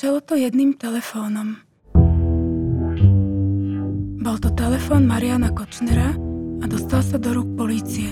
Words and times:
Začalo 0.00 0.24
to 0.24 0.32
jedným 0.32 0.80
telefónom. 0.80 1.60
Bol 4.16 4.36
to 4.40 4.48
telefón 4.56 5.04
Mariana 5.04 5.52
Kočnera 5.52 6.16
a 6.56 6.64
dostal 6.64 7.04
sa 7.04 7.20
do 7.20 7.36
rúk 7.36 7.52
polície. 7.52 8.08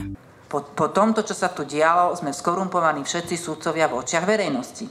Po, 0.53 0.68
po 0.68 0.93
tomto, 0.93 1.25
čo 1.25 1.32
sa 1.32 1.48
tu 1.48 1.64
dialo, 1.64 2.12
sme 2.12 2.36
skorumpovaní 2.36 3.09
všetci 3.09 3.40
súdcovia 3.40 3.89
v 3.89 4.04
očiach 4.04 4.29
verejnosti. 4.29 4.85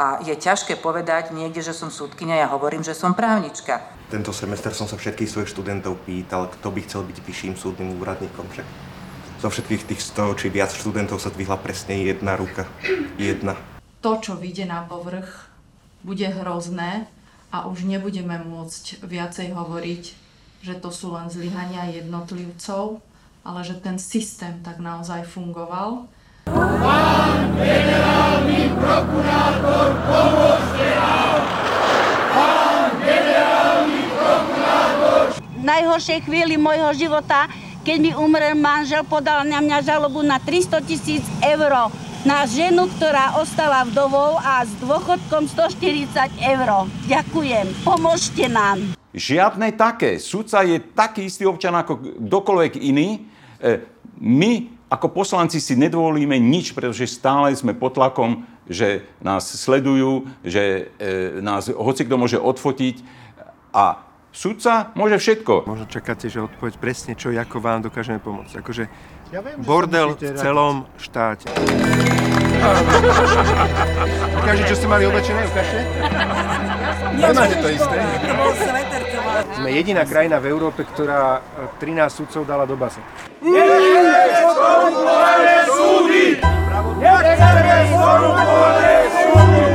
A 0.00 0.24
je 0.24 0.32
ťažké 0.32 0.80
povedať 0.80 1.36
niekde, 1.36 1.60
že 1.60 1.76
som 1.76 1.92
súdkynia, 1.92 2.40
ja 2.40 2.48
hovorím, 2.48 2.80
že 2.80 2.96
som 2.96 3.12
právnička. 3.12 3.84
Tento 4.08 4.32
semester 4.32 4.72
som 4.72 4.88
sa 4.88 4.96
všetkých 4.96 5.28
svojich 5.28 5.52
študentov 5.52 6.00
pýtal, 6.08 6.48
kto 6.48 6.72
by 6.72 6.80
chcel 6.88 7.04
byť 7.04 7.18
vyšším 7.28 7.60
súdnym 7.60 7.92
úradníkom. 8.00 8.48
Však 8.56 8.64
zo 9.44 9.52
všetkých 9.52 9.92
tých 9.92 10.00
100 10.16 10.40
či 10.40 10.48
viac 10.48 10.72
študentov 10.72 11.20
sa 11.20 11.28
dvihla 11.28 11.60
presne 11.60 12.00
jedna 12.08 12.40
ruka. 12.40 12.64
Jedna. 13.20 13.52
To, 14.00 14.16
čo 14.16 14.40
vyjde 14.40 14.64
na 14.64 14.80
povrch, 14.88 15.45
bude 16.06 16.22
hrozné 16.22 17.10
a 17.50 17.66
už 17.66 17.82
nebudeme 17.82 18.38
môcť 18.46 19.02
viacej 19.02 19.50
hovoriť, 19.58 20.02
že 20.62 20.74
to 20.78 20.94
sú 20.94 21.10
len 21.10 21.26
zlyhania 21.26 21.90
jednotlivcov, 21.90 23.02
ale 23.42 23.60
že 23.66 23.74
ten 23.82 23.98
systém 23.98 24.62
tak 24.62 24.78
naozaj 24.78 25.26
fungoval. 25.26 26.06
Pán 26.46 27.58
generálny 27.58 28.70
prokurátor, 28.78 29.86
pomôžte 30.06 30.88
nám! 30.94 31.40
Pán 32.30 32.90
generálny 33.02 34.02
prokurátor! 34.14 35.22
V 35.42 35.64
najhoršej 35.66 36.20
chvíli 36.22 36.54
môjho 36.54 36.94
života, 36.94 37.50
keď 37.82 37.98
mi 37.98 38.10
umrel 38.14 38.54
manžel, 38.54 39.02
podal 39.02 39.42
na 39.42 39.58
mňa 39.58 39.82
žalobu 39.82 40.22
na 40.22 40.38
300 40.38 40.86
tisíc 40.86 41.26
eur 41.42 41.90
na 42.26 42.42
ženu, 42.50 42.90
ktorá 42.98 43.38
ostala 43.38 43.86
vdovou 43.86 44.36
a 44.42 44.66
s 44.66 44.74
dôchodkom 44.82 45.46
140 45.46 46.10
eur. 46.42 46.90
Ďakujem, 47.06 47.86
pomôžte 47.86 48.50
nám. 48.50 48.98
Žiadne 49.14 49.72
také. 49.78 50.18
Sudca 50.18 50.66
je 50.66 50.82
taký 50.82 51.30
istý 51.30 51.46
občan 51.46 51.72
ako 51.78 52.20
kdokoľvek 52.20 52.82
iný 52.82 53.32
E, 53.60 53.80
my 54.20 54.68
ako 54.86 55.10
poslanci 55.10 55.58
si 55.58 55.74
nedovolíme 55.74 56.38
nič, 56.38 56.70
pretože 56.70 57.10
stále 57.10 57.50
sme 57.56 57.74
pod 57.74 57.98
tlakom, 57.98 58.46
že 58.70 59.02
nás 59.18 59.42
sledujú, 59.42 60.30
že 60.46 60.94
e, 61.00 61.42
nás 61.42 61.66
hoci 61.72 62.06
kto 62.06 62.16
môže 62.20 62.38
odfotiť 62.38 63.02
a 63.74 63.98
sudca 64.30 64.94
môže 64.94 65.18
všetko. 65.18 65.66
Možno 65.66 65.86
čakáte, 65.90 66.30
že 66.30 66.44
odpoveď 66.44 66.74
presne 66.78 67.12
čo, 67.18 67.34
ako 67.34 67.58
vám 67.58 67.82
dokážeme 67.82 68.22
pomôcť. 68.22 68.62
Akože 68.62 68.86
ja 69.34 69.40
viem, 69.42 69.58
bordel 69.62 70.14
v 70.14 70.38
celom 70.38 70.86
štáte. 70.98 71.50
Ukáže, 74.42 74.62
čo 74.70 74.74
ste 74.78 74.86
mali 74.86 75.06
oblečené, 75.06 75.42
ukážte? 75.46 75.80
Nemáte 77.16 77.56
to 77.58 77.68
isté. 77.70 77.96
Sme 79.56 79.68
jediná 79.74 80.02
krajina 80.06 80.38
v 80.38 80.46
Európe, 80.50 80.86
ktorá 80.86 81.42
13 81.82 82.06
e, 82.06 82.10
sudcov 82.10 82.42
dala 82.46 82.64
do 82.66 82.78
base. 82.78 83.02
Nechceme 83.42 84.14
skorumpované 84.46 85.56
súdy! 85.70 86.24
Nechceme 87.02 87.76
skorumpované 87.90 88.94
súdy! 89.10 89.66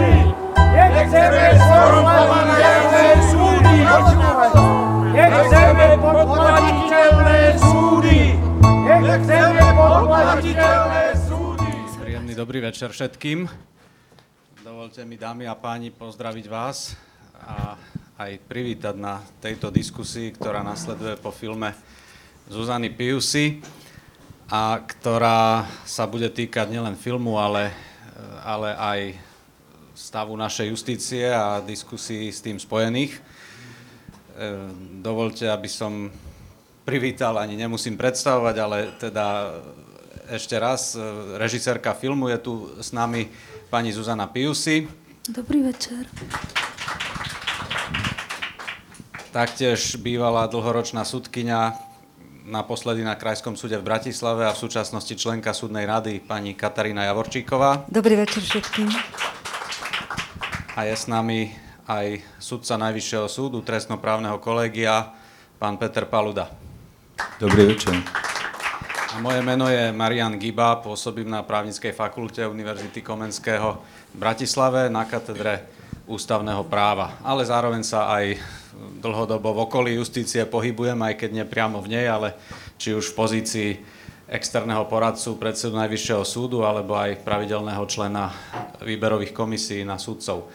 Nechceme 0.71 1.43
skorumpované 1.59 3.03
súdy! 3.27 3.75
Nechceme 5.11 5.88
podplatiteľné 5.99 7.39
súdy! 7.59 7.70
Nechceme 9.12 9.59
podplatiteľné 9.76 11.04
súdy! 11.28 11.67
Príjemný 12.00 12.31
dobrý 12.31 12.64
večer 12.64 12.95
všetkým. 12.95 13.44
Dovolte 14.64 15.04
mi, 15.04 15.20
dámy 15.20 15.52
a 15.52 15.56
páni, 15.59 15.92
pozdraviť 15.92 16.45
vás 16.48 16.95
a 17.36 17.76
aj 18.16 18.39
privítať 18.48 18.95
na 18.95 19.20
tejto 19.44 19.67
diskusii, 19.67 20.32
ktorá 20.32 20.64
nasleduje 20.64 21.20
po 21.20 21.36
filme 21.36 21.76
Zuzany 22.48 22.88
Piusy 22.88 23.60
a 24.48 24.80
ktorá 24.80 25.67
sa 25.83 26.08
bude 26.08 26.32
týkať 26.32 26.71
nielen 26.71 26.95
filmu, 26.95 27.36
ale, 27.36 27.76
ale 28.48 28.80
aj 28.80 29.00
stavu 29.92 30.39
našej 30.39 30.71
justície 30.71 31.27
a 31.27 31.60
diskusí 31.60 32.32
s 32.32 32.39
tým 32.39 32.55
spojených. 32.55 33.11
E, 33.11 33.21
dovolte, 35.04 35.52
aby 35.52 35.67
som 35.67 36.08
privítal, 36.91 37.39
ani 37.39 37.55
nemusím 37.55 37.95
predstavovať, 37.95 38.55
ale 38.59 38.77
teda 38.99 39.55
ešte 40.27 40.59
raz, 40.59 40.91
e, 40.91 40.99
režisérka 41.39 41.95
filmu 41.95 42.27
je 42.35 42.39
tu 42.43 42.53
s 42.83 42.91
nami 42.91 43.31
pani 43.71 43.95
Zuzana 43.95 44.27
Piusy. 44.27 44.91
Dobrý 45.23 45.63
večer. 45.63 46.03
Taktiež 49.31 49.95
bývalá 50.03 50.52
dlhoročná 50.52 51.07
sudkynia, 51.07 51.79
naposledy 52.43 53.08
na 53.08 53.15
Krajskom 53.15 53.55
súde 53.55 53.79
v 53.79 53.87
Bratislave 53.87 54.43
a 54.43 54.52
v 54.52 54.59
súčasnosti 54.59 55.15
členka 55.15 55.55
súdnej 55.55 55.87
rady 55.87 56.19
pani 56.19 56.59
Katarína 56.59 57.08
Javorčíková. 57.08 57.87
Dobrý 57.87 58.19
večer 58.19 58.43
všetkým. 58.43 58.91
A 60.75 60.83
je 60.83 60.95
s 60.99 61.08
nami 61.08 61.55
aj 61.87 62.19
sudca 62.43 62.75
Najvyššieho 62.75 63.31
súdu 63.31 63.63
trestnoprávneho 63.63 64.43
kolégia, 64.43 65.15
pán 65.55 65.79
Peter 65.79 66.03
Paluda. 66.03 66.61
Dobrý 67.42 67.73
večer. 67.73 67.98
A 69.11 69.20
moje 69.20 69.42
meno 69.43 69.67
je 69.67 69.92
Marian 69.92 70.39
Giba, 70.39 70.80
pôsobím 70.80 71.27
na 71.27 71.43
právnickej 71.43 71.92
fakulte 71.92 72.48
Univerzity 72.48 73.04
Komenského 73.04 73.82
v 74.14 74.15
Bratislave 74.15 74.87
na 74.87 75.04
katedre 75.04 75.67
ústavného 76.08 76.64
práva, 76.65 77.20
ale 77.21 77.43
zároveň 77.43 77.83
sa 77.83 78.08
aj 78.15 78.39
dlhodobo 79.04 79.52
v 79.52 79.61
okolí 79.67 79.92
justície 79.99 80.48
pohybujem, 80.48 80.98
aj 81.02 81.14
keď 81.20 81.30
nie 81.32 81.45
priamo 81.45 81.83
v 81.83 81.92
nej, 81.92 82.08
ale 82.08 82.37
či 82.80 82.95
už 82.95 83.11
v 83.11 83.17
pozícii 83.17 83.70
externého 84.32 84.88
poradcu 84.88 85.36
predsedu 85.36 85.76
Najvyššieho 85.76 86.23
súdu 86.23 86.64
alebo 86.64 86.95
aj 86.95 87.20
pravidelného 87.27 87.83
člena 87.92 88.32
výberových 88.80 89.36
komisí 89.36 89.83
na 89.83 89.99
súdcov. 89.99 90.48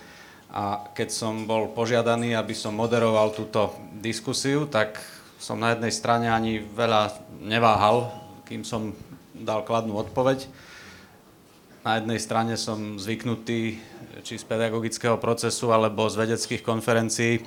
A 0.48 0.88
keď 0.96 1.12
som 1.12 1.44
bol 1.44 1.76
požiadaný, 1.76 2.32
aby 2.32 2.56
som 2.56 2.72
moderoval 2.72 3.36
túto 3.36 3.76
diskusiu, 4.00 4.64
tak 4.64 4.96
som 5.36 5.60
na 5.60 5.76
jednej 5.76 5.92
strane 5.92 6.32
ani 6.32 6.64
veľa 6.64 7.12
neváhal, 7.44 8.08
kým 8.48 8.64
som 8.64 8.96
dal 9.36 9.62
kladnú 9.62 9.96
odpoveď. 10.00 10.48
Na 11.84 12.00
jednej 12.00 12.18
strane 12.18 12.58
som 12.58 12.98
zvyknutý 12.98 13.78
či 14.24 14.34
z 14.40 14.44
pedagogického 14.48 15.20
procesu 15.20 15.70
alebo 15.70 16.08
z 16.08 16.26
vedeckých 16.26 16.64
konferencií 16.64 17.44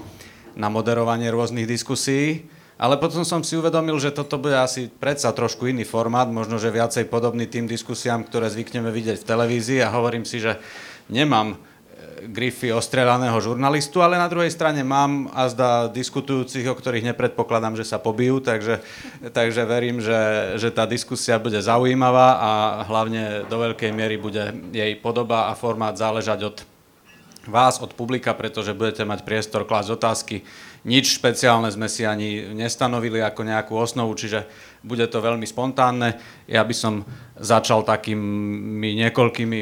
na 0.55 0.69
moderovanie 0.71 1.27
rôznych 1.33 1.67
diskusí. 1.67 2.47
Ale 2.79 2.95
potom 2.95 3.27
som 3.27 3.43
si 3.43 3.59
uvedomil, 3.59 3.99
že 3.99 4.15
toto 4.15 4.39
bude 4.39 4.55
asi 4.55 4.87
predsa 4.87 5.35
trošku 5.35 5.67
iný 5.67 5.83
formát, 5.83 6.31
možno, 6.31 6.55
že 6.55 6.71
viacej 6.71 7.11
podobný 7.11 7.43
tým 7.51 7.67
diskusiám, 7.67 8.23
ktoré 8.23 8.47
zvykneme 8.47 8.87
vidieť 8.87 9.19
v 9.19 9.27
televízii 9.27 9.83
a 9.83 9.91
hovorím 9.91 10.23
si, 10.23 10.39
že 10.39 10.55
nemám 11.11 11.59
grify 12.27 12.75
ostrelaného 12.75 13.39
žurnalistu, 13.39 14.03
ale 14.03 14.19
na 14.19 14.27
druhej 14.27 14.51
strane 14.51 14.83
mám 14.83 15.31
azda 15.31 15.87
diskutujúcich, 15.87 16.67
o 16.67 16.75
ktorých 16.75 17.15
nepredpokladám, 17.15 17.79
že 17.79 17.87
sa 17.87 18.01
pobijú, 18.01 18.43
takže, 18.43 18.83
takže 19.31 19.63
verím, 19.63 20.03
že, 20.03 20.53
že 20.59 20.73
tá 20.73 20.83
diskusia 20.83 21.39
bude 21.39 21.61
zaujímavá 21.63 22.29
a 22.35 22.51
hlavne 22.83 23.47
do 23.47 23.57
veľkej 23.59 23.91
miery 23.95 24.19
bude 24.19 24.51
jej 24.75 24.93
podoba 24.99 25.47
a 25.47 25.55
formát 25.55 25.95
záležať 25.95 26.39
od 26.43 26.57
vás, 27.47 27.79
od 27.81 27.95
publika, 27.95 28.35
pretože 28.35 28.77
budete 28.77 29.07
mať 29.07 29.25
priestor 29.25 29.65
klásť 29.65 29.89
otázky. 29.95 30.35
Nič 30.87 31.19
špeciálne 31.19 31.67
sme 31.71 31.91
si 31.91 32.07
ani 32.07 32.55
nestanovili 32.55 33.19
ako 33.19 33.41
nejakú 33.43 33.73
osnovu, 33.75 34.15
čiže 34.15 34.47
bude 34.83 35.03
to 35.11 35.19
veľmi 35.19 35.43
spontánne. 35.43 36.15
Ja 36.47 36.63
by 36.63 36.75
som 36.75 37.03
začal 37.35 37.83
takými 37.83 38.95
niekoľkými 39.03 39.59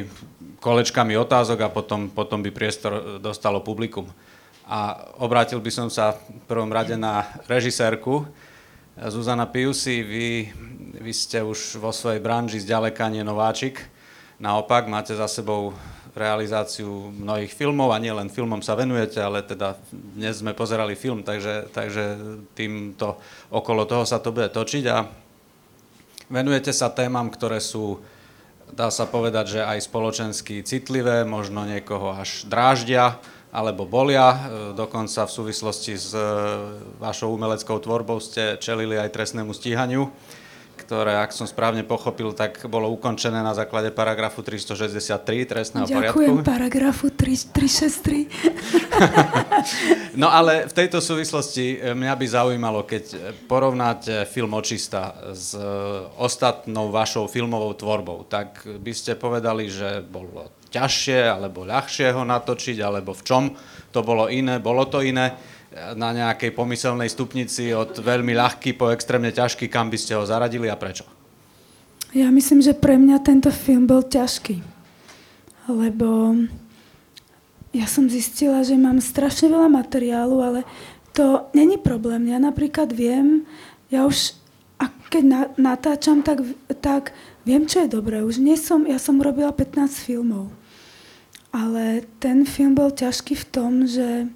kolečkami 0.59 1.17
otázok 1.17 1.59
a 1.65 1.73
potom, 1.73 2.09
potom 2.09 2.41
by 2.41 2.49
priestor 2.49 3.21
dostalo 3.21 3.61
publikum. 3.61 4.09
A 4.67 5.09
obrátil 5.23 5.63
by 5.63 5.71
som 5.71 5.87
sa 5.87 6.17
v 6.17 6.43
prvom 6.49 6.67
rade 6.73 6.99
na 6.99 7.23
režisérku. 7.47 8.27
Zuzana 8.97 9.47
Piusi, 9.47 10.03
vy, 10.03 10.51
vy 10.97 11.11
ste 11.13 11.45
už 11.45 11.77
vo 11.79 11.93
svojej 11.93 12.19
branži 12.19 12.59
zďaleka 12.59 13.07
nie 13.07 13.21
nováčik. 13.21 13.79
Naopak, 14.41 14.89
máte 14.89 15.13
za 15.13 15.29
sebou 15.29 15.77
realizáciu 16.17 17.13
mnohých 17.13 17.53
filmov 17.53 17.93
a 17.93 18.01
nielen 18.01 18.33
filmom 18.33 18.65
sa 18.65 18.73
venujete, 18.73 19.21
ale 19.21 19.45
teda 19.45 19.77
dnes 19.93 20.41
sme 20.41 20.57
pozerali 20.57 20.97
film, 20.97 21.21
takže, 21.21 21.69
takže 21.69 22.03
týmto 22.57 23.21
okolo 23.53 23.85
toho 23.85 24.01
sa 24.01 24.17
to 24.17 24.33
bude 24.33 24.49
točiť 24.49 24.83
a 24.89 25.05
venujete 26.33 26.73
sa 26.73 26.89
témam, 26.89 27.29
ktoré 27.29 27.61
sú, 27.61 28.01
dá 28.71 28.91
sa 28.91 29.07
povedať, 29.07 29.59
že 29.59 29.61
aj 29.63 29.87
spoločensky 29.87 30.63
citlivé, 30.63 31.23
možno 31.23 31.63
niekoho 31.63 32.15
až 32.15 32.47
dráždia 32.47 33.19
alebo 33.51 33.87
bolia. 33.87 34.37
Dokonca 34.75 35.23
v 35.23 35.31
súvislosti 35.31 35.95
s 35.95 36.11
e, 36.11 36.19
vašou 36.99 37.31
umeleckou 37.31 37.79
tvorbou 37.79 38.19
ste 38.19 38.59
čelili 38.59 38.99
aj 38.99 39.15
trestnému 39.15 39.55
stíhaniu 39.55 40.11
ktoré, 40.87 41.19
ak 41.19 41.35
som 41.35 41.43
správne 41.43 41.83
pochopil, 41.83 42.31
tak 42.31 42.63
bolo 42.71 42.87
ukončené 42.95 43.43
na 43.43 43.51
základe 43.51 43.91
paragrafu 43.91 44.39
363 44.39 45.19
trestného 45.43 45.83
Ďakujem 45.83 46.39
poriadku. 46.39 46.47
paragrafu 46.47 47.11
3, 47.11 47.51
363. 47.51 50.15
No 50.17 50.33
ale 50.33 50.65
v 50.65 50.73
tejto 50.73 50.97
súvislosti 50.97 51.77
e, 51.77 51.93
mňa 51.93 52.13
by 52.17 52.25
zaujímalo, 52.25 52.89
keď 52.89 53.03
e, 53.13 53.17
porovnáte 53.45 54.25
film 54.25 54.57
Očista 54.57 55.13
s 55.29 55.53
e, 55.53 55.61
ostatnou 56.17 56.89
vašou 56.89 57.29
filmovou 57.29 57.77
tvorbou, 57.77 58.25
tak 58.25 58.65
by 58.65 58.97
ste 58.97 59.13
povedali, 59.13 59.69
že 59.69 60.01
bolo 60.01 60.49
ťažšie 60.73 61.21
alebo 61.21 61.69
ľahšie 61.69 62.17
ho 62.17 62.25
natočiť, 62.25 62.81
alebo 62.81 63.13
v 63.13 63.21
čom 63.21 63.53
to 63.93 64.01
bolo 64.01 64.25
iné, 64.25 64.57
bolo 64.57 64.89
to 64.89 65.05
iné 65.05 65.37
na 65.95 66.09
nejakej 66.13 66.51
pomyselnej 66.53 67.09
stupnici 67.11 67.71
od 67.71 67.97
veľmi 67.97 68.33
ľahký 68.33 68.73
po 68.75 68.89
extrémne 68.89 69.29
ťažký, 69.29 69.69
kam 69.69 69.91
by 69.93 69.97
ste 69.97 70.17
ho 70.17 70.23
zaradili 70.25 70.67
a 70.67 70.75
prečo? 70.79 71.05
Ja 72.15 72.31
myslím, 72.31 72.63
že 72.63 72.73
pre 72.73 72.95
mňa 72.95 73.19
tento 73.21 73.51
film 73.51 73.85
bol 73.85 74.01
ťažký. 74.01 74.63
Lebo 75.67 76.39
ja 77.75 77.85
som 77.85 78.07
zistila, 78.07 78.63
že 78.63 78.79
mám 78.79 79.03
strašne 79.03 79.51
veľa 79.51 79.67
materiálu, 79.67 80.39
ale 80.39 80.59
to 81.11 81.45
není 81.51 81.75
problém. 81.75 82.31
Ja 82.31 82.39
napríklad 82.39 82.95
viem, 82.95 83.43
ja 83.91 84.07
už 84.07 84.37
a 84.77 84.93
keď 85.09 85.23
na, 85.25 85.41
natáčam, 85.57 86.21
tak, 86.21 86.45
tak 86.79 87.11
viem, 87.41 87.65
čo 87.65 87.83
je 87.83 87.89
dobré. 87.89 88.21
Už 88.21 88.37
nie 88.37 88.53
som, 88.53 88.85
ja 88.85 89.01
som 89.01 89.17
robila 89.17 89.49
15 89.49 89.89
filmov. 90.05 90.53
Ale 91.49 92.05
ten 92.21 92.45
film 92.45 92.77
bol 92.77 92.93
ťažký 92.93 93.33
v 93.33 93.45
tom, 93.49 93.71
že 93.89 94.29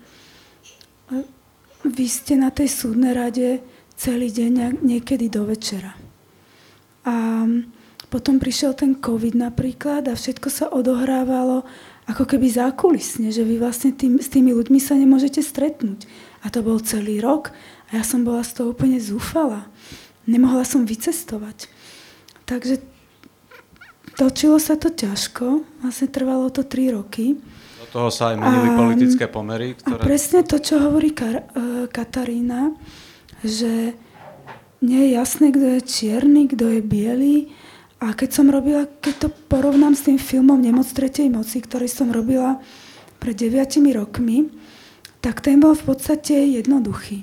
vy 1.86 2.06
ste 2.08 2.38
na 2.38 2.54
tej 2.54 2.70
súdnej 2.72 3.14
rade 3.14 3.60
celý 3.98 4.34
deň 4.34 4.82
niekedy 4.82 5.30
do 5.30 5.46
večera. 5.46 5.94
A 7.06 7.46
potom 8.12 8.44
prišiel 8.44 8.76
ten 8.76 9.00
COVID 9.00 9.40
napríklad 9.40 10.12
a 10.12 10.14
všetko 10.18 10.48
sa 10.52 10.68
odohrávalo 10.68 11.64
ako 12.12 12.28
keby 12.28 12.52
zákulisne, 12.52 13.32
že 13.32 13.46
vy 13.48 13.56
vlastne 13.56 13.96
tým, 13.96 14.20
s 14.20 14.28
tými 14.28 14.52
ľuďmi 14.52 14.80
sa 14.84 15.00
nemôžete 15.00 15.40
stretnúť. 15.40 16.10
A 16.44 16.52
to 16.52 16.60
bol 16.60 16.82
celý 16.84 17.24
rok 17.24 17.56
a 17.88 18.02
ja 18.02 18.04
som 18.04 18.28
bola 18.28 18.44
z 18.44 18.60
toho 18.60 18.76
úplne 18.76 19.00
zúfala. 19.00 19.70
Nemohla 20.28 20.68
som 20.68 20.84
vycestovať. 20.84 21.72
Takže 22.44 22.84
točilo 24.20 24.60
sa 24.60 24.76
to 24.76 24.92
ťažko, 24.92 25.64
vlastne 25.80 26.12
trvalo 26.12 26.52
to 26.52 26.68
3 26.68 26.98
roky. 27.00 27.40
Toho 27.92 28.08
sa 28.08 28.32
aj 28.32 28.40
menili 28.40 28.70
a, 28.72 28.78
politické 28.80 29.26
pomery. 29.28 29.76
Ktoré... 29.76 30.00
A 30.00 30.08
presne 30.08 30.48
to, 30.48 30.64
čo 30.64 30.80
hovorí 30.80 31.12
Kar- 31.12 31.44
uh, 31.52 31.86
Katarína, 31.92 32.72
že 33.44 33.96
nie 34.82 35.00
je 35.06 35.10
jasné, 35.14 35.52
kto 35.52 35.78
je 35.78 35.82
čierny, 35.84 36.48
kto 36.48 36.80
je 36.80 36.82
biely, 36.82 37.36
a 38.02 38.18
keď 38.18 38.30
som 38.34 38.50
robila, 38.50 38.90
keď 38.98 39.16
to 39.22 39.28
porovnám 39.46 39.94
s 39.94 40.10
tým 40.10 40.18
filmom 40.18 40.58
Nemoc 40.58 40.90
tretej 40.90 41.30
moci, 41.30 41.62
ktorý 41.62 41.86
som 41.86 42.10
robila 42.10 42.58
pred 43.22 43.38
9 43.38 43.62
rokmi, 43.94 44.50
tak 45.22 45.46
ten 45.46 45.62
bol 45.62 45.78
v 45.78 45.94
podstate 45.94 46.34
jednoduchý. 46.34 47.22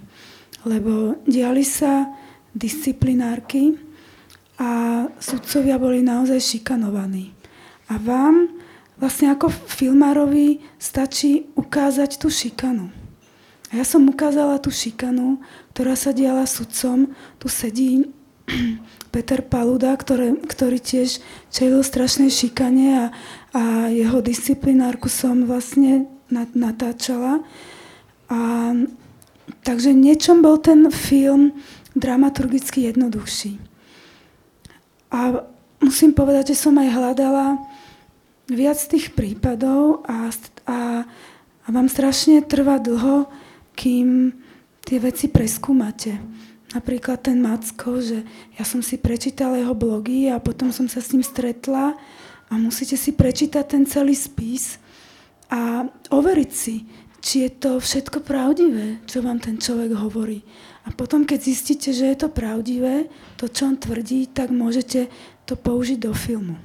Lebo 0.62 1.18
diali 1.26 1.66
sa 1.66 2.14
disciplinárky 2.54 3.74
a 4.62 5.02
sudcovia 5.18 5.82
boli 5.82 5.98
naozaj 6.06 6.38
šikanovaní. 6.38 7.34
A 7.90 7.98
vám 7.98 8.57
vlastne 8.98 9.34
ako 9.34 9.50
filmárovi 9.50 10.62
stačí 10.76 11.50
ukázať 11.54 12.18
tú 12.18 12.28
šikanu. 12.28 12.90
A 13.70 13.82
ja 13.82 13.84
som 13.84 14.02
ukázala 14.08 14.58
tú 14.58 14.72
šikanu, 14.72 15.38
ktorá 15.76 15.94
sa 15.94 16.10
diala 16.10 16.48
sudcom. 16.48 17.12
Tu 17.38 17.46
sedí 17.46 17.90
Peter 19.14 19.44
Paluda, 19.44 19.94
ktoré, 19.94 20.34
ktorý 20.34 20.82
tiež 20.82 21.22
čelil 21.52 21.84
strašnej 21.84 22.32
šikane 22.32 22.86
a, 22.96 23.04
a 23.54 23.62
jeho 23.92 24.18
disciplinárku 24.24 25.06
som 25.06 25.44
vlastne 25.44 26.08
natáčala. 26.32 27.44
A, 28.28 28.72
takže 29.64 29.92
niečom 29.92 30.40
bol 30.40 30.56
ten 30.60 30.88
film 30.88 31.52
dramaturgicky 31.92 32.88
jednoduchší. 32.88 33.60
A 35.12 35.44
musím 35.80 36.16
povedať, 36.16 36.52
že 36.52 36.60
som 36.68 36.76
aj 36.76 36.88
hľadala 36.88 37.67
viac 38.48 38.80
tých 38.88 39.12
prípadov 39.12 40.02
a, 40.08 40.32
a, 40.64 41.04
a 41.64 41.68
vám 41.68 41.88
strašne 41.88 42.40
trvá 42.44 42.80
dlho, 42.80 43.28
kým 43.76 44.32
tie 44.82 44.98
veci 44.98 45.28
preskúmate. 45.28 46.16
Napríklad 46.72 47.24
ten 47.24 47.40
Macko, 47.40 48.00
že 48.00 48.24
ja 48.56 48.64
som 48.64 48.84
si 48.84 49.00
prečítala 49.00 49.56
jeho 49.56 49.72
blogy 49.72 50.28
a 50.28 50.40
potom 50.40 50.68
som 50.68 50.84
sa 50.84 51.00
s 51.00 51.12
ním 51.16 51.24
stretla 51.24 51.96
a 52.48 52.52
musíte 52.56 52.96
si 52.96 53.16
prečítať 53.16 53.64
ten 53.64 53.84
celý 53.88 54.12
spis 54.12 54.76
a 55.48 55.88
overiť 56.12 56.50
si, 56.52 56.84
či 57.24 57.48
je 57.48 57.50
to 57.56 57.70
všetko 57.80 58.20
pravdivé, 58.20 59.00
čo 59.08 59.24
vám 59.24 59.40
ten 59.40 59.56
človek 59.56 59.96
hovorí. 59.96 60.44
A 60.84 60.92
potom, 60.92 61.24
keď 61.24 61.40
zistíte, 61.40 61.92
že 61.92 62.08
je 62.08 62.16
to 62.16 62.28
pravdivé, 62.32 63.12
to, 63.36 63.48
čo 63.48 63.68
on 63.68 63.76
tvrdí, 63.76 64.28
tak 64.32 64.48
môžete 64.48 65.08
to 65.44 65.56
použiť 65.56 65.98
do 66.00 66.12
filmu. 66.16 66.56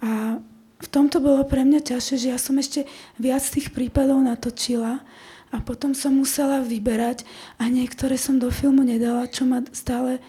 A 0.00 0.40
v 0.78 0.86
tomto 0.86 1.18
bolo 1.18 1.42
pre 1.42 1.66
mňa 1.66 1.82
ťažšie, 1.82 2.16
že 2.16 2.28
ja 2.30 2.38
som 2.38 2.54
ešte 2.58 2.86
viac 3.18 3.42
tých 3.42 3.74
prípadov 3.74 4.22
natočila, 4.22 5.02
a 5.48 5.64
potom 5.64 5.96
som 5.96 6.12
musela 6.12 6.60
vyberať 6.60 7.24
a 7.56 7.72
niektoré 7.72 8.20
som 8.20 8.36
do 8.36 8.52
filmu 8.52 8.84
nedala, 8.84 9.24
čo 9.32 9.48
ma 9.48 9.64
stále 9.72 10.20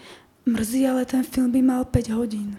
mrzí, 0.48 0.88
ale 0.88 1.04
ten 1.04 1.20
film 1.20 1.52
by 1.52 1.60
mal 1.60 1.82
5 1.84 2.16
hodín. 2.16 2.56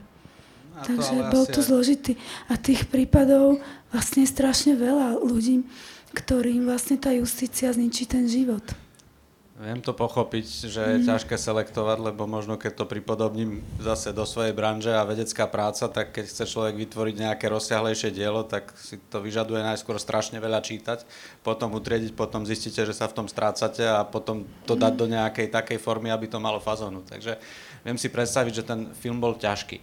A 0.77 0.85
Takže 0.85 1.09
to 1.09 1.31
bol 1.33 1.45
to 1.49 1.61
zložitý. 1.61 2.13
A 2.49 2.57
tých 2.61 2.85
prípadov 2.85 3.57
vlastne 3.89 4.23
je 4.23 4.33
strašne 4.33 4.77
veľa 4.77 5.17
ľudí, 5.25 5.65
ktorým 6.13 6.69
vlastne 6.69 7.01
tá 7.01 7.09
justícia 7.11 7.73
zničí 7.73 8.05
ten 8.05 8.29
život. 8.29 8.63
Viem 9.61 9.77
to 9.77 9.93
pochopiť, 9.93 10.73
že 10.73 10.81
je 10.81 10.97
mm. 10.97 11.05
ťažké 11.05 11.37
selektovať, 11.37 12.09
lebo 12.09 12.25
možno 12.25 12.57
keď 12.57 12.81
to 12.81 12.89
pripodobním 12.89 13.61
zase 13.77 14.09
do 14.09 14.25
svojej 14.25 14.57
branže 14.57 14.89
a 14.89 15.05
vedecká 15.05 15.45
práca, 15.45 15.85
tak 15.85 16.17
keď 16.17 16.25
chce 16.33 16.43
človek 16.49 16.73
vytvoriť 16.81 17.15
nejaké 17.21 17.45
rozsiahlejšie 17.45 18.09
dielo, 18.09 18.41
tak 18.41 18.73
si 18.73 18.97
to 19.13 19.21
vyžaduje 19.21 19.61
najskôr 19.61 20.01
strašne 20.01 20.41
veľa 20.41 20.65
čítať, 20.65 21.05
potom 21.45 21.77
utriediť, 21.77 22.17
potom 22.17 22.41
zistíte, 22.41 22.81
že 22.89 22.97
sa 22.97 23.05
v 23.05 23.21
tom 23.21 23.27
strácate 23.29 23.85
a 23.85 24.01
potom 24.01 24.49
to 24.65 24.73
dať 24.73 24.97
do 24.97 25.05
nejakej 25.05 25.53
takej 25.53 25.77
formy, 25.77 26.09
aby 26.09 26.25
to 26.25 26.41
malo 26.41 26.57
fazónu. 26.57 27.05
Takže 27.05 27.37
viem 27.85 28.01
si 28.01 28.09
predstaviť, 28.09 28.53
že 28.57 28.63
ten 28.65 28.89
film 28.97 29.21
bol 29.21 29.37
ťažký. 29.37 29.77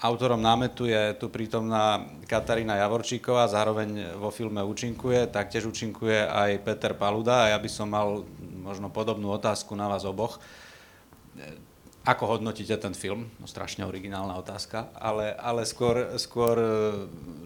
Autorom 0.00 0.40
námetu 0.40 0.88
je 0.88 1.12
tu 1.20 1.28
prítomná 1.28 2.08
Katarína 2.24 2.80
Javorčíková, 2.80 3.44
zároveň 3.52 4.16
vo 4.16 4.32
filme 4.32 4.64
účinkuje, 4.64 5.28
taktiež 5.28 5.68
účinkuje 5.68 6.24
aj 6.24 6.64
Peter 6.64 6.96
Paluda 6.96 7.44
a 7.44 7.52
ja 7.52 7.58
by 7.60 7.68
som 7.68 7.92
mal 7.92 8.24
možno 8.64 8.88
podobnú 8.88 9.28
otázku 9.28 9.76
na 9.76 9.92
vás 9.92 10.08
oboch. 10.08 10.40
Ako 12.08 12.32
hodnotíte 12.32 12.80
ten 12.80 12.96
film? 12.96 13.28
No 13.36 13.44
strašne 13.44 13.84
originálna 13.84 14.40
otázka, 14.40 14.88
ale, 14.96 15.36
ale 15.36 15.68
skôr, 15.68 16.16
skôr 16.16 16.56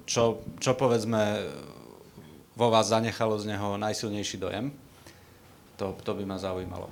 čo, 0.07 0.39
čo 0.63 0.79
povedzme 0.79 1.51
vo 2.55 2.71
vás 2.71 2.87
zanechalo 2.87 3.35
z 3.35 3.51
neho 3.51 3.75
najsilnejší 3.83 4.39
dojem? 4.39 4.71
To, 5.83 5.91
to 6.07 6.15
by 6.15 6.23
ma 6.23 6.39
zaujímalo. 6.39 6.87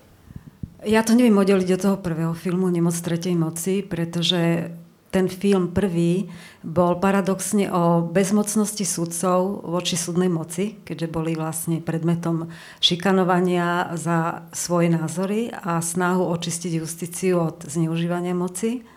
Ja 0.82 1.06
to 1.06 1.14
neviem 1.14 1.38
oddeliť 1.38 1.78
od 1.78 1.82
toho 1.86 1.96
prvého 2.02 2.34
filmu 2.34 2.66
Nemoc 2.66 2.98
tretej 2.98 3.38
moci, 3.38 3.86
pretože 3.86 4.74
ten 5.12 5.28
film 5.28 5.76
prvý 5.76 6.32
bol 6.64 6.96
paradoxne 6.96 7.68
o 7.68 8.00
bezmocnosti 8.00 8.88
sudcov 8.88 9.60
voči 9.60 10.00
súdnej 10.00 10.32
moci, 10.32 10.80
keďže 10.88 11.12
boli 11.12 11.36
vlastne 11.36 11.84
predmetom 11.84 12.48
šikanovania 12.80 13.92
za 13.92 14.48
svoje 14.56 14.88
názory 14.88 15.52
a 15.52 15.84
snahu 15.84 16.24
očistiť 16.32 16.80
justíciu 16.80 17.44
od 17.44 17.68
zneužívania 17.68 18.32
moci. 18.32 18.88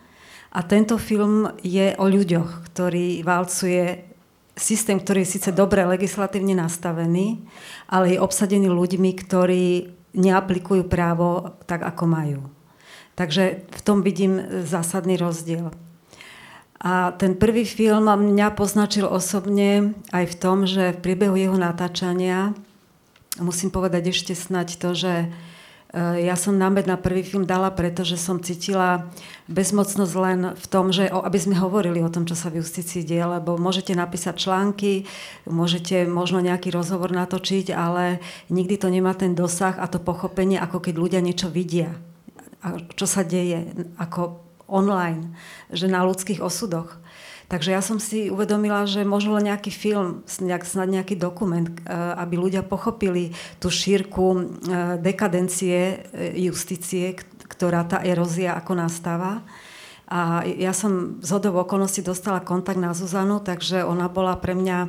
A 0.56 0.64
tento 0.64 0.96
film 0.96 1.52
je 1.60 1.92
o 2.00 2.08
ľuďoch, 2.08 2.64
ktorý 2.72 3.20
valcuje 3.20 4.08
systém, 4.56 4.96
ktorý 4.96 5.20
je 5.28 5.36
síce 5.36 5.52
dobre 5.52 5.84
legislatívne 5.84 6.56
nastavený, 6.56 7.44
ale 7.92 8.16
je 8.16 8.24
obsadený 8.24 8.72
ľuďmi, 8.72 9.10
ktorí 9.20 9.92
neaplikujú 10.16 10.88
právo 10.88 11.60
tak, 11.68 11.84
ako 11.84 12.04
majú. 12.08 12.40
Takže 13.20 13.68
v 13.68 13.80
tom 13.84 14.00
vidím 14.00 14.64
zásadný 14.64 15.20
rozdiel. 15.20 15.76
A 16.80 17.16
ten 17.16 17.32
prvý 17.36 17.64
film 17.64 18.04
mňa 18.04 18.52
poznačil 18.52 19.08
osobne 19.08 19.96
aj 20.12 20.24
v 20.28 20.34
tom, 20.36 20.68
že 20.68 20.92
v 20.92 21.02
priebehu 21.02 21.36
jeho 21.36 21.56
natáčania, 21.56 22.52
musím 23.40 23.72
povedať 23.72 24.12
ešte 24.12 24.36
snať 24.36 24.76
to, 24.76 24.92
že 24.92 25.12
e, 25.24 25.26
ja 26.28 26.36
som 26.36 26.52
námed 26.56 26.84
na 26.84 27.00
prvý 27.00 27.24
film 27.24 27.48
dala, 27.48 27.72
pretože 27.72 28.20
som 28.20 28.44
cítila 28.44 29.08
bezmocnosť 29.48 30.14
len 30.20 30.40
v 30.52 30.66
tom, 30.68 30.92
že 30.92 31.08
aby 31.08 31.38
sme 31.40 31.56
hovorili 31.56 32.04
o 32.04 32.12
tom, 32.12 32.28
čo 32.28 32.36
sa 32.36 32.52
v 32.52 32.60
justícii 32.60 33.08
deje, 33.08 33.24
lebo 33.24 33.56
môžete 33.56 33.96
napísať 33.96 34.36
články, 34.36 35.08
môžete 35.48 36.04
možno 36.04 36.44
nejaký 36.44 36.68
rozhovor 36.68 37.08
natočiť, 37.08 37.72
ale 37.72 38.20
nikdy 38.52 38.76
to 38.76 38.92
nemá 38.92 39.16
ten 39.16 39.32
dosah 39.32 39.80
a 39.80 39.88
to 39.88 39.96
pochopenie, 39.96 40.60
ako 40.60 40.84
keď 40.84 40.94
ľudia 40.96 41.20
niečo 41.24 41.48
vidia 41.48 41.96
čo 42.96 43.06
sa 43.06 43.22
deje 43.22 43.70
ako 44.00 44.45
online, 44.66 45.34
že 45.70 45.86
na 45.86 46.02
ľudských 46.02 46.42
osudoch. 46.42 46.98
Takže 47.46 47.70
ja 47.70 47.78
som 47.78 48.02
si 48.02 48.26
uvedomila, 48.26 48.90
že 48.90 49.06
možno 49.06 49.38
len 49.38 49.46
nejaký 49.54 49.70
film, 49.70 50.26
snad 50.26 50.90
nejaký 50.90 51.14
dokument, 51.14 51.70
eh, 51.70 51.94
aby 51.94 52.34
ľudia 52.34 52.66
pochopili 52.66 53.30
tú 53.62 53.70
šírku 53.70 54.26
eh, 54.34 54.42
dekadencie 54.98 55.78
eh, 55.78 55.98
justície, 56.42 57.14
ktorá 57.46 57.86
tá 57.86 58.02
erózia 58.02 58.58
ako 58.58 58.72
nastáva. 58.74 59.46
A 60.06 60.46
ja 60.46 60.70
som 60.70 61.18
z 61.18 61.34
hodov 61.34 61.66
okolností 61.66 61.98
dostala 61.98 62.38
kontakt 62.38 62.78
na 62.78 62.94
Zuzanu, 62.94 63.42
takže 63.42 63.82
ona 63.82 64.06
bola 64.06 64.38
pre 64.38 64.54
mňa 64.54 64.86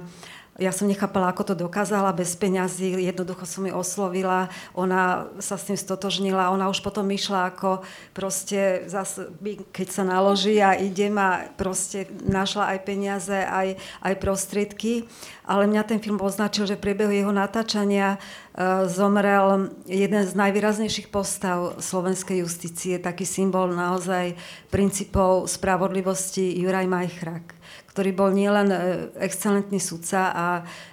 ja 0.57 0.73
som 0.73 0.89
nechápala, 0.89 1.29
ako 1.29 1.53
to 1.53 1.55
dokázala 1.69 2.09
bez 2.13 2.33
peňazí, 2.33 2.97
jednoducho 2.97 3.45
som 3.45 3.69
ju 3.69 3.73
oslovila, 3.77 4.49
ona 4.73 5.29
sa 5.37 5.53
s 5.53 5.69
tým 5.69 5.77
stotožnila, 5.77 6.49
ona 6.49 6.65
už 6.65 6.81
potom 6.81 7.05
išla 7.13 7.53
ako 7.53 7.85
proste, 8.17 8.89
zase, 8.89 9.29
keď 9.69 9.87
sa 9.93 10.03
naloží 10.03 10.57
a 10.57 10.73
idem 10.73 11.13
a 11.21 11.45
proste 11.53 12.09
našla 12.25 12.73
aj 12.73 12.79
peniaze, 12.89 13.37
aj, 13.37 13.77
aj 14.01 14.13
prostriedky, 14.17 15.05
ale 15.45 15.69
mňa 15.69 15.83
ten 15.85 16.01
film 16.01 16.17
označil, 16.17 16.65
že 16.65 16.75
v 16.75 16.89
priebehu 16.89 17.13
jeho 17.13 17.31
natáčania 17.31 18.17
uh, 18.17 18.89
zomrel 18.89 19.69
jeden 19.85 20.25
z 20.25 20.33
najvýraznejších 20.33 21.13
postav 21.13 21.77
slovenskej 21.77 22.41
justície, 22.41 22.97
taký 22.97 23.29
symbol 23.29 23.69
naozaj 23.71 24.33
princípov 24.73 25.45
spravodlivosti 25.45 26.57
Juraj 26.57 26.89
Majchrak 26.89 27.56
ktorý 27.97 28.13
bol 28.13 28.29
nielen 28.29 28.69
e, 28.69 28.77
excelentný 29.25 29.81
sudca 29.81 30.29
a 30.29 30.45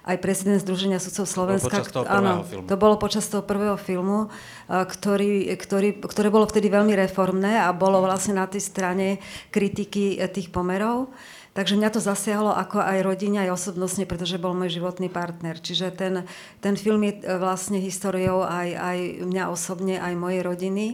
aj 0.08 0.16
prezident 0.24 0.56
Združenia 0.56 0.96
sudcov 0.96 1.28
Slovenska. 1.28 1.68
To 1.68 1.76
bolo 1.76 1.84
počas 1.84 1.92
toho 1.92 2.04
áno, 2.08 2.32
filmu. 2.48 2.64
to 2.64 2.74
bolo 2.80 2.94
počas 2.96 3.24
toho 3.28 3.44
prvého 3.44 3.76
filmu, 3.76 4.18
e, 4.24 4.28
ktorý, 4.72 5.52
ktorý, 5.52 6.00
ktoré 6.00 6.32
bolo 6.32 6.48
vtedy 6.48 6.72
veľmi 6.72 6.96
reformné 6.96 7.60
a 7.60 7.76
bolo 7.76 8.00
vlastne 8.00 8.40
na 8.40 8.48
tej 8.48 8.64
strane 8.64 9.20
kritiky 9.52 10.16
e, 10.16 10.24
tých 10.32 10.48
pomerov. 10.48 11.12
Takže 11.52 11.76
mňa 11.76 11.92
to 11.92 12.00
zasiahlo 12.00 12.56
ako 12.56 12.80
aj 12.80 13.04
rodine, 13.04 13.44
aj 13.44 13.52
osobnostne, 13.52 14.08
pretože 14.08 14.40
bol 14.40 14.56
môj 14.56 14.80
životný 14.80 15.12
partner. 15.12 15.60
Čiže 15.60 15.92
ten, 15.92 16.24
ten 16.64 16.72
film 16.72 17.04
je 17.04 17.20
vlastne 17.36 17.84
históriou 17.84 18.48
aj, 18.48 18.68
aj 18.80 18.98
mňa 19.28 19.44
osobne, 19.52 20.00
aj 20.00 20.16
mojej 20.16 20.40
rodiny. 20.40 20.86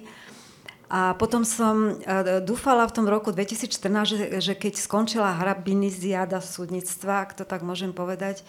A 0.91 1.15
potom 1.15 1.47
som 1.47 2.03
e, 2.03 2.43
dúfala 2.43 2.83
v 2.91 2.95
tom 2.99 3.07
roku 3.07 3.31
2014, 3.31 4.11
že, 4.11 4.27
že 4.43 4.53
keď 4.59 4.75
skončila 4.75 5.39
harabiniziáda 5.39 6.43
súdnictva, 6.43 7.23
ak 7.23 7.39
to 7.39 7.47
tak 7.47 7.63
môžem 7.63 7.95
povedať, 7.95 8.43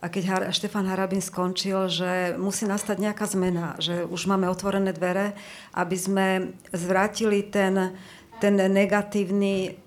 a 0.00 0.12
keď 0.12 0.52
Štefan 0.52 0.84
Harabin 0.84 1.24
skončil, 1.24 1.88
že 1.88 2.36
musí 2.36 2.68
nastať 2.68 3.00
nejaká 3.00 3.24
zmena, 3.24 3.72
že 3.80 4.04
už 4.04 4.28
máme 4.28 4.52
otvorené 4.52 4.92
dvere, 4.92 5.32
aby 5.72 5.96
sme 5.96 6.26
zvrátili 6.76 7.40
ten, 7.48 7.96
ten 8.36 8.52
negatívny 8.52 9.80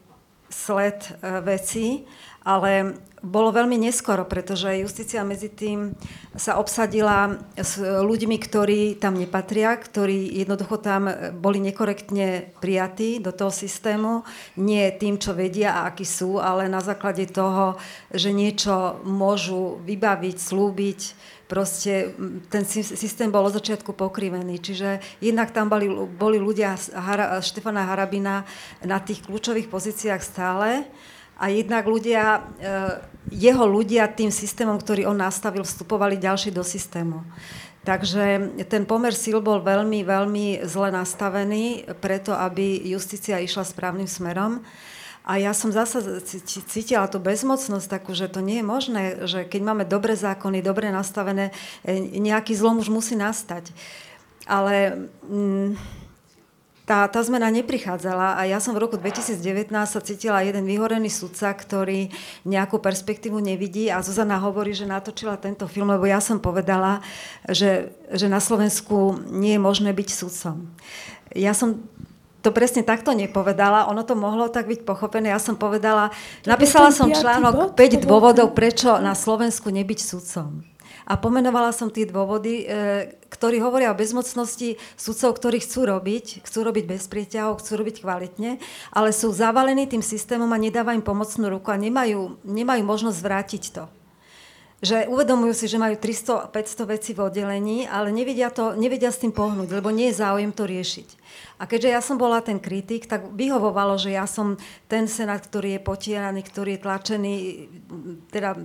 sled 0.50 1.02
e, 1.02 1.12
veci, 1.44 2.08
ale 2.48 2.96
bolo 3.18 3.50
veľmi 3.50 3.76
neskoro, 3.82 4.24
pretože 4.30 4.78
justícia 4.78 5.26
medzi 5.26 5.50
tým 5.52 5.98
sa 6.38 6.62
obsadila 6.62 7.36
s 7.58 7.82
ľuďmi, 7.82 8.38
ktorí 8.40 8.96
tam 9.02 9.18
nepatria, 9.18 9.74
ktorí 9.76 10.38
jednoducho 10.38 10.78
tam 10.80 11.10
boli 11.36 11.60
nekorektne 11.60 12.56
prijatí 12.62 13.20
do 13.20 13.34
toho 13.34 13.50
systému. 13.52 14.22
Nie 14.56 14.96
tým, 14.96 15.18
čo 15.20 15.34
vedia 15.36 15.82
a 15.82 15.92
akí 15.92 16.06
sú, 16.06 16.38
ale 16.38 16.70
na 16.72 16.80
základe 16.80 17.26
toho, 17.28 17.76
že 18.14 18.32
niečo 18.32 19.02
môžu 19.04 19.82
vybaviť, 19.82 20.38
slúbiť, 20.38 21.02
proste 21.50 22.14
ten 22.54 22.64
systém 22.70 23.34
bol 23.34 23.50
od 23.50 23.58
začiatku 23.58 23.98
pokrivený. 23.98 24.62
Čiže 24.62 25.02
jednak 25.26 25.52
tam 25.52 25.74
boli, 25.74 25.90
boli 26.06 26.38
ľudia 26.38 26.78
Štefana 27.42 27.92
Harabina 27.92 28.46
na 28.86 29.02
tých 29.02 29.26
kľúčových 29.26 29.74
pozíciách 29.74 30.22
stále, 30.22 30.86
a 31.38 31.54
jednak 31.54 31.86
ľudia, 31.86 32.42
eh, 32.58 32.98
jeho 33.30 33.66
ľudia 33.70 34.10
tým 34.10 34.34
systémom, 34.34 34.82
ktorý 34.82 35.06
on 35.06 35.22
nastavil, 35.22 35.62
vstupovali 35.62 36.18
ďalší 36.18 36.50
do 36.50 36.66
systému. 36.66 37.22
Takže 37.86 38.52
ten 38.68 38.84
pomer 38.84 39.16
síl 39.16 39.40
bol 39.40 39.64
veľmi, 39.64 40.04
veľmi 40.04 40.68
zle 40.68 40.92
nastavený 40.92 41.88
preto, 42.04 42.36
aby 42.36 42.84
justícia 42.84 43.40
išla 43.40 43.64
správnym 43.64 44.10
smerom. 44.10 44.60
A 45.24 45.40
ja 45.40 45.52
som 45.52 45.72
zase 45.72 46.04
cítila 46.68 47.08
tú 47.08 47.20
bezmocnosť 47.20 47.88
takú, 47.88 48.16
že 48.16 48.32
to 48.32 48.40
nie 48.40 48.64
je 48.64 48.66
možné, 48.66 49.04
že 49.28 49.44
keď 49.44 49.62
máme 49.64 49.84
dobré 49.84 50.16
zákony, 50.16 50.64
dobre 50.64 50.92
nastavené, 50.92 51.56
eh, 51.86 52.00
nejaký 52.02 52.58
zlom 52.58 52.82
už 52.82 52.90
musí 52.90 53.14
nastať. 53.14 53.72
Ale... 54.50 55.08
Mm, 55.30 55.78
tá, 56.88 57.04
tá 57.12 57.20
zmena 57.20 57.52
neprichádzala 57.52 58.40
a 58.40 58.48
ja 58.48 58.64
som 58.64 58.72
v 58.72 58.88
roku 58.88 58.96
2019 58.96 59.68
sa 59.76 60.00
cítila 60.00 60.40
jeden 60.40 60.64
vyhorený 60.64 61.12
sudca, 61.12 61.52
ktorý 61.52 62.08
nejakú 62.48 62.80
perspektívu 62.80 63.44
nevidí 63.44 63.92
a 63.92 64.00
Zuzana 64.00 64.40
hovorí, 64.40 64.72
že 64.72 64.88
natočila 64.88 65.36
tento 65.36 65.68
film, 65.68 65.92
lebo 65.92 66.08
ja 66.08 66.24
som 66.24 66.40
povedala, 66.40 67.04
že, 67.52 67.92
že 68.16 68.32
na 68.32 68.40
Slovensku 68.40 69.20
nie 69.28 69.60
je 69.60 69.62
možné 69.62 69.92
byť 69.92 70.10
sudcom. 70.16 70.72
Ja 71.36 71.52
som 71.52 71.84
to 72.40 72.56
presne 72.56 72.88
takto 72.88 73.12
nepovedala, 73.12 73.92
ono 73.92 74.08
to 74.08 74.16
mohlo 74.16 74.48
tak 74.48 74.72
byť 74.72 74.88
pochopené. 74.88 75.36
Ja 75.36 75.44
som 75.44 75.60
povedala, 75.60 76.16
napísala 76.48 76.96
som 76.96 77.12
článok 77.12 77.76
5 77.76 78.08
dôvodov, 78.08 78.56
prečo 78.56 78.96
na 79.04 79.12
Slovensku 79.12 79.68
nebyť 79.68 80.00
sudcom. 80.00 80.64
A 81.08 81.16
pomenovala 81.16 81.72
som 81.72 81.88
tie 81.88 82.04
dôvody, 82.04 82.68
e, 82.68 83.16
ktorí 83.32 83.64
hovoria 83.64 83.96
o 83.96 84.00
bezmocnosti 84.00 84.76
sudcov, 85.00 85.40
ktorí 85.40 85.64
chcú 85.64 85.88
robiť, 85.88 86.44
chcú 86.44 86.60
robiť 86.68 86.84
bez 86.84 87.08
prieťahov, 87.08 87.64
chcú 87.64 87.80
robiť 87.80 88.04
kvalitne, 88.04 88.60
ale 88.92 89.10
sú 89.16 89.32
zavalení 89.32 89.88
tým 89.88 90.04
systémom 90.04 90.52
a 90.52 90.60
nedáva 90.60 90.92
im 90.92 91.02
pomocnú 91.02 91.48
ruku 91.48 91.72
a 91.72 91.80
nemajú, 91.80 92.44
nemajú 92.44 92.84
možnosť 92.84 93.20
vrátiť 93.24 93.64
to 93.72 93.97
že 94.78 95.10
uvedomujú 95.10 95.58
si, 95.58 95.66
že 95.66 95.82
majú 95.82 95.98
300-500 95.98 96.94
vecí 96.94 97.12
v 97.18 97.26
oddelení, 97.26 97.90
ale 97.90 98.14
nevedia, 98.14 98.54
to, 98.54 98.78
nevedia 98.78 99.10
s 99.10 99.18
tým 99.18 99.34
pohnúť, 99.34 99.74
lebo 99.74 99.90
nie 99.90 100.14
je 100.14 100.22
záujem 100.22 100.54
to 100.54 100.70
riešiť. 100.70 101.10
A 101.58 101.66
keďže 101.66 101.90
ja 101.90 102.02
som 102.06 102.22
bola 102.22 102.38
ten 102.46 102.62
kritik, 102.62 103.10
tak 103.10 103.34
vyhovovalo, 103.34 103.98
že 103.98 104.14
ja 104.14 104.30
som 104.30 104.54
ten 104.86 105.10
senát, 105.10 105.42
ktorý 105.42 105.78
je 105.78 105.82
potieraný, 105.82 106.46
ktorý 106.46 106.78
je 106.78 106.84
tlačený 106.86 107.34
teda 108.30 108.54
e, 108.54 108.60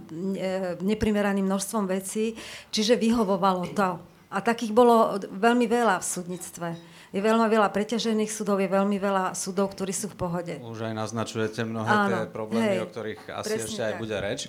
neprimeraným 0.84 1.48
množstvom 1.48 1.88
vecí, 1.88 2.36
čiže 2.68 3.00
vyhovovalo 3.00 3.72
to. 3.72 3.96
A 4.32 4.38
takých 4.44 4.76
bolo 4.76 5.16
veľmi 5.16 5.64
veľa 5.64 5.96
v 6.00 6.06
súdnictve. 6.08 6.68
Je 7.12 7.20
veľmi 7.20 7.44
veľa 7.44 7.68
preťažených 7.68 8.32
súdov, 8.32 8.60
je 8.60 8.68
veľmi 8.68 8.96
veľa 8.96 9.36
súdov, 9.36 9.76
ktorí 9.76 9.92
sú 9.92 10.12
v 10.12 10.16
pohode. 10.16 10.54
Už 10.60 10.88
aj 10.88 10.96
naznačujete 10.96 11.64
mnohé 11.64 11.88
Áno, 11.88 12.16
tie 12.24 12.32
problémy, 12.32 12.80
hej, 12.80 12.84
o 12.84 12.88
ktorých 12.88 13.20
asi 13.36 13.60
ešte 13.60 13.80
tak. 13.80 13.88
aj 13.88 13.94
bude 14.00 14.16
reč. 14.16 14.40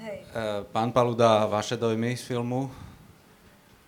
Hej. 0.00 0.18
E, 0.32 0.64
pán 0.72 0.96
Paluda, 0.96 1.44
vaše 1.44 1.76
dojmy 1.76 2.16
z 2.16 2.32
filmu? 2.32 2.72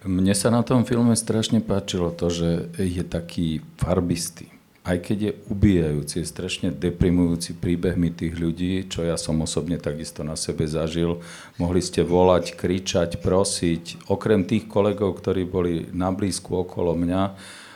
Mne 0.04 0.36
sa 0.36 0.52
na 0.52 0.60
tom 0.60 0.84
filme 0.84 1.16
strašne 1.16 1.64
páčilo 1.64 2.12
to, 2.12 2.28
že 2.28 2.68
je 2.76 3.00
taký 3.00 3.64
farbistý. 3.80 4.52
Aj 4.84 4.98
keď 4.98 5.18
je 5.22 5.32
ubíjajúci, 5.48 6.20
je 6.20 6.26
strašne 6.26 6.68
deprimujúci 6.74 7.56
príbehmi 7.56 8.12
tých 8.12 8.34
ľudí, 8.36 8.92
čo 8.92 9.08
ja 9.08 9.16
som 9.16 9.40
osobne 9.40 9.80
takisto 9.80 10.20
na 10.20 10.36
sebe 10.36 10.68
zažil. 10.68 11.22
Mohli 11.56 11.80
ste 11.80 12.04
volať, 12.04 12.60
kričať, 12.60 13.22
prosiť. 13.22 14.10
Okrem 14.12 14.44
tých 14.44 14.68
kolegov, 14.68 15.16
ktorí 15.16 15.48
boli 15.48 15.88
na 15.96 16.12
blízku 16.12 16.66
okolo 16.66 16.92
mňa, 16.92 17.22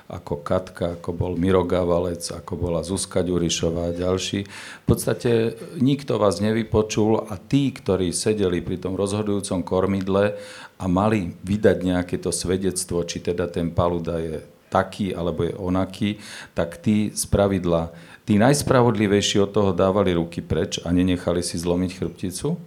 ako 0.07 0.43
Katka, 0.47 0.99
ako 0.99 1.11
bol 1.11 1.33
Miro 1.35 1.67
Gavalec, 1.67 2.23
ako 2.31 2.55
bola 2.55 2.87
Zuzka 2.87 3.27
Ďurišová 3.27 3.91
a 3.91 3.97
ďalší. 3.97 4.47
V 4.47 4.85
podstate 4.87 5.59
nikto 5.83 6.23
vás 6.23 6.39
nevypočul 6.39 7.27
a 7.27 7.35
tí, 7.37 7.75
ktorí 7.75 8.15
sedeli 8.15 8.63
pri 8.63 8.79
tom 8.79 8.95
rozhodujúcom 8.95 9.67
kormidle 9.67 10.39
a 10.79 10.85
mali 10.87 11.35
vydať 11.43 11.77
nejaké 11.83 12.17
to 12.23 12.31
svedectvo, 12.31 13.03
či 13.03 13.19
teda 13.19 13.51
ten 13.51 13.75
Paluda 13.75 14.23
je 14.23 14.47
taký 14.71 15.15
alebo 15.15 15.47
je 15.47 15.55
onaký, 15.55 16.11
tak 16.55 16.79
tí 16.79 17.11
z 17.15 17.25
pravidla, 17.27 17.91
tí 18.27 18.39
najspravodlivejší 18.39 19.43
od 19.43 19.51
toho 19.55 19.71
dávali 19.75 20.15
ruky 20.15 20.43
preč 20.43 20.83
a 20.83 20.91
nenechali 20.91 21.43
si 21.43 21.59
zlomiť 21.59 21.91
chrbticu. 21.99 22.59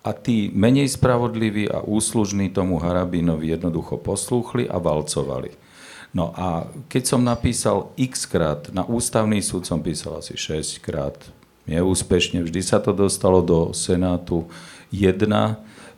A 0.00 0.16
tí 0.16 0.48
menej 0.56 0.88
spravodliví 0.96 1.68
a 1.68 1.84
úslužní 1.84 2.48
tomu 2.56 2.80
Harabínovi 2.80 3.52
jednoducho 3.52 4.00
poslúchli 4.00 4.64
a 4.64 4.80
valcovali. 4.80 5.52
No 6.10 6.34
a 6.34 6.66
keď 6.90 7.02
som 7.06 7.22
napísal 7.22 7.94
x 7.94 8.26
krát, 8.26 8.66
na 8.74 8.82
ústavný 8.82 9.38
súd 9.38 9.62
som 9.62 9.78
písal 9.78 10.18
asi 10.18 10.34
6 10.34 10.82
krát, 10.82 11.14
neúspešne, 11.70 12.42
vždy 12.42 12.60
sa 12.66 12.82
to 12.82 12.90
dostalo 12.90 13.38
do 13.38 13.70
Senátu 13.70 14.50
1, 14.90 15.22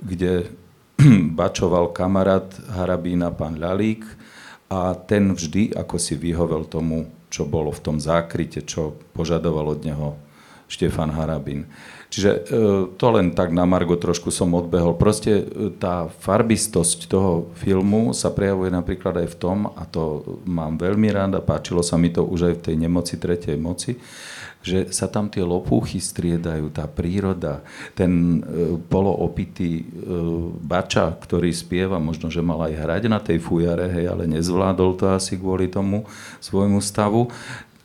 kde 0.04 0.52
bačoval 1.40 1.96
kamarát 1.96 2.44
Harabína, 2.76 3.32
pán 3.32 3.56
Lalík, 3.56 4.04
a 4.72 4.96
ten 4.96 5.32
vždy 5.32 5.76
ako 5.76 6.00
si 6.00 6.16
vyhovel 6.16 6.64
tomu, 6.64 7.08
čo 7.28 7.44
bolo 7.44 7.72
v 7.72 7.80
tom 7.80 7.96
zákryte, 8.00 8.64
čo 8.64 8.96
požadoval 9.12 9.76
od 9.76 9.80
neho 9.84 10.16
Štefan 10.68 11.12
Harabin. 11.12 11.68
Čiže 12.12 12.30
e, 12.30 12.40
to 13.00 13.06
len 13.08 13.32
tak 13.32 13.56
na 13.56 13.64
Margo 13.64 13.96
trošku 13.96 14.28
som 14.28 14.52
odbehol. 14.52 15.00
Proste 15.00 15.32
e, 15.32 15.44
tá 15.72 16.12
farbistosť 16.12 17.08
toho 17.08 17.48
filmu 17.56 18.12
sa 18.12 18.28
prejavuje 18.28 18.68
napríklad 18.68 19.24
aj 19.24 19.28
v 19.32 19.36
tom, 19.40 19.58
a 19.72 19.88
to 19.88 20.20
mám 20.44 20.76
veľmi 20.76 21.08
rád 21.08 21.40
a 21.40 21.42
páčilo 21.42 21.80
sa 21.80 21.96
mi 21.96 22.12
to 22.12 22.20
už 22.20 22.52
aj 22.52 22.54
v 22.60 22.64
tej 22.68 22.76
nemoci 22.76 23.16
tretej 23.16 23.56
moci, 23.56 23.96
že 24.60 24.92
sa 24.92 25.08
tam 25.08 25.32
tie 25.32 25.40
lopúchy 25.40 25.98
striedajú, 26.04 26.68
tá 26.68 26.84
príroda, 26.84 27.64
ten 27.96 28.44
e, 28.44 28.76
poloopitý 28.76 29.72
e, 29.80 29.84
bača, 30.60 31.16
ktorý 31.16 31.48
spieva, 31.48 31.96
možno, 31.96 32.28
že 32.28 32.44
mal 32.44 32.60
aj 32.68 32.76
hrať 32.76 33.02
na 33.08 33.24
tej 33.24 33.40
fujare, 33.40 33.88
hej, 33.88 34.12
ale 34.12 34.28
nezvládol 34.28 35.00
to 35.00 35.08
asi 35.08 35.40
kvôli 35.40 35.72
tomu 35.72 36.04
svojmu 36.44 36.84
stavu. 36.84 37.32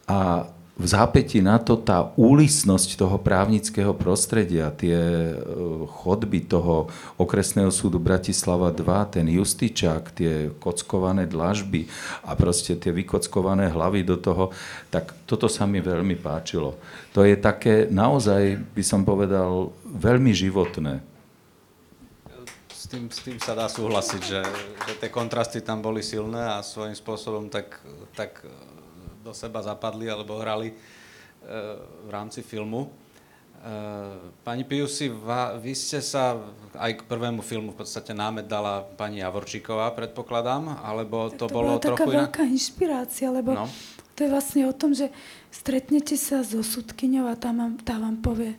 A 0.04 0.52
v 0.78 0.86
zápäti 0.86 1.42
na 1.42 1.58
to 1.58 1.74
tá 1.74 2.14
úlisnosť 2.14 3.02
toho 3.02 3.18
právnického 3.18 3.98
prostredia, 3.98 4.70
tie 4.70 5.34
e, 5.34 5.36
chodby 5.90 6.46
toho 6.46 6.94
okresného 7.18 7.74
súdu 7.74 7.98
Bratislava 7.98 8.70
2, 8.70 9.18
ten 9.18 9.26
justičák, 9.26 10.14
tie 10.14 10.54
kockované 10.62 11.26
dlažby 11.26 11.90
a 12.22 12.38
proste 12.38 12.78
tie 12.78 12.94
vykockované 12.94 13.74
hlavy 13.74 14.06
do 14.06 14.22
toho, 14.22 14.54
tak 14.94 15.18
toto 15.26 15.50
sa 15.50 15.66
mi 15.66 15.82
veľmi 15.82 16.14
páčilo. 16.22 16.78
To 17.18 17.26
je 17.26 17.34
také 17.34 17.90
naozaj, 17.90 18.62
by 18.78 18.84
som 18.86 19.02
povedal, 19.02 19.74
veľmi 19.82 20.30
životné. 20.30 21.02
S 22.70 22.86
tým, 22.86 23.10
s 23.10 23.20
tým 23.26 23.42
sa 23.42 23.58
dá 23.58 23.66
súhlasiť, 23.66 24.22
že, 24.22 24.42
že 24.86 24.94
tie 25.02 25.10
kontrasty 25.10 25.60
tam 25.66 25.82
boli 25.82 26.06
silné 26.06 26.40
a 26.54 26.62
svojím 26.62 26.94
spôsobom 26.94 27.50
tak, 27.50 27.82
tak 28.14 28.46
do 29.28 29.36
seba 29.36 29.60
zapadli 29.60 30.08
alebo 30.08 30.40
hrali 30.40 30.72
e, 30.72 30.76
v 32.08 32.10
rámci 32.10 32.40
filmu. 32.40 32.88
E, 32.88 32.90
pani 34.48 34.64
Piusi, 34.64 35.12
vy 35.60 35.74
ste 35.76 36.00
sa 36.00 36.40
aj 36.80 37.04
k 37.04 37.08
prvému 37.10 37.44
filmu 37.44 37.76
v 37.76 37.84
podstate 37.84 38.16
námet 38.16 38.48
dala 38.48 38.88
pani 38.96 39.20
Javorčíková, 39.20 39.92
predpokladám, 39.92 40.80
alebo 40.80 41.28
to, 41.36 41.52
to 41.52 41.52
bolo 41.52 41.76
bola 41.76 41.84
trochu 41.84 42.08
taká 42.08 42.18
veľká 42.24 42.44
inšpirácia, 42.48 43.28
lebo 43.28 43.52
no. 43.52 43.68
to 44.16 44.24
je 44.24 44.30
vlastne 44.32 44.64
o 44.64 44.74
tom, 44.74 44.96
že 44.96 45.12
stretnete 45.52 46.16
sa 46.16 46.48
so 46.48 46.64
sudkyňou 46.64 47.28
a 47.28 47.36
tá 47.36 47.52
vám, 47.52 47.76
tá 47.84 48.00
vám 48.00 48.24
povie, 48.24 48.56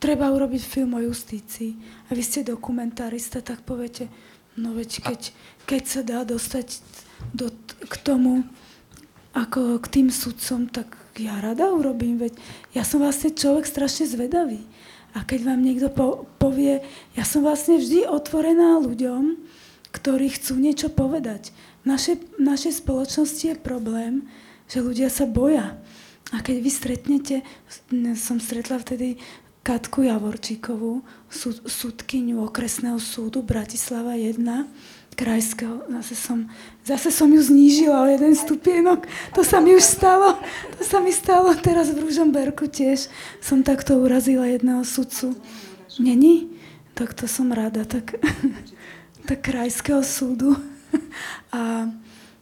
treba 0.00 0.32
urobiť 0.32 0.62
film 0.64 0.96
o 0.96 1.04
justícii 1.04 1.76
a 2.08 2.16
vy 2.16 2.22
ste 2.22 2.46
dokumentarista, 2.46 3.44
tak 3.44 3.66
poviete, 3.66 4.08
no 4.56 4.72
veď 4.72 5.02
keď, 5.02 5.20
keď 5.66 5.82
sa 5.82 6.00
dá 6.06 6.22
dostať 6.22 6.80
do, 7.34 7.50
k 7.90 7.94
tomu, 8.06 8.46
ako 9.36 9.84
k 9.84 10.00
tým 10.00 10.08
sudcom, 10.08 10.64
tak 10.72 10.96
ja 11.20 11.36
rada 11.44 11.68
urobím, 11.68 12.16
veď 12.16 12.32
ja 12.72 12.88
som 12.88 13.04
vlastne 13.04 13.36
človek 13.36 13.68
strašne 13.68 14.08
zvedavý. 14.08 14.64
A 15.12 15.24
keď 15.24 15.52
vám 15.52 15.60
niekto 15.60 15.92
po, 15.92 16.24
povie, 16.40 16.80
ja 17.16 17.24
som 17.24 17.44
vlastne 17.44 17.76
vždy 17.76 18.08
otvorená 18.08 18.80
ľuďom, 18.80 19.36
ktorí 19.92 20.32
chcú 20.32 20.60
niečo 20.60 20.88
povedať. 20.92 21.52
V 21.84 21.92
našej, 21.92 22.16
v 22.36 22.42
našej 22.44 22.72
spoločnosti 22.84 23.44
je 23.44 23.56
problém, 23.56 24.28
že 24.68 24.84
ľudia 24.84 25.08
sa 25.08 25.24
boja. 25.24 25.76
A 26.34 26.42
keď 26.44 26.56
vy 26.60 26.70
stretnete, 26.72 27.36
som 28.18 28.36
stretla 28.42 28.76
vtedy 28.82 29.16
Katku 29.64 30.04
Javorčíkovú, 30.04 31.00
súd, 31.32 31.64
súdkyňu 31.64 32.44
okresného 32.44 33.00
súdu 33.00 33.40
Bratislava 33.40 34.14
1, 34.14 34.42
krajského. 35.16 35.80
Zase 35.88 36.14
som, 36.14 36.38
zase 36.84 37.08
som 37.08 37.32
ju 37.32 37.40
znížila 37.40 38.04
o 38.04 38.10
jeden 38.12 38.36
stupienok. 38.36 39.08
To 39.32 39.40
sa 39.40 39.64
mi 39.64 39.72
už 39.72 39.82
stalo. 39.82 40.36
To 40.76 40.82
sa 40.84 41.00
mi 41.00 41.10
stalo 41.10 41.56
teraz 41.56 41.88
v 41.88 42.04
Ružomberku 42.04 42.68
tiež. 42.68 43.08
Som 43.40 43.64
takto 43.64 43.96
urazila 43.96 44.44
jedného 44.44 44.84
sudcu. 44.84 45.32
Není? 45.96 46.52
Tak 46.92 47.16
to 47.16 47.24
som 47.24 47.48
rada. 47.48 47.88
Tak, 47.88 48.20
tak 49.28 49.38
krajského 49.40 50.04
súdu. 50.04 50.52
A, 51.56 51.88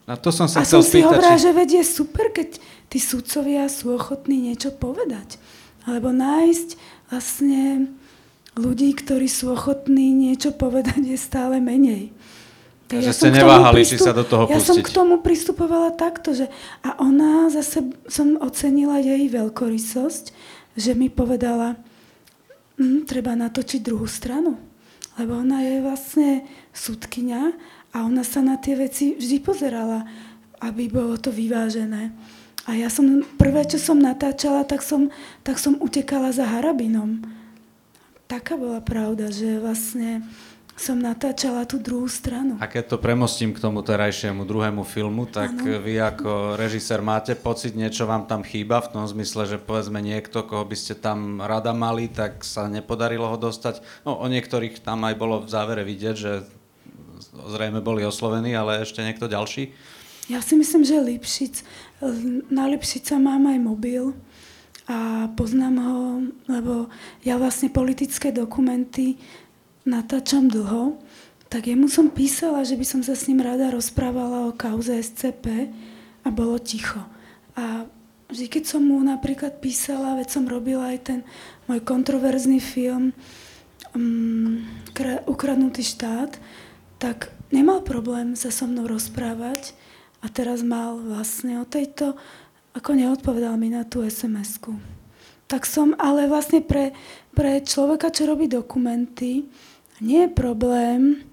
a 0.05 0.13
to 0.19 0.29
som 0.29 0.45
sa 0.45 0.61
a 0.61 0.67
som 0.67 0.83
si 0.83 0.99
spýtať, 0.99 1.07
hovorila, 1.07 1.39
či... 1.39 1.43
že 1.47 1.51
veď 1.55 1.69
je 1.79 1.85
super, 1.87 2.27
keď 2.35 2.59
tí 2.91 2.99
sudcovia 2.99 3.65
sú 3.71 3.95
ochotní 3.95 4.51
niečo 4.51 4.75
povedať. 4.75 5.39
Alebo 5.87 6.11
nájsť 6.11 6.69
vlastne 7.09 7.91
ľudí, 8.55 8.95
ktorí 8.95 9.27
sú 9.27 9.51
ochotní 9.51 10.15
niečo 10.15 10.55
povedať, 10.55 11.03
je 11.03 11.19
stále 11.19 11.59
menej. 11.59 12.14
Takže 12.85 13.09
ja 13.09 13.17
ste 13.17 13.33
neváhali, 13.33 13.81
pristup... 13.81 13.97
či 13.97 14.05
sa 14.05 14.13
do 14.13 14.21
toho 14.21 14.45
pustiť. 14.45 14.53
Ja 14.53 14.61
som 14.61 14.77
k 14.85 14.93
tomu 14.93 15.17
pristupovala 15.17 15.89
takto, 15.97 16.37
že 16.37 16.53
a 16.85 17.01
ona 17.01 17.49
zase 17.49 17.81
som 18.05 18.37
ocenila 18.37 19.01
jej 19.01 19.25
veľkorysosť, 19.25 20.25
že 20.77 20.91
mi 20.93 21.09
povedala, 21.09 21.81
hm, 22.77 23.09
treba 23.09 23.33
natočiť 23.33 23.81
druhú 23.81 24.05
stranu. 24.05 24.61
Lebo 25.17 25.39
ona 25.41 25.63
je 25.63 25.75
vlastne 25.81 26.29
súdkynia 26.75 27.55
a 27.95 28.03
ona 28.03 28.21
sa 28.21 28.43
na 28.43 28.59
tie 28.59 28.75
veci 28.75 29.15
vždy 29.15 29.37
pozerala, 29.41 30.03
aby 30.61 30.91
bolo 30.91 31.15
to 31.15 31.31
vyvážené. 31.31 32.11
A 32.65 32.75
ja 32.77 32.89
som, 32.89 33.23
prvé, 33.39 33.65
čo 33.65 33.77
som 33.77 33.97
natáčala, 33.97 34.67
tak 34.67 34.85
som, 34.85 35.13
tak 35.41 35.61
som 35.61 35.77
utekala 35.79 36.33
za 36.35 36.43
Harabinom. 36.45 37.23
Taká 38.25 38.57
bola 38.57 38.81
pravda, 38.81 39.29
že 39.29 39.61
vlastne 39.61 40.25
som 40.75 40.99
natáčala 40.99 41.63
tú 41.63 41.79
druhú 41.79 42.05
stranu. 42.11 42.59
A 42.59 42.67
keď 42.67 42.95
to 42.95 42.97
premostím 42.99 43.55
k 43.55 43.63
tomu 43.63 43.79
terajšiemu 43.79 44.43
druhému 44.43 44.83
filmu, 44.83 45.23
tak 45.23 45.55
ano. 45.55 45.79
vy 45.79 46.03
ako 46.03 46.59
režisér 46.59 46.99
máte 46.99 47.31
pocit, 47.31 47.79
niečo 47.79 48.03
vám 48.03 48.27
tam 48.27 48.43
chýba 48.43 48.83
v 48.83 48.91
tom 48.91 49.07
zmysle, 49.07 49.47
že 49.47 49.57
povedzme 49.57 50.03
niekto, 50.03 50.43
koho 50.43 50.67
by 50.67 50.75
ste 50.75 50.99
tam 50.99 51.39
rada 51.39 51.71
mali, 51.71 52.11
tak 52.11 52.43
sa 52.43 52.67
nepodarilo 52.67 53.23
ho 53.31 53.37
dostať. 53.39 53.79
No 54.03 54.19
o 54.19 54.27
niektorých 54.27 54.83
tam 54.83 55.07
aj 55.07 55.15
bolo 55.15 55.47
v 55.47 55.49
závere 55.49 55.87
vidieť, 55.87 56.15
že 56.19 56.43
zrejme 57.55 57.79
boli 57.79 58.03
oslovení, 58.03 58.51
ale 58.51 58.83
ešte 58.83 58.99
niekto 58.99 59.31
ďalší? 59.31 59.71
Ja 60.27 60.43
si 60.43 60.59
myslím, 60.59 60.83
že 60.83 60.99
Lipšic, 60.99 61.63
na 62.51 62.67
Lipšica 62.67 63.15
mám 63.15 63.47
aj 63.47 63.59
mobil 63.61 64.03
a 64.89 65.29
poznám 65.33 65.75
ho, 65.81 66.01
lebo 66.49 66.73
ja 67.21 67.37
vlastne 67.37 67.69
politické 67.69 68.33
dokumenty 68.33 69.17
natáčam 69.85 70.49
dlho, 70.49 70.97
tak 71.47 71.69
jemu 71.69 71.87
som 71.87 72.09
písala, 72.09 72.65
že 72.65 72.75
by 72.75 72.85
som 72.85 73.01
sa 73.05 73.13
s 73.13 73.29
ním 73.29 73.39
rada 73.39 73.69
rozprávala 73.69 74.49
o 74.49 74.57
kauze 74.57 74.97
SCP 74.97 75.69
a 76.25 76.27
bolo 76.33 76.57
ticho. 76.57 76.99
A 77.55 77.85
vždy, 78.27 78.49
keď 78.49 78.63
som 78.65 78.81
mu 78.81 78.97
napríklad 79.05 79.61
písala, 79.61 80.17
veď 80.17 80.27
som 80.33 80.49
robila 80.49 80.91
aj 80.91 80.99
ten 81.05 81.19
môj 81.69 81.79
kontroverzný 81.85 82.57
film 82.59 83.13
um, 83.93 84.65
Ukradnutý 85.29 85.85
štát, 85.85 86.35
tak 86.97 87.29
nemal 87.53 87.85
problém 87.85 88.33
sa 88.33 88.49
so 88.49 88.65
mnou 88.65 88.89
rozprávať 88.89 89.77
a 90.25 90.27
teraz 90.27 90.65
mal 90.65 90.97
vlastne 90.97 91.61
o 91.61 91.65
tejto, 91.69 92.17
ako 92.73 92.97
neodpovedal 92.97 93.55
mi 93.55 93.69
na 93.71 93.85
tú 93.85 94.01
SMS-ku. 94.01 94.75
Tak 95.45 95.69
som, 95.69 95.93
ale 96.01 96.25
vlastne 96.25 96.65
pre, 96.65 96.91
pre 97.37 97.61
človeka, 97.61 98.09
čo 98.09 98.25
robí 98.25 98.49
dokumenty, 98.49 99.45
nie 100.03 100.27
je 100.27 100.31
problém 100.31 101.23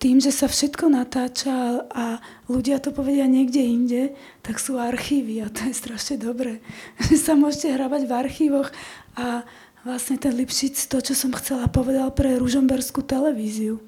tým, 0.00 0.16
že 0.16 0.32
sa 0.32 0.48
všetko 0.48 0.88
natáča 0.88 1.84
a 1.92 2.24
ľudia 2.48 2.80
to 2.80 2.88
povedia 2.88 3.28
niekde 3.28 3.60
inde, 3.60 4.02
tak 4.40 4.56
sú 4.56 4.80
archívy 4.80 5.44
a 5.44 5.52
to 5.52 5.68
je 5.68 5.76
strašne 5.76 6.16
dobré. 6.16 6.64
Že 7.04 7.16
sa 7.20 7.32
môžete 7.36 7.76
hrávať 7.76 8.08
v 8.08 8.16
archívoch 8.16 8.72
a 9.12 9.44
vlastne 9.84 10.16
ten 10.16 10.32
Lipšic 10.32 10.88
to, 10.88 11.04
čo 11.04 11.12
som 11.12 11.36
chcela, 11.36 11.68
povedal 11.68 12.08
pre 12.16 12.40
ružomberskú 12.40 13.04
televíziu. 13.04 13.84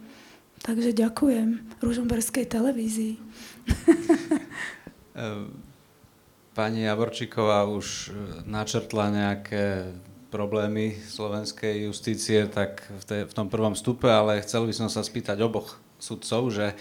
Takže 0.60 0.92
ďakujem 0.92 1.80
ružomberskej 1.80 2.44
televízii. 2.44 3.16
Pani 6.52 6.80
Javorčíková 6.84 7.64
už 7.72 8.12
načrtla 8.44 9.08
nejaké 9.08 9.96
problémy 10.32 10.96
slovenskej 10.96 11.92
justície, 11.92 12.48
tak 12.48 12.80
v, 12.88 13.04
te, 13.04 13.18
v 13.28 13.32
tom 13.36 13.52
prvom 13.52 13.76
stupe, 13.76 14.08
ale 14.08 14.40
chcel 14.40 14.64
by 14.64 14.72
som 14.72 14.88
sa 14.88 15.04
spýtať 15.04 15.36
oboch 15.44 15.76
sudcov, 16.00 16.48
že 16.48 16.72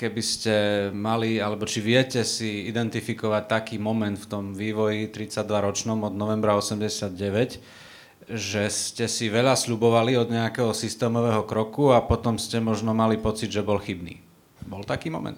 keby 0.00 0.22
ste 0.24 0.54
mali, 0.96 1.36
alebo 1.36 1.68
či 1.68 1.84
viete 1.84 2.24
si 2.24 2.64
identifikovať 2.70 3.44
taký 3.44 3.76
moment 3.76 4.16
v 4.16 4.26
tom 4.30 4.44
vývoji 4.56 5.12
32-ročnom 5.12 6.00
od 6.08 6.14
novembra 6.16 6.56
89, 6.56 7.12
že 8.28 8.62
ste 8.72 9.04
si 9.04 9.28
veľa 9.28 9.52
sľubovali 9.58 10.16
od 10.16 10.32
nejakého 10.32 10.72
systémového 10.72 11.44
kroku 11.44 11.92
a 11.92 12.00
potom 12.00 12.40
ste 12.40 12.62
možno 12.62 12.96
mali 12.96 13.20
pocit, 13.20 13.52
že 13.52 13.66
bol 13.66 13.76
chybný. 13.76 14.22
Bol 14.64 14.86
taký 14.88 15.12
moment? 15.12 15.36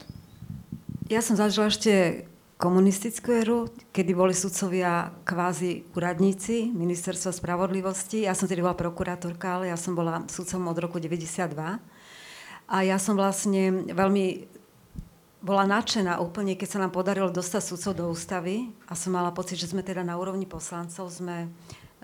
Ja 1.10 1.18
som 1.26 1.34
zažila 1.34 1.66
ešte 1.66 2.22
komunistickú 2.61 3.33
éru, 3.33 3.59
kedy 3.88 4.12
boli 4.12 4.37
sudcovia 4.37 5.16
kvázi 5.25 5.88
úradníci 5.96 6.68
Ministerstva 6.68 7.33
spravodlivosti. 7.33 8.29
Ja 8.29 8.37
som 8.37 8.44
tedy 8.44 8.61
bola 8.61 8.77
prokurátorka, 8.77 9.57
ale 9.57 9.73
ja 9.73 9.81
som 9.81 9.96
bola 9.96 10.29
sudcom 10.29 10.68
od 10.68 10.77
roku 10.77 11.01
92. 11.01 11.57
A 12.70 12.77
ja 12.85 13.01
som 13.01 13.16
vlastne 13.16 13.88
veľmi 13.88 14.44
bola 15.40 15.64
nadšená 15.64 16.20
úplne, 16.20 16.53
keď 16.53 16.68
sa 16.68 16.81
nám 16.85 16.92
podarilo 16.92 17.33
dostať 17.33 17.62
sudcov 17.64 17.92
do 17.96 18.05
ústavy 18.12 18.77
a 18.85 18.92
som 18.92 19.16
mala 19.16 19.33
pocit, 19.33 19.57
že 19.57 19.73
sme 19.73 19.81
teda 19.81 20.05
na 20.05 20.20
úrovni 20.20 20.44
poslancov, 20.44 21.09
sme, 21.09 21.49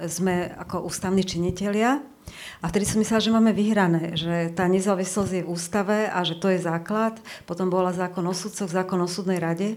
sme 0.01 0.57
ako 0.57 0.89
ústavní 0.89 1.21
činitelia. 1.21 2.01
A 2.61 2.73
vtedy 2.73 2.89
som 2.89 2.99
myslela, 2.99 3.23
že 3.23 3.35
máme 3.35 3.53
vyhrané, 3.53 4.17
že 4.17 4.51
tá 4.57 4.67
nezávislosť 4.67 5.33
je 5.33 5.43
v 5.45 5.51
ústave 5.53 6.09
a 6.09 6.25
že 6.25 6.41
to 6.41 6.49
je 6.51 6.59
základ. 6.63 7.21
Potom 7.45 7.69
bola 7.69 7.93
zákon 7.93 8.25
o 8.25 8.35
sudcoch, 8.35 8.69
zákon 8.69 8.99
o 8.99 9.09
súdnej 9.09 9.39
rade. 9.39 9.77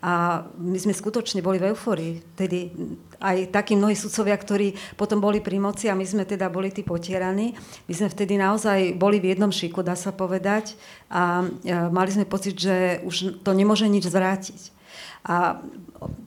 A 0.00 0.46
my 0.56 0.78
sme 0.80 0.96
skutočne 0.96 1.44
boli 1.44 1.60
v 1.60 1.76
euforii. 1.76 2.24
Tedy 2.32 2.72
aj 3.20 3.52
takí 3.52 3.76
mnohí 3.76 3.92
sudcovia, 3.92 4.32
ktorí 4.38 4.72
potom 4.96 5.20
boli 5.20 5.44
pri 5.44 5.60
moci 5.60 5.92
a 5.92 5.98
my 5.98 6.06
sme 6.08 6.24
teda 6.24 6.48
boli 6.48 6.72
tí 6.72 6.80
potieraní. 6.80 7.52
My 7.84 7.92
sme 7.92 8.08
vtedy 8.08 8.40
naozaj 8.40 8.96
boli 8.96 9.20
v 9.20 9.36
jednom 9.36 9.52
šiku, 9.52 9.84
dá 9.84 9.92
sa 9.92 10.08
povedať. 10.14 10.78
A 11.12 11.44
mali 11.92 12.10
sme 12.14 12.24
pocit, 12.24 12.56
že 12.56 13.04
už 13.04 13.44
to 13.44 13.52
nemôže 13.52 13.84
nič 13.84 14.08
zvrátiť. 14.08 14.79
A 15.24 15.60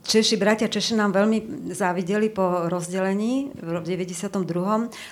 Češi, 0.06 0.38
bratia 0.38 0.70
Češi 0.70 0.94
nám 0.94 1.10
veľmi 1.10 1.66
závideli 1.74 2.30
po 2.30 2.70
rozdelení 2.70 3.50
v 3.58 3.82
92. 3.82 4.30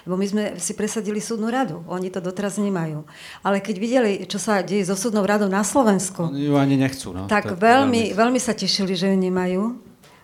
lebo 0.07 0.15
my 0.15 0.27
sme 0.29 0.45
si 0.63 0.79
presadili 0.79 1.19
súdnu 1.19 1.51
radu. 1.51 1.83
Oni 1.91 2.07
to 2.15 2.23
doteraz 2.23 2.63
nemajú. 2.63 3.03
Ale 3.43 3.59
keď 3.59 3.77
videli, 3.83 4.11
čo 4.31 4.39
sa 4.39 4.63
deje 4.63 4.87
so 4.87 4.95
súdnou 4.95 5.27
radou 5.27 5.51
na 5.51 5.67
Slovensku, 5.67 6.31
ju 6.31 6.55
ani 6.55 6.79
nechcú. 6.79 7.11
No. 7.11 7.27
tak 7.27 7.59
veľmi, 7.59 8.15
veľmi 8.15 8.39
sa 8.39 8.55
tešili, 8.55 8.95
že 8.95 9.11
ju 9.11 9.19
nemajú. 9.19 9.63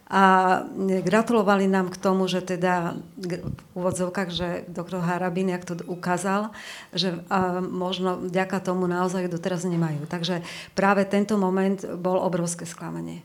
A 0.08 0.64
gratulovali 1.04 1.68
nám 1.68 1.92
k 1.92 2.00
tomu, 2.00 2.24
že 2.32 2.40
teda 2.40 2.96
v 3.20 3.44
úvodzovkách, 3.76 4.28
že 4.32 4.48
doktor 4.64 5.04
Harabin, 5.04 5.52
jak 5.52 5.68
to 5.68 5.76
ukázal, 5.84 6.48
že 6.96 7.12
možno 7.60 8.16
vďaka 8.16 8.56
tomu 8.64 8.88
naozaj 8.88 9.28
doteraz 9.28 9.68
nemajú. 9.68 10.08
Takže 10.08 10.40
práve 10.72 11.04
tento 11.04 11.36
moment 11.36 11.76
bol 12.00 12.16
obrovské 12.24 12.64
sklamanie 12.64 13.20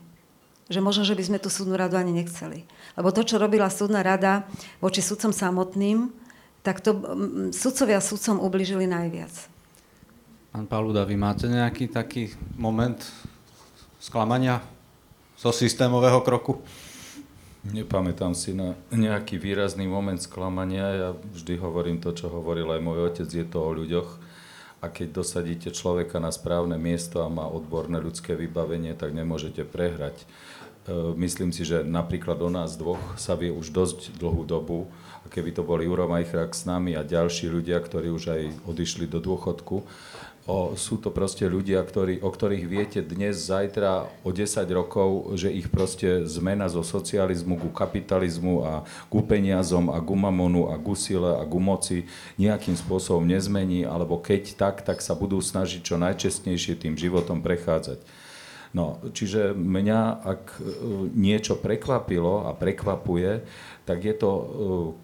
že 0.68 0.80
možno, 0.80 1.04
že 1.04 1.16
by 1.16 1.22
sme 1.24 1.38
tú 1.40 1.52
súdnu 1.52 1.76
radu 1.76 2.00
ani 2.00 2.12
nechceli. 2.12 2.64
Lebo 2.96 3.12
to, 3.12 3.26
čo 3.26 3.36
robila 3.36 3.68
súdna 3.68 4.00
rada 4.00 4.48
voči 4.80 5.04
sudcom 5.04 5.32
samotným, 5.34 6.08
tak 6.64 6.80
to 6.80 6.96
sudcovia 7.52 8.00
sudcom 8.00 8.40
ubližili 8.40 8.88
najviac. 8.88 9.52
Pán 10.54 10.64
Paluda, 10.70 11.04
vy 11.04 11.18
máte 11.18 11.50
nejaký 11.50 11.90
taký 11.90 12.32
moment 12.56 12.96
sklamania 14.00 14.62
zo 15.36 15.52
systémového 15.52 16.22
kroku? 16.24 16.62
Nepamätám 17.64 18.36
si 18.36 18.52
na 18.52 18.76
nejaký 18.92 19.40
výrazný 19.40 19.88
moment 19.88 20.20
sklamania. 20.20 20.84
Ja 20.94 21.10
vždy 21.16 21.56
hovorím 21.60 21.98
to, 22.00 22.12
čo 22.12 22.28
hovoril 22.28 22.68
aj 22.70 22.80
môj 22.80 22.98
otec, 23.08 23.28
je 23.28 23.44
to 23.44 23.58
o 23.60 23.72
ľuďoch. 23.72 24.20
A 24.84 24.92
keď 24.92 25.24
dosadíte 25.24 25.72
človeka 25.72 26.20
na 26.20 26.28
správne 26.28 26.76
miesto 26.76 27.24
a 27.24 27.32
má 27.32 27.48
odborné 27.48 27.96
ľudské 28.04 28.36
vybavenie, 28.36 28.92
tak 28.92 29.16
nemôžete 29.16 29.64
prehrať. 29.64 30.28
E, 30.84 30.92
myslím 31.16 31.48
si, 31.48 31.64
že 31.64 31.80
napríklad 31.80 32.36
o 32.44 32.52
nás 32.52 32.76
dvoch 32.76 33.00
sa 33.16 33.32
vie 33.32 33.48
už 33.48 33.72
dosť 33.72 34.20
dlhú 34.20 34.44
dobu, 34.44 34.84
a 35.24 35.26
keby 35.32 35.56
to 35.56 35.64
bol 35.64 35.80
Juro 35.80 36.04
Majchrak 36.04 36.52
s 36.52 36.68
nami 36.68 36.92
a 36.92 37.00
ďalší 37.00 37.48
ľudia, 37.48 37.80
ktorí 37.80 38.12
už 38.12 38.24
aj 38.28 38.42
odišli 38.68 39.08
do 39.08 39.24
dôchodku, 39.24 39.80
o, 40.44 40.76
sú 40.76 41.00
to 41.00 41.08
proste 41.08 41.48
ľudia, 41.48 41.80
ktorí, 41.80 42.20
o 42.20 42.28
ktorých 42.28 42.68
viete 42.68 43.00
dnes, 43.00 43.48
zajtra, 43.48 44.04
o 44.20 44.28
10 44.28 44.60
rokov, 44.76 45.32
že 45.40 45.48
ich 45.48 45.72
proste 45.72 46.28
zmena 46.28 46.68
zo 46.68 46.84
socializmu 46.84 47.56
ku 47.56 47.72
kapitalizmu 47.72 48.54
a 48.60 48.72
ku 49.08 49.24
peniazom 49.24 49.88
a 49.88 49.96
ku 50.04 50.12
mamonu 50.12 50.68
a 50.68 50.76
ku 50.76 50.92
sile 50.92 51.40
a 51.40 51.44
ku 51.48 51.56
moci 51.56 52.04
nejakým 52.36 52.76
spôsobom 52.76 53.24
nezmení, 53.24 53.88
alebo 53.88 54.20
keď 54.20 54.60
tak, 54.60 54.84
tak 54.84 55.00
sa 55.00 55.16
budú 55.16 55.40
snažiť 55.40 55.80
čo 55.80 55.96
najčestnejšie 55.96 56.76
tým 56.76 57.00
životom 57.00 57.40
prechádzať. 57.40 58.23
No, 58.74 58.98
čiže 59.14 59.54
mňa, 59.54 60.00
ak 60.26 60.42
e, 60.58 60.62
niečo 61.14 61.54
prekvapilo 61.54 62.50
a 62.50 62.58
prekvapuje, 62.58 63.46
tak 63.86 64.02
je 64.02 64.14
to, 64.18 64.30
e, 64.34 64.44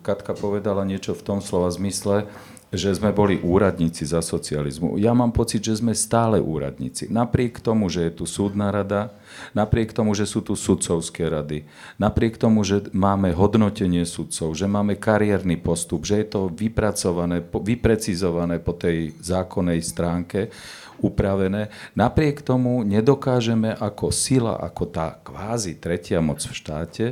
Katka 0.03 0.35
povedala 0.35 0.83
niečo 0.83 1.15
v 1.15 1.23
tom 1.23 1.39
slova 1.39 1.71
zmysle, 1.71 2.27
že 2.71 2.95
sme 2.95 3.11
boli 3.11 3.43
úradníci 3.43 4.07
za 4.07 4.23
socializmu. 4.23 4.95
Ja 4.95 5.11
mám 5.11 5.35
pocit, 5.35 5.59
že 5.67 5.83
sme 5.83 5.91
stále 5.91 6.39
úradníci. 6.39 7.11
Napriek 7.11 7.59
tomu, 7.59 7.91
že 7.91 8.07
je 8.07 8.23
tu 8.23 8.25
súdna 8.31 8.71
rada, 8.71 9.11
napriek 9.59 9.91
tomu, 9.91 10.15
že 10.15 10.23
sú 10.23 10.39
tu 10.39 10.55
sudcovské 10.55 11.27
rady, 11.27 11.67
napriek 11.99 12.39
tomu, 12.39 12.63
že 12.63 12.87
máme 12.95 13.35
hodnotenie 13.35 14.07
sudcov, 14.07 14.55
že 14.55 14.71
máme 14.71 14.95
kariérny 14.95 15.59
postup, 15.59 16.07
že 16.07 16.23
je 16.23 16.27
to 16.31 16.41
vypracované, 16.47 17.43
vyprecizované 17.43 18.63
po 18.63 18.79
tej 18.79 19.19
zákonnej 19.19 19.83
stránke, 19.83 20.55
upravené. 21.01 21.73
Napriek 21.97 22.45
tomu 22.45 22.85
nedokážeme 22.85 23.73
ako 23.77 24.13
sila, 24.13 24.57
ako 24.61 24.85
tá 24.89 25.17
kvázi 25.21 25.77
tretia 25.81 26.21
moc 26.21 26.41
v 26.45 26.55
štáte, 26.55 27.07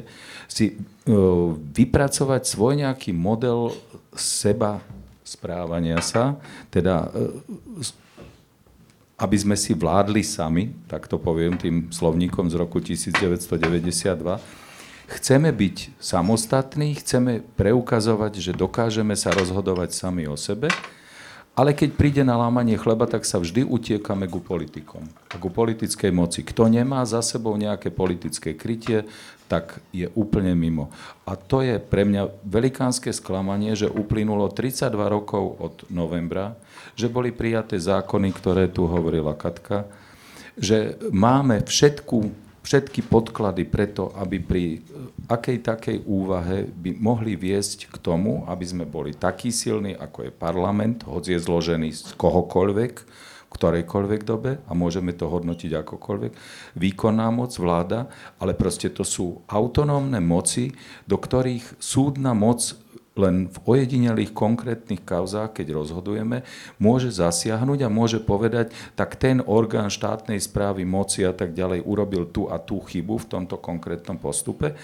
si 0.47 0.73
e, 0.73 0.75
vypracovať 1.73 2.43
svoj 2.45 2.85
nejaký 2.85 3.17
model 3.17 3.73
seba 4.15 4.81
správania 5.25 6.01
sa, 6.01 6.41
teda 6.73 7.09
e, 7.13 8.09
aby 9.19 9.37
sme 9.37 9.59
si 9.59 9.75
vládli 9.75 10.23
sami, 10.23 10.71
tak 10.87 11.11
to 11.11 11.19
poviem 11.19 11.59
tým 11.59 11.91
slovníkom 11.91 12.47
z 12.47 12.55
roku 12.55 12.79
1992, 12.79 14.39
chceme 15.11 15.51
byť 15.51 15.77
samostatní, 15.99 16.95
chceme 17.03 17.43
preukazovať, 17.59 18.33
že 18.39 18.53
dokážeme 18.55 19.19
sa 19.19 19.35
rozhodovať 19.35 19.91
sami 19.91 20.31
o 20.31 20.39
sebe, 20.39 20.71
ale 21.59 21.75
keď 21.75 21.91
príde 21.99 22.23
na 22.23 22.39
lámanie 22.39 22.79
chleba, 22.79 23.11
tak 23.11 23.27
sa 23.27 23.43
vždy 23.43 23.67
utiekame 23.67 24.31
ku 24.31 24.39
politikom 24.39 25.03
a 25.27 25.37
ku 25.43 25.51
politickej 25.51 26.15
moci. 26.15 26.47
Kto 26.47 26.71
nemá 26.71 27.03
za 27.03 27.19
sebou 27.19 27.59
nejaké 27.59 27.91
politické 27.91 28.55
krytie, 28.55 29.11
tak 29.51 29.83
je 29.91 30.07
úplne 30.15 30.55
mimo. 30.55 30.95
A 31.27 31.35
to 31.35 31.67
je 31.67 31.83
pre 31.83 32.07
mňa 32.07 32.47
velikánske 32.47 33.11
sklamanie, 33.11 33.75
že 33.75 33.91
uplynulo 33.91 34.55
32 34.55 34.95
rokov 35.11 35.59
od 35.59 35.75
novembra, 35.91 36.55
že 36.95 37.11
boli 37.11 37.35
prijaté 37.35 37.83
zákony, 37.83 38.29
ktoré 38.39 38.71
tu 38.71 38.87
hovorila 38.87 39.35
Katka, 39.35 39.91
že 40.55 40.95
máme 41.11 41.67
všetku 41.67 42.48
všetky 42.63 43.07
podklady 43.07 43.65
preto, 43.69 44.11
aby 44.19 44.37
pri 44.43 44.65
eh, 44.77 44.81
akej 45.31 45.59
takej 45.65 45.97
úvahe 46.05 46.69
by 46.69 46.97
mohli 46.99 47.35
viesť 47.39 47.93
k 47.93 47.97
tomu, 47.99 48.45
aby 48.49 48.65
sme 48.65 48.85
boli 48.85 49.15
takí 49.15 49.53
silní, 49.55 49.95
ako 49.95 50.29
je 50.29 50.33
parlament, 50.33 51.05
hoď 51.07 51.37
je 51.37 51.39
zložený 51.45 51.89
z 51.95 52.13
kohokoľvek, 52.17 52.95
v 53.49 53.57
ktorejkoľvek 53.57 54.21
dobe 54.29 54.61
a 54.61 54.73
môžeme 54.77 55.17
to 55.17 55.25
hodnotiť 55.25 55.81
akokoľvek. 55.81 56.33
Výkonná 56.77 57.33
moc, 57.33 57.57
vláda, 57.57 58.13
ale 58.37 58.53
proste 58.53 58.93
to 58.93 59.09
sú 59.09 59.41
autonómne 59.49 60.21
moci, 60.21 60.77
do 61.09 61.17
ktorých 61.17 61.81
súdna 61.81 62.37
moc 62.37 62.77
len 63.19 63.51
v 63.51 63.59
ojedinelých 63.67 64.31
konkrétnych 64.31 65.03
kauzách, 65.03 65.59
keď 65.59 65.75
rozhodujeme, 65.75 66.47
môže 66.79 67.11
zasiahnuť 67.11 67.85
a 67.85 67.93
môže 67.93 68.23
povedať, 68.23 68.71
tak 68.95 69.19
ten 69.19 69.43
orgán 69.43 69.91
štátnej 69.91 70.39
správy, 70.39 70.87
moci 70.87 71.27
a 71.27 71.35
tak 71.35 71.53
ďalej 71.53 71.83
urobil 71.83 72.31
tú 72.31 72.47
a 72.47 72.63
tú 72.63 72.79
chybu 72.79 73.19
v 73.19 73.29
tomto 73.29 73.59
konkrétnom 73.59 74.17
postupe 74.17 74.79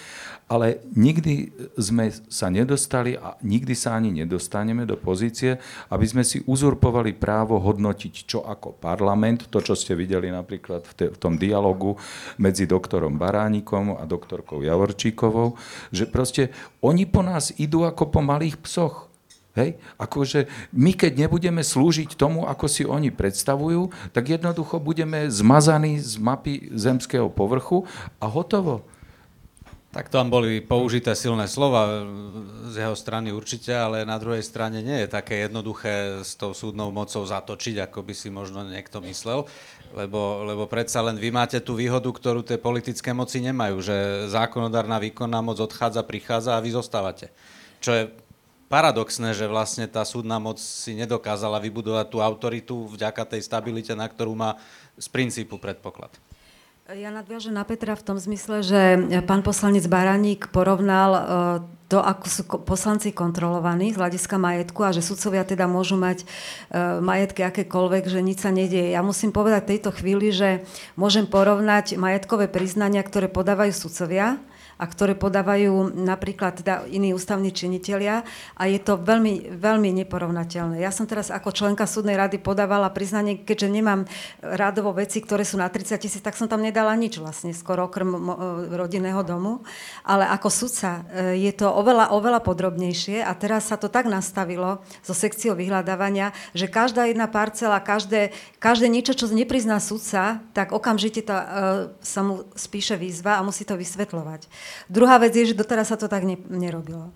ale 0.45 0.85
nikdy 0.93 1.49
sme 1.81 2.13
sa 2.29 2.53
nedostali 2.53 3.17
a 3.17 3.33
nikdy 3.41 3.73
sa 3.73 3.97
ani 3.97 4.13
nedostaneme 4.13 4.85
do 4.85 5.01
pozície, 5.01 5.57
aby 5.89 6.05
sme 6.05 6.21
si 6.21 6.45
uzurpovali 6.45 7.17
právo 7.17 7.57
hodnotiť, 7.57 8.15
čo 8.29 8.45
ako 8.45 8.77
parlament, 8.77 9.49
to, 9.49 9.65
čo 9.65 9.73
ste 9.73 9.97
videli 9.97 10.29
napríklad 10.29 10.85
v, 10.85 10.93
te, 10.93 11.07
v 11.09 11.17
tom 11.17 11.41
dialogu 11.41 11.97
medzi 12.37 12.69
doktorom 12.69 13.17
Baránikom 13.17 13.97
a 13.97 14.05
doktorkou 14.05 14.61
Javorčíkovou, 14.61 15.57
že 15.89 16.05
proste 16.05 16.53
oni 16.85 17.09
po 17.09 17.25
nás 17.25 17.57
idú 17.57 17.89
ako 17.89 18.13
po 18.13 18.21
malých 18.25 18.57
psoch. 18.65 19.13
Hej? 19.55 19.79
Akože 19.97 20.51
my 20.75 20.93
keď 20.99 21.27
nebudeme 21.27 21.63
slúžiť 21.63 22.19
tomu, 22.19 22.45
ako 22.49 22.67
si 22.67 22.83
oni 22.83 23.15
predstavujú, 23.15 23.95
tak 24.11 24.27
jednoducho 24.35 24.83
budeme 24.83 25.31
zmazaní 25.31 26.03
z 26.03 26.19
mapy 26.19 26.75
zemského 26.75 27.31
povrchu 27.31 27.87
a 28.19 28.27
hotovo. 28.27 28.83
Tak 29.95 30.11
tam 30.11 30.27
boli 30.27 30.59
použité 30.59 31.15
silné 31.15 31.47
slova 31.47 32.03
z 32.67 32.83
jeho 32.83 32.99
strany 32.99 33.31
určite, 33.31 33.71
ale 33.71 34.03
na 34.03 34.19
druhej 34.19 34.43
strane 34.43 34.83
nie 34.83 35.07
je 35.07 35.15
také 35.15 35.47
jednoduché 35.47 36.27
s 36.27 36.35
tou 36.35 36.51
súdnou 36.51 36.91
mocou 36.91 37.23
zatočiť, 37.23 37.79
ako 37.87 38.03
by 38.03 38.11
si 38.11 38.27
možno 38.27 38.67
niekto 38.67 38.99
myslel, 39.07 39.47
lebo, 39.95 40.43
lebo 40.51 40.67
predsa 40.67 40.99
len 40.99 41.15
vy 41.15 41.31
máte 41.31 41.63
tú 41.63 41.79
výhodu, 41.79 42.11
ktorú 42.11 42.43
tie 42.43 42.59
politické 42.59 43.15
moci 43.15 43.39
nemajú, 43.39 43.79
že 43.87 44.27
zákonodárna 44.35 44.99
výkonná 44.99 45.39
moc 45.39 45.63
odchádza, 45.63 46.03
prichádza 46.03 46.59
a 46.59 46.63
vy 46.67 46.75
zostávate. 46.75 47.31
Čo 47.85 47.93
je 47.93 48.05
paradoxné, 48.73 49.37
že 49.37 49.45
vlastne 49.45 49.85
tá 49.85 50.01
súdna 50.09 50.41
moc 50.41 50.57
si 50.57 50.97
nedokázala 50.97 51.61
vybudovať 51.61 52.07
tú 52.09 52.25
autoritu 52.25 52.89
vďaka 52.89 53.37
tej 53.37 53.45
stabilite, 53.45 53.93
na 53.93 54.09
ktorú 54.09 54.33
má 54.33 54.57
z 54.97 55.05
princípu 55.13 55.61
predpoklad. 55.61 56.17
Ja 56.85 57.09
nadviažem 57.09 57.57
na 57.57 57.65
Petra 57.65 57.97
v 57.97 58.05
tom 58.05 58.17
zmysle, 58.21 58.61
že 58.61 58.81
pán 59.25 59.41
poslanec 59.41 59.89
Baraník 59.89 60.53
porovnal 60.53 61.11
e, 61.13 61.23
to, 61.89 62.01
ako 62.01 62.27
sú 62.29 62.43
poslanci 62.65 63.09
kontrolovaní 63.13 63.93
z 63.93 64.01
hľadiska 64.01 64.37
majetku 64.37 64.81
a 64.85 64.93
že 64.93 65.05
sudcovia 65.05 65.45
teda 65.45 65.69
môžu 65.69 66.01
mať 66.01 66.25
uh, 66.25 66.99
majetky 66.99 67.45
akékoľvek, 67.45 68.09
že 68.09 68.25
nič 68.25 68.43
sa 68.43 68.51
nedieje. 68.51 68.97
Ja 68.97 69.05
musím 69.05 69.31
povedať 69.31 69.63
v 69.63 69.71
tejto 69.77 69.91
chvíli, 69.95 70.33
že 70.33 70.65
môžem 70.97 71.29
porovnať 71.29 72.01
majetkové 72.01 72.49
priznania, 72.49 73.05
ktoré 73.05 73.29
podávajú 73.29 73.71
sudcovia 73.77 74.41
a 74.79 74.85
ktoré 74.85 75.15
podávajú 75.15 75.95
napríklad 75.95 76.61
teda 76.63 76.87
iní 76.91 77.15
ústavní 77.15 77.55
činitelia 77.55 78.27
a 78.59 78.67
je 78.67 78.79
to 78.83 78.99
veľmi, 78.99 79.55
veľmi 79.55 79.91
neporovnateľné. 80.05 80.83
Ja 80.83 80.91
som 80.91 81.07
teraz 81.07 81.31
ako 81.31 81.55
členka 81.55 81.87
súdnej 81.87 82.19
rady 82.19 82.43
podávala 82.43 82.91
priznanie, 82.91 83.41
keďže 83.43 83.69
nemám 83.71 84.01
rádovo 84.43 84.95
veci, 84.95 85.23
ktoré 85.23 85.47
sú 85.47 85.57
na 85.61 85.71
30 85.71 85.99
tisíc, 86.03 86.23
tak 86.23 86.35
som 86.35 86.51
tam 86.51 86.63
nedala 86.63 86.95
nič 86.99 87.19
vlastne, 87.19 87.55
skoro 87.55 87.87
okrem 87.87 88.11
rodinného 88.75 89.23
domu. 89.23 89.63
Ale 90.03 90.27
ako 90.27 90.49
sudca 90.51 91.07
e, 91.09 91.39
je 91.39 91.53
to 91.55 91.71
oveľa, 91.71 92.13
oveľa 92.15 92.41
podrobnejšie 92.43 93.23
a 93.23 93.33
teraz 93.35 93.71
sa 93.71 93.77
to 93.79 93.89
tak 93.89 94.11
nastavilo 94.11 94.83
zo 95.01 95.15
sekciou 95.15 95.55
vyhľadávania, 95.57 96.35
že 96.53 96.67
každá 96.71 97.07
jedna 97.09 97.31
parcela, 97.31 97.79
každé, 97.81 98.35
každé 98.59 98.87
niečo, 98.91 99.15
čo 99.15 99.31
neprizná 99.31 99.79
sudca, 99.79 100.43
tak 100.53 100.71
okamžite 100.75 101.27
to, 101.27 101.35
uh, 101.35 101.45
sa 102.01 102.21
mu 102.23 102.47
spíše 102.55 102.95
výzva 102.99 103.39
a 103.41 103.47
musí 103.47 103.67
to 103.67 103.75
vysvetľovať. 103.75 104.47
Druhá 104.89 105.17
vec 105.17 105.33
je, 105.35 105.53
že 105.53 105.59
doteraz 105.59 105.89
sa 105.93 105.97
to 105.97 106.11
tak 106.11 106.25
ne, 106.29 106.37
nerobilo. 106.49 107.11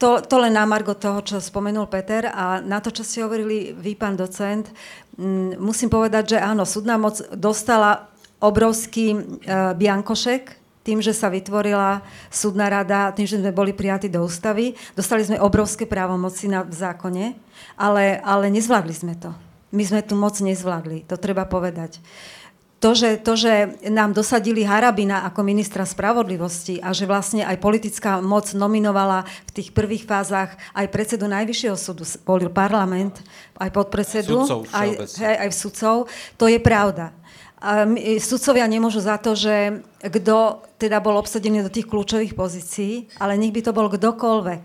To, 0.00 0.18
to 0.18 0.36
len 0.42 0.56
na 0.56 0.66
margo 0.66 0.96
toho, 0.96 1.22
čo 1.22 1.38
spomenul 1.38 1.86
Peter 1.86 2.26
a 2.26 2.58
na 2.58 2.82
to, 2.82 2.90
čo 2.90 3.06
ste 3.06 3.22
hovorili 3.22 3.70
vy, 3.72 3.94
pán 3.94 4.18
docent, 4.18 4.66
m, 5.14 5.54
musím 5.60 5.92
povedať, 5.92 6.36
že 6.36 6.38
áno, 6.42 6.66
súdna 6.66 6.98
moc 6.98 7.22
dostala 7.30 8.10
obrovský 8.42 9.14
uh, 9.14 9.72
biankošek, 9.78 10.60
tým, 10.84 11.00
že 11.00 11.16
sa 11.16 11.32
vytvorila 11.32 12.04
súdna 12.28 12.68
rada, 12.68 13.08
tým, 13.16 13.24
že 13.24 13.40
sme 13.40 13.56
boli 13.56 13.72
prijatí 13.72 14.12
do 14.12 14.20
ústavy, 14.20 14.76
dostali 14.92 15.24
sme 15.24 15.40
obrovské 15.40 15.88
právomoci 15.88 16.52
na, 16.52 16.60
v 16.60 16.74
zákone, 16.74 17.24
ale, 17.80 18.20
ale 18.20 18.52
nezvládli 18.52 18.92
sme 18.92 19.14
to. 19.16 19.32
My 19.72 19.80
sme 19.80 20.04
tu 20.04 20.12
moc 20.12 20.36
nezvládli, 20.36 21.08
to 21.08 21.16
treba 21.16 21.48
povedať. 21.48 21.96
Uh, 21.96 22.43
to 22.84 22.92
že, 22.92 23.16
to, 23.24 23.32
že 23.32 23.80
nám 23.88 24.12
dosadili 24.12 24.60
Harabina 24.60 25.24
ako 25.24 25.40
ministra 25.40 25.88
spravodlivosti 25.88 26.84
a 26.84 26.92
že 26.92 27.08
vlastne 27.08 27.40
aj 27.40 27.56
politická 27.56 28.20
moc 28.20 28.52
nominovala 28.52 29.24
v 29.48 29.50
tých 29.56 29.72
prvých 29.72 30.04
fázach 30.04 30.52
aj 30.76 30.92
predsedu 30.92 31.24
Najvyššieho 31.24 31.80
súdu, 31.80 32.04
volil 32.28 32.52
parlament, 32.52 33.24
aj 33.56 33.72
podpredsedu, 33.72 34.36
sudcov, 34.44 34.60
aj, 34.76 35.00
aj, 35.16 35.36
aj 35.48 35.50
sudcov, 35.56 35.96
to 36.36 36.44
je 36.44 36.60
pravda. 36.60 37.16
A 37.56 37.88
sudcovia 38.20 38.68
nemôžu 38.68 39.00
za 39.00 39.16
to, 39.16 39.32
že 39.32 39.80
kto 40.04 40.60
teda 40.76 41.00
bol 41.00 41.16
obsadený 41.16 41.64
do 41.64 41.72
tých 41.72 41.88
kľúčových 41.88 42.36
pozícií, 42.36 43.08
ale 43.16 43.40
nech 43.40 43.56
by 43.56 43.64
to 43.64 43.72
bol 43.72 43.88
kdokoľvek. 43.88 44.64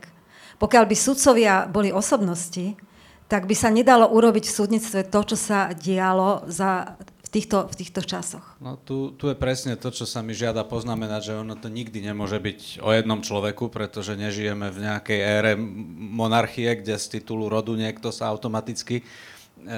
Pokiaľ 0.59 0.83
by 0.83 0.95
sudcovia 0.99 1.71
boli 1.71 1.95
osobnosti, 1.95 2.75
tak 3.31 3.47
by 3.47 3.55
sa 3.55 3.71
nedalo 3.71 4.11
urobiť 4.11 4.43
v 4.43 4.55
súdnictve 4.59 5.07
to, 5.07 5.19
čo 5.23 5.37
sa 5.39 5.71
dialo 5.71 6.43
za 6.51 6.99
v 7.29 7.37
týchto, 7.37 7.69
v 7.69 7.75
týchto 7.77 8.01
časoch. 8.01 8.57
No 8.57 8.73
tu, 8.73 9.13
tu 9.13 9.29
je 9.29 9.37
presne 9.37 9.77
to, 9.77 9.93
čo 9.93 10.09
sa 10.09 10.25
mi 10.25 10.33
žiada 10.33 10.65
poznamenať, 10.65 11.21
že 11.29 11.33
ono 11.37 11.53
to 11.53 11.69
nikdy 11.69 12.01
nemôže 12.01 12.41
byť 12.41 12.81
o 12.81 12.89
jednom 12.89 13.21
človeku, 13.21 13.69
pretože 13.69 14.17
nežijeme 14.17 14.73
v 14.73 14.81
nejakej 14.81 15.19
ére 15.21 15.53
monarchie, 15.93 16.81
kde 16.81 16.97
z 16.97 17.21
titulu 17.21 17.45
rodu 17.45 17.77
niekto 17.77 18.09
sa 18.09 18.33
automaticky 18.33 19.01
e, 19.01 19.03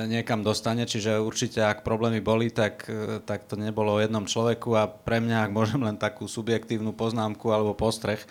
niekam 0.07 0.47
dostane, 0.47 0.87
čiže 0.87 1.19
určite 1.19 1.59
ak 1.59 1.83
problémy 1.83 2.23
boli, 2.23 2.55
tak, 2.55 2.87
e, 2.87 3.19
tak 3.19 3.43
to 3.51 3.59
nebolo 3.59 3.99
o 3.99 4.01
jednom 4.01 4.23
človeku 4.23 4.71
a 4.79 4.87
pre 4.87 5.19
mňa, 5.19 5.43
ak 5.43 5.51
môžem 5.51 5.83
len 5.83 5.99
takú 5.99 6.31
subjektívnu 6.31 6.95
poznámku 6.95 7.51
alebo 7.51 7.75
postreh, 7.75 8.23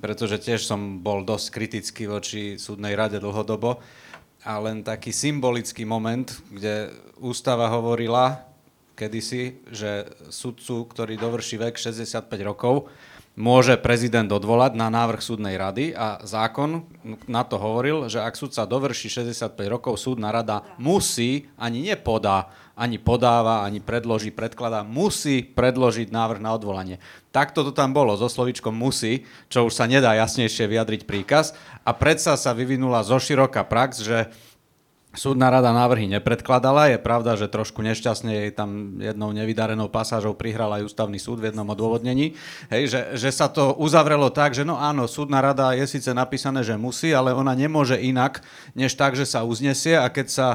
pretože 0.00 0.40
tiež 0.40 0.64
som 0.64 1.04
bol 1.04 1.28
dosť 1.28 1.46
kritický 1.52 2.08
voči 2.08 2.56
súdnej 2.56 2.96
rade 2.96 3.20
dlhodobo, 3.20 3.84
a 4.42 4.58
len 4.58 4.82
taký 4.82 5.14
symbolický 5.14 5.86
moment, 5.86 6.26
kde 6.50 6.90
ústava 7.22 7.70
hovorila, 7.70 8.51
kedysi, 9.02 9.66
že 9.74 10.06
sudcu, 10.30 10.86
ktorý 10.86 11.18
dovrší 11.18 11.58
vek 11.58 11.74
65 11.74 12.30
rokov, 12.46 12.86
môže 13.34 13.80
prezident 13.80 14.28
odvolať 14.28 14.76
na 14.76 14.92
návrh 14.92 15.24
súdnej 15.24 15.56
rady 15.56 15.96
a 15.96 16.20
zákon 16.22 16.84
na 17.24 17.42
to 17.42 17.56
hovoril, 17.56 18.06
že 18.06 18.20
ak 18.20 18.36
sudca 18.36 18.68
dovrší 18.68 19.08
65 19.08 19.56
rokov, 19.66 19.98
súdna 19.98 20.30
rada 20.30 20.62
musí, 20.76 21.48
ani 21.56 21.82
nepodá, 21.88 22.52
ani 22.76 23.00
podáva, 23.00 23.64
ani 23.64 23.80
predloží, 23.80 24.32
predkladá, 24.32 24.84
musí 24.84 25.44
predložiť 25.44 26.12
návrh 26.12 26.40
na 26.44 26.52
odvolanie. 26.56 26.96
Takto 27.32 27.64
to 27.64 27.72
tam 27.72 27.96
bolo, 27.96 28.16
so 28.20 28.28
slovičkom 28.28 28.72
musí, 28.72 29.24
čo 29.48 29.64
už 29.64 29.72
sa 29.72 29.88
nedá 29.88 30.12
jasnejšie 30.12 30.68
vyjadriť 30.68 31.02
príkaz 31.08 31.56
a 31.88 31.96
predsa 31.96 32.36
sa 32.36 32.52
vyvinula 32.52 33.00
zoširoká 33.00 33.64
prax, 33.64 34.04
že 34.04 34.28
Súdna 35.12 35.52
rada 35.52 35.76
návrhy 35.76 36.08
nepredkladala. 36.08 36.88
Je 36.88 36.96
pravda, 36.96 37.36
že 37.36 37.44
trošku 37.44 37.84
nešťastne 37.84 38.32
jej 38.32 38.48
tam 38.48 38.96
jednou 38.96 39.28
nevydarenou 39.36 39.92
pasážou 39.92 40.32
prihral 40.32 40.72
aj 40.72 40.88
ústavný 40.88 41.20
súd 41.20 41.36
v 41.36 41.52
jednom 41.52 41.68
odôvodnení. 41.68 42.32
Hej, 42.72 42.82
že, 42.88 43.00
že 43.20 43.28
sa 43.28 43.52
to 43.52 43.76
uzavrelo 43.76 44.32
tak, 44.32 44.56
že 44.56 44.64
no 44.64 44.80
áno, 44.80 45.04
súdna 45.04 45.44
rada 45.44 45.76
je 45.76 45.84
síce 45.84 46.08
napísané, 46.16 46.64
že 46.64 46.80
musí, 46.80 47.12
ale 47.12 47.36
ona 47.36 47.52
nemôže 47.52 48.00
inak, 48.00 48.40
než 48.72 48.96
tak, 48.96 49.12
že 49.12 49.28
sa 49.28 49.44
uznesie 49.44 50.00
a 50.00 50.08
keď 50.08 50.26
sa 50.32 50.48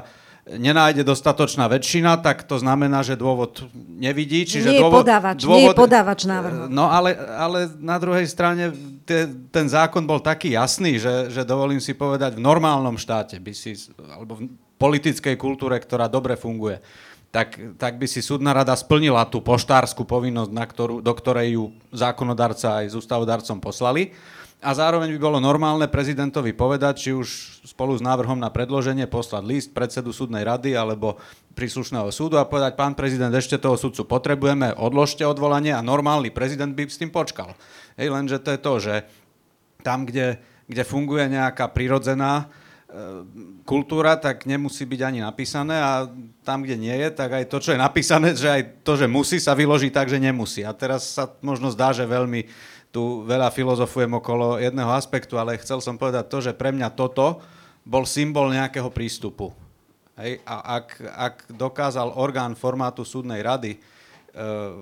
nenájde 0.56 1.04
dostatočná 1.04 1.68
väčšina, 1.68 2.24
tak 2.24 2.48
to 2.48 2.56
znamená, 2.56 3.04
že 3.04 3.20
dôvod 3.20 3.68
nevidí. 3.76 4.48
Čiže 4.48 4.70
nie, 4.72 4.78
je 4.80 4.82
dôvod, 4.88 5.04
podávač, 5.04 5.38
dôvod, 5.44 5.60
nie 5.60 5.66
je 5.68 5.76
podávač 5.76 6.20
návrhu. 6.24 6.72
No 6.72 6.88
ale, 6.88 7.20
ale 7.20 7.60
na 7.76 8.00
druhej 8.00 8.24
strane 8.32 8.72
te, 9.04 9.28
ten 9.52 9.68
zákon 9.68 10.08
bol 10.08 10.24
taký 10.24 10.56
jasný, 10.56 10.96
že, 10.96 11.28
že 11.28 11.44
dovolím 11.44 11.84
si 11.84 11.92
povedať, 11.92 12.40
v 12.40 12.46
normálnom 12.48 12.96
štáte 12.96 13.36
by 13.44 13.52
si, 13.52 13.76
alebo 14.08 14.40
v 14.40 14.48
politickej 14.80 15.36
kultúre, 15.36 15.76
ktorá 15.76 16.08
dobre 16.08 16.40
funguje, 16.40 16.80
tak, 17.28 17.60
tak 17.76 18.00
by 18.00 18.08
si 18.08 18.24
súdna 18.24 18.56
rada 18.56 18.72
splnila 18.72 19.28
tú 19.28 19.44
poštárskú 19.44 20.08
povinnosť, 20.08 20.52
na 20.56 20.64
ktorú, 20.64 21.04
do 21.04 21.12
ktorej 21.12 21.60
ju 21.60 21.76
zákonodarca 21.92 22.82
aj 22.84 22.86
s 22.88 22.96
ústavodarcom 22.96 23.60
poslali 23.60 24.16
a 24.58 24.74
zároveň 24.74 25.14
by 25.14 25.20
bolo 25.22 25.38
normálne 25.38 25.86
prezidentovi 25.86 26.50
povedať, 26.50 26.94
či 26.98 27.10
už 27.14 27.62
spolu 27.62 27.94
s 27.94 28.02
návrhom 28.02 28.42
na 28.42 28.50
predloženie 28.50 29.06
poslať 29.06 29.44
list 29.46 29.70
predsedu 29.70 30.10
súdnej 30.10 30.42
rady 30.42 30.74
alebo 30.74 31.22
príslušného 31.54 32.10
súdu 32.10 32.42
a 32.42 32.50
povedať, 32.50 32.74
pán 32.74 32.98
prezident, 32.98 33.30
ešte 33.30 33.62
toho 33.62 33.78
súdcu 33.78 34.10
potrebujeme, 34.10 34.74
odložte 34.74 35.22
odvolanie 35.30 35.78
a 35.78 35.86
normálny 35.86 36.34
prezident 36.34 36.74
by 36.74 36.90
s 36.90 36.98
tým 36.98 37.14
počkal. 37.14 37.54
Hej, 38.02 38.10
lenže 38.10 38.42
to 38.42 38.50
je 38.50 38.60
to, 38.60 38.74
že 38.82 38.96
tam, 39.86 40.10
kde, 40.10 40.42
kde 40.66 40.84
funguje 40.90 41.30
nejaká 41.30 41.70
prirodzená 41.70 42.34
e, 42.42 42.46
kultúra, 43.62 44.18
tak 44.18 44.50
nemusí 44.50 44.90
byť 44.90 45.02
ani 45.06 45.20
napísané 45.22 45.78
a 45.78 46.10
tam, 46.42 46.66
kde 46.66 46.82
nie 46.82 46.96
je, 46.98 47.14
tak 47.14 47.30
aj 47.30 47.46
to, 47.46 47.62
čo 47.62 47.78
je 47.78 47.80
napísané, 47.80 48.34
že 48.34 48.50
aj 48.50 48.82
to, 48.82 48.98
že 48.98 49.06
musí, 49.06 49.38
sa 49.38 49.54
vyloží 49.54 49.94
tak, 49.94 50.10
že 50.10 50.18
nemusí. 50.18 50.66
A 50.66 50.74
teraz 50.74 51.14
sa 51.14 51.30
možno 51.46 51.70
zdá, 51.70 51.94
že 51.94 52.10
veľmi 52.10 52.76
tu 52.98 53.22
veľa 53.30 53.54
filozofujem 53.54 54.10
okolo 54.18 54.58
jedného 54.58 54.90
aspektu, 54.90 55.38
ale 55.38 55.62
chcel 55.62 55.78
som 55.86 56.02
povedať 56.02 56.26
to, 56.34 56.42
že 56.42 56.58
pre 56.58 56.74
mňa 56.74 56.98
toto 56.98 57.46
bol 57.86 58.10
symbol 58.10 58.50
nejakého 58.50 58.90
prístupu. 58.90 59.54
Hej? 60.18 60.42
A 60.50 60.82
ak, 60.82 60.88
ak 61.14 61.36
dokázal 61.54 62.18
orgán 62.18 62.58
formátu 62.58 63.06
súdnej 63.06 63.46
rady 63.46 63.78
e, 63.78 63.80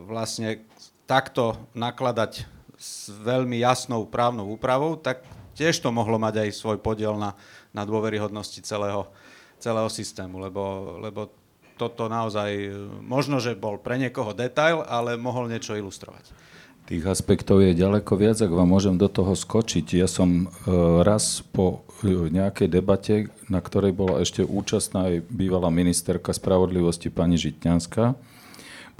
vlastne 0.07 0.63
takto 1.03 1.59
nakladať 1.75 2.47
s 2.79 3.11
veľmi 3.11 3.59
jasnou 3.59 4.07
právnou 4.07 4.47
úpravou, 4.47 4.95
tak 4.95 5.19
tiež 5.59 5.83
to 5.83 5.91
mohlo 5.91 6.15
mať 6.15 6.47
aj 6.47 6.49
svoj 6.55 6.79
podiel 6.79 7.19
na, 7.19 7.35
na 7.75 7.83
dôveryhodnosti 7.83 8.63
celého, 8.63 9.11
celého 9.59 9.91
systému, 9.91 10.39
lebo, 10.39 10.63
lebo 11.03 11.27
toto 11.75 12.07
naozaj, 12.07 12.47
e, 12.47 12.71
možno, 13.03 13.43
že 13.43 13.59
bol 13.59 13.75
pre 13.75 13.99
niekoho 13.99 14.31
detail, 14.31 14.87
ale 14.87 15.19
mohol 15.19 15.51
niečo 15.51 15.75
ilustrovať. 15.75 16.54
Tých 16.85 17.01
aspektov 17.09 17.65
je 17.65 17.73
ďaleko 17.73 18.13
viac, 18.13 18.37
ak 18.37 18.53
vám 18.53 18.69
môžem 18.69 18.93
do 18.93 19.09
toho 19.09 19.33
skočiť. 19.33 19.97
Ja 19.97 20.05
som 20.05 20.45
e, 20.45 20.69
raz 21.01 21.41
po 21.41 21.81
e, 22.05 22.29
nejakej 22.29 22.69
debate, 22.69 23.33
na 23.49 23.57
ktorej 23.57 23.89
bola 23.89 24.21
ešte 24.21 24.45
účastná 24.45 25.09
aj 25.09 25.25
bývalá 25.25 25.73
ministerka 25.73 26.29
spravodlivosti 26.29 27.09
pani 27.09 27.41
Žitňanská, 27.41 28.13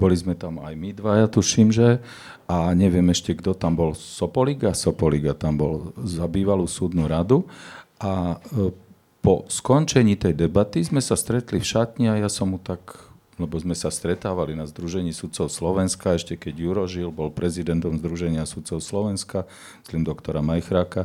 boli 0.02 0.18
sme 0.18 0.34
tam 0.34 0.58
aj 0.66 0.74
my 0.74 0.90
dvaja, 0.98 1.30
tuším, 1.30 1.70
že, 1.70 2.02
a 2.50 2.74
neviem 2.74 3.06
ešte, 3.14 3.38
kto 3.38 3.54
tam 3.54 3.78
bol, 3.78 3.94
Sopoliga? 3.94 4.74
Sopoliga 4.74 5.38
tam 5.38 5.54
bol 5.54 5.94
za 6.02 6.26
bývalú 6.26 6.66
súdnu 6.66 7.06
radu 7.06 7.46
a 8.02 8.42
e, 8.50 8.74
po 9.22 9.46
skončení 9.46 10.18
tej 10.18 10.34
debaty 10.34 10.82
sme 10.82 10.98
sa 10.98 11.14
stretli 11.14 11.62
v 11.62 11.70
šatni 11.70 12.10
a 12.10 12.18
ja 12.18 12.26
som 12.26 12.50
mu 12.50 12.58
tak 12.58 13.05
lebo 13.36 13.56
sme 13.60 13.76
sa 13.76 13.92
stretávali 13.92 14.56
na 14.56 14.64
Združení 14.64 15.12
sudcov 15.12 15.52
Slovenska, 15.52 16.16
ešte 16.16 16.40
keď 16.40 16.54
Juro 16.56 16.84
žil, 16.88 17.12
bol 17.12 17.28
prezidentom 17.28 18.00
Združenia 18.00 18.48
sudcov 18.48 18.80
Slovenska, 18.80 19.44
myslím 19.84 20.08
doktora 20.08 20.40
Majchráka. 20.40 21.04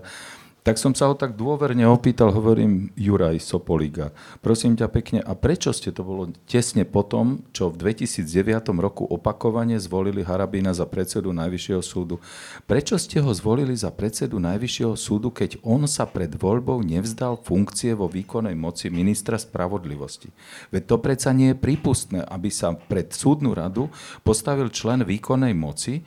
Tak 0.61 0.77
som 0.77 0.93
sa 0.93 1.09
ho 1.09 1.17
tak 1.17 1.33
dôverne 1.33 1.89
opýtal, 1.89 2.29
hovorím, 2.29 2.93
Juraj 2.93 3.41
Sopoliga, 3.41 4.13
prosím 4.45 4.77
ťa 4.77 4.93
pekne, 4.93 5.19
a 5.25 5.33
prečo 5.33 5.73
ste 5.73 5.89
to 5.89 6.05
bolo 6.05 6.29
tesne 6.45 6.85
potom, 6.85 7.41
čo 7.49 7.73
v 7.73 7.97
2009 7.97 8.69
roku 8.77 9.01
opakovane 9.09 9.81
zvolili 9.81 10.21
Harabína 10.21 10.77
za 10.77 10.85
predsedu 10.85 11.33
Najvyššieho 11.33 11.81
súdu? 11.81 12.21
Prečo 12.69 13.01
ste 13.01 13.25
ho 13.25 13.33
zvolili 13.33 13.73
za 13.73 13.89
predsedu 13.89 14.37
Najvyššieho 14.37 14.93
súdu, 14.93 15.33
keď 15.33 15.57
on 15.65 15.89
sa 15.89 16.05
pred 16.05 16.29
voľbou 16.29 16.85
nevzdal 16.85 17.41
funkcie 17.41 17.97
vo 17.97 18.05
výkonnej 18.05 18.53
moci 18.53 18.93
ministra 18.93 19.41
spravodlivosti? 19.41 20.29
Veď 20.69 20.83
to 20.85 20.95
predsa 21.01 21.33
nie 21.33 21.57
je 21.57 21.57
prípustné, 21.57 22.21
aby 22.21 22.53
sa 22.53 22.77
pred 22.77 23.09
súdnu 23.09 23.57
radu 23.57 23.89
postavil 24.21 24.69
člen 24.69 25.01
výkonnej 25.09 25.57
moci, 25.57 26.05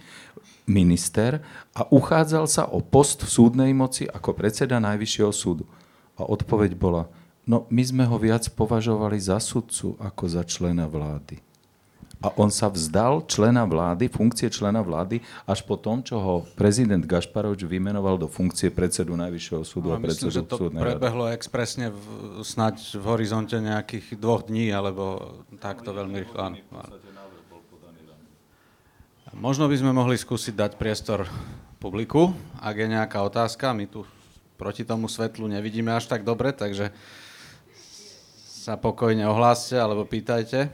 minister 0.64 1.44
a 1.76 1.84
uchádzal 1.88 2.48
sa 2.48 2.64
o 2.68 2.80
post 2.80 3.24
v 3.24 3.30
súdnej 3.30 3.70
moci 3.76 4.08
ako 4.08 4.32
predseda 4.32 4.80
Najvyššieho 4.80 5.32
súdu. 5.32 5.68
A 6.16 6.24
odpoveď 6.24 6.72
bola, 6.78 7.10
no 7.44 7.68
my 7.68 7.82
sme 7.84 8.04
ho 8.08 8.16
viac 8.16 8.48
považovali 8.52 9.20
za 9.20 9.36
sudcu 9.42 9.98
ako 10.00 10.24
za 10.24 10.42
člena 10.46 10.88
vlády. 10.88 11.42
A 12.24 12.32
on 12.40 12.48
sa 12.48 12.72
vzdal 12.72 13.28
člena 13.28 13.68
vlády, 13.68 14.08
funkcie 14.08 14.48
člena 14.48 14.80
vlády, 14.80 15.20
až 15.44 15.60
po 15.68 15.76
tom, 15.76 16.00
čo 16.00 16.16
ho 16.16 16.34
prezident 16.56 17.04
Gašparovič 17.04 17.68
vymenoval 17.68 18.16
do 18.16 18.32
funkcie 18.32 18.72
predsedu 18.72 19.12
Najvyššieho 19.12 19.60
súdu 19.60 19.92
no, 19.92 19.96
a 19.96 19.98
predsedu 20.00 20.32
myslím, 20.32 20.38
že 20.40 20.48
to 20.48 20.56
prebehlo 20.72 21.28
rady. 21.28 21.36
expresne 21.36 21.92
v, 21.92 22.00
snať 22.40 22.96
v 22.96 23.04
horizonte 23.04 23.60
nejakých 23.60 24.16
dvoch 24.16 24.48
dní, 24.48 24.72
alebo 24.72 25.36
takto 25.60 25.92
veľmi 25.92 26.16
rýchlo. 26.24 26.56
Možno 29.34 29.66
by 29.66 29.74
sme 29.74 29.90
mohli 29.90 30.14
skúsiť 30.14 30.54
dať 30.54 30.72
priestor 30.78 31.26
publiku, 31.82 32.30
ak 32.62 32.74
je 32.78 32.86
nejaká 32.86 33.18
otázka. 33.18 33.74
My 33.74 33.90
tu 33.90 34.06
proti 34.54 34.86
tomu 34.86 35.10
svetlu 35.10 35.50
nevidíme 35.50 35.90
až 35.90 36.06
tak 36.06 36.22
dobre, 36.22 36.54
takže 36.54 36.94
sa 38.46 38.78
pokojne 38.78 39.26
ohláste 39.26 39.74
alebo 39.74 40.06
pýtajte. 40.06 40.70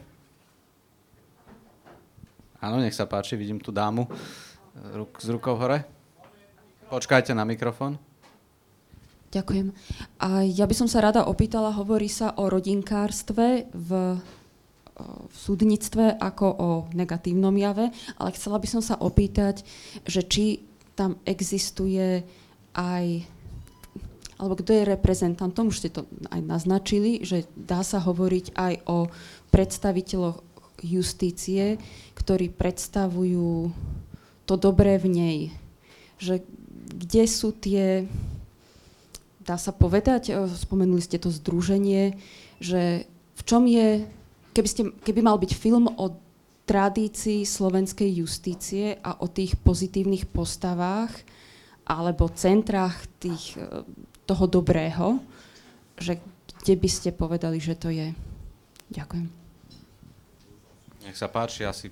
Áno, 2.61 2.85
nech 2.85 2.93
sa 2.93 3.09
páči, 3.09 3.41
vidím 3.41 3.65
tu 3.65 3.73
dámu 3.73 4.05
ruk, 4.93 5.17
s 5.17 5.27
rukou 5.33 5.57
hore. 5.57 5.89
Počkajte 6.93 7.33
na 7.33 7.49
mikrofón. 7.49 7.97
Ďakujem. 9.33 9.73
A 10.21 10.45
ja 10.45 10.69
by 10.69 10.75
som 10.77 10.89
sa 10.91 11.01
rada 11.01 11.25
opýtala, 11.25 11.73
hovorí 11.73 12.13
sa 12.13 12.37
o 12.37 12.53
rodinkárstve 12.53 13.73
v 13.73 13.91
v 15.29 15.37
súdnictve 15.37 16.17
ako 16.19 16.47
o 16.47 16.69
negatívnom 16.93 17.55
jave, 17.57 17.93
ale 18.19 18.31
chcela 18.37 18.61
by 18.61 18.69
som 18.69 18.83
sa 18.85 18.99
opýtať, 18.99 19.65
že 20.05 20.25
či 20.27 20.65
tam 20.95 21.17
existuje 21.25 22.25
aj 22.77 23.25
alebo 24.41 24.57
kto 24.57 24.73
je 24.73 24.89
reprezentantom, 24.89 25.69
už 25.69 25.85
ste 25.85 25.93
to 25.93 26.09
aj 26.33 26.41
naznačili, 26.41 27.21
že 27.21 27.45
dá 27.53 27.85
sa 27.85 28.01
hovoriť 28.01 28.57
aj 28.57 28.75
o 28.89 29.13
predstaviteľoch 29.53 30.41
justície, 30.81 31.77
ktorí 32.17 32.49
predstavujú 32.49 33.69
to 34.49 34.55
dobré 34.57 34.97
v 34.97 35.07
nej. 35.13 35.39
Že 36.17 36.41
kde 37.05 37.25
sú 37.29 37.53
tie, 37.53 38.09
dá 39.45 39.61
sa 39.61 39.77
povedať, 39.77 40.33
spomenuli 40.57 41.05
ste 41.05 41.21
to 41.21 41.29
združenie, 41.29 42.17
že 42.65 43.05
v 43.37 43.43
čom 43.45 43.69
je 43.69 44.09
keby, 44.55 44.69
ste, 44.69 44.83
keby 45.03 45.21
mal 45.23 45.37
byť 45.39 45.53
film 45.55 45.87
o 45.87 46.07
tradícii 46.67 47.43
slovenskej 47.43 48.23
justície 48.23 48.95
a 49.03 49.19
o 49.19 49.27
tých 49.27 49.59
pozitívnych 49.59 50.31
postavách 50.31 51.11
alebo 51.91 52.31
centrách 52.31 52.95
tých, 53.19 53.59
e, 53.59 53.83
toho 54.23 54.45
dobrého, 54.47 55.19
že 55.99 56.23
kde 56.63 56.75
by 56.79 56.89
ste 56.93 57.11
povedali, 57.11 57.59
že 57.59 57.75
to 57.75 57.91
je? 57.91 58.15
Ďakujem. 58.95 59.27
Nech 61.03 61.17
sa 61.19 61.27
páči, 61.27 61.67
asi 61.67 61.91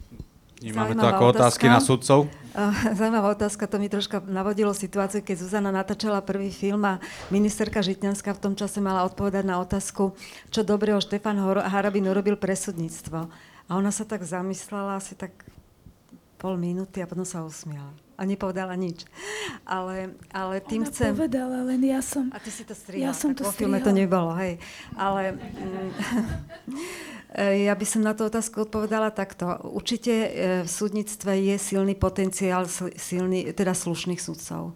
Vnímame 0.59 0.99
to 0.99 1.07
ako 1.07 1.25
otázka. 1.31 1.39
otázky 1.39 1.67
na 1.71 1.79
sudcov. 1.79 2.19
Zaujímavá 2.99 3.31
otázka, 3.31 3.71
to 3.71 3.79
mi 3.79 3.87
troška 3.87 4.19
navodilo 4.27 4.75
situáciu, 4.75 5.23
keď 5.23 5.47
Zuzana 5.47 5.71
natáčala 5.71 6.19
prvý 6.19 6.51
film 6.51 6.83
a 6.83 6.99
ministerka 7.31 7.79
Žitňanská 7.79 8.35
v 8.35 8.43
tom 8.43 8.55
čase 8.59 8.83
mala 8.83 9.07
odpovedať 9.07 9.47
na 9.47 9.63
otázku, 9.63 10.19
čo 10.51 10.67
dobrého 10.67 10.99
Štefan 10.99 11.39
Harabin 11.63 12.11
urobil 12.11 12.35
pre 12.35 12.59
súdnictvo. 12.59 13.31
A 13.69 13.71
ona 13.79 13.95
sa 13.95 14.03
tak 14.03 14.27
zamyslela 14.27 14.99
asi 14.99 15.15
tak 15.15 15.31
pol 16.43 16.59
minúty 16.59 16.99
a 16.99 17.07
potom 17.07 17.23
sa 17.23 17.47
usmiala. 17.47 18.08
A 18.19 18.27
nepovedala 18.27 18.75
nič. 18.75 19.07
Ale, 19.63 20.19
ale 20.35 20.59
tým 20.59 20.83
Ona 20.83 20.91
chcem... 20.91 21.15
povedala, 21.15 21.63
len 21.63 21.79
ja 21.87 22.03
som... 22.03 22.35
A 22.35 22.43
ty 22.43 22.51
si 22.51 22.67
to 22.67 22.75
strihla. 22.75 23.09
Ja 23.09 23.13
som 23.15 23.31
to 23.31 23.47
vo 23.47 23.55
filme 23.55 23.79
to 23.79 23.95
nebolo, 23.95 24.35
hej. 24.35 24.59
Ale... 24.99 25.39
Mm, 25.39 25.91
Ja 27.39 27.77
by 27.77 27.85
som 27.85 28.01
na 28.01 28.17
tú 28.17 28.25
otázku 28.25 28.65
odpovedala 28.65 29.13
takto. 29.13 29.53
Určite 29.69 30.13
e, 30.17 30.29
v 30.65 30.69
súdnictve 30.69 31.37
je 31.37 31.61
silný 31.61 31.93
potenciál 31.93 32.65
silný, 32.97 33.53
teda 33.53 33.77
slušných 33.77 34.17
súdcov. 34.17 34.73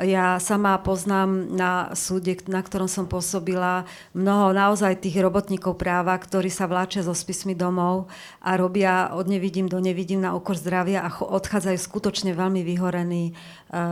Ja 0.00 0.40
sama 0.40 0.80
poznám 0.80 1.52
na 1.52 1.92
súde, 1.92 2.40
na 2.48 2.64
ktorom 2.64 2.88
som 2.88 3.04
pôsobila, 3.04 3.84
mnoho 4.16 4.56
naozaj 4.56 5.04
tých 5.04 5.20
robotníkov 5.20 5.76
práva, 5.76 6.16
ktorí 6.16 6.48
sa 6.48 6.64
vláčia 6.64 7.04
so 7.04 7.12
spismi 7.12 7.52
domov 7.52 8.08
a 8.40 8.56
robia 8.56 9.12
od 9.12 9.28
nevidím 9.28 9.68
do 9.68 9.76
nevidím 9.76 10.24
na 10.24 10.32
okor 10.32 10.56
zdravia 10.56 11.04
a 11.04 11.12
odchádzajú 11.12 11.76
skutočne 11.76 12.32
veľmi 12.32 12.64
vyhorení 12.64 13.24
e, 13.28 13.32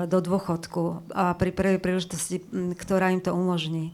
do 0.09 0.25
dôchodku 0.25 1.13
a 1.13 1.37
pri 1.37 1.53
prvej 1.53 1.77
príležitosti, 1.77 2.41
ktorá 2.73 3.13
im 3.13 3.21
to 3.21 3.37
umožní. 3.37 3.93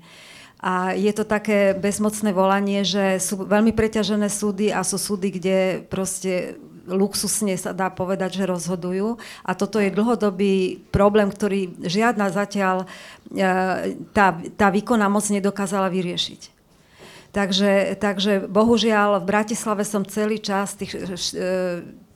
A 0.62 0.94
je 0.94 1.10
to 1.10 1.26
také 1.26 1.74
bezmocné 1.74 2.30
volanie, 2.30 2.86
že 2.86 3.18
sú 3.18 3.42
veľmi 3.42 3.74
preťažené 3.74 4.30
súdy 4.30 4.70
a 4.70 4.86
sú 4.86 5.02
súdy, 5.02 5.34
kde 5.34 5.82
proste 5.90 6.62
luxusne 6.86 7.56
sa 7.56 7.72
dá 7.72 7.88
povedať, 7.88 8.40
že 8.40 8.50
rozhodujú. 8.50 9.16
A 9.44 9.52
toto 9.56 9.80
je 9.80 9.92
dlhodobý 9.92 10.84
problém, 10.92 11.28
ktorý 11.32 11.72
žiadna 11.80 12.30
zatiaľ 12.30 12.84
e, 12.84 12.86
tá, 14.12 14.36
tá 14.56 14.68
výkonná 14.68 15.08
moc 15.08 15.24
nedokázala 15.28 15.88
vyriešiť. 15.88 16.54
Takže, 17.34 17.98
takže 17.98 18.46
bohužiaľ 18.46 19.18
v 19.18 19.26
Bratislave 19.26 19.82
som 19.82 20.06
celý 20.06 20.38
čas 20.38 20.78
tých 20.78 20.94
e, 20.94 21.02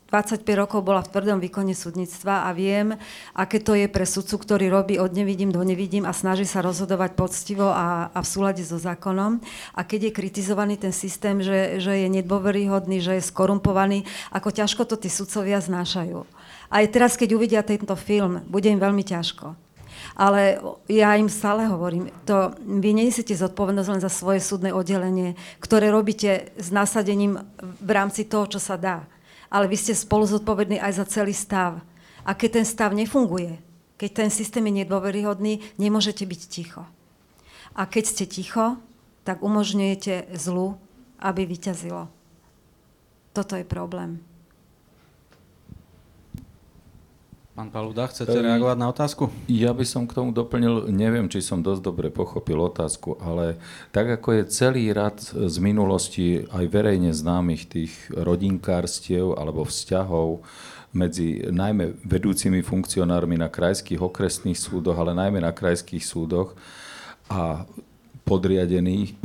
25 0.08 0.40
rokov 0.56 0.80
bola 0.80 1.04
v 1.04 1.12
tvrdom 1.12 1.36
výkone 1.36 1.76
súdnictva 1.76 2.48
a 2.48 2.56
viem, 2.56 2.96
aké 3.36 3.60
to 3.60 3.76
je 3.76 3.92
pre 3.92 4.08
sudcu, 4.08 4.40
ktorý 4.40 4.72
robí 4.72 4.96
od 4.96 5.12
nevidím 5.12 5.52
do 5.52 5.60
nevidím 5.60 6.08
a 6.08 6.16
snaží 6.16 6.48
sa 6.48 6.64
rozhodovať 6.64 7.12
poctivo 7.12 7.68
a, 7.68 8.08
a 8.08 8.18
v 8.24 8.26
súlade 8.26 8.64
so 8.64 8.80
zákonom. 8.80 9.36
A 9.76 9.84
keď 9.84 10.08
je 10.08 10.16
kritizovaný 10.16 10.80
ten 10.80 10.96
systém, 10.96 11.44
že, 11.44 11.76
že 11.76 11.92
je 11.92 12.08
nedôveryhodný, 12.08 13.04
že 13.04 13.20
je 13.20 13.28
skorumpovaný, 13.28 14.08
ako 14.32 14.48
ťažko 14.48 14.88
to 14.88 14.96
tí 14.96 15.12
sudcovia 15.12 15.60
znášajú. 15.60 16.24
Aj 16.72 16.84
teraz, 16.88 17.20
keď 17.20 17.36
uvidia 17.36 17.60
tento 17.60 17.92
film, 17.92 18.40
bude 18.48 18.72
im 18.72 18.80
veľmi 18.80 19.04
ťažko. 19.04 19.52
Ale 20.16 20.56
ja 20.88 21.20
im 21.20 21.28
stále 21.28 21.68
hovorím, 21.68 22.08
to, 22.24 22.56
vy 22.64 22.96
nesiete 22.96 23.36
zodpovednosť 23.36 23.90
len 23.92 24.00
za 24.00 24.08
svoje 24.08 24.40
súdne 24.40 24.72
oddelenie, 24.72 25.36
ktoré 25.60 25.92
robíte 25.92 26.48
s 26.56 26.72
nasadením 26.72 27.44
v 27.60 27.90
rámci 27.92 28.24
toho, 28.24 28.48
čo 28.48 28.56
sa 28.56 28.80
dá 28.80 29.04
ale 29.48 29.68
vy 29.68 29.76
ste 29.76 29.96
spolu 29.96 30.28
zodpovední 30.28 30.80
aj 30.80 30.92
za 31.00 31.04
celý 31.08 31.32
stav. 31.32 31.80
A 32.24 32.36
keď 32.36 32.60
ten 32.60 32.66
stav 32.68 32.92
nefunguje, 32.92 33.60
keď 33.98 34.10
ten 34.24 34.30
systém 34.30 34.62
je 34.68 34.84
nedôveryhodný, 34.84 35.64
nemôžete 35.80 36.22
byť 36.22 36.40
ticho. 36.46 36.84
A 37.74 37.88
keď 37.88 38.04
ste 38.06 38.24
ticho, 38.28 38.78
tak 39.26 39.42
umožňujete 39.44 40.32
zlu, 40.38 40.78
aby 41.18 41.44
vyťazilo. 41.44 42.08
Toto 43.34 43.58
je 43.58 43.66
problém. 43.66 44.22
Pán 47.58 47.74
Paluda, 47.74 48.06
chcete 48.06 48.38
reagovať 48.38 48.78
na 48.78 48.86
otázku? 48.86 49.34
Ja 49.50 49.74
by 49.74 49.82
som 49.82 50.06
k 50.06 50.14
tomu 50.14 50.30
doplnil, 50.30 50.94
neviem, 50.94 51.26
či 51.26 51.42
som 51.42 51.58
dosť 51.58 51.82
dobre 51.82 52.06
pochopil 52.06 52.54
otázku, 52.54 53.18
ale 53.18 53.58
tak 53.90 54.14
ako 54.14 54.28
je 54.30 54.42
celý 54.46 54.94
rad 54.94 55.18
z 55.26 55.56
minulosti 55.58 56.46
aj 56.54 56.64
verejne 56.70 57.10
známych 57.10 57.66
tých 57.66 58.14
rodinkárstiev 58.14 59.34
alebo 59.34 59.66
vzťahov 59.66 60.46
medzi 60.94 61.50
najmä 61.50 61.98
vedúcimi 62.06 62.62
funkcionármi 62.62 63.34
na 63.34 63.50
krajských 63.50 64.06
okresných 64.06 64.54
súdoch, 64.54 64.94
ale 64.94 65.18
najmä 65.18 65.42
na 65.42 65.50
krajských 65.50 66.06
súdoch 66.06 66.54
a 67.26 67.66
podriadených 68.22 69.18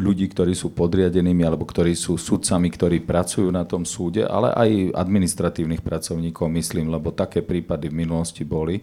ľudí, 0.00 0.32
ktorí 0.32 0.56
sú 0.56 0.72
podriadenými 0.72 1.44
alebo 1.44 1.68
ktorí 1.68 1.92
sú 1.92 2.16
sudcami, 2.16 2.72
ktorí 2.72 3.04
pracujú 3.04 3.52
na 3.52 3.68
tom 3.68 3.84
súde, 3.84 4.24
ale 4.24 4.48
aj 4.56 4.96
administratívnych 4.96 5.84
pracovníkov, 5.84 6.48
myslím, 6.48 6.88
lebo 6.88 7.12
také 7.12 7.44
prípady 7.44 7.92
v 7.92 7.98
minulosti 8.08 8.42
boli 8.48 8.80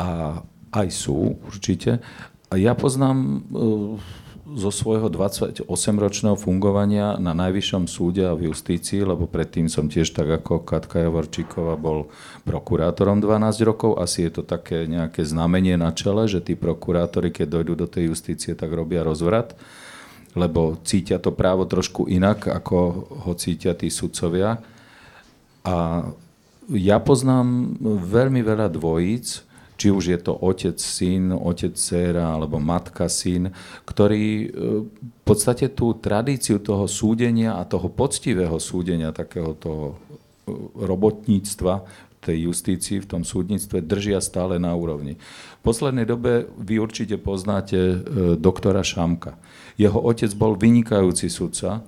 a 0.00 0.40
aj 0.72 0.88
sú 0.88 1.36
určite. 1.44 2.00
A 2.48 2.56
ja 2.56 2.72
poznám 2.72 3.44
uh, 3.52 4.00
zo 4.48 4.72
svojho 4.72 5.12
28-ročného 5.12 6.32
fungovania 6.40 7.20
na 7.20 7.36
Najvyššom 7.36 7.84
súde 7.84 8.24
a 8.24 8.32
v 8.32 8.48
justícii, 8.48 9.04
lebo 9.04 9.28
predtým 9.28 9.68
som 9.68 9.92
tiež 9.92 10.16
tak 10.16 10.40
ako 10.40 10.64
Katka 10.64 11.04
Javorčíková 11.04 11.76
bol 11.76 12.08
prokurátorom 12.48 13.20
12 13.20 13.68
rokov. 13.68 14.00
Asi 14.00 14.24
je 14.24 14.40
to 14.40 14.42
také 14.48 14.88
nejaké 14.88 15.20
znamenie 15.20 15.76
na 15.76 15.92
čele, 15.92 16.24
že 16.24 16.40
tí 16.40 16.56
prokurátori, 16.56 17.28
keď 17.28 17.60
dojdú 17.60 17.74
do 17.84 17.86
tej 17.90 18.08
justície, 18.08 18.56
tak 18.56 18.72
robia 18.72 19.04
rozvrat, 19.04 19.52
lebo 20.38 20.78
cítia 20.86 21.18
to 21.18 21.34
právo 21.34 21.66
trošku 21.66 22.06
inak, 22.06 22.46
ako 22.46 22.78
ho 23.26 23.32
cítia 23.34 23.74
tí 23.74 23.90
sudcovia. 23.90 24.62
A 25.66 26.06
ja 26.70 26.96
poznám 27.02 27.76
veľmi 28.06 28.40
veľa 28.46 28.70
dvojíc, 28.70 29.48
či 29.78 29.94
už 29.94 30.04
je 30.10 30.18
to 30.18 30.34
otec, 30.34 30.74
syn, 30.74 31.30
otec, 31.30 31.72
dcera 31.78 32.34
alebo 32.34 32.58
matka, 32.58 33.06
syn, 33.06 33.54
ktorí 33.86 34.26
e, 34.26 34.46
v 34.90 35.22
podstate 35.22 35.70
tú 35.70 35.94
tradíciu 35.94 36.58
toho 36.58 36.90
súdenia 36.90 37.54
a 37.54 37.62
toho 37.62 37.86
poctivého 37.86 38.58
súdenia, 38.58 39.14
takého 39.14 39.54
toho 39.54 39.94
e, 39.94 39.96
robotníctva 40.82 41.74
v 41.86 42.16
tej 42.18 42.50
justícii, 42.50 43.06
v 43.06 43.10
tom 43.16 43.22
súdnictve 43.22 43.78
držia 43.78 44.18
stále 44.18 44.58
na 44.58 44.74
úrovni. 44.74 45.14
V 45.62 45.62
poslednej 45.62 46.10
dobe 46.10 46.50
vy 46.58 46.82
určite 46.82 47.14
poznáte 47.14 47.78
e, 47.78 47.96
doktora 48.34 48.82
Šamka. 48.82 49.38
Jeho 49.78 50.02
otec 50.02 50.34
bol 50.34 50.58
vynikajúci 50.58 51.30
sudca, 51.30 51.86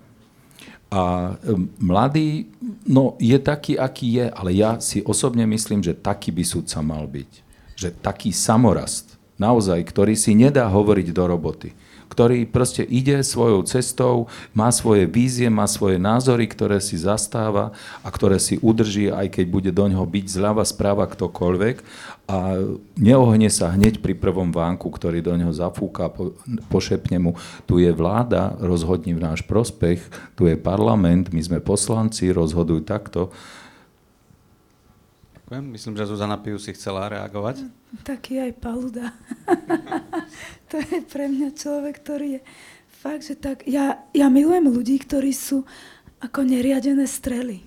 a 0.91 1.39
mladý, 1.79 2.51
no 2.83 3.15
je 3.23 3.39
taký, 3.39 3.79
aký 3.79 4.19
je, 4.19 4.27
ale 4.27 4.51
ja 4.59 4.83
si 4.83 5.07
osobne 5.07 5.47
myslím, 5.47 5.87
že 5.87 5.95
taký 5.95 6.35
by 6.35 6.43
sudca 6.43 6.83
mal 6.83 7.07
byť. 7.07 7.31
Že 7.79 7.89
taký 8.03 8.35
samorast, 8.35 9.15
naozaj, 9.39 9.87
ktorý 9.87 10.19
si 10.19 10.35
nedá 10.35 10.67
hovoriť 10.67 11.15
do 11.15 11.25
roboty, 11.31 11.71
ktorý 12.11 12.43
proste 12.51 12.83
ide 12.83 13.23
svojou 13.23 13.63
cestou, 13.63 14.27
má 14.51 14.75
svoje 14.75 15.07
vízie, 15.07 15.47
má 15.47 15.71
svoje 15.71 15.95
názory, 15.95 16.51
ktoré 16.51 16.83
si 16.83 16.99
zastáva 16.99 17.71
a 18.03 18.09
ktoré 18.11 18.43
si 18.43 18.59
udrží, 18.59 19.15
aj 19.15 19.31
keď 19.31 19.47
bude 19.47 19.71
do 19.71 19.87
ňoho 19.87 20.11
byť 20.11 20.27
zľava 20.27 20.67
správa 20.67 21.07
ktokoľvek 21.07 21.87
a 22.31 22.55
neohne 22.95 23.51
sa 23.51 23.75
hneď 23.75 23.99
pri 23.99 24.15
prvom 24.15 24.55
vánku, 24.55 24.87
ktorý 24.87 25.19
do 25.19 25.35
ňoho 25.35 25.51
zafúka, 25.51 26.07
po, 26.07 26.39
pošepne 26.71 27.19
mu, 27.19 27.35
tu 27.67 27.83
je 27.83 27.91
vláda, 27.91 28.55
rozhodni 28.63 29.19
v 29.19 29.27
náš 29.27 29.43
prospech, 29.43 29.99
tu 30.39 30.47
je 30.47 30.55
parlament, 30.55 31.27
my 31.35 31.43
sme 31.43 31.59
poslanci, 31.59 32.31
rozhoduj 32.31 32.87
takto. 32.87 33.35
Ďakujem. 35.43 35.65
Myslím, 35.75 35.99
že 35.99 36.07
Zuzana 36.07 36.39
Piu 36.39 36.55
si 36.63 36.71
chcela 36.71 37.11
reagovať. 37.11 37.67
Taký 38.07 38.39
aj 38.39 38.53
Paluda. 38.63 39.11
to 40.71 40.79
je 40.79 41.03
pre 41.11 41.27
mňa 41.27 41.51
človek, 41.59 41.99
ktorý 41.99 42.39
je 42.39 42.41
fakt, 42.87 43.27
že 43.27 43.35
tak... 43.35 43.67
Ja, 43.67 44.07
ja 44.15 44.31
milujem 44.31 44.71
ľudí, 44.71 45.03
ktorí 45.03 45.35
sú 45.35 45.67
ako 46.23 46.47
neriadené 46.47 47.11
strely. 47.11 47.67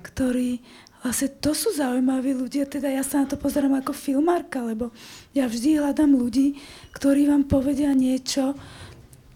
Ktorí... 0.00 0.64
Vlastne 0.98 1.30
to 1.38 1.54
sú 1.54 1.70
zaujímaví 1.78 2.34
ľudia, 2.34 2.66
teda 2.66 2.90
ja 2.90 3.06
sa 3.06 3.22
na 3.22 3.30
to 3.30 3.38
pozerám 3.38 3.78
ako 3.78 3.94
filmárka, 3.94 4.58
lebo 4.66 4.90
ja 5.30 5.46
vždy 5.46 5.78
hľadám 5.78 6.10
ľudí, 6.10 6.58
ktorí 6.90 7.30
vám 7.30 7.46
povedia 7.46 7.94
niečo, 7.94 8.58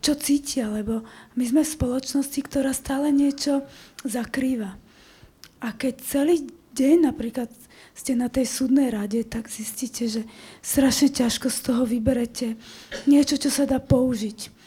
čo 0.03 0.19
cítia, 0.19 0.67
lebo 0.67 1.07
my 1.39 1.45
sme 1.47 1.63
v 1.63 1.75
spoločnosti, 1.79 2.41
ktorá 2.43 2.75
stále 2.75 3.15
niečo 3.15 3.63
zakrýva. 4.03 4.75
A 5.63 5.69
keď 5.71 5.95
celý 6.03 6.51
deň 6.75 7.07
napríklad 7.07 7.47
ste 7.95 8.19
na 8.19 8.27
tej 8.27 8.51
súdnej 8.51 8.91
rade, 8.91 9.23
tak 9.23 9.47
zistíte, 9.47 10.11
že 10.11 10.23
strašne 10.59 11.15
ťažko 11.15 11.47
z 11.47 11.59
toho 11.63 11.83
vyberete 11.87 12.59
niečo, 13.07 13.39
čo 13.39 13.55
sa 13.55 13.69
dá 13.69 13.79
použiť. 13.79 14.62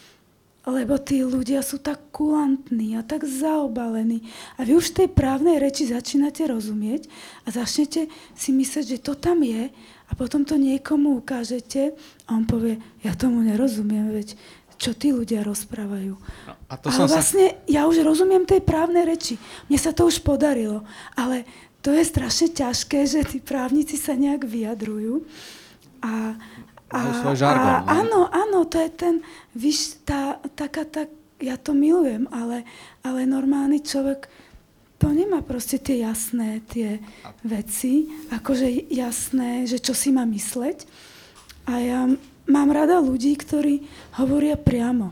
Lebo 0.66 0.98
tí 0.98 1.22
ľudia 1.22 1.62
sú 1.62 1.78
tak 1.78 2.10
kulantní 2.10 2.98
a 2.98 3.06
tak 3.06 3.22
zaobalení. 3.22 4.26
A 4.58 4.66
vy 4.66 4.82
už 4.82 4.98
tej 4.98 5.14
právnej 5.14 5.62
reči 5.62 5.86
začínate 5.86 6.42
rozumieť 6.50 7.06
a 7.46 7.54
začnete 7.54 8.10
si 8.34 8.50
myslieť, 8.50 8.98
že 8.98 9.00
to 9.00 9.14
tam 9.14 9.46
je 9.46 9.70
a 10.10 10.12
potom 10.18 10.42
to 10.42 10.58
niekomu 10.58 11.22
ukážete 11.22 11.94
a 12.26 12.30
on 12.34 12.50
povie, 12.50 12.82
ja 13.06 13.14
tomu 13.14 13.46
nerozumiem, 13.46 14.10
veď 14.10 14.34
čo 14.76 14.92
tí 14.92 15.16
ľudia 15.16 15.42
rozprávajú. 15.42 16.14
No, 16.20 16.54
a 16.68 16.76
to 16.76 16.92
ale 16.92 17.08
vlastne 17.08 17.56
sa... 17.56 17.60
ja 17.72 17.82
už 17.88 18.04
rozumiem 18.04 18.44
tej 18.44 18.60
právnej 18.60 19.08
reči. 19.08 19.40
Mne 19.72 19.80
sa 19.80 19.96
to 19.96 20.08
už 20.08 20.20
podarilo. 20.22 20.84
Ale 21.16 21.48
to 21.80 21.96
je 21.96 22.04
strašne 22.04 22.52
ťažké, 22.52 23.08
že 23.08 23.24
tí 23.24 23.40
právnici 23.40 23.96
sa 23.96 24.18
nejak 24.18 24.44
vyjadrujú. 24.44 25.24
A, 26.04 26.36
a, 26.94 26.98
svoj 27.22 27.36
žargon, 27.38 27.72
a 27.72 28.04
áno, 28.04 28.30
áno, 28.30 28.66
to 28.70 28.78
je 28.78 28.90
ten, 28.94 29.16
víš, 29.58 29.98
tá, 30.06 30.38
taká, 30.54 30.86
tak, 30.86 31.10
ja 31.42 31.58
to 31.60 31.76
milujem, 31.76 32.30
ale, 32.32 32.64
ale 33.04 33.28
normálny 33.28 33.84
človek 33.84 34.30
to 34.96 35.12
nemá 35.12 35.44
proste 35.44 35.76
tie 35.76 36.08
jasné 36.08 36.64
tie 36.72 37.04
veci, 37.44 38.08
akože 38.32 38.90
jasné, 38.90 39.68
že 39.68 39.84
čo 39.84 39.92
si 39.92 40.10
má 40.16 40.24
mysleť. 40.24 40.88
A 41.68 41.74
ja 41.84 42.02
mám 42.48 42.70
rada 42.72 43.04
ľudí, 43.04 43.36
ktorí 43.36 43.84
hovoria 44.16 44.56
priamo. 44.56 45.12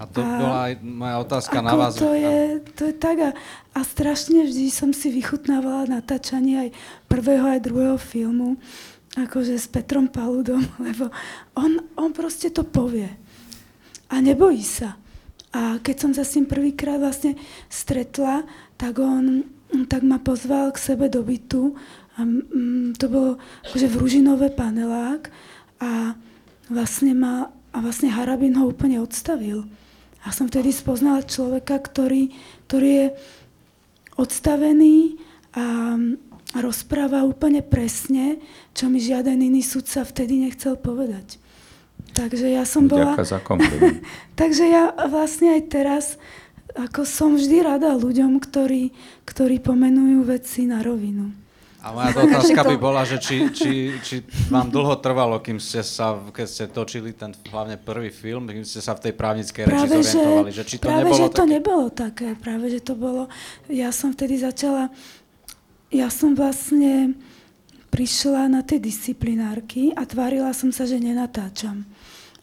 A 0.00 0.08
to 0.08 0.24
a 0.24 0.28
bola 0.40 0.58
aj 0.72 0.74
moja 0.80 1.16
otázka 1.20 1.56
na 1.60 1.76
vás. 1.76 1.92
To 2.00 2.16
je, 2.16 2.64
to 2.72 2.88
je 2.88 2.94
tak 2.96 3.16
a, 3.20 3.30
a 3.76 3.80
strašne 3.84 4.48
vždy 4.48 4.72
som 4.72 4.96
si 4.96 5.12
vychutnávala 5.12 5.84
natáčanie 6.00 6.56
aj 6.56 6.70
prvého, 7.04 7.44
aj 7.44 7.60
druhého 7.60 7.98
filmu, 8.00 8.56
akože 9.16 9.58
s 9.58 9.66
Petrom 9.66 10.10
Paludom, 10.10 10.62
lebo 10.86 11.10
on, 11.58 11.80
on 11.98 12.10
proste 12.14 12.50
to 12.54 12.62
povie. 12.66 13.10
A 14.10 14.18
nebojí 14.18 14.62
sa. 14.62 14.98
A 15.50 15.82
keď 15.82 15.96
som 15.98 16.12
sa 16.14 16.22
s 16.22 16.34
ním 16.38 16.46
prvýkrát 16.46 17.02
vlastne 17.02 17.34
stretla, 17.66 18.46
tak 18.78 19.02
on 19.02 19.46
tak 19.86 20.02
ma 20.02 20.18
pozval 20.18 20.74
k 20.74 20.82
sebe 20.82 21.06
do 21.06 21.22
bytu. 21.22 21.78
A, 22.18 22.26
mm, 22.26 22.98
to 22.98 23.06
bolo 23.06 23.30
akože 23.70 23.86
v 23.86 23.98
Ružinové 24.02 24.50
panelák 24.50 25.30
a 25.78 26.18
vlastne 26.66 27.14
ma 27.14 27.54
a 27.70 27.78
vlastne 27.78 28.10
Harabin 28.10 28.58
ho 28.58 28.66
úplne 28.66 28.98
odstavil. 28.98 29.62
A 30.26 30.34
som 30.34 30.50
vtedy 30.50 30.74
spoznala 30.74 31.22
človeka, 31.22 31.78
ktorý, 31.78 32.34
ktorý 32.66 32.90
je 32.90 33.06
odstavený 34.18 35.22
a, 35.54 35.94
rozpráva 36.56 37.22
úplne 37.22 37.62
presne, 37.62 38.42
čo 38.74 38.90
mi 38.90 38.98
žiaden 38.98 39.38
iný 39.38 39.62
sudca 39.62 40.02
vtedy 40.02 40.42
nechcel 40.42 40.74
povedať. 40.74 41.38
Takže 42.10 42.50
ja 42.50 42.66
som 42.66 42.90
bola... 42.90 43.14
za 43.22 43.38
Takže 44.40 44.64
ja 44.66 44.90
vlastne 45.06 45.54
aj 45.54 45.62
teraz 45.70 46.04
ako 46.70 47.02
som 47.02 47.34
vždy 47.34 47.66
rada 47.66 47.98
ľuďom, 47.98 48.38
ktorí, 48.38 48.94
ktorí 49.26 49.58
pomenujú 49.58 50.22
veci 50.22 50.70
na 50.70 50.82
rovinu. 50.86 51.34
A 51.80 51.96
moja 51.96 52.12
otázka 52.12 52.60
by 52.72 52.76
bola, 52.76 53.08
že 53.08 53.16
či, 53.16 53.48
či, 53.56 53.72
či 54.04 54.16
vám 54.52 54.68
dlho 54.68 55.00
trvalo, 55.00 55.40
kým 55.40 55.56
ste 55.56 55.80
sa, 55.80 56.20
keď 56.28 56.46
ste 56.46 56.64
točili 56.68 57.16
ten 57.16 57.32
hlavne 57.48 57.80
prvý 57.80 58.12
film, 58.12 58.44
kým 58.52 58.68
ste 58.68 58.84
sa 58.84 58.92
v 58.92 59.08
tej 59.08 59.12
právnickej 59.16 59.64
reči 59.64 59.72
práve, 59.72 59.94
zorientovali, 60.04 60.50
že, 60.52 60.60
že 60.60 60.68
či 60.68 60.76
to 60.76 60.84
práve, 60.84 61.00
nebolo 61.08 61.16
že 61.16 61.24
také? 61.24 61.38
to 61.40 61.44
nebolo 61.48 61.86
také, 61.88 62.28
práve, 62.36 62.66
že 62.68 62.80
to 62.84 62.94
bolo, 63.00 63.22
ja 63.72 63.88
som 63.96 64.12
vtedy 64.12 64.36
začala, 64.36 64.92
ja 65.90 66.08
som 66.08 66.38
vlastne 66.38 67.18
prišla 67.90 68.46
na 68.46 68.62
tie 68.62 68.78
disciplinárky 68.78 69.90
a 69.98 70.06
tvárila 70.06 70.54
som 70.54 70.70
sa, 70.70 70.86
že 70.86 71.02
nenatáčam. 71.02 71.82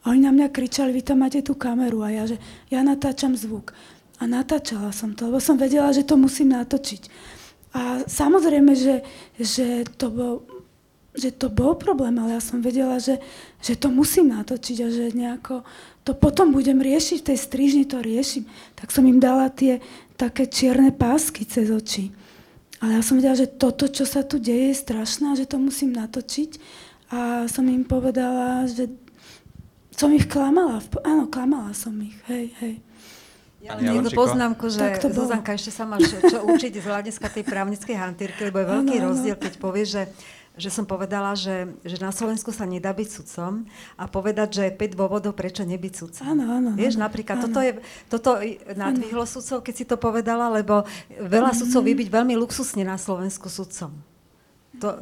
A 0.04 0.12
oni 0.12 0.24
na 0.24 0.32
mňa 0.36 0.52
kričali, 0.52 0.92
vy 0.92 1.04
tam 1.04 1.24
máte 1.24 1.40
tú 1.40 1.56
kameru 1.56 2.04
a 2.04 2.12
ja, 2.12 2.24
že 2.28 2.38
ja 2.68 2.84
natáčam 2.84 3.36
zvuk. 3.36 3.72
A 4.20 4.28
natáčala 4.28 4.92
som 4.92 5.16
to, 5.16 5.32
lebo 5.32 5.40
som 5.40 5.56
vedela, 5.56 5.92
že 5.96 6.04
to 6.04 6.20
musím 6.20 6.56
natočiť. 6.56 7.08
A 7.76 8.04
samozrejme, 8.08 8.72
že, 8.76 9.04
že, 9.40 9.84
to 9.86 10.08
bol, 10.12 10.34
že 11.14 11.32
to 11.36 11.48
bol 11.48 11.78
problém, 11.78 12.16
ale 12.20 12.36
ja 12.36 12.42
som 12.42 12.60
vedela, 12.60 12.98
že, 12.98 13.20
že 13.62 13.78
to 13.78 13.88
musím 13.94 14.34
natočiť 14.34 14.78
a 14.84 14.88
že 14.92 15.06
nejako 15.16 15.64
to 16.08 16.16
potom 16.16 16.56
budem 16.56 16.80
riešiť, 16.80 17.20
v 17.20 17.28
tej 17.36 17.40
strižni 17.40 17.84
to 17.84 18.00
riešim. 18.00 18.48
Tak 18.80 18.96
som 18.96 19.04
im 19.04 19.20
dala 19.20 19.52
tie 19.52 19.84
také 20.16 20.48
čierne 20.48 20.96
pásky 20.96 21.44
cez 21.44 21.68
oči. 21.68 22.16
Ale 22.78 23.02
ja 23.02 23.02
som 23.02 23.18
vedela, 23.18 23.34
že 23.34 23.50
toto, 23.50 23.90
čo 23.90 24.06
sa 24.06 24.22
tu 24.22 24.38
deje, 24.38 24.74
je 24.74 24.82
strašné, 24.82 25.34
že 25.34 25.50
to 25.50 25.58
musím 25.58 25.98
natočiť. 25.98 26.62
A 27.10 27.50
som 27.50 27.66
im 27.66 27.82
povedala, 27.88 28.70
že 28.70 28.92
som 29.98 30.14
ich 30.14 30.30
klamala. 30.30 30.78
Áno, 31.02 31.26
klamala 31.26 31.74
som 31.74 31.98
ich. 31.98 32.14
Hej, 32.30 32.54
hej. 32.62 32.76
Ja 33.58 33.74
jednu 33.82 34.14
poznámku, 34.14 34.70
že 34.70 35.02
Zuzanka, 35.10 35.58
ešte 35.58 35.74
sa 35.74 35.90
máš 35.90 36.14
čo 36.22 36.46
učiť 36.46 36.78
z 36.78 36.86
hľadiska 36.86 37.28
tej 37.34 37.44
právnickej 37.44 37.98
hantírky, 37.98 38.48
lebo 38.48 38.62
je 38.62 38.68
veľký 38.70 38.96
ano, 39.02 39.06
rozdiel, 39.12 39.34
keď 39.34 39.54
povieš, 39.58 39.90
že 39.98 40.04
že 40.58 40.74
som 40.74 40.90
povedala, 40.90 41.38
že, 41.38 41.70
že 41.86 42.02
na 42.02 42.10
Slovensku 42.10 42.50
sa 42.50 42.66
nedá 42.66 42.90
byť 42.92 43.08
sudcom 43.08 43.64
a 43.94 44.04
povedať, 44.10 44.50
že 44.58 44.64
je 44.68 44.74
5 44.74 44.98
dôvodov, 44.98 45.38
prečo 45.38 45.62
nebyť 45.62 45.94
sudcom. 45.94 46.26
Áno, 46.26 46.44
áno. 46.50 46.70
Vieš, 46.74 46.98
napríklad, 46.98 47.38
áno. 47.38 47.46
toto, 47.48 47.60
je, 47.62 47.72
toto 48.10 48.32
nadvihlo 48.74 49.24
sudcov, 49.30 49.62
keď 49.62 49.74
si 49.78 49.86
to 49.86 49.96
povedala, 49.96 50.50
lebo 50.50 50.84
veľa 51.14 51.54
ano. 51.54 51.60
sudcov 51.62 51.86
vie 51.86 51.96
byť 51.96 52.10
veľmi 52.10 52.34
luxusne 52.36 52.82
na 52.82 52.98
Slovensku 52.98 53.48
sudcom. 53.48 53.94
To, 54.78 55.02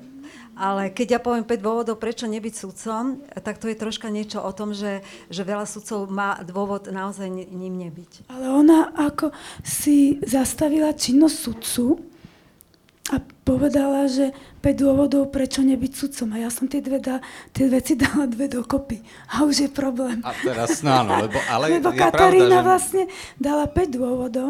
Ale 0.55 0.87
keď 0.87 1.19
ja 1.19 1.19
poviem 1.19 1.43
5 1.43 1.59
dôvodov, 1.59 1.99
prečo 1.99 2.27
nebyť 2.27 2.53
sudcom, 2.55 3.19
tak 3.43 3.59
to 3.59 3.67
je 3.67 3.75
troška 3.75 4.07
niečo 4.07 4.39
o 4.39 4.51
tom, 4.55 4.71
že, 4.71 5.03
že 5.27 5.43
veľa 5.43 5.67
sudcov 5.67 6.07
má 6.07 6.39
dôvod 6.43 6.87
naozaj 6.87 7.27
ním 7.31 7.75
nebyť. 7.75 8.31
Ale 8.31 8.51
ona 8.51 8.91
ako 8.95 9.35
si 9.63 10.19
zastavila 10.23 10.95
činnosť 10.95 11.35
sudcu 11.35 12.14
a 13.05 13.21
povedala, 13.45 14.09
že 14.09 14.33
5 14.65 14.81
dôvodov, 14.81 15.29
prečo 15.29 15.61
nebyť 15.61 15.91
sudcom. 15.93 16.33
A 16.33 16.41
ja 16.41 16.49
som 16.49 16.65
tie, 16.65 16.81
dve 16.81 16.97
da, 16.97 17.21
tie 17.53 17.69
veci 17.69 17.93
dala 18.01 18.25
dve 18.25 18.49
dokopy. 18.49 19.05
A 19.29 19.45
už 19.45 19.55
je 19.65 19.69
problém. 19.69 20.25
A 20.25 20.33
teraz, 20.33 20.81
no 20.81 21.05
áno, 21.05 21.21
lebo, 21.21 21.37
ale 21.53 21.77
lebo 21.77 21.93
je 21.93 22.01
Katarína 22.01 22.49
pravda, 22.49 22.57
že... 22.57 22.65
vlastne 22.65 23.03
dala 23.37 23.65
5 23.69 23.93
dôvodov, 23.93 24.49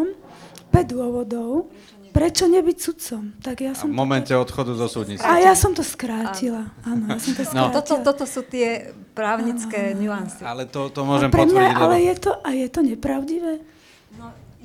5 0.72 0.88
dôvodov, 0.88 1.68
prečo 2.16 2.48
nebyť 2.48 2.78
sudcom? 2.80 3.36
Tak 3.44 3.56
ja 3.60 3.76
som 3.76 3.92
v 3.92 4.00
momente 4.00 4.32
odchodu 4.32 4.72
zo 4.80 4.88
súdnictva. 4.88 5.28
A 5.28 5.44
ja 5.44 5.52
som 5.52 5.76
to 5.76 5.84
skrátila. 5.84 6.72
Áno, 6.88 7.12
ja 7.12 7.20
som 7.20 7.36
to 7.36 7.44
No. 7.44 7.68
skrátila. 7.68 7.76
Toto, 7.84 7.94
toto 8.08 8.24
sú 8.24 8.40
tie 8.48 8.96
právnické 9.12 9.92
nuancy. 10.00 10.48
Ale 10.48 10.64
to, 10.64 10.88
to 10.96 11.04
môžem 11.04 11.28
Pre 11.28 11.44
mňa, 11.44 11.52
potvrdiť, 11.52 11.76
ale 11.76 11.96
lebo... 12.00 12.08
je 12.08 12.16
to, 12.24 12.32
a 12.40 12.50
je 12.56 12.68
to 12.72 12.80
nepravdivé? 12.88 13.54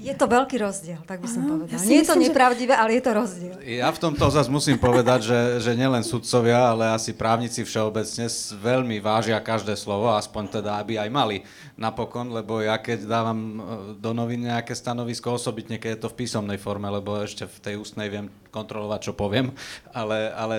Je 0.01 0.13
to 0.13 0.25
veľký 0.25 0.57
rozdiel, 0.57 1.01
tak 1.05 1.21
by 1.21 1.29
som 1.29 1.43
Áno, 1.43 1.51
povedala. 1.55 1.77
ja 1.77 1.85
Nie 1.85 2.01
je 2.01 2.09
to 2.09 2.17
myslím, 2.17 2.19
že- 2.19 2.27
nepravdivé, 2.27 2.73
ale 2.73 2.91
je 2.97 3.03
to 3.03 3.13
rozdiel. 3.13 3.55
Ja 3.61 3.89
v 3.89 4.01
tomto 4.01 4.25
zase 4.27 4.49
musím 4.49 4.77
povedať, 4.77 5.21
že, 5.23 5.41
že 5.61 5.73
nielen 5.73 6.01
sudcovia, 6.01 6.73
ale 6.73 6.89
asi 6.89 7.13
právnici 7.13 7.61
všeobecne 7.61 8.25
veľmi 8.57 8.97
vážia 8.99 9.37
každé 9.37 9.77
slovo, 9.77 10.09
aspoň 10.11 10.59
teda, 10.59 10.81
aby 10.81 10.97
aj 10.97 11.11
mali 11.11 11.37
napokon, 11.75 12.29
lebo 12.31 12.59
ja 12.59 12.77
keď 12.77 13.05
dávam 13.05 13.39
e, 13.39 13.59
do 13.95 14.11
novín 14.11 14.41
nejaké 14.43 14.73
stanovisko, 14.73 15.37
osobitne 15.37 15.77
keď 15.77 15.91
je 15.95 16.01
to 16.01 16.09
v 16.09 16.19
písomnej 16.19 16.57
forme, 16.57 16.89
lebo 16.89 17.21
ešte 17.21 17.45
v 17.45 17.57
tej 17.61 17.75
ústnej 17.77 18.09
viem 18.09 18.27
kontrolovať, 18.51 19.01
čo 19.11 19.13
poviem, 19.15 19.55
ale, 19.95 20.31
ale 20.35 20.57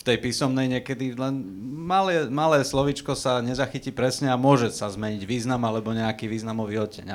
v 0.00 0.02
tej 0.04 0.16
písomnej 0.20 0.68
niekedy 0.68 1.16
len 1.16 1.40
malé, 1.64 2.28
malé 2.28 2.62
slovičko 2.62 3.16
sa 3.16 3.40
nezachytí 3.40 3.90
presne 3.90 4.28
a 4.28 4.40
môže 4.40 4.70
sa 4.72 4.92
zmeniť 4.92 5.24
význam 5.24 5.64
alebo 5.64 5.90
nejaký 5.96 6.28
významový 6.28 6.80
odteň. 6.84 7.06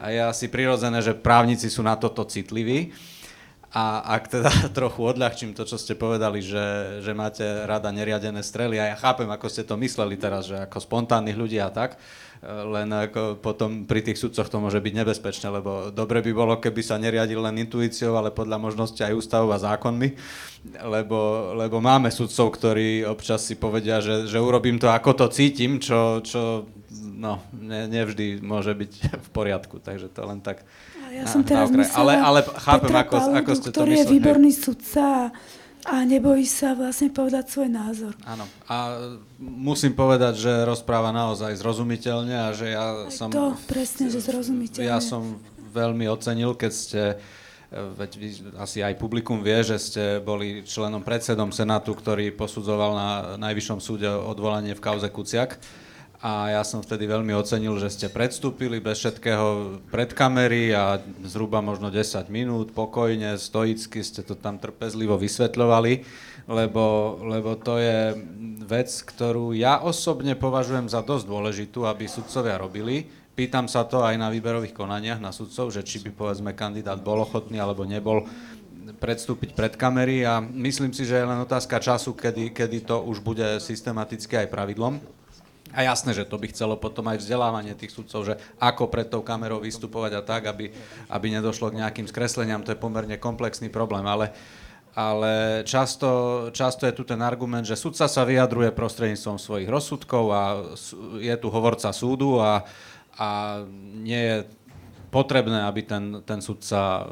A 0.00 0.04
je 0.10 0.20
asi 0.20 0.48
prirodzené, 0.48 1.04
že 1.04 1.14
právnici 1.14 1.68
sú 1.68 1.84
na 1.84 1.94
toto 1.94 2.24
citliví. 2.24 2.96
A 3.74 4.14
ak 4.18 4.30
teda 4.30 4.50
trochu 4.78 5.00
odľahčím 5.02 5.56
to, 5.56 5.66
čo 5.66 5.80
ste 5.80 5.98
povedali, 5.98 6.38
že, 6.44 7.00
že 7.02 7.12
máte 7.16 7.42
rada 7.66 7.90
neriadené 7.90 8.40
strely, 8.44 8.78
a 8.78 8.94
ja 8.94 8.96
chápem, 8.96 9.26
ako 9.26 9.46
ste 9.50 9.66
to 9.66 9.74
mysleli 9.80 10.14
teraz, 10.14 10.46
že 10.46 10.56
ako 10.62 10.78
spontánnych 10.78 11.34
ľudí 11.34 11.58
a 11.58 11.68
tak, 11.74 11.98
e, 11.98 12.46
len 12.46 12.88
ako 12.94 13.42
potom 13.42 13.84
pri 13.84 14.06
tých 14.06 14.22
sudcoch 14.22 14.46
to 14.46 14.62
môže 14.62 14.78
byť 14.78 14.94
nebezpečné, 15.02 15.48
lebo 15.50 15.90
dobre 15.90 16.22
by 16.22 16.32
bolo, 16.32 16.54
keby 16.62 16.80
sa 16.80 16.96
neriadil 16.96 17.42
len 17.42 17.58
intuíciou, 17.66 18.14
ale 18.14 18.30
podľa 18.30 18.62
možnosti 18.62 19.02
aj 19.02 19.18
ústavou 19.18 19.50
a 19.50 19.58
zákonmi, 19.58 20.08
lebo, 20.86 21.52
lebo 21.58 21.82
máme 21.82 22.08
sudcov, 22.14 22.54
ktorí 22.54 23.02
občas 23.02 23.44
si 23.44 23.58
povedia, 23.58 23.98
že, 23.98 24.30
že 24.30 24.38
urobím 24.38 24.78
to, 24.78 24.88
ako 24.88 25.26
to 25.26 25.26
cítim, 25.34 25.82
čo, 25.82 26.22
čo 26.22 26.70
no, 27.16 27.42
ne, 27.50 27.90
nevždy 27.90 28.40
môže 28.44 28.72
byť 28.72 28.92
v 29.26 29.28
poriadku, 29.34 29.82
takže 29.82 30.06
to 30.12 30.22
len 30.22 30.38
tak 30.38 30.62
Ja 31.16 31.24
na- 31.24 31.32
som 31.32 31.40
teraz 31.40 31.72
na 31.72 31.80
myslela 31.80 32.12
ale, 32.20 32.44
ale 32.44 32.60
chápem, 32.60 32.92
Petra 32.92 33.00
ako, 33.00 33.14
Paludu, 33.16 33.36
ako 33.40 33.50
ste 33.56 33.68
to 33.72 33.76
ktorý 33.80 33.90
je 33.90 33.96
mysleli. 33.96 34.14
výborný 34.20 34.50
sudca 34.52 35.06
a, 35.86 35.96
nebojí 36.02 36.44
sa 36.44 36.74
vlastne 36.74 37.08
povedať 37.08 37.44
svoj 37.46 37.68
názor. 37.70 38.12
Áno. 38.26 38.44
A 38.66 38.76
musím 39.38 39.94
povedať, 39.94 40.34
že 40.42 40.52
rozpráva 40.66 41.14
naozaj 41.14 41.54
zrozumiteľne 41.56 42.34
a 42.34 42.48
že 42.50 42.74
ja 42.74 43.06
som... 43.08 43.30
To 43.30 43.54
presne, 43.70 44.10
že 44.10 44.18
zrozumiteľne. 44.18 44.82
Ja 44.82 44.98
som 44.98 45.38
veľmi 45.70 46.10
ocenil, 46.10 46.58
keď 46.58 46.72
ste, 46.74 47.02
e, 47.14 47.78
veď 48.02 48.10
vy, 48.18 48.28
asi 48.58 48.82
aj 48.82 48.98
publikum 48.98 49.46
vie, 49.46 49.62
že 49.62 49.78
ste 49.78 50.02
boli 50.18 50.66
členom 50.66 51.06
predsedom 51.06 51.54
Senátu, 51.54 51.94
ktorý 51.94 52.34
posudzoval 52.34 52.90
na 52.98 53.08
Najvyššom 53.38 53.78
súde 53.78 54.10
odvolanie 54.10 54.74
v 54.74 54.82
kauze 54.82 55.06
Kuciak. 55.06 55.54
A 56.24 56.48
ja 56.48 56.62
som 56.64 56.80
vtedy 56.80 57.04
veľmi 57.04 57.36
ocenil, 57.36 57.76
že 57.76 57.92
ste 57.92 58.08
predstúpili 58.08 58.80
bez 58.80 59.04
všetkého 59.04 59.80
pred 59.92 60.16
kamery 60.16 60.72
a 60.72 60.96
zhruba 61.28 61.60
možno 61.60 61.92
10 61.92 62.32
minút, 62.32 62.72
pokojne, 62.72 63.36
stoicky 63.36 64.00
ste 64.00 64.24
to 64.24 64.32
tam 64.32 64.56
trpezlivo 64.56 65.20
vysvetľovali, 65.20 65.92
lebo, 66.48 66.84
lebo 67.20 67.60
to 67.60 67.76
je 67.76 68.16
vec, 68.64 68.88
ktorú 68.88 69.52
ja 69.52 69.84
osobne 69.84 70.32
považujem 70.40 70.88
za 70.88 71.04
dosť 71.04 71.24
dôležitú, 71.28 71.84
aby 71.84 72.08
sudcovia 72.08 72.56
robili. 72.56 73.04
Pýtam 73.36 73.68
sa 73.68 73.84
to 73.84 74.00
aj 74.00 74.16
na 74.16 74.32
výberových 74.32 74.72
konaniach 74.72 75.20
na 75.20 75.36
sudcov, 75.36 75.68
že 75.68 75.84
či 75.84 76.00
by 76.00 76.16
povedzme 76.16 76.56
kandidát 76.56 76.96
bol 76.96 77.20
ochotný 77.20 77.60
alebo 77.60 77.84
nebol 77.84 78.24
predstúpiť 78.96 79.52
pred 79.52 79.76
kamery 79.76 80.24
a 80.24 80.40
myslím 80.40 80.96
si, 80.96 81.04
že 81.04 81.20
je 81.20 81.28
len 81.28 81.44
otázka 81.44 81.76
času, 81.76 82.16
kedy, 82.16 82.56
kedy 82.56 82.88
to 82.88 83.04
už 83.04 83.20
bude 83.20 83.44
systematicky 83.60 84.40
aj 84.40 84.48
pravidlom. 84.48 84.96
A 85.76 85.84
jasné, 85.84 86.16
že 86.16 86.24
to 86.24 86.40
by 86.40 86.48
chcelo 86.48 86.80
potom 86.80 87.04
aj 87.12 87.20
vzdelávanie 87.20 87.76
tých 87.76 87.92
sudcov, 87.92 88.24
že 88.24 88.34
ako 88.56 88.88
pred 88.88 89.12
tou 89.12 89.20
kamerou 89.20 89.60
vystupovať 89.60 90.12
a 90.16 90.22
tak, 90.24 90.48
aby, 90.48 90.72
aby 91.12 91.26
nedošlo 91.28 91.68
k 91.68 91.84
nejakým 91.84 92.08
skresleniam, 92.08 92.64
to 92.64 92.72
je 92.72 92.80
pomerne 92.80 93.20
komplexný 93.20 93.68
problém, 93.68 94.08
ale, 94.08 94.32
ale 94.96 95.60
často, 95.68 96.48
často 96.56 96.88
je 96.88 96.96
tu 96.96 97.04
ten 97.04 97.20
argument, 97.20 97.68
že 97.68 97.76
sudca 97.76 98.08
sa 98.08 98.24
vyjadruje 98.24 98.72
prostredníctvom 98.72 99.36
svojich 99.36 99.68
rozsudkov 99.68 100.24
a 100.32 100.42
je 101.20 101.36
tu 101.36 101.52
hovorca 101.52 101.92
súdu 101.92 102.40
a, 102.40 102.64
a 103.20 103.60
nie 104.00 104.22
je 104.24 104.36
potrebné, 105.12 105.60
aby 105.68 105.84
ten, 105.84 106.24
ten 106.24 106.40
sudca 106.40 107.04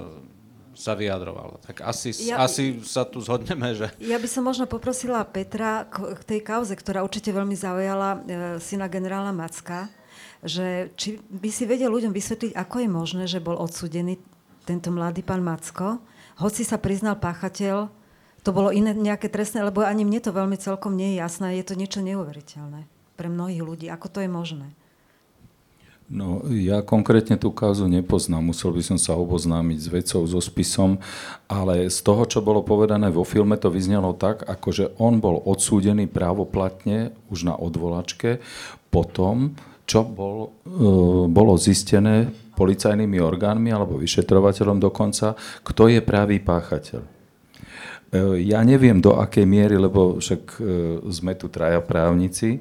sa 0.75 0.95
vyjadroval. 0.95 1.59
Tak 1.65 1.83
asi, 1.83 2.13
Ja- 2.29 2.43
asi 2.43 2.83
sa 2.85 3.07
tu 3.07 3.19
zhodneme, 3.23 3.75
že... 3.75 3.91
Ja 4.03 4.19
by 4.19 4.29
som 4.29 4.45
možno 4.45 4.69
poprosila 4.69 5.25
Petra 5.25 5.87
k 5.89 6.15
k 6.15 6.23
tej 6.23 6.41
kauze, 6.45 6.75
ktorá 6.75 7.01
určite 7.03 7.31
veľmi 7.33 7.57
zaujala 7.57 8.09
e, 8.15 8.19
syna 8.61 8.87
generála 8.91 9.33
Macka, 9.33 9.89
že 10.45 10.93
či 11.01 11.19
by 11.33 11.49
si 11.49 11.65
vedel 11.65 11.89
ľuďom 11.89 12.13
vysvetliť, 12.13 12.53
ako 12.53 12.77
je 12.85 12.89
možné, 12.91 13.25
že 13.25 13.41
bol 13.41 13.57
odsudený 13.57 14.21
tento 14.69 14.93
mladý 14.93 15.25
pán 15.25 15.41
Macko, 15.41 16.01
hoci 16.37 16.67
sa 16.67 16.77
priznal 16.77 17.17
páchateľ, 17.17 17.89
to 18.45 18.51
bolo 18.53 18.69
iné 18.69 18.93
nejaké 18.93 19.33
trestné, 19.33 19.65
lebo 19.65 19.81
ani 19.81 20.05
mne 20.05 20.21
to 20.21 20.29
veľmi 20.29 20.61
celkom 20.61 20.93
nie 20.93 21.17
je 21.17 21.25
jasné, 21.25 21.57
je 21.57 21.65
to 21.65 21.75
niečo 21.81 22.05
neuveriteľné 22.05 22.85
pre 23.17 23.33
mnohých 23.33 23.63
ľudí. 23.65 23.87
Ako 23.89 24.13
to 24.13 24.21
je 24.21 24.29
možné? 24.29 24.69
No, 26.05 26.45
ja 26.53 26.85
konkrétne 26.85 27.41
tú 27.41 27.49
kauzu 27.49 27.89
nepoznám, 27.89 28.45
musel 28.53 28.77
by 28.77 28.85
som 28.85 28.99
sa 29.01 29.17
oboznámiť 29.17 29.79
s 29.81 29.89
vecou, 29.89 30.21
so 30.29 30.37
spisom, 30.37 31.01
ale 31.49 31.89
z 31.89 31.99
toho, 32.05 32.29
čo 32.29 32.45
bolo 32.45 32.61
povedané 32.61 33.09
vo 33.09 33.25
filme, 33.25 33.57
to 33.57 33.73
vyznelo 33.73 34.13
tak, 34.13 34.45
ako 34.45 34.69
že 34.69 34.85
on 35.01 35.17
bol 35.17 35.41
odsúdený 35.41 36.05
právoplatne 36.05 37.17
už 37.33 37.49
na 37.49 37.57
odvolačke 37.57 38.45
potom, 38.93 39.57
čo 39.89 40.05
bol, 40.05 40.53
e, 40.69 40.79
bolo 41.33 41.57
zistené 41.57 42.29
policajnými 42.53 43.19
orgánmi 43.19 43.73
alebo 43.73 43.97
vyšetrovateľom 43.97 44.85
dokonca, 44.85 45.35
kto 45.65 45.89
je 45.89 46.01
pravý 46.05 46.37
páchateľ. 46.37 47.01
E, 47.01 47.09
Ja 48.45 48.61
neviem 48.61 49.01
do 49.01 49.17
akej 49.17 49.49
miery, 49.49 49.81
lebo 49.81 50.21
však 50.21 50.43
e, 50.53 50.61
sme 51.09 51.33
tu 51.33 51.49
traja 51.49 51.81
právnici. 51.81 52.61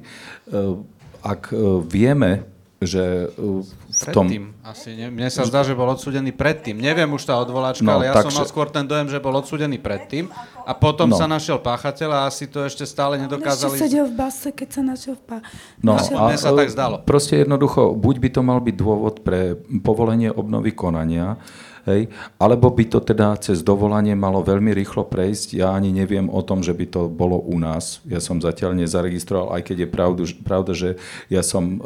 Ak 1.24 1.56
vieme, 1.88 2.53
že 2.80 3.30
e, 3.30 3.62
v 3.64 4.02
tom... 4.10 4.26
Predtým. 4.26 4.44
Asi 4.60 4.92
ne, 4.92 5.08
mne 5.08 5.28
sa 5.28 5.42
zdá, 5.42 5.62
že 5.62 5.72
bol 5.72 5.86
odsúdený 5.86 6.30
predtým. 6.30 6.74
Neviem 6.74 7.06
už 7.08 7.22
tá 7.22 7.38
odvoláčka, 7.38 7.80
No, 7.80 7.96
ale 7.96 8.08
ja 8.08 8.16
som 8.16 8.28
takže- 8.28 8.38
mal 8.38 8.46
skôr 8.46 8.68
ten 8.68 8.84
dojem, 8.84 9.06
že 9.06 9.18
bol 9.18 9.32
odsúdený 9.32 9.78
predtým 9.78 10.28
a 10.60 10.72
potom 10.72 11.08
No. 11.08 11.16
sa 11.16 11.24
našiel 11.24 11.58
páchateľ 11.58 12.10
a 12.12 12.20
asi 12.26 12.44
to 12.44 12.60
ešte 12.60 12.84
stále 12.84 13.16
On 13.16 13.20
ešte 13.20 13.26
nedokázali... 13.30 13.76
sedel 13.78 14.06
v 14.08 14.14
base, 14.14 14.48
keď 14.50 14.68
sa 14.70 14.82
našiel 14.82 15.14
v 15.14 15.22
pa... 15.24 15.36
No, 15.80 15.96
našiel- 15.96 16.18
Mne 16.18 16.36
sa 16.36 16.50
tak 16.50 16.68
zdalo. 16.68 16.96
Proste 17.02 17.34
jednoducho, 17.40 17.94
buď 17.94 18.16
by 18.18 18.28
to 18.30 18.40
mal 18.40 18.58
byť 18.58 18.74
dôvod 18.74 19.14
pre 19.20 19.54
povolenie 19.80 20.28
obnovy 20.28 20.72
konania, 20.72 21.36
hej, 21.84 22.08
alebo 22.40 22.72
by 22.72 22.84
to 22.88 22.98
teda 23.04 23.36
cez 23.40 23.60
dovolanie 23.60 24.16
malo 24.16 24.40
veľmi 24.40 24.72
rýchlo 24.72 25.04
prejsť. 25.04 25.60
Ja 25.60 25.76
ani 25.76 25.92
neviem 25.92 26.32
o 26.32 26.40
tom, 26.40 26.64
že 26.64 26.72
by 26.72 26.86
to 26.88 27.00
bolo 27.12 27.36
u 27.40 27.60
nás. 27.60 28.00
Ja 28.08 28.18
som 28.18 28.40
zatiaľ 28.40 28.76
nezaregistroval, 28.80 29.52
aj 29.56 29.62
keď 29.68 29.76
je 29.84 29.88
pravdu, 29.88 30.22
pravda, 30.42 30.72
že 30.72 30.96
ja 31.28 31.44
som 31.44 31.64
e, 31.64 31.78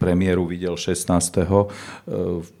premiéru 0.00 0.48
videl 0.48 0.74
16. 0.74 1.08
E, 1.08 1.46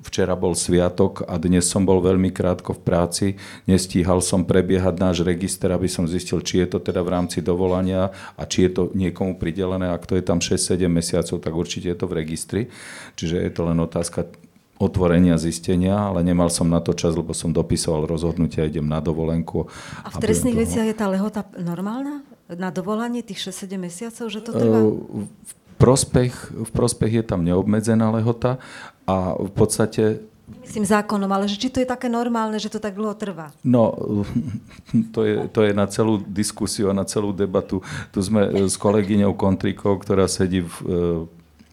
včera 0.04 0.36
bol 0.36 0.52
sviatok 0.52 1.24
a 1.24 1.40
dnes 1.40 1.64
som 1.64 1.88
bol 1.88 2.04
veľmi 2.04 2.28
krátko 2.30 2.76
v 2.76 2.84
práci. 2.84 3.26
Nestíhal 3.64 4.20
som 4.20 4.44
prebiehať 4.44 4.94
náš 5.00 5.16
register, 5.24 5.72
aby 5.72 5.88
som 5.88 6.04
zistil, 6.04 6.44
či 6.44 6.60
je 6.64 6.76
to 6.76 6.78
teda 6.84 7.00
v 7.00 7.12
rámci 7.12 7.40
dovolania 7.40 8.12
a 8.36 8.44
či 8.44 8.68
je 8.68 8.70
to 8.76 8.82
niekomu 8.92 9.40
pridelené. 9.40 9.88
Ak 9.88 10.04
to 10.04 10.14
je 10.14 10.24
tam 10.24 10.44
6-7 10.44 10.84
mesiacov, 10.88 11.36
tak 11.40 11.52
určite 11.52 11.88
je 11.88 11.98
to 11.98 12.06
v 12.06 12.16
registri. 12.20 12.62
Čiže 13.16 13.36
je 13.40 13.52
to 13.52 13.62
len 13.64 13.78
otázka 13.80 14.47
otvorenia, 14.78 15.34
zistenia, 15.36 15.98
ale 15.98 16.22
nemal 16.22 16.48
som 16.48 16.70
na 16.70 16.78
to 16.78 16.94
čas, 16.94 17.18
lebo 17.18 17.34
som 17.34 17.50
dopisoval 17.50 18.06
rozhodnutie 18.06 18.62
a 18.62 18.70
idem 18.70 18.86
na 18.86 19.02
dovolenku. 19.02 19.66
A 20.06 20.08
v 20.08 20.16
trestných 20.22 20.54
toho- 20.54 20.64
veciach 20.64 20.86
je 20.86 20.96
tá 20.96 21.06
lehota 21.10 21.42
normálna? 21.58 22.22
Na 22.48 22.72
dovolanie 22.72 23.20
tých 23.20 23.50
6-7 23.52 23.76
mesiacov, 23.76 24.26
že 24.30 24.40
to 24.40 24.50
trvá? 24.54 24.78
E, 24.80 25.26
V 25.26 25.52
prospech, 25.76 26.34
v 26.54 26.70
prospech 26.70 27.12
je 27.20 27.24
tam 27.26 27.44
neobmedzená 27.44 28.08
lehota 28.14 28.56
a 29.04 29.36
v 29.36 29.52
podstate 29.52 30.24
Myslím 30.64 30.88
zákonom, 30.88 31.28
ale 31.28 31.44
že 31.44 31.60
či 31.60 31.68
to 31.68 31.76
je 31.76 31.84
také 31.84 32.08
normálne, 32.08 32.56
že 32.56 32.72
to 32.72 32.80
tak 32.80 32.96
dlho 32.96 33.12
trvá? 33.12 33.52
No, 33.60 33.92
to 35.14 35.20
je, 35.28 35.44
to 35.52 35.60
je 35.60 35.76
na 35.76 35.84
celú 35.84 36.24
diskusiu 36.24 36.88
a 36.88 36.96
na 36.96 37.04
celú 37.04 37.36
debatu. 37.36 37.84
Tu 38.16 38.18
sme 38.24 38.64
s 38.64 38.80
kolegyňou 38.80 39.36
Kontrikou, 39.36 40.00
ktorá 40.00 40.24
sedí 40.24 40.64
v 40.64 40.74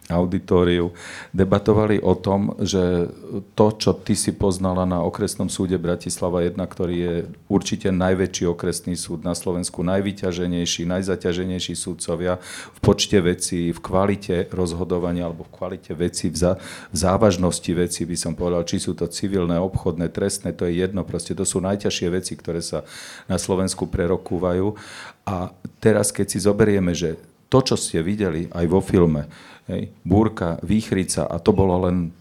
auditóriu, 0.06 0.94
debatovali 1.34 1.98
o 1.98 2.14
tom, 2.14 2.54
že 2.62 3.10
to, 3.58 3.74
čo 3.74 3.98
ty 3.98 4.14
si 4.14 4.38
poznala 4.38 4.86
na 4.86 5.02
okresnom 5.02 5.50
súde 5.50 5.82
Bratislava 5.82 6.46
1, 6.46 6.54
ktorý 6.62 6.96
je 6.96 7.16
určite 7.50 7.90
najväčší 7.90 8.46
okresný 8.46 8.94
súd 8.94 9.26
na 9.26 9.34
Slovensku, 9.34 9.82
najvyťaženejší, 9.82 10.86
najzaťaženejší 10.86 11.74
súdcovia 11.74 12.38
v 12.78 12.80
počte 12.86 13.18
vecí, 13.18 13.74
v 13.74 13.80
kvalite 13.82 14.46
rozhodovania 14.54 15.26
alebo 15.26 15.50
v 15.50 15.54
kvalite 15.58 15.98
vecí, 15.98 16.30
v, 16.30 16.54
v 16.94 16.96
závažnosti 16.96 17.72
vecí 17.74 18.06
by 18.06 18.18
som 18.18 18.38
povedal, 18.38 18.62
či 18.62 18.78
sú 18.78 18.94
to 18.94 19.10
civilné, 19.10 19.58
obchodné, 19.58 20.14
trestné, 20.14 20.54
to 20.54 20.70
je 20.70 20.86
jedno, 20.86 21.02
proste 21.02 21.34
to 21.34 21.42
sú 21.42 21.58
najťažšie 21.66 22.08
veci, 22.14 22.38
ktoré 22.38 22.62
sa 22.62 22.86
na 23.26 23.42
Slovensku 23.42 23.90
prerokúvajú. 23.90 24.78
A 25.26 25.50
teraz, 25.82 26.14
keď 26.14 26.26
si 26.30 26.40
zoberieme, 26.46 26.94
že 26.94 27.18
to, 27.50 27.62
čo 27.62 27.76
ste 27.78 28.06
videli 28.06 28.46
aj 28.54 28.66
vo 28.70 28.82
filme, 28.82 29.26
hej, 29.70 29.92
búrka, 30.06 30.62
výchrica 30.62 31.26
a 31.26 31.38
to 31.42 31.52
bolo 31.52 31.90
len 31.90 32.14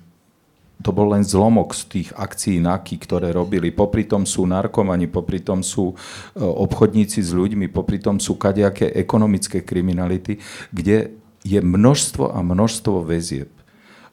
to 0.82 0.90
bol 0.90 1.14
len 1.14 1.22
zlomok 1.22 1.70
z 1.70 1.82
tých 1.86 2.09
akcií 2.12 2.59
NAKY, 2.59 2.99
ktoré 2.99 3.30
robili. 3.30 3.70
Popri 3.70 4.05
tom 4.05 4.26
sú 4.26 4.45
narkomani, 4.45 5.07
popri 5.07 5.38
tom 5.38 5.62
sú 5.62 5.95
e, 5.95 6.42
obchodníci 6.42 7.22
s 7.22 7.30
ľuďmi, 7.30 7.70
popri 7.70 8.03
tom 8.03 8.18
sú 8.18 8.34
kadejaké 8.34 8.90
ekonomické 8.90 9.62
kriminality, 9.62 10.42
kde 10.74 11.14
je 11.47 11.61
množstvo 11.62 12.34
a 12.34 12.42
množstvo 12.42 13.07
väzieb. 13.07 13.49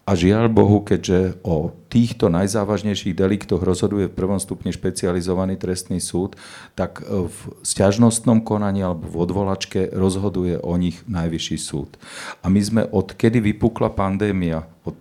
A 0.01 0.17
žiaľ 0.17 0.49
Bohu, 0.49 0.81
keďže 0.81 1.37
o 1.45 1.69
týchto 1.85 2.33
najzávažnejších 2.33 3.13
deliktoch 3.13 3.61
rozhoduje 3.61 4.09
v 4.09 4.17
prvom 4.17 4.41
stupni 4.41 4.73
špecializovaný 4.73 5.61
trestný 5.61 6.01
súd, 6.01 6.33
tak 6.73 7.05
v 7.05 7.37
sťažnostnom 7.61 8.41
konaní 8.41 8.81
alebo 8.81 9.05
v 9.05 9.15
odvolačke 9.21 9.93
rozhoduje 9.93 10.57
o 10.57 10.73
nich 10.81 11.05
najvyšší 11.05 11.57
súd. 11.61 12.01
A 12.41 12.49
my 12.49 12.61
sme 12.65 12.81
od 12.89 13.13
kedy 13.13 13.53
vypukla 13.53 13.93
pandémia, 13.93 14.65
od 14.89 14.97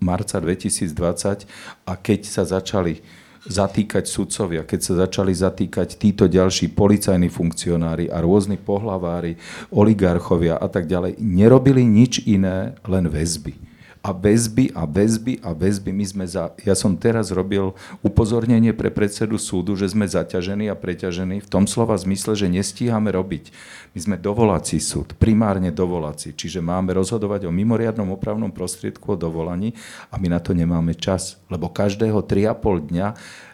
marca 0.00 0.40
2020 0.40 1.44
a 1.84 1.92
keď 2.00 2.20
sa 2.24 2.42
začali 2.48 3.04
zatýkať 3.44 4.04
sudcovia, 4.08 4.64
keď 4.64 4.80
sa 4.80 4.94
začali 5.04 5.36
zatýkať 5.36 6.00
títo 6.00 6.28
ďalší 6.28 6.72
policajní 6.72 7.28
funkcionári 7.28 8.08
a 8.08 8.24
rôzni 8.24 8.56
pohlavári, 8.56 9.36
oligarchovia 9.68 10.56
a 10.56 10.68
tak 10.68 10.88
ďalej, 10.88 11.20
nerobili 11.20 11.84
nič 11.84 12.24
iné, 12.24 12.76
len 12.88 13.04
väzby 13.08 13.69
a 14.00 14.16
väzby 14.16 14.72
a 14.72 14.88
väzby 14.88 15.44
a 15.44 15.52
väzby. 15.52 15.92
My 15.92 16.04
sme 16.08 16.24
za, 16.24 16.56
ja 16.64 16.72
som 16.72 16.96
teraz 16.96 17.28
robil 17.28 17.76
upozornenie 18.00 18.72
pre 18.72 18.88
predsedu 18.88 19.36
súdu, 19.36 19.76
že 19.76 19.92
sme 19.92 20.08
zaťažení 20.08 20.72
a 20.72 20.76
preťažení 20.76 21.44
v 21.44 21.48
tom 21.48 21.68
slova 21.68 22.00
zmysle, 22.00 22.32
že 22.32 22.48
nestíhame 22.48 23.12
robiť. 23.12 23.52
My 23.92 23.98
sme 24.00 24.16
dovolací 24.16 24.80
súd, 24.80 25.12
primárne 25.20 25.68
dovolací, 25.68 26.32
čiže 26.32 26.64
máme 26.64 26.96
rozhodovať 26.96 27.44
o 27.44 27.52
mimoriadnom 27.52 28.08
opravnom 28.14 28.48
prostriedku 28.48 29.14
o 29.14 29.20
dovolaní 29.20 29.76
a 30.08 30.16
my 30.16 30.32
na 30.32 30.40
to 30.40 30.56
nemáme 30.56 30.96
čas, 30.96 31.36
lebo 31.52 31.68
každého 31.68 32.24
3,5 32.24 32.88
dňa 32.88 33.08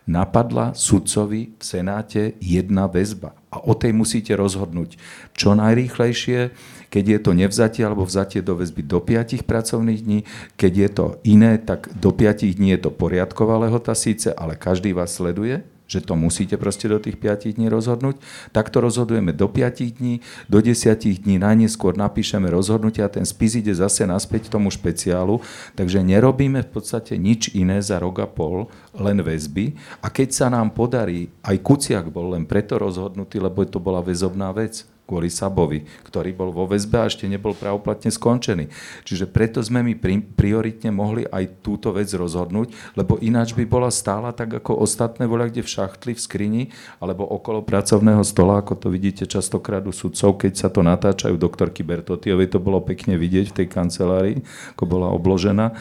napadla 0.07 0.71
sudcovi 0.79 1.59
v 1.59 1.63
Senáte 1.63 2.39
jedna 2.39 2.87
väzba. 2.87 3.35
A 3.51 3.59
o 3.67 3.75
tej 3.75 3.91
musíte 3.91 4.39
rozhodnúť 4.39 4.95
čo 5.35 5.59
najrýchlejšie, 5.59 6.55
keď 6.91 7.05
je 7.09 7.19
to 7.19 7.31
nevzatie 7.35 7.83
alebo 7.83 8.07
vzatie 8.07 8.41
do 8.43 8.57
väzby 8.59 8.83
do 8.87 9.03
5 9.03 9.43
pracovných 9.43 10.01
dní, 10.03 10.19
keď 10.55 10.73
je 10.75 10.89
to 10.91 11.07
iné, 11.27 11.59
tak 11.59 11.91
do 11.97 12.11
5 12.15 12.47
dní 12.57 12.75
je 12.77 12.81
to 12.87 12.91
poriadková 12.91 13.59
lehota 13.63 13.95
síce, 13.95 14.31
ale 14.33 14.59
každý 14.59 14.93
vás 14.93 15.15
sleduje, 15.15 15.63
že 15.87 16.03
to 16.03 16.19
musíte 16.19 16.59
proste 16.59 16.91
do 16.91 16.99
tých 16.99 17.15
5 17.15 17.55
dní 17.57 17.71
rozhodnúť. 17.71 18.19
Takto 18.51 18.83
rozhodujeme 18.83 19.31
do 19.31 19.47
5 19.47 20.03
dní, 20.03 20.19
do 20.51 20.59
10 20.59 21.23
dní 21.23 21.39
najneskôr 21.39 21.95
napíšeme 21.95 22.51
rozhodnutia 22.51 23.07
a 23.07 23.15
ten 23.15 23.23
spis 23.23 23.63
ide 23.63 23.71
zase 23.71 24.03
naspäť 24.03 24.51
tomu 24.51 24.69
špeciálu, 24.75 25.39
takže 25.79 26.03
nerobíme 26.03 26.67
v 26.67 26.71
podstate 26.71 27.15
nič 27.15 27.55
iné 27.55 27.79
za 27.79 28.03
rok 28.03 28.19
a 28.19 28.29
pol, 28.29 28.67
len 28.99 29.23
väzby. 29.23 29.79
A 30.03 30.11
keď 30.11 30.29
sa 30.35 30.47
nám 30.51 30.75
podarí, 30.75 31.31
aj 31.47 31.63
Kuciak 31.63 32.11
bol 32.11 32.35
len 32.35 32.45
preto 32.45 32.77
rozhodnutý, 32.83 33.39
lebo 33.39 33.63
to 33.63 33.79
bola 33.79 34.03
väzobná 34.03 34.51
vec 34.51 34.96
kvôli 35.07 35.31
Sabovi, 35.31 35.87
ktorý 36.05 36.35
bol 36.35 36.51
vo 36.51 36.67
väzbe 36.67 36.99
a 36.99 37.09
ešte 37.09 37.31
nebol 37.31 37.55
pravoplatne 37.55 38.11
skončený. 38.11 38.69
Čiže 39.07 39.31
preto 39.31 39.63
sme 39.63 39.87
my 39.87 39.95
prioritne 40.35 40.91
mohli 40.91 41.23
aj 41.25 41.63
túto 41.63 41.95
vec 41.95 42.11
rozhodnúť, 42.11 42.99
lebo 42.99 43.17
ináč 43.23 43.55
by 43.55 43.65
bola 43.65 43.89
stála 43.95 44.35
tak 44.35 44.59
ako 44.59 44.83
ostatné 44.83 45.31
voľa, 45.31 45.55
kde 45.55 45.63
v 45.63 45.73
šachtli, 45.73 46.13
v 46.13 46.21
skrini, 46.21 46.63
alebo 46.99 47.23
okolo 47.23 47.63
pracovného 47.63 48.27
stola, 48.27 48.61
ako 48.61 48.75
to 48.77 48.89
vidíte 48.91 49.31
častokrát 49.31 49.87
u 49.87 49.95
sudcov, 49.95 50.43
keď 50.43 50.53
sa 50.59 50.69
to 50.69 50.83
natáčajú 50.83 51.39
doktorky 51.39 51.87
Bertotiovej, 51.87 52.51
to 52.51 52.59
bolo 52.59 52.83
pekne 52.83 53.15
vidieť 53.15 53.55
v 53.55 53.57
tej 53.63 53.67
kancelárii, 53.71 54.37
ako 54.75 54.85
bola 54.91 55.09
obložená. 55.15 55.79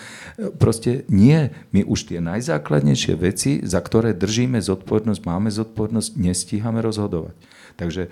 Proste 0.62 1.04
nie, 1.10 1.50
my 1.74 1.82
už 1.82 2.14
tie 2.14 2.22
najzákladnejšie 2.22 3.14
veci, 3.18 3.66
za 3.66 3.82
ktoré 3.82 4.14
držíme 4.14 4.62
zodpovednosť, 4.62 5.22
máme 5.26 5.50
zodpovednosť, 5.50 6.10
nestíhame 6.22 6.86
rozhodovať. 6.86 7.34
Takže 7.76 8.08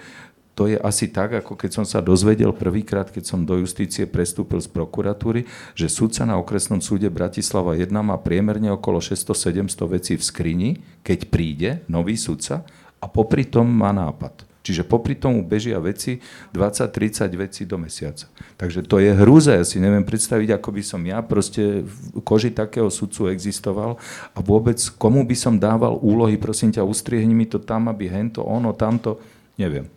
to 0.53 0.69
je 0.69 0.77
asi 0.77 1.09
tak, 1.09 1.33
ako 1.33 1.57
keď 1.57 1.81
som 1.81 1.85
sa 1.85 1.97
dozvedel 1.97 2.53
prvýkrát, 2.53 3.09
keď 3.09 3.25
som 3.25 3.41
do 3.41 3.57
justície 3.57 4.05
prestúpil 4.05 4.61
z 4.61 4.69
prokuratúry, 4.69 5.49
že 5.73 5.89
sudca 5.89 6.29
na 6.29 6.37
okresnom 6.37 6.77
súde 6.77 7.09
Bratislava 7.09 7.73
1 7.73 7.89
má 7.89 8.13
priemerne 8.21 8.69
okolo 8.69 9.01
600-700 9.01 9.73
vecí 9.89 10.13
v 10.13 10.23
skrini, 10.23 10.69
keď 11.01 11.19
príde 11.33 11.69
nový 11.89 12.13
sudca 12.21 12.61
a 13.01 13.05
popri 13.09 13.49
tom 13.49 13.65
má 13.65 13.89
nápad. 13.89 14.45
Čiže 14.63 14.87
popri 14.87 15.19
tomu 15.19 15.43
bežia 15.43 15.75
veci, 15.83 16.23
20-30 16.55 17.35
vecí 17.35 17.61
do 17.67 17.75
mesiaca. 17.75 18.31
Takže 18.55 18.87
to 18.87 18.95
je 18.95 19.11
hrúze, 19.11 19.51
ja 19.51 19.65
si 19.67 19.75
neviem 19.75 20.07
predstaviť, 20.07 20.55
ako 20.55 20.69
by 20.71 20.83
som 20.85 21.01
ja 21.03 21.19
proste 21.19 21.83
v 21.83 22.23
koži 22.23 22.47
takého 22.47 22.87
sudcu 22.87 23.27
existoval 23.27 23.99
a 24.31 24.39
vôbec 24.39 24.79
komu 24.95 25.27
by 25.27 25.35
som 25.35 25.59
dával 25.59 25.99
úlohy, 25.99 26.39
prosím 26.39 26.71
ťa, 26.71 26.87
ustriehni 26.87 27.35
mi 27.35 27.43
to 27.43 27.59
tam, 27.59 27.91
aby 27.91 28.07
hento, 28.07 28.39
ono, 28.39 28.71
tamto, 28.71 29.19
neviem. 29.59 29.91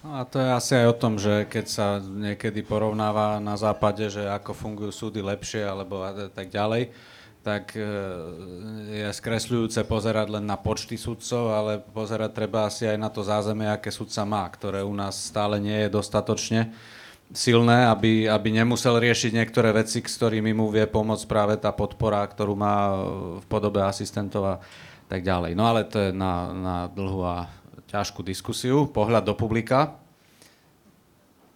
No 0.00 0.16
a 0.16 0.24
to 0.24 0.40
je 0.40 0.48
asi 0.48 0.72
aj 0.80 0.86
o 0.88 0.96
tom, 0.96 1.20
že 1.20 1.44
keď 1.44 1.66
sa 1.68 1.86
niekedy 2.00 2.64
porovnáva 2.64 3.36
na 3.36 3.52
západe, 3.60 4.08
že 4.08 4.24
ako 4.24 4.56
fungujú 4.56 4.92
súdy 4.96 5.20
lepšie 5.20 5.60
alebo 5.60 6.00
tak 6.32 6.48
ďalej, 6.48 6.88
tak 7.40 7.76
e, 7.76 7.84
je 9.00 9.08
skresľujúce 9.12 9.84
pozerať 9.84 10.40
len 10.40 10.44
na 10.44 10.56
počty 10.60 10.96
sudcov, 10.96 11.52
ale 11.52 11.80
pozerať 11.80 12.32
treba 12.32 12.68
asi 12.68 12.88
aj 12.88 12.96
na 13.00 13.08
to 13.12 13.24
zázemie, 13.24 13.68
aké 13.68 13.88
sudca 13.92 14.24
má, 14.24 14.44
ktoré 14.48 14.84
u 14.84 14.92
nás 14.92 15.16
stále 15.16 15.60
nie 15.60 15.84
je 15.84 15.92
dostatočne 15.92 16.72
silné, 17.32 17.88
aby, 17.88 18.28
aby 18.28 18.48
nemusel 18.56 18.98
riešiť 18.98 19.32
niektoré 19.36 19.70
veci, 19.72 20.02
s 20.02 20.16
ktorými 20.16 20.52
mu 20.52 20.68
vie 20.68 20.84
pomôcť 20.84 21.24
práve 21.28 21.54
tá 21.56 21.70
podpora, 21.70 22.26
ktorú 22.26 22.56
má 22.58 22.76
v 23.40 23.44
podobe 23.46 23.80
asistentov 23.80 24.42
a 24.44 24.56
tak 25.08 25.22
ďalej. 25.22 25.54
No 25.54 25.64
ale 25.70 25.86
to 25.86 26.10
je 26.10 26.10
na, 26.10 26.50
na 26.52 26.76
dlhú 26.90 27.22
a 27.24 27.46
ťažkú 27.90 28.22
diskusiu. 28.22 28.86
Pohľad 28.86 29.26
do 29.26 29.34
publika. 29.34 29.98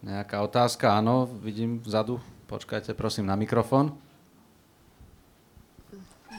Nejaká 0.03 0.43
otázka? 0.43 0.91
Áno, 0.91 1.25
vidím 1.39 1.79
vzadu. 1.79 2.19
Počkajte, 2.51 2.91
prosím, 2.91 3.31
na 3.31 3.39
mikrofón. 3.39 3.95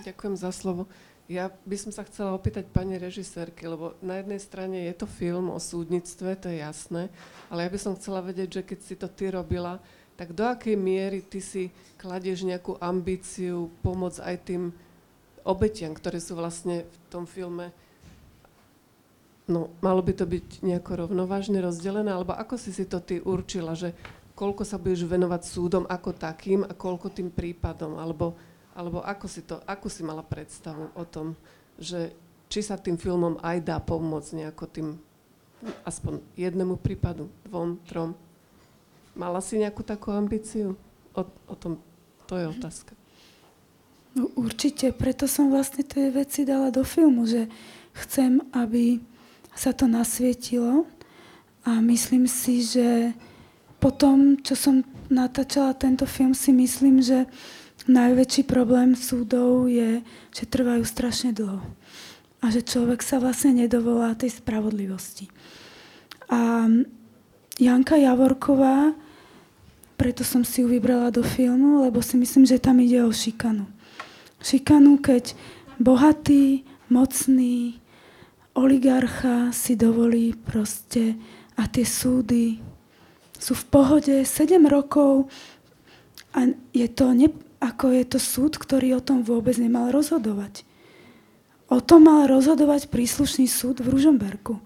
Ďakujem 0.04 0.36
za 0.36 0.52
slovo. 0.52 0.84
Ja 1.26 1.50
by 1.66 1.74
som 1.74 1.90
sa 1.90 2.06
chcela 2.06 2.30
opýtať 2.36 2.70
pani 2.70 2.94
režisérky, 3.00 3.66
lebo 3.66 3.98
na 3.98 4.22
jednej 4.22 4.38
strane 4.38 4.86
je 4.86 4.94
to 4.94 5.10
film 5.10 5.50
o 5.50 5.58
súdnictve, 5.58 6.38
to 6.38 6.46
je 6.46 6.62
jasné, 6.62 7.10
ale 7.50 7.66
ja 7.66 7.70
by 7.74 7.78
som 7.82 7.98
chcela 7.98 8.22
vedieť, 8.22 8.62
že 8.62 8.62
keď 8.62 8.78
si 8.78 8.94
to 8.94 9.10
ty 9.10 9.34
robila, 9.34 9.82
tak 10.14 10.30
do 10.30 10.46
akej 10.46 10.78
miery 10.78 11.26
ty 11.26 11.42
si 11.42 11.74
kladieš 11.98 12.46
nejakú 12.46 12.78
ambíciu 12.78 13.74
pomôcť 13.82 14.22
aj 14.22 14.36
tým 14.46 14.70
obetiam, 15.42 15.90
ktoré 15.98 16.22
sú 16.22 16.38
vlastne 16.38 16.86
v 16.86 16.96
tom 17.10 17.26
filme 17.26 17.74
No, 19.46 19.70
malo 19.78 20.02
by 20.02 20.10
to 20.10 20.26
byť 20.26 20.66
nejako 20.66 21.06
rovnovážne 21.06 21.62
rozdelené, 21.62 22.10
alebo 22.10 22.34
ako 22.34 22.58
si 22.58 22.74
si 22.74 22.82
to 22.82 22.98
ty 22.98 23.22
určila, 23.22 23.78
že 23.78 23.94
koľko 24.34 24.66
sa 24.66 24.76
budeš 24.76 25.06
venovať 25.06 25.42
súdom 25.46 25.84
ako 25.86 26.10
takým 26.18 26.66
a 26.66 26.74
koľko 26.74 27.14
tým 27.14 27.30
prípadom, 27.30 27.94
alebo, 27.94 28.34
alebo 28.74 29.06
ako 29.06 29.26
si 29.30 29.46
to, 29.46 29.62
ako 29.62 29.86
si 29.86 30.02
mala 30.02 30.26
predstavu 30.26 30.90
o 30.98 31.04
tom, 31.06 31.38
že 31.78 32.10
či 32.50 32.60
sa 32.60 32.74
tým 32.74 32.98
filmom 32.98 33.38
aj 33.38 33.62
dá 33.62 33.78
pomôcť 33.78 34.30
nejako 34.34 34.64
tým 34.66 34.88
aspoň 35.86 36.20
jednému 36.36 36.76
prípadu, 36.82 37.30
dvom, 37.48 37.80
trom. 37.86 38.12
Mala 39.16 39.40
si 39.40 39.56
nejakú 39.56 39.80
takú 39.80 40.12
ambíciu? 40.12 40.76
O, 41.16 41.22
o 41.24 41.54
tom, 41.56 41.80
to 42.28 42.36
je 42.36 42.46
otázka. 42.50 42.92
No, 44.12 44.28
určite, 44.36 44.92
preto 44.92 45.24
som 45.24 45.48
vlastne 45.48 45.84
tie 45.84 46.12
veci 46.12 46.44
dala 46.44 46.68
do 46.68 46.84
filmu, 46.84 47.24
že 47.24 47.48
chcem, 48.04 48.44
aby 48.52 49.00
sa 49.56 49.72
to 49.72 49.88
nasvietilo 49.88 50.84
a 51.64 51.80
myslím 51.80 52.28
si, 52.28 52.62
že 52.62 53.16
po 53.80 53.90
tom, 53.90 54.38
čo 54.44 54.54
som 54.54 54.84
natáčala 55.08 55.72
tento 55.74 56.04
film, 56.04 56.36
si 56.36 56.52
myslím, 56.52 57.00
že 57.00 57.26
najväčší 57.88 58.44
problém 58.44 58.92
súdov 58.92 59.66
je, 59.66 60.02
že 60.34 60.44
trvajú 60.44 60.84
strašne 60.84 61.32
dlho. 61.32 61.62
A 62.44 62.52
že 62.52 62.62
človek 62.62 63.00
sa 63.00 63.16
vlastne 63.16 63.56
nedovolá 63.56 64.12
tej 64.14 64.38
spravodlivosti. 64.38 65.32
A 66.28 66.68
Janka 67.56 67.96
Javorková, 67.96 68.92
preto 69.96 70.20
som 70.20 70.44
si 70.44 70.60
ju 70.60 70.68
vybrala 70.68 71.08
do 71.08 71.24
filmu, 71.24 71.80
lebo 71.88 72.04
si 72.04 72.20
myslím, 72.20 72.44
že 72.44 72.60
tam 72.60 72.76
ide 72.84 73.00
o 73.00 73.08
šikanu. 73.08 73.64
Šikanu, 74.44 75.00
keď 75.00 75.32
bohatý, 75.80 76.68
mocný, 76.92 77.80
oligarcha 78.56 79.52
si 79.52 79.76
dovolí 79.76 80.32
proste 80.32 81.14
a 81.60 81.68
tie 81.68 81.84
súdy 81.84 82.58
sú 83.36 83.52
v 83.52 83.64
pohode 83.68 84.14
7 84.24 84.64
rokov 84.64 85.28
a 86.32 86.48
je 86.72 86.88
to, 86.88 87.12
ne, 87.12 87.28
ako 87.60 87.92
je 87.92 88.04
to 88.08 88.18
súd, 88.20 88.56
ktorý 88.56 88.96
o 88.96 89.04
tom 89.04 89.24
vôbec 89.24 89.56
nemal 89.60 89.92
rozhodovať. 89.92 90.64
O 91.68 91.82
tom 91.82 92.06
mal 92.06 92.28
rozhodovať 92.30 92.88
príslušný 92.92 93.50
súd 93.50 93.82
v 93.82 93.90
Ružomberku. 93.90 94.60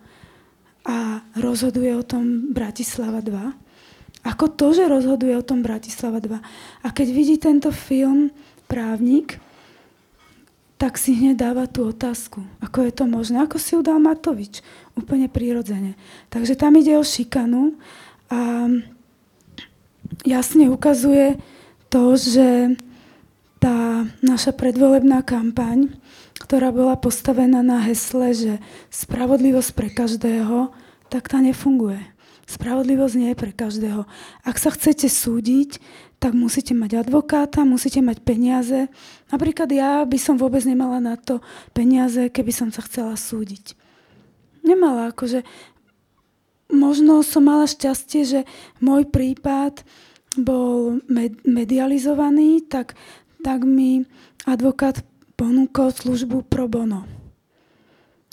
A 0.85 1.25
rozhoduje 1.39 1.93
o 1.97 2.05
tom 2.05 2.53
Bratislava 2.53 3.25
2. 3.25 4.27
Ako 4.27 4.53
to, 4.53 4.77
že 4.77 4.91
rozhoduje 4.91 5.33
o 5.33 5.47
tom 5.47 5.65
Bratislava 5.65 6.21
2. 6.21 6.41
A 6.85 6.89
keď 6.93 7.09
vidí 7.09 7.41
tento 7.41 7.73
film 7.73 8.29
právnik, 8.69 9.41
tak 10.81 10.97
si 10.97 11.13
hneď 11.13 11.37
dáva 11.37 11.69
tú 11.69 11.93
otázku. 11.93 12.41
Ako 12.65 12.89
je 12.89 12.93
to 12.97 13.05
možné? 13.05 13.45
Ako 13.45 13.61
si 13.61 13.77
ju 13.77 13.85
dal 13.85 14.01
Matovič? 14.01 14.65
Úplne 14.97 15.29
prirodzene. 15.29 15.93
Takže 16.33 16.57
tam 16.57 16.73
ide 16.81 16.97
o 16.97 17.05
šikanu 17.05 17.77
a 18.33 18.65
jasne 20.25 20.73
ukazuje 20.73 21.37
to, 21.93 22.17
že 22.17 22.81
tá 23.61 24.09
naša 24.25 24.57
predvolebná 24.57 25.21
kampaň, 25.21 25.93
ktorá 26.41 26.73
bola 26.73 26.97
postavená 26.97 27.61
na 27.61 27.85
hesle, 27.85 28.33
že 28.33 28.53
spravodlivosť 28.89 29.71
pre 29.77 29.93
každého, 29.93 30.73
tak 31.13 31.29
tá 31.29 31.45
nefunguje. 31.45 32.01
Spravodlivosť 32.49 33.15
nie 33.21 33.31
je 33.31 33.39
pre 33.39 33.53
každého. 33.53 34.09
Ak 34.49 34.57
sa 34.57 34.73
chcete 34.73 35.13
súdiť, 35.13 35.77
tak 36.21 36.37
musíte 36.37 36.77
mať 36.77 37.05
advokáta, 37.05 37.69
musíte 37.69 38.05
mať 38.05 38.21
peniaze. 38.25 38.93
Napríklad 39.31 39.71
ja 39.71 40.03
by 40.03 40.19
som 40.19 40.35
vôbec 40.35 40.63
nemala 40.67 40.99
na 40.99 41.15
to 41.15 41.39
peniaze, 41.71 42.31
keby 42.31 42.51
som 42.51 42.69
sa 42.75 42.83
chcela 42.83 43.15
súdiť. 43.15 43.79
Nemala, 44.67 45.15
akože 45.15 45.47
možno 46.71 47.23
som 47.23 47.47
mala 47.47 47.67
šťastie, 47.67 48.23
že 48.27 48.41
môj 48.83 49.07
prípad 49.09 49.83
bol 50.39 51.03
med- 51.11 51.43
medializovaný, 51.43 52.63
tak, 52.67 52.95
tak 53.43 53.67
mi 53.67 54.07
advokát 54.47 55.03
ponúkol 55.35 55.91
službu 55.91 56.47
pro 56.47 56.71
bono. 56.71 57.07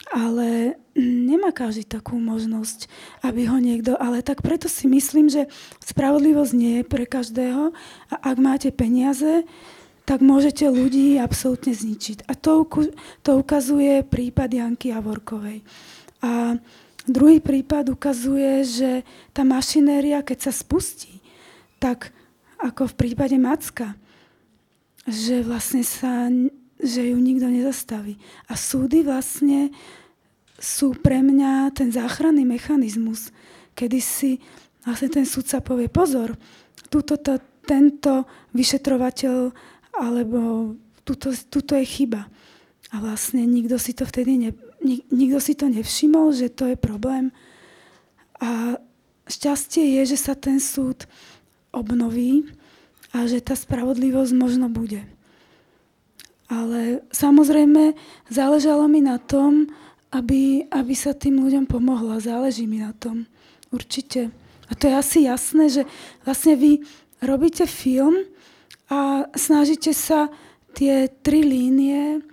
Ale 0.07 0.79
nemá 0.95 1.51
každý 1.51 1.83
takú 1.83 2.15
možnosť, 2.15 2.87
aby 3.27 3.43
ho 3.47 3.59
niekto... 3.59 3.99
Ale 3.99 4.23
tak 4.23 4.39
preto 4.39 4.71
si 4.71 4.87
myslím, 4.87 5.27
že 5.27 5.51
spravodlivosť 5.83 6.53
nie 6.55 6.79
je 6.79 6.83
pre 6.87 7.03
každého 7.03 7.75
a 8.07 8.15
ak 8.15 8.37
máte 8.39 8.69
peniaze, 8.71 9.43
tak 10.08 10.24
môžete 10.24 10.72
ľudí 10.72 11.20
absolútne 11.20 11.76
zničiť. 11.76 12.32
A 12.32 12.34
to, 12.39 12.64
to 13.28 13.32
ukazuje 13.36 14.08
prípad 14.08 14.47
Janky 14.47 14.95
Javorkovej. 14.95 15.68
A 16.24 16.55
druhý 17.03 17.43
prípad 17.43 17.91
ukazuje, 17.91 18.64
že 18.64 18.91
tá 19.36 19.43
mašinéria, 19.43 20.24
keď 20.24 20.47
sa 20.47 20.53
spustí, 20.55 21.20
tak 21.76 22.16
ako 22.55 22.88
v 22.88 22.97
prípade 23.03 23.36
Macka, 23.36 23.99
že 25.03 25.43
vlastne 25.43 25.84
sa, 25.84 26.32
že 26.80 27.12
ju 27.12 27.18
nikto 27.20 27.51
nezastaví. 27.51 28.16
A 28.47 28.55
súdy 28.55 29.03
vlastne 29.03 29.76
sú 30.55 30.95
pre 30.95 31.20
mňa 31.20 31.76
ten 31.76 31.91
záchranný 31.91 32.47
mechanizmus, 32.47 33.36
kedy 33.76 33.99
si 33.99 34.39
vlastne 34.88 35.12
ten 35.12 35.28
súdca 35.28 35.60
povie, 35.60 35.91
pozor, 35.91 36.39
tuto 36.88 37.20
to, 37.20 37.43
tento 37.68 38.24
vyšetrovateľ 38.55 39.51
alebo 39.97 40.73
tuto, 41.03 41.33
tuto 41.49 41.73
je 41.75 41.85
chyba. 41.85 42.29
A 42.93 42.95
vlastne 43.03 43.43
nikto 43.43 43.75
si 43.75 43.91
to 43.91 44.07
vtedy 44.07 44.39
ne, 44.39 44.51
nikto 45.11 45.39
si 45.43 45.53
to 45.57 45.67
nevšimol, 45.67 46.31
že 46.31 46.53
to 46.53 46.71
je 46.71 46.77
problém. 46.79 47.35
A 48.39 48.79
šťastie 49.27 49.99
je, 49.99 50.15
že 50.15 50.17
sa 50.17 50.33
ten 50.37 50.61
súd 50.61 51.09
obnoví 51.75 52.47
a 53.11 53.27
že 53.27 53.43
tá 53.43 53.57
spravodlivosť 53.57 54.33
možno 54.37 54.71
bude. 54.71 55.03
Ale 56.47 57.03
samozrejme 57.11 57.91
záležalo 58.31 58.87
mi 58.87 59.03
na 59.03 59.19
tom, 59.19 59.67
aby, 60.15 60.63
aby 60.71 60.93
sa 60.95 61.11
tým 61.11 61.43
ľuďom 61.43 61.67
pomohla. 61.67 62.23
Záleží 62.23 62.63
mi 62.63 62.79
na 62.79 62.95
tom. 62.95 63.27
Určite. 63.67 64.31
A 64.67 64.71
to 64.71 64.87
je 64.87 64.95
asi 64.95 65.19
jasné, 65.27 65.67
že 65.67 65.83
vlastne 66.23 66.55
vy 66.55 66.87
robíte 67.19 67.67
film 67.67 68.15
a 68.88 69.27
snažíte 69.35 69.91
sa 69.91 70.31
tie 70.71 71.09
tri 71.09 71.43
línie 71.43 72.23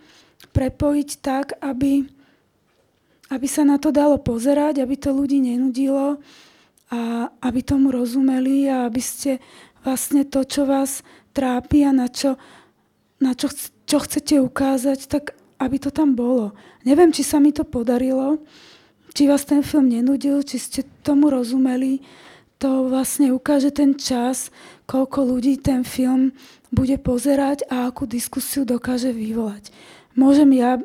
prepojiť 0.54 1.10
tak, 1.18 1.58
aby, 1.58 2.06
aby 3.34 3.46
sa 3.50 3.66
na 3.66 3.80
to 3.82 3.90
dalo 3.90 4.22
pozerať, 4.22 4.78
aby 4.78 4.94
to 4.94 5.10
ľudí 5.10 5.42
nenudilo 5.42 6.22
a 6.94 7.32
aby 7.42 7.60
tomu 7.64 7.90
rozumeli 7.90 8.70
a 8.70 8.86
aby 8.86 9.02
ste 9.02 9.42
vlastne 9.82 10.22
to, 10.22 10.46
čo 10.46 10.62
vás 10.62 11.02
trápi 11.34 11.82
a 11.82 11.90
na 11.90 12.06
čo, 12.06 12.38
na 13.18 13.34
čo, 13.34 13.50
čo 13.84 13.98
chcete 13.98 14.38
ukázať, 14.38 15.10
tak 15.10 15.34
aby 15.58 15.76
to 15.82 15.90
tam 15.90 16.14
bolo. 16.14 16.54
Neviem, 16.86 17.10
či 17.10 17.26
sa 17.26 17.42
mi 17.42 17.50
to 17.50 17.66
podarilo, 17.66 18.38
či 19.10 19.26
vás 19.26 19.42
ten 19.42 19.62
film 19.66 19.90
nenudil, 19.90 20.42
či 20.46 20.58
ste 20.58 20.80
tomu 21.02 21.30
rozumeli. 21.30 22.02
To 22.62 22.86
vlastne 22.86 23.34
ukáže 23.34 23.74
ten 23.74 23.98
čas, 23.98 24.54
koľko 24.84 25.18
ľudí 25.24 25.60
ten 25.60 25.82
film 25.82 26.32
bude 26.74 26.98
pozerať 27.00 27.64
a 27.70 27.88
akú 27.88 28.04
diskusiu 28.04 28.66
dokáže 28.66 29.14
vyvolať. 29.14 29.70
Môžem 30.14 30.50
ja 30.54 30.78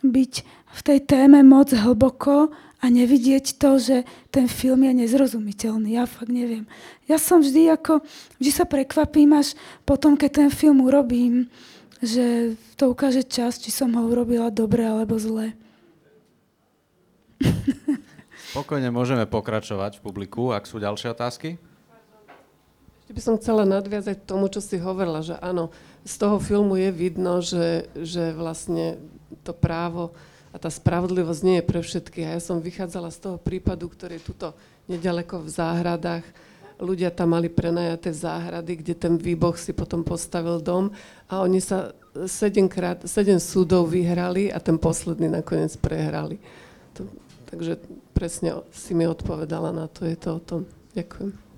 byť 0.00 0.32
v 0.70 0.80
tej 0.86 0.98
téme 1.02 1.42
moc 1.42 1.74
hlboko 1.74 2.54
a 2.80 2.84
nevidieť 2.88 3.60
to, 3.60 3.76
že 3.76 3.96
ten 4.32 4.48
film 4.48 4.88
je 4.88 5.04
nezrozumiteľný. 5.04 6.00
Ja 6.00 6.08
fakt 6.08 6.32
neviem. 6.32 6.64
Ja 7.04 7.20
som 7.20 7.44
vždy 7.44 7.76
ako, 7.76 8.00
vždy 8.40 8.50
sa 8.54 8.64
prekvapím 8.64 9.36
až 9.36 9.52
potom, 9.84 10.16
keď 10.16 10.46
ten 10.46 10.50
film 10.50 10.80
urobím, 10.80 11.52
že 12.00 12.56
to 12.80 12.88
ukáže 12.96 13.28
čas, 13.28 13.60
či 13.60 13.68
som 13.68 13.92
ho 13.92 14.02
urobila 14.08 14.48
dobre 14.48 14.88
alebo 14.88 15.20
zle. 15.20 15.52
Spokojne 18.50 18.88
môžeme 18.88 19.28
pokračovať 19.28 20.00
v 20.00 20.04
publiku, 20.04 20.50
ak 20.56 20.64
sú 20.64 20.80
ďalšie 20.80 21.12
otázky. 21.12 21.60
Ešte 23.10 23.26
by 23.26 23.26
som 23.26 23.42
chcela 23.42 23.66
nadviazať 23.66 24.22
tomu, 24.22 24.46
čo 24.46 24.62
si 24.62 24.78
hovorila, 24.78 25.18
že 25.18 25.34
áno, 25.42 25.74
z 26.06 26.14
toho 26.14 26.38
filmu 26.38 26.78
je 26.78 26.94
vidno, 26.94 27.42
že, 27.42 27.90
že 27.98 28.30
vlastne 28.30 29.02
to 29.42 29.50
právo 29.50 30.14
a 30.54 30.62
tá 30.62 30.70
spravodlivosť 30.70 31.42
nie 31.42 31.58
je 31.58 31.66
pre 31.66 31.82
všetkých. 31.82 32.26
A 32.30 32.38
ja 32.38 32.40
som 32.40 32.62
vychádzala 32.62 33.10
z 33.10 33.18
toho 33.18 33.36
prípadu, 33.42 33.90
ktorý 33.90 34.22
je 34.22 34.28
tuto 34.30 34.48
nedaleko 34.86 35.42
v 35.42 35.50
záhradách, 35.50 36.22
ľudia 36.78 37.10
tam 37.10 37.34
mali 37.34 37.50
prenajaté 37.50 38.14
záhrady, 38.14 38.78
kde 38.78 38.94
ten 38.94 39.18
výboh 39.18 39.58
si 39.58 39.74
potom 39.74 40.06
postavil 40.06 40.62
dom 40.62 40.94
a 41.26 41.42
oni 41.42 41.58
sa 41.58 41.90
sedemkrát, 42.14 43.10
sedem 43.10 43.42
súdov 43.42 43.90
vyhrali 43.90 44.54
a 44.54 44.62
ten 44.62 44.78
posledný 44.78 45.26
nakoniec 45.26 45.74
prehrali. 45.82 46.38
To, 46.94 47.10
takže 47.50 47.74
presne 48.14 48.62
si 48.70 48.94
mi 48.94 49.02
odpovedala 49.10 49.74
na 49.74 49.90
to, 49.90 50.06
je 50.06 50.14
to 50.14 50.38
o 50.38 50.40
tom. 50.46 50.62
Ďakujem. 50.94 51.49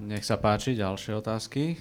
Nech 0.00 0.24
sa 0.24 0.40
páči, 0.40 0.72
ďalšie 0.72 1.12
otázky. 1.12 1.76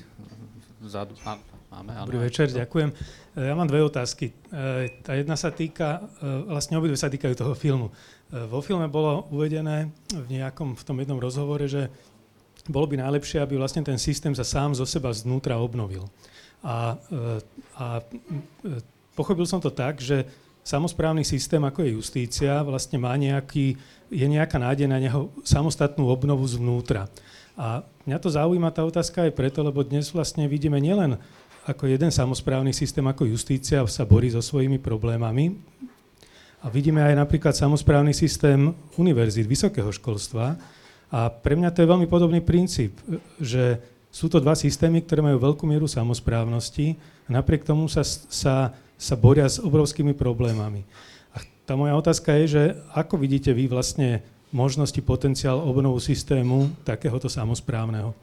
Vzadu, 0.84 1.16
a, 1.24 1.40
máme, 1.72 2.04
Dobrý 2.04 2.28
večer, 2.28 2.52
ďakujem. 2.52 2.92
Ja 3.40 3.56
mám 3.56 3.72
dve 3.72 3.80
otázky. 3.80 4.36
E, 4.52 4.92
tá 5.00 5.16
jedna 5.16 5.40
sa 5.40 5.56
týka, 5.56 6.04
e, 6.20 6.52
vlastne 6.52 6.76
obidve 6.76 7.00
sa 7.00 7.08
týkajú 7.08 7.32
toho 7.40 7.56
filmu. 7.56 7.96
Vo 8.30 8.60
filme 8.60 8.92
bolo 8.92 9.24
uvedené 9.32 9.88
v 10.12 10.28
nejakom, 10.36 10.76
v 10.76 10.84
tom 10.84 11.00
jednom 11.00 11.16
rozhovore, 11.16 11.64
že 11.64 11.88
bolo 12.68 12.92
by 12.92 13.00
najlepšie, 13.00 13.40
aby 13.40 13.56
vlastne 13.56 13.88
ten 13.88 13.96
systém 13.96 14.36
sa 14.36 14.44
sám 14.44 14.76
zo 14.76 14.84
seba 14.84 15.16
znútra 15.16 15.56
obnovil. 15.56 16.06
A, 16.60 17.00
a 17.80 17.86
pochopil 19.16 19.48
som 19.48 19.64
to 19.64 19.72
tak, 19.72 20.04
že 20.04 20.28
samozprávny 20.70 21.26
systém, 21.26 21.58
ako 21.66 21.82
je 21.82 21.98
justícia, 21.98 22.62
vlastne 22.62 23.02
má 23.02 23.18
nejaký, 23.18 23.74
je 24.14 24.28
nejaká 24.30 24.62
nádej 24.62 24.86
na 24.86 25.02
neho 25.02 25.34
samostatnú 25.42 26.06
obnovu 26.06 26.46
zvnútra. 26.46 27.10
A 27.58 27.82
mňa 28.06 28.18
to 28.22 28.30
zaujíma 28.30 28.70
tá 28.70 28.86
otázka 28.86 29.26
aj 29.26 29.34
preto, 29.34 29.66
lebo 29.66 29.82
dnes 29.82 30.14
vlastne 30.14 30.46
vidíme 30.46 30.78
nielen 30.78 31.18
ako 31.66 31.90
jeden 31.90 32.14
samozprávny 32.14 32.70
systém, 32.72 33.04
ako 33.04 33.26
justícia 33.26 33.82
sa 33.90 34.06
borí 34.06 34.30
so 34.30 34.46
svojimi 34.46 34.78
problémami, 34.78 35.58
a 36.60 36.68
vidíme 36.68 37.00
aj 37.00 37.16
napríklad 37.16 37.56
samozprávny 37.56 38.12
systém 38.12 38.76
univerzít, 39.00 39.48
vysokého 39.48 39.96
školstva. 39.96 40.60
A 41.08 41.32
pre 41.32 41.56
mňa 41.56 41.72
to 41.72 41.82
je 41.82 41.88
veľmi 41.88 42.08
podobný 42.12 42.44
princíp, 42.44 43.00
že 43.40 43.80
sú 44.10 44.26
to 44.26 44.42
dva 44.42 44.58
systémy, 44.58 45.06
ktoré 45.06 45.22
majú 45.22 45.38
veľkú 45.38 45.64
mieru 45.70 45.86
samozprávnosti 45.86 46.98
a 47.30 47.30
napriek 47.30 47.62
tomu 47.62 47.86
sa, 47.86 48.02
sa, 48.06 48.74
sa 48.98 49.16
boria 49.16 49.46
s 49.46 49.62
obrovskými 49.62 50.18
problémami. 50.18 50.82
A 51.34 51.46
tá 51.70 51.78
moja 51.78 51.94
otázka 51.94 52.34
je, 52.42 52.46
že 52.50 52.64
ako 52.98 53.22
vidíte 53.22 53.54
vy 53.54 53.70
vlastne 53.70 54.26
možnosti, 54.50 54.98
potenciál 55.06 55.62
obnovu 55.62 56.02
systému 56.02 56.74
takéhoto 56.82 57.30
samozprávneho, 57.30 58.18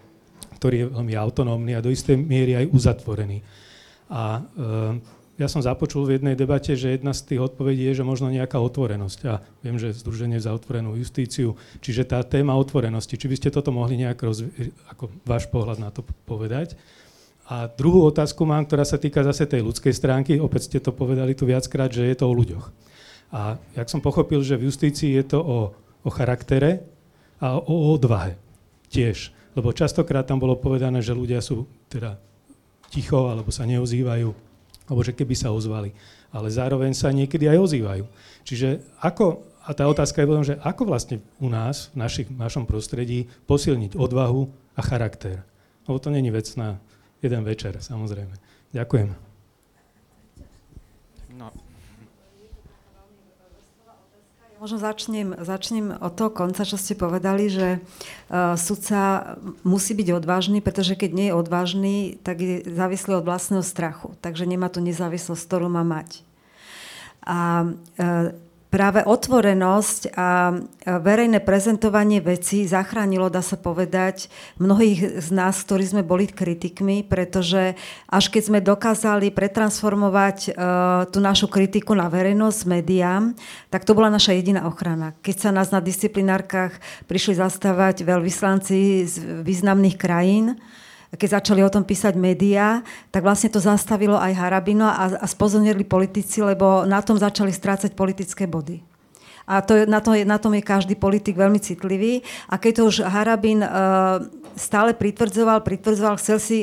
ktorý 0.59 0.75
je 0.83 0.87
veľmi 0.91 1.15
autonómny 1.15 1.79
a 1.79 1.85
do 1.85 1.95
istej 1.95 2.19
miery 2.19 2.59
aj 2.59 2.67
uzatvorený. 2.75 3.47
A 4.11 4.39
e, 4.39 4.43
ja 5.37 5.53
som 5.53 5.61
započul 5.61 6.09
v 6.09 6.17
jednej 6.17 6.33
debate, 6.33 6.73
že 6.73 6.97
jedna 6.97 7.13
z 7.13 7.29
tých 7.29 7.41
odpovedí 7.45 7.85
je, 7.93 8.01
že 8.01 8.09
možno 8.09 8.33
nejaká 8.33 8.57
otvorenosť. 8.57 9.19
A 9.29 9.45
viem, 9.61 9.77
že 9.77 9.93
Združenie 9.93 10.41
za 10.41 10.57
otvorenú 10.57 10.97
justíciu, 10.97 11.61
čiže 11.85 12.09
tá 12.09 12.25
téma 12.25 12.57
otvorenosti, 12.57 13.21
či 13.21 13.29
by 13.29 13.37
ste 13.37 13.53
toto 13.53 13.69
mohli 13.69 14.01
nejak 14.01 14.17
rozvi- 14.17 14.73
ako 14.89 15.13
váš 15.29 15.45
pohľad 15.53 15.77
na 15.77 15.93
to 15.93 16.01
povedať. 16.25 16.73
A 17.47 17.69
druhú 17.69 18.09
otázku 18.09 18.49
mám, 18.49 18.65
ktorá 18.65 18.83
sa 18.83 18.97
týka 18.97 19.21
zase 19.23 19.45
tej 19.45 19.63
ľudskej 19.63 19.93
stránky. 19.93 20.41
Opäť 20.41 20.73
ste 20.73 20.79
to 20.81 20.91
povedali 20.91 21.37
tu 21.37 21.45
viackrát, 21.45 21.93
že 21.93 22.09
je 22.09 22.17
to 22.17 22.27
o 22.27 22.35
ľuďoch. 22.35 22.67
A 23.31 23.61
jak 23.77 23.93
som 23.93 24.01
pochopil, 24.01 24.41
že 24.41 24.57
v 24.57 24.73
justícii 24.73 25.15
je 25.21 25.37
to 25.37 25.39
o, 25.45 25.59
o 26.03 26.11
charaktere 26.11 26.81
a 27.39 27.61
o 27.61 27.93
odvahe 27.93 28.41
tiež. 28.89 29.37
Lebo 29.53 29.77
častokrát 29.77 30.25
tam 30.25 30.41
bolo 30.41 30.57
povedané, 30.57 31.05
že 31.05 31.13
ľudia 31.13 31.45
sú 31.45 31.69
teda 31.93 32.17
ticho 32.91 33.29
alebo 33.29 33.53
sa 33.53 33.69
neozývajú 33.69 34.46
alebo 34.87 35.03
že 35.03 35.13
keby 35.13 35.35
sa 35.35 35.51
ozvali. 35.51 35.93
Ale 36.31 36.51
zároveň 36.51 36.95
sa 36.95 37.11
niekedy 37.11 37.51
aj 37.51 37.59
ozývajú. 37.59 38.05
Čiže 38.47 38.83
ako, 39.03 39.43
a 39.67 39.75
tá 39.75 39.87
otázka 39.91 40.23
je 40.23 40.31
potom, 40.31 40.47
že 40.47 40.55
ako 40.63 40.83
vlastne 40.87 41.23
u 41.43 41.51
nás, 41.51 41.91
v 41.93 42.07
našich, 42.07 42.29
našom 42.31 42.65
prostredí, 42.65 43.27
posilniť 43.51 43.99
odvahu 43.99 44.47
a 44.79 44.81
charakter. 44.87 45.43
Lebo 45.87 45.99
to 45.99 46.11
není 46.11 46.31
vec 46.31 46.47
na 46.55 46.79
jeden 47.19 47.43
večer, 47.43 47.79
samozrejme. 47.83 48.35
Ďakujem. 48.75 49.26
Možno 54.57 54.81
začnem, 54.81 55.37
začnem 55.37 56.01
od 56.01 56.17
toho 56.17 56.33
konca, 56.33 56.65
čo 56.65 56.81
ste 56.81 56.97
povedali, 56.97 57.53
že 57.53 57.77
uh, 57.77 58.57
sudca 58.57 59.37
musí 59.69 59.93
byť 59.93 60.17
odvážny, 60.17 60.65
pretože 60.65 60.97
keď 60.97 61.11
nie 61.13 61.27
je 61.29 61.37
odvážny, 61.37 61.95
tak 62.25 62.41
je 62.41 62.65
závislý 62.65 63.21
od 63.21 63.29
vlastného 63.29 63.61
strachu. 63.61 64.17
Takže 64.25 64.49
nemá 64.49 64.73
tu 64.73 64.81
nezávislosť, 64.81 65.45
ktorú 65.45 65.69
má 65.69 65.85
mať. 65.85 66.25
A 67.21 67.69
uh, 67.69 68.33
práve 68.77 69.01
otvorenosť 69.09 70.13
a 70.13 70.53
verejné 70.85 71.41
prezentovanie 71.41 72.21
vecí 72.21 72.69
zachránilo, 72.69 73.33
dá 73.33 73.41
sa 73.41 73.57
povedať, 73.57 74.29
mnohých 74.61 75.25
z 75.25 75.29
nás, 75.33 75.65
ktorí 75.65 75.89
sme 75.89 76.05
boli 76.05 76.29
kritikmi, 76.29 77.01
pretože 77.01 77.73
až 78.05 78.25
keď 78.29 78.43
sme 78.45 78.61
dokázali 78.61 79.33
pretransformovať 79.33 80.39
uh, 80.53 80.53
tú 81.09 81.25
našu 81.25 81.49
kritiku 81.49 81.97
na 81.97 82.13
verejnosť, 82.13 82.69
médiám, 82.69 83.33
tak 83.73 83.89
to 83.89 83.97
bola 83.97 84.13
naša 84.13 84.37
jediná 84.37 84.69
ochrana. 84.69 85.17
Keď 85.25 85.37
sa 85.41 85.51
nás 85.57 85.73
na 85.73 85.81
disciplinárkach 85.81 86.77
prišli 87.09 87.41
zastávať 87.41 88.05
veľvyslanci 88.05 89.09
z 89.09 89.15
významných 89.41 89.97
krajín, 89.97 90.61
keď 91.17 91.43
začali 91.43 91.61
o 91.65 91.73
tom 91.73 91.83
písať 91.83 92.15
médiá, 92.17 92.85
tak 93.11 93.25
vlastne 93.25 93.51
to 93.51 93.61
zastavilo 93.61 94.17
aj 94.17 94.37
Harabino 94.37 94.87
a, 94.87 95.17
a 95.17 95.27
spozornili 95.27 95.83
politici, 95.83 96.45
lebo 96.45 96.85
na 96.85 97.01
tom 97.01 97.17
začali 97.17 97.51
strácať 97.51 97.97
politické 97.97 98.45
body. 98.45 98.96
A 99.47 99.63
to, 99.63 99.87
na, 99.87 100.03
to, 100.03 100.11
na 100.27 100.43
tom 100.43 100.59
je 100.59 100.67
každý 100.67 100.99
politik 100.99 101.39
veľmi 101.39 101.63
citlivý. 101.63 102.27
A 102.51 102.59
keď 102.59 102.83
to 102.83 102.83
už 102.91 103.07
Harabin 103.07 103.63
uh, 103.63 104.19
stále 104.59 104.91
pritvrdzoval, 104.91 105.63
pritvrdzoval, 105.63 106.19
chcel 106.19 106.43
si 106.43 106.59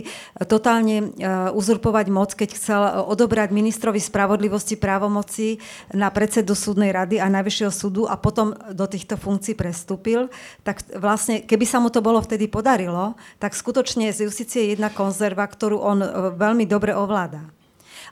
totálne 0.51 1.15
uh, 1.15 1.55
uzurpovať 1.55 2.05
moc, 2.11 2.35
keď 2.35 2.49
chcel 2.59 2.81
odobrať 3.07 3.55
ministrovi 3.55 4.03
spravodlivosti 4.03 4.75
právomoci 4.75 5.63
na 5.95 6.11
predsedu 6.11 6.59
súdnej 6.59 6.91
rady 6.91 7.23
a 7.23 7.31
najvyššieho 7.31 7.71
súdu 7.71 8.03
a 8.03 8.19
potom 8.19 8.51
do 8.75 8.83
týchto 8.83 9.15
funkcií 9.15 9.55
prestúpil, 9.55 10.27
tak 10.67 10.83
vlastne, 10.99 11.39
keby 11.39 11.63
sa 11.63 11.79
mu 11.79 11.87
to 11.87 12.03
bolo 12.03 12.19
vtedy 12.19 12.51
podarilo, 12.51 13.15
tak 13.39 13.55
skutočne 13.55 14.11
z 14.11 14.27
justície 14.27 14.67
je 14.67 14.71
jedna 14.75 14.91
konzerva, 14.91 15.47
ktorú 15.47 15.79
on 15.79 16.03
veľmi 16.35 16.67
dobre 16.67 16.91
ovláda. 16.91 17.47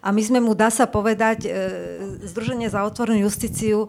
A 0.01 0.09
my 0.09 0.21
sme 0.25 0.41
mu, 0.41 0.57
dá 0.57 0.73
sa 0.73 0.89
povedať, 0.89 1.45
Združenie 2.25 2.73
za 2.73 2.81
otvorenú 2.81 3.29
justíciu 3.29 3.85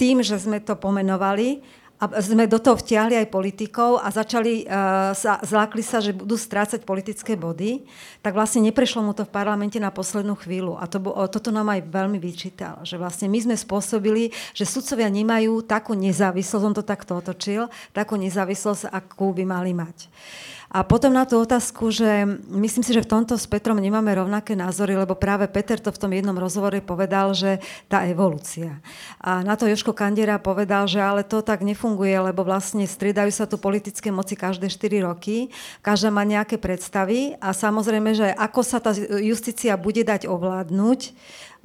tým, 0.00 0.24
že 0.24 0.40
sme 0.40 0.64
to 0.64 0.72
pomenovali, 0.80 1.60
a 2.00 2.08
sme 2.24 2.48
do 2.48 2.56
toho 2.56 2.80
vtiahli 2.80 3.12
aj 3.12 3.28
politikov 3.28 4.00
a 4.00 4.08
začali, 4.08 4.64
uh, 4.64 5.12
sa, 5.12 5.36
zlákli 5.44 5.84
sa, 5.84 6.00
že 6.00 6.16
budú 6.16 6.32
strácať 6.32 6.80
politické 6.80 7.36
body, 7.36 7.84
tak 8.24 8.32
vlastne 8.32 8.64
neprešlo 8.64 9.04
mu 9.04 9.12
to 9.12 9.28
v 9.28 9.34
parlamente 9.36 9.76
na 9.76 9.92
poslednú 9.92 10.32
chvíľu. 10.40 10.80
A 10.80 10.88
to, 10.88 10.96
toto 11.28 11.52
nám 11.52 11.68
aj 11.76 11.92
veľmi 11.92 12.16
vyčítal, 12.16 12.80
že 12.88 12.96
vlastne 12.96 13.28
my 13.28 13.44
sme 13.44 13.52
spôsobili, 13.52 14.32
že 14.56 14.64
sudcovia 14.64 15.12
nemajú 15.12 15.60
takú 15.60 15.92
nezávislosť, 15.92 16.64
on 16.64 16.72
to 16.72 16.80
takto 16.80 17.20
otočil, 17.20 17.68
takú 17.92 18.16
nezávislosť, 18.16 18.88
akú 18.88 19.36
by 19.36 19.44
mali 19.44 19.76
mať. 19.76 20.08
Uh, 20.08 20.59
a 20.70 20.86
potom 20.86 21.10
na 21.10 21.26
tú 21.26 21.42
otázku, 21.42 21.90
že 21.90 22.22
myslím 22.46 22.86
si, 22.86 22.94
že 22.94 23.02
v 23.02 23.10
tomto 23.10 23.34
s 23.34 23.50
Petrom 23.50 23.82
nemáme 23.82 24.14
rovnaké 24.14 24.54
názory, 24.54 24.94
lebo 24.94 25.18
práve 25.18 25.50
Peter 25.50 25.82
to 25.82 25.90
v 25.90 25.98
tom 25.98 26.14
jednom 26.14 26.38
rozhovore 26.38 26.78
povedal, 26.78 27.34
že 27.34 27.58
tá 27.90 28.06
evolúcia. 28.06 28.78
A 29.18 29.42
na 29.42 29.58
to 29.58 29.66
Joško 29.66 29.90
Kandera 29.90 30.38
povedal, 30.38 30.86
že 30.86 31.02
ale 31.02 31.26
to 31.26 31.42
tak 31.42 31.66
nefunguje, 31.66 32.14
lebo 32.22 32.46
vlastne 32.46 32.86
striedajú 32.86 33.34
sa 33.34 33.50
tu 33.50 33.58
politické 33.58 34.14
moci 34.14 34.38
každé 34.38 34.70
4 34.70 35.10
roky, 35.10 35.50
každá 35.82 36.14
má 36.14 36.22
nejaké 36.22 36.54
predstavy 36.54 37.34
a 37.42 37.50
samozrejme, 37.50 38.14
že 38.14 38.30
ako 38.30 38.60
sa 38.62 38.78
tá 38.78 38.94
justícia 39.18 39.74
bude 39.74 40.06
dať 40.06 40.30
ovládnuť, 40.30 41.00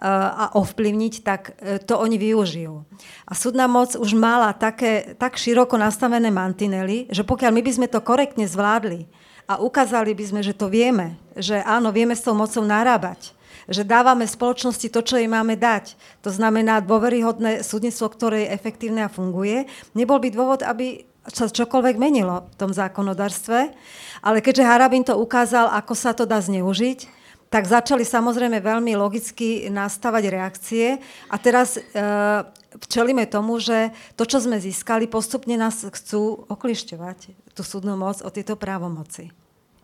a 0.04 0.46
ovplyvniť, 0.60 1.14
tak 1.24 1.56
e, 1.56 1.80
to 1.80 1.96
oni 1.96 2.20
využijú. 2.20 2.84
A 3.24 3.32
súdna 3.32 3.64
moc 3.72 3.96
už 3.96 4.12
mala 4.12 4.52
také, 4.52 5.16
tak 5.16 5.40
široko 5.40 5.80
nastavené 5.80 6.28
mantinely, 6.28 7.08
že 7.08 7.24
pokiaľ 7.24 7.52
my 7.56 7.62
by 7.64 7.72
sme 7.72 7.88
to 7.88 8.04
korektne 8.04 8.44
zvládli 8.44 9.08
a 9.48 9.64
ukázali 9.64 10.12
by 10.12 10.26
sme, 10.28 10.42
že 10.44 10.52
to 10.52 10.68
vieme, 10.68 11.16
že 11.40 11.64
áno, 11.64 11.96
vieme 11.96 12.12
s 12.12 12.28
tou 12.28 12.36
mocou 12.36 12.68
narábať, 12.68 13.32
že 13.72 13.88
dávame 13.88 14.28
spoločnosti 14.28 14.92
to, 14.92 15.00
čo 15.00 15.16
jej 15.16 15.32
máme 15.32 15.56
dať. 15.56 15.96
To 16.28 16.30
znamená 16.30 16.84
dôveryhodné 16.84 17.64
súdnictvo, 17.64 18.12
ktoré 18.12 18.46
je 18.46 18.54
efektívne 18.54 19.08
a 19.08 19.10
funguje. 19.10 19.64
Nebol 19.96 20.20
by 20.20 20.30
dôvod, 20.30 20.62
aby 20.62 21.08
sa 21.26 21.50
čokoľvek 21.50 21.96
menilo 21.98 22.46
v 22.54 22.56
tom 22.60 22.70
zákonodárstve, 22.70 23.74
ale 24.22 24.38
keďže 24.44 24.68
Harabin 24.68 25.02
to 25.02 25.18
ukázal, 25.18 25.72
ako 25.74 25.94
sa 25.98 26.14
to 26.14 26.30
dá 26.30 26.38
zneužiť, 26.38 27.25
tak 27.56 27.72
začali 27.72 28.04
samozrejme 28.04 28.60
veľmi 28.60 29.00
logicky 29.00 29.72
nastavať 29.72 30.28
reakcie 30.28 31.00
a 31.32 31.36
teraz 31.40 31.80
e, 31.80 31.82
čelíme 32.92 33.24
tomu, 33.32 33.64
že 33.64 33.96
to, 34.20 34.28
čo 34.28 34.44
sme 34.44 34.60
získali, 34.60 35.08
postupne 35.08 35.56
nás 35.56 35.88
chcú 35.88 36.44
oklišťovať, 36.52 37.32
tú 37.56 37.64
súdnu 37.64 37.96
moc 37.96 38.20
o 38.20 38.28
tieto 38.28 38.60
právomoci. 38.60 39.32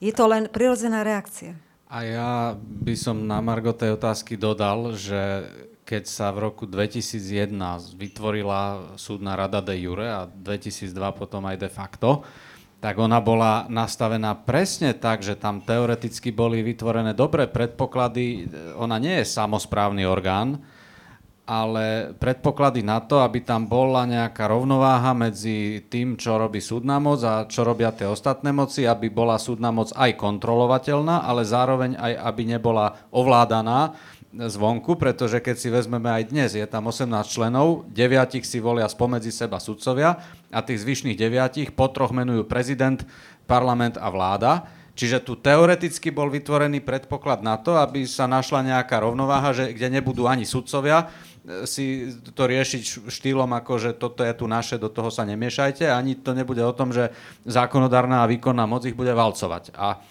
Je 0.03 0.11
to 0.11 0.27
len 0.27 0.51
prirodzená 0.51 1.07
reakcia. 1.07 1.55
A 1.87 2.03
ja 2.03 2.31
by 2.59 2.91
som 2.99 3.23
na 3.23 3.39
Margo 3.39 3.71
tej 3.71 3.95
otázky 3.95 4.35
dodal, 4.35 4.91
že 4.99 5.47
keď 5.87 6.03
sa 6.11 6.27
v 6.35 6.51
roku 6.51 6.67
2001 6.67 7.55
vytvorila 7.95 8.95
súdna 8.99 9.39
rada 9.39 9.63
de 9.63 9.79
jure 9.79 10.11
a 10.11 10.27
2002 10.27 10.91
potom 11.15 11.47
aj 11.47 11.55
de 11.55 11.71
facto, 11.71 12.27
tak 12.81 12.97
ona 12.97 13.21
bola 13.21 13.69
nastavená 13.69 14.33
presne 14.33 14.97
tak, 14.97 15.21
že 15.21 15.37
tam 15.37 15.61
teoreticky 15.61 16.33
boli 16.33 16.65
vytvorené 16.65 17.13
dobré 17.13 17.45
predpoklady. 17.45 18.49
Ona 18.73 18.97
nie 18.97 19.21
je 19.21 19.29
samozprávny 19.29 20.01
orgán, 20.09 20.57
ale 21.45 22.17
predpoklady 22.17 22.81
na 22.81 22.97
to, 23.05 23.21
aby 23.21 23.45
tam 23.45 23.69
bola 23.69 24.09
nejaká 24.09 24.49
rovnováha 24.49 25.13
medzi 25.13 25.85
tým, 25.93 26.17
čo 26.17 26.41
robí 26.41 26.57
súdna 26.57 26.97
moc 26.97 27.21
a 27.21 27.45
čo 27.45 27.61
robia 27.61 27.93
tie 27.93 28.09
ostatné 28.09 28.49
moci, 28.49 28.89
aby 28.89 29.13
bola 29.13 29.37
súdna 29.37 29.69
moc 29.69 29.93
aj 29.93 30.17
kontrolovateľná, 30.17 31.21
ale 31.21 31.45
zároveň 31.45 32.01
aj 32.01 32.13
aby 32.17 32.43
nebola 32.49 32.97
ovládaná 33.13 33.93
zvonku, 34.31 34.95
pretože 34.95 35.43
keď 35.43 35.55
si 35.59 35.67
vezmeme 35.67 36.07
aj 36.07 36.23
dnes, 36.31 36.49
je 36.55 36.63
tam 36.63 36.87
18 36.87 37.07
členov, 37.27 37.83
9 37.91 38.39
si 38.43 38.57
volia 38.63 38.87
spomedzi 38.87 39.31
seba 39.31 39.59
sudcovia 39.59 40.23
a 40.47 40.59
tých 40.63 40.87
zvyšných 40.87 41.19
9 41.19 41.75
po 41.75 41.91
troch 41.91 42.15
menujú 42.15 42.47
prezident, 42.47 43.03
parlament 43.43 43.99
a 43.99 44.07
vláda. 44.07 44.71
Čiže 44.91 45.23
tu 45.23 45.39
teoreticky 45.39 46.11
bol 46.11 46.27
vytvorený 46.27 46.83
predpoklad 46.83 47.39
na 47.43 47.55
to, 47.55 47.79
aby 47.79 48.03
sa 48.03 48.27
našla 48.27 48.75
nejaká 48.75 48.99
rovnováha, 48.99 49.55
že 49.55 49.71
kde 49.71 49.87
nebudú 49.99 50.27
ani 50.27 50.43
sudcovia 50.43 51.07
e, 51.07 51.63
si 51.63 52.11
to 52.35 52.43
riešiť 52.43 53.07
štýlom 53.07 53.49
ako, 53.55 53.79
že 53.79 53.91
toto 53.95 54.21
je 54.21 54.35
tu 54.35 54.45
naše, 54.51 54.75
do 54.75 54.91
toho 54.91 55.07
sa 55.07 55.23
nemiešajte, 55.23 55.87
ani 55.87 56.19
to 56.19 56.35
nebude 56.35 56.59
o 56.59 56.75
tom, 56.75 56.91
že 56.91 57.15
zákonodárna 57.47 58.23
a 58.23 58.29
výkonná 58.29 58.67
moc 58.67 58.83
ich 58.83 58.95
bude 58.95 59.15
valcovať. 59.15 59.71
A 59.79 60.03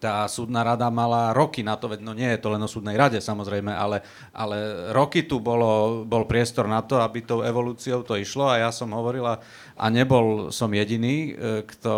tá 0.00 0.24
súdna 0.24 0.64
rada 0.64 0.88
mala 0.88 1.36
roky 1.36 1.60
na 1.60 1.76
to, 1.76 1.92
no 2.00 2.16
nie 2.16 2.24
je 2.32 2.40
to 2.40 2.48
len 2.48 2.64
o 2.64 2.68
súdnej 2.72 2.96
rade 2.96 3.20
samozrejme, 3.20 3.68
ale, 3.68 4.00
ale 4.32 4.88
roky 4.96 5.28
tu 5.28 5.36
bolo, 5.44 6.02
bol 6.08 6.24
priestor 6.24 6.64
na 6.64 6.80
to, 6.80 6.96
aby 7.04 7.20
tou 7.20 7.44
evolúciou 7.44 8.00
to 8.00 8.16
išlo 8.16 8.48
a 8.48 8.64
ja 8.64 8.70
som 8.72 8.88
hovorila, 8.96 9.44
a 9.76 9.86
nebol 9.92 10.48
som 10.48 10.72
jediný, 10.72 11.16
e, 11.16 11.62
kto 11.68 11.92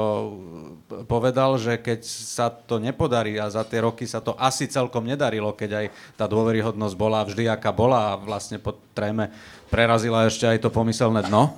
povedal, 1.07 1.63
že 1.63 1.79
keď 1.79 2.01
sa 2.07 2.51
to 2.51 2.83
nepodarí 2.83 3.39
a 3.39 3.47
za 3.47 3.63
tie 3.63 3.79
roky 3.79 4.07
sa 4.11 4.19
to 4.19 4.35
asi 4.35 4.67
celkom 4.67 5.07
nedarilo, 5.07 5.55
keď 5.55 5.71
aj 5.83 5.87
tá 6.19 6.27
dôveryhodnosť 6.27 6.95
bola 6.99 7.23
vždy 7.23 7.47
aká 7.47 7.71
bola 7.71 8.15
a 8.15 8.19
vlastne 8.19 8.59
pod 8.59 8.83
tréme 8.99 9.31
prerazila 9.71 10.27
ešte 10.27 10.47
aj 10.51 10.59
to 10.67 10.75
pomyselné 10.75 11.23
dno, 11.31 11.55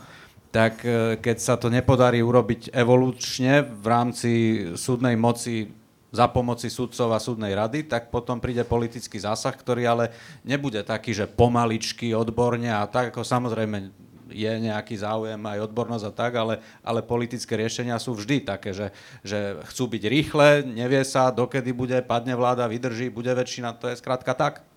tak 0.54 0.86
e, 0.86 1.18
keď 1.18 1.36
sa 1.40 1.56
to 1.56 1.72
nepodarí 1.72 2.22
urobiť 2.22 2.70
evolučne 2.70 3.64
v 3.64 3.86
rámci 3.88 4.32
súdnej 4.78 5.18
moci 5.18 5.83
za 6.14 6.30
pomoci 6.30 6.70
sudcov 6.70 7.10
a 7.10 7.18
súdnej 7.18 7.58
rady, 7.58 7.90
tak 7.90 8.14
potom 8.14 8.38
príde 8.38 8.62
politický 8.62 9.18
zásah, 9.18 9.50
ktorý 9.50 9.82
ale 9.90 10.04
nebude 10.46 10.78
taký, 10.86 11.10
že 11.10 11.26
pomaličky, 11.26 12.14
odborne 12.14 12.70
a 12.70 12.86
tak, 12.86 13.10
ako 13.10 13.26
samozrejme 13.26 13.90
je 14.30 14.50
nejaký 14.50 14.98
záujem 14.98 15.38
aj 15.38 15.68
odbornosť 15.70 16.06
a 16.06 16.12
tak, 16.14 16.32
ale, 16.38 16.54
ale 16.80 17.04
politické 17.04 17.58
riešenia 17.58 17.98
sú 17.98 18.14
vždy 18.14 18.46
také, 18.46 18.70
že, 18.72 18.94
že 19.20 19.58
chcú 19.74 19.90
byť 19.90 20.02
rýchle, 20.06 20.48
nevie 20.64 21.02
sa, 21.06 21.34
dokedy 21.34 21.74
bude, 21.74 21.98
padne 22.06 22.32
vláda, 22.34 22.70
vydrží, 22.70 23.10
bude 23.10 23.30
väčšina, 23.30 23.76
to 23.76 23.90
je 23.90 24.00
skrátka 24.00 24.32
tak. 24.34 24.73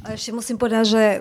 Ešte 0.00 0.32
musím 0.32 0.56
povedať, 0.56 0.84
že 0.96 1.02
e, 1.02 1.18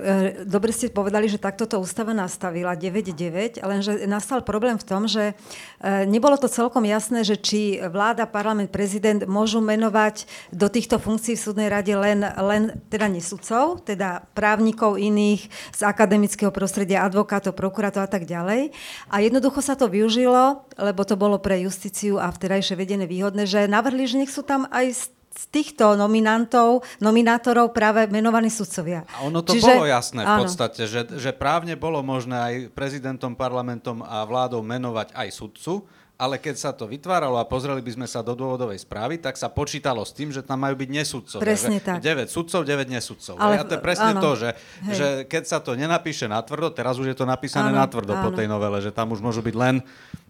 dobre 0.48 0.72
ste 0.72 0.88
povedali, 0.88 1.28
že 1.28 1.36
takto 1.36 1.68
to 1.68 1.84
ústava 1.84 2.16
nastavila 2.16 2.80
9.9, 2.80 3.60
lenže 3.60 4.08
nastal 4.08 4.40
problém 4.40 4.80
v 4.80 4.88
tom, 4.88 5.04
že 5.04 5.36
e, 5.84 6.08
nebolo 6.08 6.40
to 6.40 6.48
celkom 6.48 6.88
jasné, 6.88 7.28
že 7.28 7.36
či 7.36 7.76
vláda, 7.76 8.24
parlament, 8.24 8.72
prezident 8.72 9.28
môžu 9.28 9.60
menovať 9.60 10.24
do 10.56 10.72
týchto 10.72 10.96
funkcií 10.96 11.36
v 11.36 11.44
súdnej 11.44 11.68
rade 11.68 11.92
len, 11.92 12.24
len 12.24 12.80
teda 12.88 13.12
nesudcov, 13.12 13.84
teda 13.84 14.24
právnikov 14.32 14.96
iných 14.96 15.52
z 15.76 15.82
akademického 15.84 16.56
prostredia, 16.56 17.04
advokátov, 17.04 17.60
prokurátov 17.60 18.08
a 18.08 18.10
tak 18.10 18.24
ďalej. 18.24 18.72
A 19.12 19.20
jednoducho 19.20 19.60
sa 19.60 19.76
to 19.76 19.92
využilo, 19.92 20.64
lebo 20.80 21.04
to 21.04 21.20
bolo 21.20 21.36
pre 21.36 21.60
justíciu 21.68 22.16
a 22.16 22.32
vtedajšie 22.32 22.80
vedené 22.80 23.04
výhodné, 23.12 23.44
že 23.44 23.68
navrhli, 23.68 24.08
že 24.08 24.24
nech 24.24 24.32
sú 24.32 24.40
tam 24.40 24.72
aj 24.72 25.19
z 25.40 25.44
týchto 25.56 25.96
nominantov, 25.96 26.84
nominátorov 27.00 27.72
práve 27.72 28.12
menovaní 28.12 28.52
sudcovia. 28.52 29.08
A 29.16 29.24
ono 29.24 29.40
to 29.40 29.56
Čiže, 29.56 29.72
bolo 29.72 29.88
jasné 29.88 30.22
v 30.28 30.36
podstate, 30.44 30.84
že, 30.84 31.08
že 31.16 31.32
právne 31.32 31.80
bolo 31.80 32.04
možné 32.04 32.36
aj 32.36 32.56
prezidentom, 32.76 33.40
parlamentom 33.40 34.04
a 34.04 34.28
vládou 34.28 34.60
menovať 34.60 35.16
aj 35.16 35.28
sudcu, 35.32 35.88
ale 36.20 36.36
keď 36.36 36.56
sa 36.60 36.72
to 36.76 36.84
vytváralo 36.84 37.40
a 37.40 37.48
pozreli 37.48 37.80
by 37.80 37.96
sme 37.96 38.08
sa 38.12 38.20
do 38.20 38.36
dôvodovej 38.36 38.84
správy, 38.84 39.24
tak 39.24 39.40
sa 39.40 39.48
počítalo 39.48 40.04
s 40.04 40.12
tým, 40.12 40.36
že 40.36 40.44
tam 40.44 40.60
majú 40.60 40.76
byť 40.76 40.90
nesudcovia. 40.92 41.48
Presne 41.48 41.80
tak. 41.80 42.04
9 42.04 42.28
sudcov, 42.28 42.68
9 42.68 42.92
nesudcov. 42.92 43.40
Ale, 43.40 43.56
a 43.56 43.64
to 43.64 43.80
je 43.80 43.82
presne 43.82 44.12
áno. 44.12 44.20
to, 44.20 44.32
že, 44.36 44.50
že 44.92 45.08
keď 45.24 45.44
sa 45.48 45.64
to 45.64 45.80
nenapíše 45.80 46.28
na 46.28 46.44
tvrdo, 46.44 46.76
teraz 46.76 47.00
už 47.00 47.16
je 47.16 47.16
to 47.16 47.24
napísané 47.24 47.72
áno, 47.72 47.80
na 47.80 47.88
tvrdo 47.88 48.20
áno. 48.20 48.24
po 48.28 48.36
tej 48.36 48.52
novele, 48.52 48.84
že 48.84 48.92
tam 48.92 49.16
už 49.16 49.24
môžu 49.24 49.40
byť 49.40 49.56
len 49.56 49.80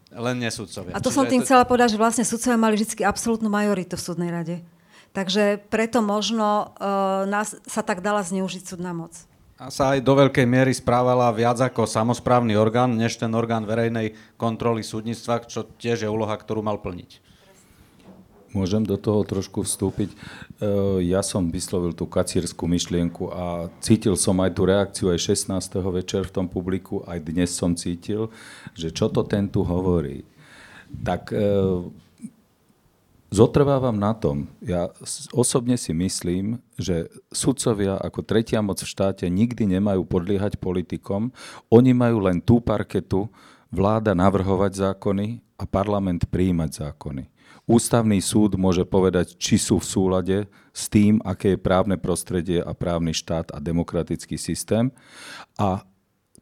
len 0.09 0.41
nesudcovia. 0.41 0.97
A 0.97 1.01
to 1.01 1.13
Čiže 1.13 1.17
som 1.21 1.25
tým 1.29 1.41
to... 1.41 1.45
chcela 1.45 1.69
povedať, 1.69 1.93
že 1.93 2.01
vlastne 2.01 2.25
sudcovia 2.25 2.57
mali 2.57 2.77
vždy 2.77 3.05
absolútnu 3.05 3.49
majoritu 3.49 3.93
v 3.93 4.01
súdnej 4.01 4.29
rade. 4.33 4.61
Takže 5.11 5.57
preto 5.73 6.05
možno 6.05 6.73
uh, 6.77 7.25
nás 7.25 7.57
sa 7.65 7.81
tak 7.81 8.05
dala 8.05 8.21
zneužiť 8.21 8.63
súdna 8.63 8.93
moc. 8.93 9.13
A 9.59 9.67
sa 9.67 9.91
aj 9.91 10.07
do 10.07 10.15
veľkej 10.15 10.47
miery 10.47 10.71
správala 10.71 11.27
viac 11.35 11.59
ako 11.59 11.83
samozprávny 11.83 12.55
orgán, 12.55 12.95
než 12.95 13.19
ten 13.19 13.27
orgán 13.35 13.67
verejnej 13.67 14.15
kontroly 14.39 14.87
súdnictva, 14.87 15.43
čo 15.43 15.67
tiež 15.67 16.07
je 16.07 16.09
úloha, 16.09 16.31
ktorú 16.31 16.63
mal 16.63 16.79
plniť. 16.79 17.19
Môžem 18.55 18.81
do 18.81 18.97
toho 18.97 19.21
trošku 19.27 19.61
vstúpiť. 19.61 20.09
E, 20.09 20.17
ja 21.05 21.21
som 21.21 21.51
vyslovil 21.51 21.93
tú 21.93 22.09
kacírskú 22.09 22.65
myšlienku 22.65 23.29
a 23.29 23.67
cítil 23.77 24.17
som 24.17 24.39
aj 24.41 24.51
tú 24.57 24.61
reakciu 24.65 25.05
aj 25.13 25.35
16. 25.37 25.53
večer 25.91 26.25
v 26.25 26.33
tom 26.33 26.47
publiku, 26.49 27.05
aj 27.05 27.19
dnes 27.19 27.53
som 27.53 27.77
cítil, 27.77 28.33
že 28.73 28.89
čo 28.89 29.11
to 29.11 29.21
ten 29.21 29.51
tu 29.51 29.61
hovorí. 29.61 30.25
Tak 31.03 31.29
e, 31.29 31.37
Zotrvávam 33.29 33.93
na 33.93 34.17
tom, 34.17 34.49
ja 34.57 34.89
osobne 35.29 35.77
si 35.77 35.93
myslím, 35.93 36.57
že 36.81 37.13
sudcovia 37.29 37.93
ako 38.01 38.25
tretia 38.25 38.57
moc 38.57 38.81
v 38.81 38.89
štáte 38.89 39.29
nikdy 39.29 39.69
nemajú 39.69 40.01
podliehať 40.01 40.57
politikom, 40.57 41.29
oni 41.69 41.93
majú 41.93 42.25
len 42.25 42.41
tú 42.41 42.57
parketu, 42.57 43.29
vláda 43.69 44.17
navrhovať 44.17 44.81
zákony 44.81 45.45
a 45.61 45.63
parlament 45.69 46.25
príjmať 46.25 46.89
zákony. 46.89 47.29
Ústavný 47.69 48.17
súd 48.17 48.57
môže 48.57 48.81
povedať, 48.81 49.37
či 49.37 49.61
sú 49.61 49.77
v 49.77 49.85
súlade 49.85 50.37
s 50.73 50.89
tým, 50.89 51.21
aké 51.21 51.53
je 51.53 51.61
právne 51.61 52.01
prostredie 52.01 52.65
a 52.65 52.73
právny 52.73 53.13
štát 53.13 53.53
a 53.53 53.61
demokratický 53.61 54.41
systém. 54.41 54.89
A 55.53 55.85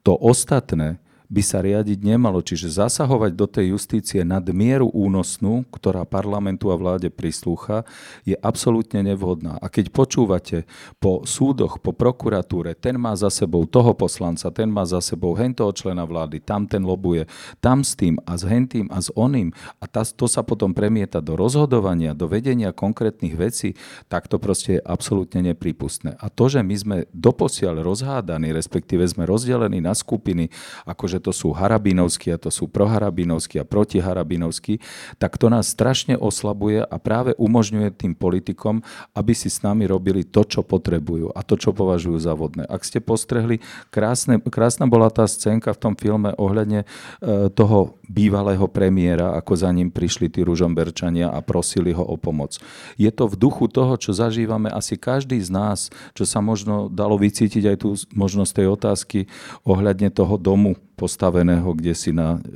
to 0.08 0.16
ostatné 0.16 1.04
by 1.28 1.42
sa 1.44 1.60
riadiť 1.64 2.00
nemalo. 2.04 2.40
Čiže 2.40 2.84
zasahovať 2.84 3.32
do 3.36 3.46
tej 3.48 3.76
justície 3.76 4.24
nad 4.24 4.44
mieru 4.50 4.88
únosnú, 4.92 5.68
ktorá 5.70 6.08
parlamentu 6.08 6.72
a 6.72 6.80
vláde 6.80 7.12
prislúcha, 7.12 7.84
je 8.24 8.36
absolútne 8.40 9.04
nevhodná. 9.04 9.60
A 9.60 9.68
keď 9.68 9.92
počúvate 9.92 10.64
po 10.98 11.28
súdoch, 11.28 11.80
po 11.84 11.92
prokuratúre, 11.92 12.74
ten 12.76 12.96
má 12.96 13.14
za 13.16 13.28
sebou 13.28 13.68
toho 13.68 13.92
poslanca, 13.92 14.48
ten 14.50 14.72
má 14.72 14.88
za 14.88 15.04
sebou 15.04 15.36
hen 15.36 15.52
toho 15.52 15.72
člena 15.76 16.08
vlády, 16.08 16.40
tam 16.40 16.64
ten 16.64 16.84
lobuje, 16.84 17.28
tam 17.60 17.84
s 17.84 17.94
tým 17.94 18.16
a 18.24 18.40
s 18.40 18.44
hentým 18.48 18.88
a 18.88 19.04
s 19.04 19.12
oným 19.14 19.52
a 19.84 19.86
tá, 19.86 20.02
to 20.08 20.26
sa 20.26 20.42
potom 20.42 20.72
premieta 20.72 21.20
do 21.20 21.36
rozhodovania, 21.36 22.18
do 22.18 22.26
vedenia 22.32 22.72
konkrétnych 22.72 23.36
vecí, 23.36 23.76
tak 24.08 24.26
to 24.32 24.40
proste 24.40 24.80
je 24.80 24.82
absolútne 24.82 25.44
nepripustné. 25.54 26.16
A 26.18 26.32
to, 26.32 26.48
že 26.48 26.64
my 26.64 26.76
sme 26.76 26.98
doposiaľ 27.12 27.84
rozhádaní, 27.84 28.56
respektíve 28.56 29.04
sme 29.06 29.28
rozdelení 29.28 29.84
na 29.84 29.94
skupiny, 29.94 30.50
akože 30.88 31.17
že 31.18 31.26
to 31.26 31.34
sú 31.34 31.50
harabinovskí 31.50 32.30
a 32.30 32.38
to 32.38 32.54
sú 32.54 32.70
proharabinovskí 32.70 33.58
a 33.58 33.66
protiharabinovskí, 33.66 34.78
tak 35.18 35.42
to 35.42 35.50
nás 35.50 35.74
strašne 35.74 36.14
oslabuje 36.14 36.86
a 36.86 36.96
práve 37.02 37.34
umožňuje 37.42 37.90
tým 37.98 38.14
politikom, 38.14 38.86
aby 39.18 39.34
si 39.34 39.50
s 39.50 39.66
nami 39.66 39.90
robili 39.90 40.22
to, 40.22 40.46
čo 40.46 40.62
potrebujú 40.62 41.34
a 41.34 41.42
to, 41.42 41.58
čo 41.58 41.74
považujú 41.74 42.22
za 42.22 42.38
vodné. 42.38 42.70
Ak 42.70 42.86
ste 42.86 43.02
postrehli, 43.02 43.66
krásne, 43.90 44.38
krásna 44.38 44.86
bola 44.86 45.10
tá 45.10 45.26
scénka 45.26 45.74
v 45.74 45.82
tom 45.82 45.94
filme 45.98 46.38
ohľadne 46.38 46.86
e, 46.86 47.50
toho 47.50 47.98
bývalého 48.06 48.70
premiéra, 48.70 49.34
ako 49.34 49.58
za 49.58 49.74
ním 49.74 49.90
prišli 49.90 50.30
tí 50.30 50.46
ružomberčania 50.46 51.34
a 51.34 51.42
prosili 51.42 51.92
ho 51.98 52.06
o 52.06 52.16
pomoc. 52.16 52.62
Je 52.96 53.10
to 53.10 53.26
v 53.26 53.36
duchu 53.36 53.66
toho, 53.68 53.98
čo 53.98 54.14
zažívame 54.14 54.70
asi 54.70 54.96
každý 54.96 55.42
z 55.42 55.50
nás, 55.50 55.80
čo 56.14 56.24
sa 56.24 56.40
možno 56.40 56.88
dalo 56.88 57.18
vycítiť 57.18 57.64
aj 57.74 57.78
tu 57.82 57.98
možnosť 58.14 58.52
tej 58.54 58.68
otázky 58.70 59.20
ohľadne 59.66 60.14
toho 60.14 60.38
domu, 60.38 60.78
postaveného 60.98 61.70
kde 61.78 61.94
si 61.94 62.10
na 62.10 62.42
e, 62.42 62.50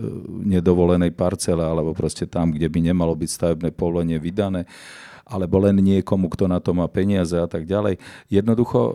nedovolenej 0.50 1.14
parcele 1.14 1.62
alebo 1.62 1.94
proste 1.94 2.26
tam, 2.26 2.50
kde 2.50 2.66
by 2.66 2.80
nemalo 2.82 3.14
byť 3.14 3.30
stavebné 3.30 3.70
povolenie 3.70 4.18
vydané 4.18 4.66
alebo 5.32 5.64
len 5.64 5.80
niekomu, 5.80 6.28
kto 6.28 6.50
na 6.50 6.60
to 6.60 6.76
má 6.76 6.90
peniaze 6.92 7.32
a 7.38 7.48
tak 7.48 7.64
ďalej. 7.64 8.02
Jednoducho, 8.28 8.80
e, 8.82 8.94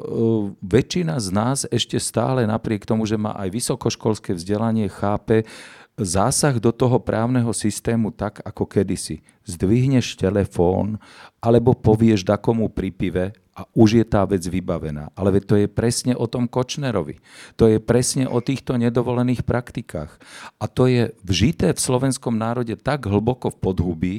väčšina 0.60 1.16
z 1.22 1.28
nás 1.32 1.58
ešte 1.70 1.96
stále 2.02 2.44
napriek 2.44 2.84
tomu, 2.84 3.06
že 3.06 3.16
má 3.16 3.32
aj 3.38 3.48
vysokoškolské 3.54 4.34
vzdelanie, 4.36 4.90
chápe 4.90 5.48
zásah 5.96 6.60
do 6.60 6.74
toho 6.76 7.00
právneho 7.00 7.48
systému 7.56 8.12
tak, 8.12 8.44
ako 8.44 8.68
kedysi. 8.68 9.24
Zdvihneš 9.48 10.20
telefón 10.20 11.00
alebo 11.40 11.72
povieš 11.72 12.26
dakomu 12.26 12.68
pri 12.68 12.92
pive 12.92 13.26
a 13.56 13.64
už 13.72 13.96
je 13.96 14.04
tá 14.04 14.20
vec 14.28 14.44
vybavená. 14.44 15.08
Ale 15.16 15.40
to 15.40 15.56
je 15.56 15.64
presne 15.64 16.12
o 16.12 16.28
tom 16.28 16.44
Kočnerovi. 16.44 17.16
To 17.56 17.64
je 17.64 17.80
presne 17.80 18.28
o 18.28 18.44
týchto 18.44 18.76
nedovolených 18.76 19.48
praktikách. 19.48 20.12
A 20.60 20.68
to 20.68 20.84
je 20.84 21.16
vžité 21.24 21.72
v 21.72 21.80
slovenskom 21.80 22.36
národe 22.36 22.76
tak 22.76 23.08
hlboko 23.08 23.48
v 23.48 23.56
podhubí, 23.56 24.14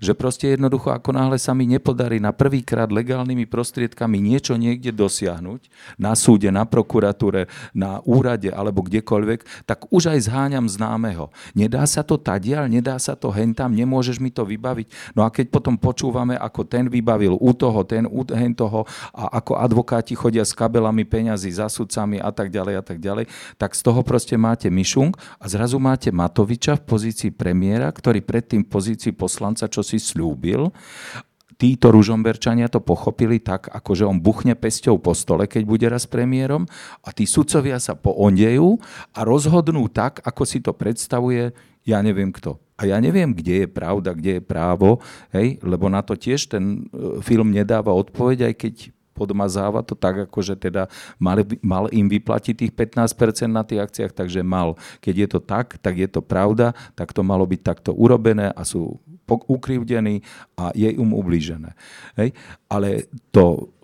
že 0.00 0.16
proste 0.16 0.56
jednoducho 0.56 0.88
ako 0.88 1.12
náhle 1.12 1.36
sa 1.36 1.52
mi 1.52 1.68
nepodarí 1.68 2.16
na 2.16 2.32
prvýkrát 2.32 2.88
legálnymi 2.88 3.44
prostriedkami 3.44 4.24
niečo 4.24 4.56
niekde 4.56 4.88
dosiahnuť, 4.96 5.68
na 6.00 6.16
súde, 6.16 6.48
na 6.48 6.64
prokuratúre, 6.64 7.52
na 7.76 8.00
úrade 8.08 8.48
alebo 8.48 8.80
kdekoľvek, 8.80 9.68
tak 9.68 9.84
už 9.92 10.16
aj 10.16 10.32
zháňam 10.32 10.64
známeho. 10.64 11.28
Nedá 11.52 11.84
sa 11.84 12.00
to 12.00 12.16
tadiaľ, 12.16 12.72
nedá 12.72 12.96
sa 12.96 13.12
to 13.12 13.28
hentam, 13.28 13.76
nemôžeš 13.76 14.16
mi 14.16 14.32
to 14.32 14.48
vybaviť. 14.48 15.12
No 15.12 15.28
a 15.28 15.28
keď 15.28 15.52
potom 15.52 15.76
počúvame, 15.76 16.40
ako 16.40 16.64
ten 16.64 16.88
vybavil 16.88 17.36
u 17.36 17.52
toho, 17.52 17.84
ten 17.84 18.08
u 18.08 18.24
toho, 18.24 18.77
toho 18.78 18.86
a 19.14 19.42
ako 19.42 19.58
advokáti 19.58 20.14
chodia 20.14 20.46
s 20.46 20.54
kabelami 20.54 21.02
peňazí 21.02 21.50
za 21.50 21.66
sudcami 21.66 22.22
a 22.22 22.30
tak 22.30 22.54
ďalej 22.54 22.74
a 22.78 22.82
tak 22.82 22.98
ďalej, 23.02 23.26
tak 23.58 23.74
z 23.74 23.80
toho 23.82 24.00
proste 24.06 24.38
máte 24.38 24.70
Mišung 24.70 25.14
a 25.42 25.44
zrazu 25.50 25.82
máte 25.82 26.14
Matoviča 26.14 26.78
v 26.78 26.86
pozícii 26.86 27.30
premiéra, 27.34 27.90
ktorý 27.90 28.22
predtým 28.22 28.62
v 28.62 28.70
pozícii 28.70 29.12
poslanca 29.14 29.66
čo 29.66 29.82
si 29.82 29.98
slúbil. 29.98 30.70
Títo 31.58 31.90
ružomberčania 31.90 32.70
to 32.70 32.78
pochopili 32.78 33.42
tak, 33.42 33.66
ako 33.66 33.90
že 33.98 34.06
on 34.06 34.22
buchne 34.22 34.54
pesťou 34.54 35.02
po 35.02 35.10
stole, 35.10 35.50
keď 35.50 35.62
bude 35.66 35.86
raz 35.90 36.06
premiérom 36.06 36.70
a 37.02 37.10
tí 37.10 37.26
sudcovia 37.26 37.82
sa 37.82 37.98
poondejú 37.98 38.78
a 39.18 39.26
rozhodnú 39.26 39.90
tak, 39.90 40.22
ako 40.22 40.42
si 40.46 40.62
to 40.62 40.70
predstavuje, 40.70 41.50
ja 41.82 41.98
neviem 41.98 42.30
kto 42.30 42.62
A 42.78 42.86
ja 42.86 43.02
neviem, 43.02 43.34
kde 43.34 43.66
je 43.66 43.68
pravda, 43.68 44.14
kde 44.14 44.38
je 44.38 44.42
právo, 44.42 45.02
hej, 45.34 45.58
lebo 45.66 45.90
na 45.90 45.98
to 45.98 46.14
tiež 46.14 46.46
ten 46.46 46.86
e, 46.94 47.18
film 47.26 47.50
nedáva 47.50 47.90
odpoveď, 47.90 48.48
aj 48.48 48.54
keď 48.54 48.74
podmazáva 49.18 49.82
to 49.82 49.98
tak, 49.98 50.30
ako 50.30 50.38
že 50.46 50.54
teda 50.54 50.86
mal, 51.18 51.42
mal 51.58 51.90
im 51.90 52.06
vyplatiť 52.06 52.54
tých 52.54 52.72
15% 52.72 53.50
na 53.50 53.66
tých 53.66 53.82
akciách, 53.82 54.14
takže 54.14 54.46
mal. 54.46 54.78
Keď 55.02 55.14
je 55.26 55.28
to 55.34 55.40
tak, 55.42 55.74
tak 55.82 55.98
je 55.98 56.06
to 56.06 56.22
pravda, 56.22 56.70
tak 56.94 57.10
to 57.10 57.26
malo 57.26 57.42
byť 57.42 57.60
takto 57.66 57.90
urobené 57.90 58.54
a 58.54 58.62
sú 58.62 59.02
ukrivdení 59.26 60.22
a 60.54 60.70
je 60.72 60.88
im 60.88 61.10
ublížené. 61.12 61.74
Hej? 62.14 62.32
Ale 62.70 63.10
to 63.34 63.74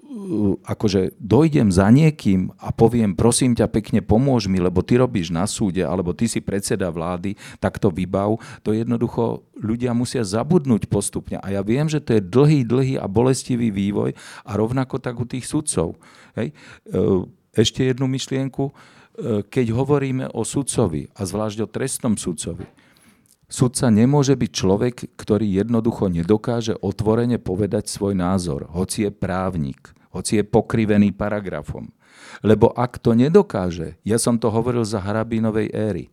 akože 0.62 1.18
dojdem 1.18 1.74
za 1.74 1.90
niekým 1.90 2.54
a 2.62 2.70
poviem, 2.70 3.18
prosím 3.18 3.52
ťa 3.58 3.66
pekne, 3.66 4.00
pomôž 4.00 4.46
mi, 4.46 4.62
lebo 4.62 4.80
ty 4.80 4.94
robíš 4.94 5.34
na 5.34 5.44
súde, 5.44 5.82
alebo 5.82 6.14
ty 6.14 6.30
si 6.30 6.38
predseda 6.38 6.88
vlády, 6.88 7.34
tak 7.58 7.82
to 7.82 7.90
vybav, 7.90 8.38
to 8.62 8.70
jednoducho 8.70 9.42
ľudia 9.58 9.90
musia 9.90 10.22
zabudnúť 10.22 10.86
postupne. 10.86 11.42
A 11.42 11.50
ja 11.50 11.62
viem, 11.66 11.90
že 11.90 11.98
to 11.98 12.16
je 12.18 12.22
dlhý, 12.22 12.62
dlhý 12.62 12.94
a 12.96 13.10
bolestivý 13.10 13.74
vývoj 13.74 14.14
a 14.46 14.50
rovnako 14.54 15.02
tak 15.02 15.18
u 15.18 15.26
tých 15.26 15.50
sudcov. 15.50 15.98
Hej? 16.38 16.54
Uh, 16.88 17.26
ešte 17.54 17.82
jednu 17.82 18.06
myšlienku. 18.06 18.70
Uh, 18.70 19.42
keď 19.46 19.74
hovoríme 19.74 20.30
o 20.30 20.46
sudcovi, 20.46 21.10
a 21.18 21.26
zvlášť 21.26 21.58
o 21.66 21.70
trestnom 21.70 22.14
sudcovi, 22.14 22.66
Sudca 23.44 23.92
nemôže 23.92 24.34
byť 24.34 24.50
človek, 24.50 24.96
ktorý 25.20 25.46
jednoducho 25.46 26.08
nedokáže 26.08 26.74
otvorene 26.80 27.36
povedať 27.36 27.86
svoj 27.86 28.16
názor, 28.16 28.66
hoci 28.72 29.04
je 29.06 29.12
právnik 29.12 29.94
hoci 30.14 30.38
je 30.38 30.44
pokrivený 30.46 31.10
paragrafom. 31.10 31.90
Lebo 32.46 32.70
ak 32.70 33.02
to 33.02 33.18
nedokáže, 33.18 33.98
ja 34.06 34.16
som 34.22 34.38
to 34.38 34.48
hovoril 34.54 34.86
za 34.86 35.02
Harabínovej 35.02 35.74
éry, 35.74 36.04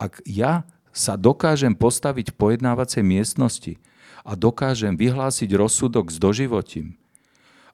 ak 0.00 0.24
ja 0.24 0.64
sa 0.92 1.20
dokážem 1.20 1.76
postaviť 1.76 2.32
v 2.32 2.38
pojednávacej 2.40 3.04
miestnosti 3.04 3.76
a 4.24 4.32
dokážem 4.32 4.96
vyhlásiť 4.96 5.52
rozsudok 5.52 6.08
s 6.08 6.16
doživotím, 6.16 6.96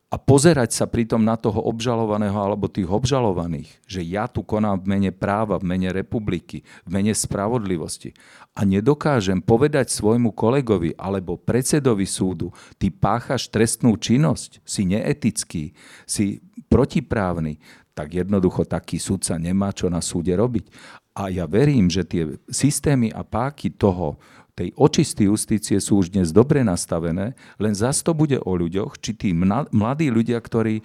a 0.09 0.17
pozerať 0.17 0.73
sa 0.73 0.89
pritom 0.89 1.21
na 1.21 1.37
toho 1.37 1.61
obžalovaného 1.69 2.33
alebo 2.33 2.65
tých 2.65 2.89
obžalovaných, 2.89 3.69
že 3.85 4.01
ja 4.01 4.25
tu 4.25 4.41
konám 4.41 4.81
v 4.81 4.97
mene 4.97 5.13
práva, 5.13 5.61
v 5.61 5.69
mene 5.69 5.93
republiky, 5.93 6.65
v 6.89 6.89
mene 6.89 7.13
spravodlivosti 7.13 8.17
a 8.57 8.65
nedokážem 8.65 9.45
povedať 9.45 9.93
svojmu 9.93 10.33
kolegovi 10.33 10.97
alebo 10.97 11.37
predsedovi 11.37 12.09
súdu, 12.09 12.57
ty 12.81 12.89
páchaš 12.89 13.53
trestnú 13.53 14.01
činnosť, 14.01 14.65
si 14.65 14.89
neetický, 14.89 15.77
si 16.09 16.41
protiprávny, 16.73 17.61
tak 17.93 18.17
jednoducho 18.17 18.65
taký 18.65 18.97
súdca 18.97 19.37
nemá 19.37 19.77
čo 19.77 19.93
na 19.93 20.01
súde 20.01 20.33
robiť. 20.33 20.73
A 21.19 21.35
ja 21.35 21.51
verím, 21.51 21.91
že 21.91 22.07
tie 22.07 22.39
systémy 22.47 23.11
a 23.11 23.27
páky 23.27 23.75
toho, 23.75 24.23
tej 24.59 24.75
očisty 24.75 25.31
justície 25.31 25.79
sú 25.79 26.03
už 26.03 26.11
dnes 26.11 26.35
dobre 26.35 26.67
nastavené, 26.67 27.39
len 27.63 27.75
zas 27.79 28.03
to 28.03 28.11
bude 28.11 28.35
o 28.43 28.53
ľuďoch, 28.59 28.99
či 28.99 29.15
tí 29.15 29.31
mladí 29.31 30.11
ľudia, 30.11 30.43
ktorí, 30.43 30.83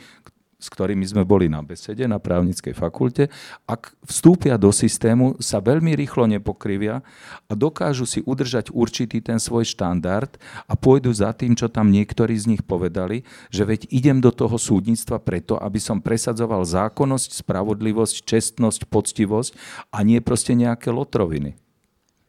s 0.62 0.70
ktorými 0.70 1.02
sme 1.04 1.26
boli 1.26 1.50
na 1.50 1.66
besede 1.66 2.06
na 2.06 2.22
právnickej 2.22 2.78
fakulte, 2.78 3.34
ak 3.66 3.98
vstúpia 4.06 4.62
do 4.62 4.70
systému, 4.70 5.42
sa 5.42 5.58
veľmi 5.58 5.98
rýchlo 5.98 6.30
nepokrivia 6.30 7.02
a 7.50 7.54
dokážu 7.58 8.06
si 8.06 8.22
udržať 8.22 8.70
určitý 8.70 9.26
ten 9.26 9.42
svoj 9.42 9.66
štandard 9.66 10.38
a 10.70 10.78
pôjdu 10.78 11.10
za 11.10 11.34
tým, 11.34 11.58
čo 11.58 11.66
tam 11.66 11.90
niektorí 11.90 12.38
z 12.38 12.54
nich 12.56 12.64
povedali, 12.64 13.26
že 13.50 13.66
veď 13.66 13.90
idem 13.90 14.22
do 14.22 14.30
toho 14.30 14.56
súdnictva 14.56 15.18
preto, 15.18 15.58
aby 15.58 15.82
som 15.82 15.98
presadzoval 15.98 16.62
zákonnosť, 16.62 17.42
spravodlivosť, 17.42 18.22
čestnosť, 18.22 18.86
poctivosť 18.86 19.52
a 19.90 20.06
nie 20.06 20.22
proste 20.22 20.54
nejaké 20.54 20.94
lotroviny 20.94 21.63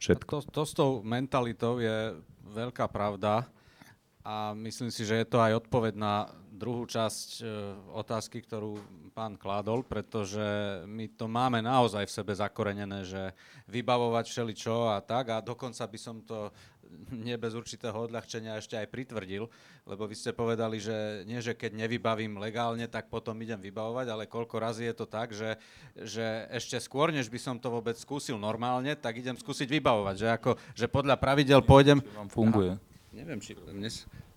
všetko. 0.04 0.44
To, 0.44 0.50
to 0.52 0.62
s 0.68 0.72
tou 0.76 0.90
mentalitou 1.00 1.80
je 1.80 2.12
veľká 2.52 2.84
pravda 2.92 3.48
a 4.20 4.52
myslím 4.52 4.92
si, 4.92 5.08
že 5.08 5.24
je 5.24 5.26
to 5.28 5.40
aj 5.40 5.64
odpoveď 5.64 5.96
na 5.96 6.28
druhú 6.54 6.86
časť 6.86 7.28
e, 7.40 7.44
otázky, 7.92 8.40
ktorú 8.40 8.78
pán 9.10 9.34
kládol, 9.34 9.82
pretože 9.84 10.40
my 10.86 11.12
to 11.12 11.26
máme 11.26 11.60
naozaj 11.60 12.06
v 12.08 12.14
sebe 12.14 12.32
zakorenené, 12.32 13.04
že 13.04 13.34
vybavovať 13.68 14.24
všeličo 14.30 14.92
a 14.92 15.02
tak 15.04 15.34
a 15.34 15.44
dokonca 15.44 15.84
by 15.84 15.98
som 15.98 16.22
to 16.22 16.48
nie 17.26 17.36
bez 17.36 17.52
určitého 17.54 17.94
odľahčenia 17.94 18.58
ešte 18.58 18.78
aj 18.78 18.88
pritvrdil, 18.90 19.50
lebo 19.84 20.02
vy 20.06 20.14
ste 20.14 20.30
povedali, 20.30 20.78
že 20.78 21.26
nie, 21.28 21.38
že 21.42 21.54
keď 21.58 21.74
nevybavím 21.74 22.38
legálne, 22.38 22.86
tak 22.86 23.10
potom 23.10 23.38
idem 23.42 23.60
vybavovať, 23.60 24.06
ale 24.10 24.24
koľko 24.30 24.56
razy 24.58 24.90
je 24.90 24.94
to 24.94 25.06
tak, 25.06 25.34
že, 25.34 25.58
že 25.98 26.48
ešte 26.54 26.78
skôr, 26.78 27.10
než 27.10 27.28
by 27.28 27.38
som 27.40 27.56
to 27.58 27.68
vôbec 27.70 27.98
skúsil 27.98 28.38
normálne, 28.38 28.94
tak 28.94 29.18
idem 29.18 29.38
skúsiť 29.38 29.68
vybavovať, 29.68 30.16
že, 30.16 30.28
ako, 30.30 30.50
že 30.74 30.86
podľa 30.88 31.18
pravidel 31.18 31.60
pôjdem... 31.62 32.02
Vám 32.14 32.30
funguje. 32.30 32.76
Aha, 32.76 33.10
neviem, 33.12 33.38
či... 33.38 33.54
Mne, 33.54 33.90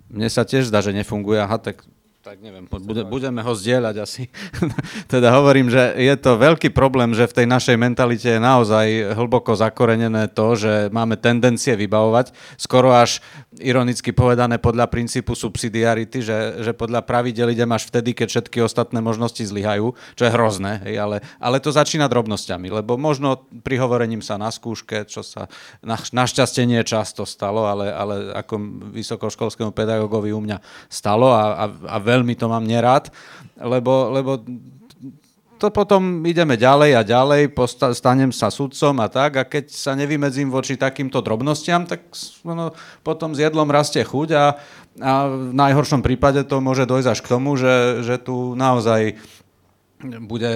mne 0.08 0.28
sa 0.32 0.47
tiež 0.47 0.72
zdá, 0.72 0.80
že 0.80 0.95
nefunguje, 0.95 1.41
aha, 1.41 1.60
tak 1.60 1.84
tak 2.28 2.43
neviem, 2.43 2.67
bude, 2.67 3.07
budeme 3.07 3.39
ho 3.39 3.53
zdieľať 3.55 3.95
asi. 4.03 4.28
teda 5.13 5.32
hovorím, 5.32 5.71
že 5.71 5.95
je 5.95 6.11
to 6.19 6.36
veľký 6.36 6.75
problém, 6.75 7.15
že 7.15 7.23
v 7.23 7.39
tej 7.39 7.47
našej 7.47 7.80
mentalite 7.80 8.36
je 8.36 8.41
naozaj 8.43 9.15
hlboko 9.15 9.55
zakorenené 9.55 10.28
to, 10.36 10.59
že 10.59 10.91
máme 10.91 11.15
tendencie 11.15 11.71
vybavovať, 11.80 12.36
skoro 12.59 12.91
až 12.91 13.23
ironicky 13.63 14.11
povedané 14.11 14.59
podľa 14.59 14.91
princípu 14.91 15.39
subsidiarity, 15.39 16.19
že, 16.19 16.67
že 16.67 16.71
podľa 16.75 17.07
pravidel 17.07 17.47
idem 17.55 17.71
až 17.71 17.88
vtedy, 17.88 18.11
keď 18.11 18.28
všetky 18.28 18.59
ostatné 18.59 18.99
možnosti 18.99 19.47
zlyhajú, 19.47 19.95
čo 20.19 20.23
je 20.28 20.32
hrozné, 20.36 20.84
hej, 20.84 20.99
ale, 20.99 21.23
ale 21.39 21.63
to 21.63 21.71
začína 21.71 22.11
drobnosťami, 22.11 22.67
lebo 22.84 22.99
možno 22.99 23.47
prihovorením 23.63 24.19
sa 24.19 24.36
na 24.36 24.51
skúške, 24.51 25.07
čo 25.07 25.23
sa 25.23 25.47
na, 25.80 25.95
našťastie 25.95 26.67
nie 26.67 26.84
často 26.84 27.23
stalo, 27.23 27.65
ale, 27.71 27.88
ale 27.88 28.36
ako 28.36 28.59
vysokoškolskému 28.91 29.71
pedagógovi 29.71 30.36
u 30.36 30.43
mňa 30.43 30.59
stalo 30.91 31.32
a, 31.32 31.55
a, 31.55 31.65
a 31.71 31.97
veľ 31.97 32.16
veľmi 32.18 32.34
to 32.34 32.49
mám 32.49 32.65
nerád, 32.65 33.13
lebo, 33.61 34.09
lebo 34.09 34.41
to 35.57 35.74
potom 35.74 36.22
ideme 36.22 36.53
ďalej 36.53 36.91
a 36.93 37.01
ďalej, 37.01 37.53
stanem 37.97 38.30
sa 38.30 38.53
sudcom 38.53 38.93
a 39.01 39.09
tak 39.09 39.32
a 39.41 39.43
keď 39.43 39.74
sa 39.74 39.97
nevymedzím 39.97 40.53
voči 40.53 40.78
takýmto 40.78 41.22
drobnostiam, 41.26 41.86
tak 41.89 42.05
no, 42.45 42.74
potom 43.01 43.34
s 43.34 43.41
jedlom 43.41 43.70
rastie 43.74 44.05
chuť 44.05 44.30
a, 44.38 44.45
a 45.01 45.13
v 45.26 45.53
najhoršom 45.57 46.05
prípade 46.05 46.45
to 46.45 46.61
môže 46.61 46.86
dojsť 46.86 47.09
až 47.09 47.20
k 47.26 47.32
tomu, 47.32 47.57
že, 47.57 48.05
že 48.05 48.22
tu 48.22 48.53
naozaj 48.53 49.18
bude 50.30 50.53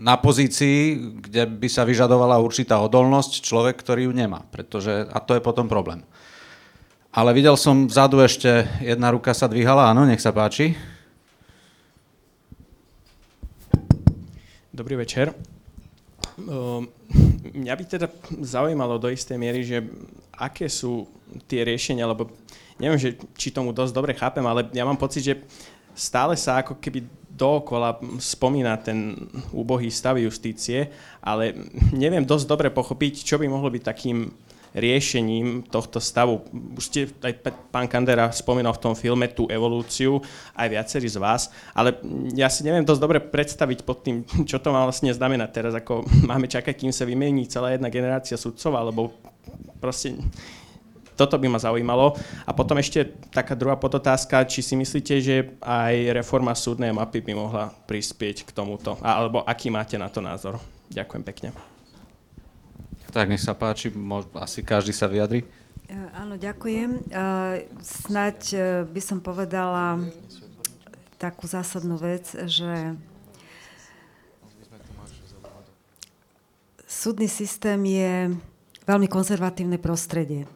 na 0.00 0.16
pozícii, 0.16 0.96
kde 1.20 1.44
by 1.44 1.68
sa 1.68 1.84
vyžadovala 1.84 2.40
určitá 2.40 2.80
odolnosť 2.80 3.44
človek, 3.44 3.76
ktorý 3.76 4.08
ju 4.08 4.12
nemá. 4.16 4.48
Pretože, 4.48 5.04
a 5.12 5.20
to 5.20 5.36
je 5.36 5.44
potom 5.44 5.68
problém. 5.68 6.00
Ale 7.10 7.34
videl 7.34 7.58
som 7.58 7.90
vzadu 7.90 8.22
ešte, 8.22 8.70
jedna 8.78 9.10
ruka 9.10 9.34
sa 9.34 9.50
dvíhala, 9.50 9.90
áno, 9.90 10.06
nech 10.06 10.22
sa 10.22 10.30
páči. 10.30 10.78
Dobrý 14.70 14.94
večer. 14.94 15.34
Mňa 17.50 17.74
by 17.74 17.84
teda 17.90 18.06
zaujímalo 18.46 19.02
do 19.02 19.10
istej 19.10 19.34
miery, 19.42 19.66
že 19.66 19.82
aké 20.38 20.70
sú 20.70 21.10
tie 21.50 21.66
riešenia, 21.66 22.06
lebo 22.06 22.30
neviem, 22.78 23.02
že, 23.02 23.18
či 23.34 23.50
tomu 23.50 23.74
dosť 23.74 23.90
dobre 23.90 24.14
chápem, 24.14 24.46
ale 24.46 24.70
ja 24.70 24.86
mám 24.86 24.94
pocit, 24.94 25.26
že 25.26 25.34
stále 25.98 26.38
sa 26.38 26.62
ako 26.62 26.78
keby 26.78 27.10
dookola 27.34 27.98
spomína 28.22 28.78
ten 28.78 29.18
úbohý 29.50 29.90
stav 29.90 30.14
justície, 30.14 30.86
ale 31.18 31.58
neviem 31.90 32.22
dosť 32.22 32.46
dobre 32.46 32.70
pochopiť, 32.70 33.26
čo 33.26 33.34
by 33.34 33.50
mohlo 33.50 33.66
byť 33.66 33.82
takým 33.82 34.30
riešením 34.74 35.66
tohto 35.66 35.98
stavu. 35.98 36.46
Už 36.78 36.84
ste, 36.86 37.00
aj 37.22 37.42
pán 37.74 37.90
Kandera 37.90 38.30
spomínal 38.30 38.74
v 38.74 38.82
tom 38.90 38.94
filme 38.94 39.26
tú 39.26 39.50
evolúciu, 39.50 40.22
aj 40.54 40.68
viacerí 40.70 41.08
z 41.10 41.18
vás, 41.18 41.50
ale 41.74 41.98
ja 42.34 42.46
si 42.46 42.62
neviem 42.62 42.86
dosť 42.86 43.00
dobre 43.02 43.18
predstaviť 43.18 43.82
pod 43.82 44.06
tým, 44.06 44.22
čo 44.50 44.62
to 44.62 44.70
má 44.70 44.86
vlastne 44.86 45.10
znamenať 45.10 45.50
teraz, 45.50 45.72
ako 45.74 46.06
máme 46.30 46.46
čakať, 46.46 46.74
kým 46.74 46.92
sa 46.94 47.06
vymení 47.06 47.50
celá 47.50 47.74
jedna 47.74 47.90
generácia 47.90 48.38
sudcov, 48.38 48.72
alebo 48.78 49.14
proste 49.82 50.14
toto 51.20 51.36
by 51.36 51.52
ma 51.52 51.60
zaujímalo. 51.60 52.16
A 52.48 52.56
potom 52.56 52.80
ešte 52.80 53.12
taká 53.28 53.52
druhá 53.52 53.76
podotázka, 53.76 54.48
či 54.48 54.64
si 54.64 54.72
myslíte, 54.72 55.14
že 55.20 55.52
aj 55.60 56.16
reforma 56.16 56.56
súdnej 56.56 56.96
mapy 56.96 57.20
by 57.20 57.32
mohla 57.36 57.68
prispieť 57.84 58.48
k 58.48 58.50
tomuto, 58.56 58.96
alebo 59.04 59.44
aký 59.44 59.68
máte 59.68 60.00
na 60.00 60.08
to 60.08 60.24
názor? 60.24 60.56
Ďakujem 60.88 61.22
pekne. 61.28 61.69
Tak 63.10 63.26
nech 63.26 63.42
sa 63.42 63.58
páči, 63.58 63.90
asi 64.38 64.62
každý 64.62 64.94
sa 64.94 65.10
vyjadri. 65.10 65.42
E, 65.42 65.94
áno, 66.14 66.38
ďakujem. 66.38 66.90
E, 66.94 67.00
snaď 67.82 68.38
e, 68.54 68.58
by 68.86 69.02
som 69.02 69.18
povedala 69.18 69.98
takú 71.18 71.50
zásadnú 71.50 71.98
vec, 71.98 72.30
že 72.46 72.94
súdny 76.86 77.26
systém 77.26 77.82
je 77.82 78.14
veľmi 78.86 79.10
konzervatívne 79.10 79.82
prostredie. 79.82 80.46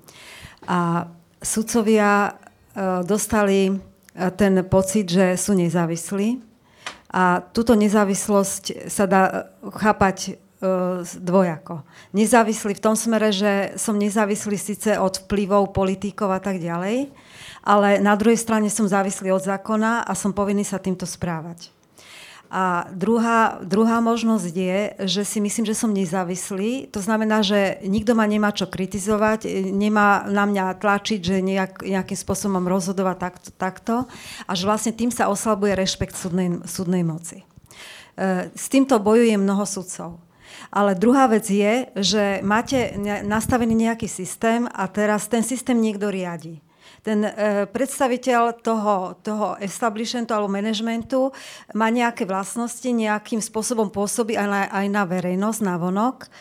A 0.71 1.11
sudcovia 1.43 2.39
dostali 3.05 3.77
ten 4.39 4.55
pocit, 4.65 5.11
že 5.11 5.37
sú 5.37 5.53
nezávislí. 5.53 6.41
A 7.13 7.45
túto 7.45 7.77
nezávislosť 7.77 8.89
sa 8.89 9.05
dá 9.05 9.53
chápať 9.61 10.41
dvojako. 11.21 11.85
Nezávislý 12.17 12.79
v 12.79 12.85
tom 12.85 12.97
smere, 12.97 13.31
že 13.31 13.77
som 13.77 13.99
nezávislý 13.99 14.57
síce 14.57 14.97
od 14.99 15.25
vplyvov 15.27 15.77
politikov 15.77 16.33
a 16.33 16.41
tak 16.41 16.61
ďalej, 16.61 17.13
ale 17.65 18.01
na 18.01 18.15
druhej 18.17 18.37
strane 18.37 18.69
som 18.69 18.89
závislý 18.89 19.33
od 19.33 19.45
zákona 19.45 20.05
a 20.05 20.13
som 20.13 20.37
povinný 20.37 20.65
sa 20.65 20.81
týmto 20.81 21.09
správať. 21.09 21.75
A 22.55 22.87
druhá, 22.95 23.59
druhá 23.67 23.99
možnosť 23.99 24.55
je, 24.55 24.79
že 25.11 25.23
si 25.27 25.43
myslím, 25.43 25.67
že 25.67 25.75
som 25.75 25.91
nezávislý. 25.91 26.87
To 26.95 27.03
znamená, 27.03 27.43
že 27.43 27.83
nikto 27.83 28.15
ma 28.15 28.31
nemá 28.31 28.55
čo 28.55 28.71
kritizovať, 28.71 29.51
nemá 29.75 30.23
na 30.31 30.47
mňa 30.47 30.79
tlačiť, 30.79 31.19
že 31.19 31.37
nejak, 31.43 31.83
nejakým 31.83 32.15
spôsobom 32.15 32.63
rozhodovať 32.63 33.17
takto, 33.19 33.49
takto. 33.59 33.95
Že 34.47 34.71
vlastne 34.71 34.93
tým 34.95 35.11
sa 35.11 35.27
oslabuje 35.27 35.75
rešpekt 35.75 36.15
súdnej, 36.15 36.63
súdnej 36.63 37.03
moci. 37.03 37.43
E, 38.15 38.55
s 38.55 38.71
týmto 38.71 39.03
bojuje 39.03 39.35
mnoho 39.35 39.67
sudcov. 39.67 40.23
Ale 40.75 40.99
druhá 40.99 41.31
vec 41.31 41.47
je, 41.47 41.87
že 41.95 42.43
máte 42.43 42.99
nastavený 43.23 43.87
nejaký 43.87 44.11
systém 44.11 44.67
a 44.67 44.91
teraz 44.91 45.31
ten 45.31 45.47
systém 45.47 45.79
niekto 45.79 46.11
riadi 46.11 46.59
ten 47.05 47.21
e, 47.21 47.69
predstaviteľ 47.69 48.65
toho, 48.65 49.21
toho 49.21 49.61
establishmentu 49.61 50.33
alebo 50.33 50.49
managementu 50.49 51.37
má 51.77 51.93
nejaké 51.93 52.25
vlastnosti, 52.25 52.89
nejakým 52.89 53.45
spôsobom 53.45 53.93
pôsobí 53.93 54.41
aj 54.41 54.49
na, 54.49 54.63
aj 54.73 54.87
na 54.89 55.05
verejnosť, 55.05 55.61
na 55.61 55.77
vonok. 55.77 56.33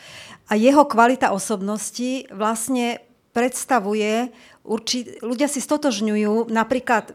A 0.48 0.56
jeho 0.56 0.88
kvalita 0.88 1.36
osobnosti 1.36 2.32
vlastne 2.32 3.04
predstavuje, 3.36 4.32
určit, 4.64 5.20
ľudia 5.20 5.52
si 5.52 5.60
stotožňujú, 5.60 6.48
napríklad 6.48 7.12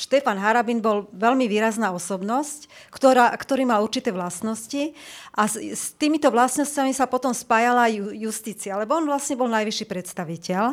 Štefan 0.00 0.40
Harabin 0.40 0.80
bol 0.80 1.12
veľmi 1.12 1.44
výrazná 1.44 1.92
osobnosť, 1.92 2.72
ktorá, 2.88 3.28
ktorý 3.36 3.68
mal 3.68 3.84
určité 3.84 4.08
vlastnosti 4.08 4.96
a 5.36 5.44
s, 5.44 5.60
s 5.60 5.92
týmito 6.00 6.32
vlastnosťami 6.32 6.96
sa 6.96 7.04
potom 7.04 7.36
spájala 7.36 7.92
justícia, 8.16 8.80
lebo 8.80 8.96
on 8.96 9.04
vlastne 9.04 9.36
bol 9.36 9.52
najvyšší 9.52 9.84
predstaviteľ 9.84 10.72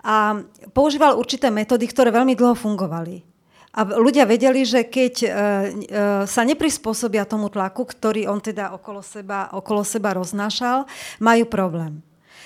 a 0.00 0.40
používal 0.72 1.20
určité 1.20 1.52
metódy, 1.52 1.84
ktoré 1.84 2.08
veľmi 2.08 2.32
dlho 2.32 2.56
fungovali. 2.56 3.20
A 3.74 3.84
ľudia 3.84 4.24
vedeli, 4.24 4.62
že 4.62 4.86
keď 4.86 5.14
e, 5.20 5.26
e, 5.26 5.30
sa 6.24 6.42
neprispôsobia 6.46 7.26
tomu 7.26 7.50
tlaku, 7.50 7.84
ktorý 7.84 8.30
on 8.30 8.38
teda 8.38 8.70
okolo 8.70 9.02
seba, 9.02 9.50
okolo 9.50 9.82
seba 9.82 10.14
roznášal, 10.14 10.86
majú 11.18 11.44
problém. 11.50 12.00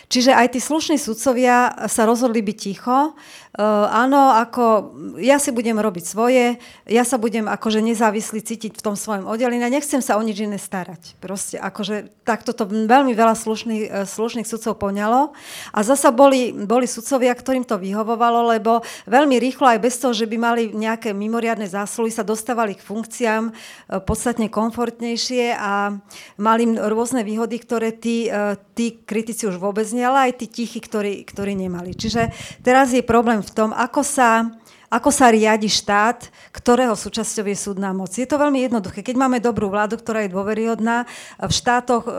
Čiže 0.09 0.32
aj 0.32 0.57
tí 0.57 0.61
slušní 0.65 0.97
sudcovia 0.97 1.85
sa 1.85 2.09
rozhodli 2.09 2.40
byť 2.40 2.57
ticho. 2.57 3.12
Uh, 3.59 3.90
áno, 3.90 4.30
ako 4.39 4.94
ja 5.18 5.43
si 5.43 5.51
budem 5.51 5.74
robiť 5.82 6.05
svoje, 6.06 6.62
ja 6.86 7.02
sa 7.02 7.18
budem 7.18 7.51
akože 7.51 7.82
nezávislý 7.82 8.39
cítiť 8.39 8.78
v 8.78 8.85
tom 8.86 8.94
svojom 8.94 9.26
oddelení 9.26 9.66
a 9.66 9.74
nechcem 9.74 9.98
sa 9.98 10.14
o 10.14 10.22
nič 10.22 10.47
iné 10.47 10.62
starať. 10.62 11.18
Proste 11.18 11.59
akože 11.59 12.22
takto 12.22 12.55
to 12.55 12.70
veľmi 12.70 13.18
veľa 13.18 13.35
slušných, 13.35 13.85
uh, 13.90 14.06
slušných 14.06 14.47
sudcov 14.47 14.78
poňalo. 14.78 15.35
A 15.74 15.78
zasa 15.82 16.14
boli, 16.14 16.55
boli 16.55 16.86
sudcovia, 16.86 17.35
ktorým 17.35 17.66
to 17.66 17.82
vyhovovalo, 17.82 18.47
lebo 18.55 18.78
veľmi 19.10 19.43
rýchlo 19.43 19.74
aj 19.74 19.82
bez 19.82 19.98
toho, 19.98 20.14
že 20.14 20.30
by 20.30 20.39
mali 20.39 20.62
nejaké 20.70 21.10
mimoriadne 21.10 21.66
zásluhy, 21.66 22.14
sa 22.14 22.22
dostávali 22.22 22.78
k 22.78 22.86
funkciám 22.86 23.51
uh, 23.51 23.98
podstatne 23.98 24.47
komfortnejšie 24.47 25.59
a 25.59 25.98
mali 26.39 26.78
rôzne 26.78 27.26
výhody, 27.26 27.59
ktoré 27.59 27.90
tí, 27.90 28.30
tí 28.78 29.02
kritici 29.02 29.51
už 29.51 29.59
vôbec 29.59 29.89
ale 29.98 30.30
aj 30.30 30.44
tí 30.44 30.47
tichi, 30.47 30.78
ktorí, 30.78 31.24
ktorí 31.24 31.56
nemali. 31.56 31.97
Čiže 31.97 32.30
teraz 32.60 32.93
je 32.93 33.02
problém 33.02 33.40
v 33.40 33.47
tom, 33.52 33.70
ako 33.76 34.00
sa 34.04 34.48
ako 34.89 35.12
sa 35.12 35.28
riadi 35.28 35.69
štát, 35.69 36.32
ktorého 36.48 36.97
súčasťou 36.97 37.44
je 37.44 37.56
súdna 37.56 37.93
moc. 37.93 38.09
Je 38.16 38.24
to 38.24 38.40
veľmi 38.40 38.65
jednoduché. 38.65 39.05
Keď 39.05 39.16
máme 39.20 39.36
dobrú 39.36 39.69
vládu, 39.69 40.01
ktorá 40.01 40.24
je 40.24 40.32
dôveryhodná, 40.32 41.05
v 41.36 41.52
štátoch 41.52 42.09
e, 42.09 42.12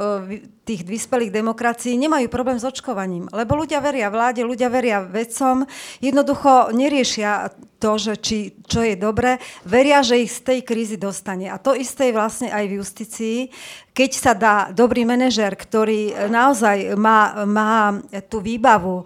tých 0.69 0.85
vyspelých 0.85 1.33
demokracií 1.33 1.97
nemajú 1.97 2.29
problém 2.29 2.61
s 2.61 2.69
očkovaním, 2.69 3.25
lebo 3.33 3.57
ľudia 3.57 3.81
veria 3.81 4.13
vláde, 4.13 4.45
ľudia 4.45 4.69
veria 4.69 5.01
vedcom, 5.01 5.65
jednoducho 5.97 6.69
neriešia 6.69 7.49
to, 7.81 7.97
že 7.97 8.13
či, 8.21 8.37
čo 8.69 8.85
je 8.85 8.93
dobré, 8.93 9.41
veria, 9.65 10.05
že 10.05 10.21
ich 10.21 10.29
z 10.29 10.45
tej 10.45 10.59
krízy 10.61 11.01
dostane. 11.01 11.49
A 11.49 11.57
to 11.57 11.73
isté 11.73 12.13
je 12.13 12.17
vlastne 12.21 12.53
aj 12.53 12.69
v 12.69 12.75
justícii. 12.77 13.37
Keď 13.97 14.11
sa 14.13 14.37
dá 14.37 14.69
dobrý 14.69 15.09
manažer, 15.09 15.57
ktorý 15.57 16.29
naozaj 16.29 16.93
má, 16.93 17.47
má 17.49 17.97
tú 18.29 18.43
výbavu 18.43 19.01
e, 19.01 19.05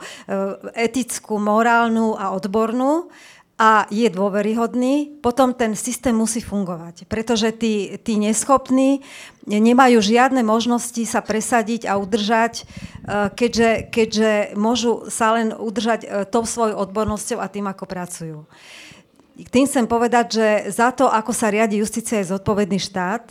etickú, 0.76 1.40
morálnu 1.40 2.18
a 2.20 2.36
odbornú, 2.36 3.08
a 3.54 3.86
je 3.94 4.10
dôveryhodný, 4.10 5.22
potom 5.22 5.54
ten 5.54 5.78
systém 5.78 6.12
musí 6.12 6.42
fungovať. 6.42 7.06
Pretože 7.06 7.54
tí, 7.54 8.02
tí 8.02 8.18
neschopní 8.18 9.06
nemajú 9.46 10.02
žiadne 10.02 10.42
možnosti 10.42 11.06
sa 11.06 11.22
presadiť 11.22 11.86
a 11.86 12.02
udržať, 12.02 12.66
e, 13.06 13.30
keďže, 13.30 13.94
keďže 13.94 14.32
môžu 14.58 15.06
sa 15.14 15.38
len 15.38 15.54
udržať 15.54 16.02
e, 16.02 16.08
tou 16.26 16.50
svojou 16.50 16.82
odbornosťou 16.82 17.38
a 17.38 17.46
tým, 17.46 17.70
ako 17.70 17.86
pracujú. 17.86 18.40
Tým 19.54 19.66
chcem 19.70 19.86
povedať, 19.86 20.26
že 20.34 20.48
za 20.74 20.90
to, 20.90 21.06
ako 21.10 21.30
sa 21.30 21.54
riadi 21.54 21.78
justícia, 21.78 22.22
je 22.22 22.34
zodpovedný 22.34 22.82
štát. 22.82 23.26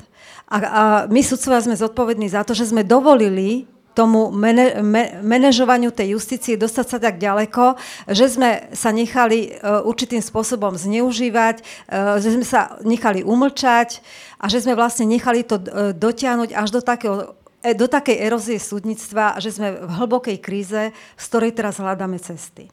A, 0.46 0.56
a 0.56 0.82
my 1.10 1.18
sudcovia 1.18 1.66
sme 1.66 1.74
zodpovední 1.74 2.30
za 2.30 2.46
to, 2.46 2.54
že 2.54 2.70
sme 2.70 2.86
dovolili 2.86 3.66
tomu 3.92 4.32
mene, 4.32 4.80
me, 4.80 5.20
manažovaniu 5.20 5.92
tej 5.92 6.16
justície 6.16 6.56
dostať 6.56 6.86
sa 6.88 6.98
tak 6.98 7.20
ďaleko, 7.20 7.76
že 8.08 8.26
sme 8.32 8.50
sa 8.72 8.90
nechali 8.90 9.52
uh, 9.52 9.84
určitým 9.84 10.24
spôsobom 10.24 10.76
zneužívať, 10.76 11.60
uh, 11.60 12.16
že 12.18 12.34
sme 12.34 12.46
sa 12.46 12.76
nechali 12.82 13.20
umlčať 13.20 14.00
a 14.40 14.48
že 14.48 14.64
sme 14.64 14.76
vlastne 14.76 15.04
nechali 15.04 15.44
to 15.44 15.60
uh, 15.60 15.92
dotiahnuť 15.92 16.50
až 16.56 16.68
do 16.72 16.80
takého 16.80 17.36
do 17.62 17.86
takej 17.86 18.18
erózie 18.18 18.58
súdnictva, 18.58 19.38
že 19.38 19.54
sme 19.54 19.86
v 19.86 19.92
hlbokej 20.02 20.42
kríze, 20.42 20.90
z 20.90 21.24
ktorej 21.30 21.54
teraz 21.54 21.78
hľadáme 21.78 22.18
cesty. 22.18 22.66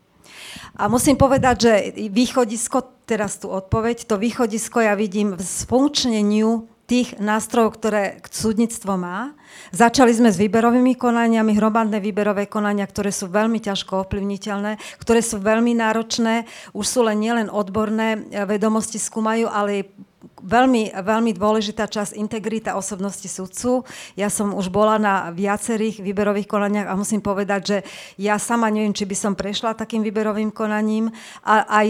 A 0.82 0.90
musím 0.90 1.14
povedať, 1.14 1.56
že 1.62 1.74
východisko, 2.10 3.06
teraz 3.06 3.38
tu 3.38 3.54
odpoveď, 3.54 4.10
to 4.10 4.18
východisko 4.18 4.82
ja 4.82 4.98
vidím 4.98 5.38
v 5.38 5.44
sfunkčneniu 5.46 6.66
tých 6.90 7.22
nástrojov, 7.22 7.78
ktoré 7.78 8.18
súdnictvo 8.26 8.98
má. 8.98 9.38
Začali 9.70 10.10
sme 10.10 10.34
s 10.34 10.42
výberovými 10.42 10.98
konaniami, 10.98 11.54
hromadné 11.54 12.02
výberové 12.02 12.50
konania, 12.50 12.90
ktoré 12.90 13.14
sú 13.14 13.30
veľmi 13.30 13.62
ťažko 13.62 14.10
ovplyvniteľné, 14.10 14.82
ktoré 14.98 15.22
sú 15.22 15.38
veľmi 15.38 15.78
náročné, 15.78 16.50
už 16.74 16.86
sú 16.90 17.06
len 17.06 17.22
nielen 17.22 17.54
odborné 17.54 18.18
e, 18.34 18.42
vedomosti 18.50 18.98
skúmajú, 18.98 19.46
ale 19.46 19.94
veľmi, 20.42 20.98
veľmi 20.98 21.32
dôležitá 21.38 21.86
časť 21.86 22.18
integrita 22.18 22.74
osobnosti 22.74 23.30
sudcu. 23.30 23.86
Ja 24.18 24.34
som 24.34 24.58
už 24.58 24.74
bola 24.74 24.98
na 24.98 25.30
viacerých 25.30 26.02
výberových 26.02 26.50
konaniach 26.50 26.90
a 26.90 26.98
musím 26.98 27.22
povedať, 27.22 27.62
že 27.62 27.78
ja 28.18 28.42
sama 28.42 28.74
neviem, 28.74 28.98
či 28.98 29.06
by 29.06 29.16
som 29.16 29.34
prešla 29.38 29.78
takým 29.78 30.02
výberovým 30.02 30.50
konaním 30.50 31.14
a 31.46 31.70
aj 31.86 31.88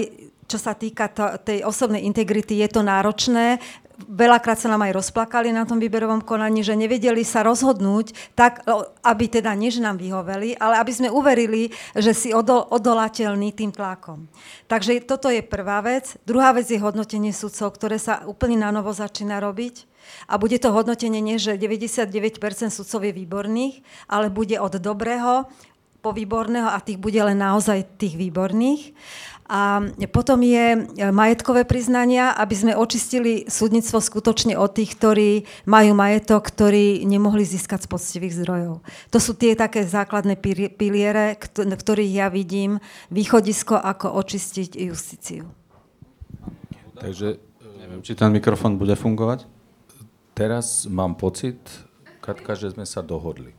čo 0.49 0.57
sa 0.57 0.73
týka 0.73 1.13
to, 1.13 1.29
tej 1.45 1.61
osobnej 1.61 2.01
integrity, 2.09 2.65
je 2.65 2.69
to 2.73 2.81
náročné 2.81 3.61
veľakrát 4.07 4.55
sa 4.55 4.71
nám 4.71 4.87
aj 4.87 4.95
rozplakali 4.95 5.51
na 5.51 5.67
tom 5.67 5.81
výberovom 5.81 6.23
konaní, 6.23 6.63
že 6.63 6.77
nevedeli 6.77 7.25
sa 7.27 7.43
rozhodnúť 7.43 8.35
tak, 8.37 8.63
aby 9.03 9.25
teda 9.27 9.51
než 9.57 9.83
nám 9.83 9.99
vyhoveli, 9.99 10.55
ale 10.55 10.79
aby 10.79 10.91
sme 10.93 11.09
uverili, 11.11 11.73
že 11.97 12.15
si 12.15 12.29
odol, 12.31 12.63
odolateľný 12.69 13.51
tým 13.51 13.75
tlakom. 13.75 14.29
Takže 14.71 15.03
toto 15.03 15.27
je 15.27 15.43
prvá 15.43 15.83
vec. 15.83 16.15
Druhá 16.23 16.55
vec 16.55 16.69
je 16.71 16.79
hodnotenie 16.79 17.35
sudcov, 17.35 17.75
ktoré 17.75 17.99
sa 17.99 18.23
úplne 18.23 18.61
na 18.61 18.71
novo 18.71 18.93
začína 18.95 19.43
robiť. 19.43 19.89
A 20.25 20.41
bude 20.41 20.57
to 20.57 20.73
hodnotenie 20.73 21.21
nie, 21.21 21.37
že 21.37 21.59
99% 21.59 22.09
sudcov 22.73 23.01
je 23.05 23.13
výborných, 23.13 23.81
ale 24.09 24.33
bude 24.33 24.57
od 24.57 24.81
dobrého 24.81 25.45
po 25.99 26.15
výborného 26.15 26.71
a 26.71 26.79
tých 26.79 26.95
bude 26.95 27.19
len 27.19 27.35
naozaj 27.35 27.99
tých 27.99 28.15
výborných. 28.15 28.95
A 29.49 29.81
potom 30.13 30.45
je 30.45 30.77
e, 30.77 30.79
majetkové 31.09 31.65
priznania, 31.65 32.37
aby 32.37 32.53
sme 32.53 32.73
očistili 32.77 33.49
súdnictvo 33.49 33.97
skutočne 33.97 34.53
od 34.53 34.69
tých, 34.77 34.93
ktorí 34.93 35.29
majú 35.65 35.97
majetok, 35.97 36.45
ktorí 36.53 37.01
nemohli 37.01 37.41
získať 37.41 37.89
z 37.89 37.91
poctivých 37.91 38.37
zdrojov. 38.45 38.85
To 39.09 39.17
sú 39.17 39.33
tie 39.33 39.57
také 39.57 39.89
základné 39.89 40.37
piliere, 40.77 41.33
ktorých 41.57 42.13
ja 42.13 42.29
vidím 42.29 42.77
východisko, 43.09 43.73
ako 43.73 44.21
očistiť 44.21 44.77
justíciu. 44.77 45.49
Takže 47.01 47.41
neviem, 47.81 48.05
či 48.05 48.13
ten 48.13 48.29
mikrofón 48.29 48.77
bude 48.77 48.93
fungovať. 48.93 49.49
Teraz 50.37 50.85
mám 50.85 51.17
pocit, 51.17 51.57
Katka, 52.21 52.53
že 52.53 52.77
sme 52.77 52.85
sa 52.85 53.01
dohodli 53.01 53.58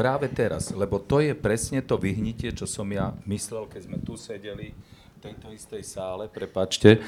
práve 0.00 0.32
teraz, 0.32 0.72
lebo 0.72 0.96
to 0.96 1.20
je 1.20 1.36
presne 1.36 1.84
to 1.84 2.00
vyhnitie, 2.00 2.56
čo 2.56 2.64
som 2.64 2.88
ja 2.88 3.12
myslel, 3.28 3.68
keď 3.68 3.80
sme 3.84 3.98
tu 4.00 4.16
sedeli 4.16 4.72
tejto 5.20 5.52
istej 5.52 5.84
sále, 5.84 6.32
prepačte, 6.32 6.96
eh, 6.96 7.00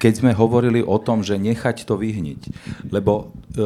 keď 0.00 0.12
sme 0.24 0.32
hovorili 0.32 0.80
o 0.80 0.96
tom, 0.96 1.20
že 1.20 1.36
nechať 1.36 1.84
to 1.84 2.00
vyhniť. 2.00 2.48
Lebo 2.88 3.28
eh, 3.28 3.60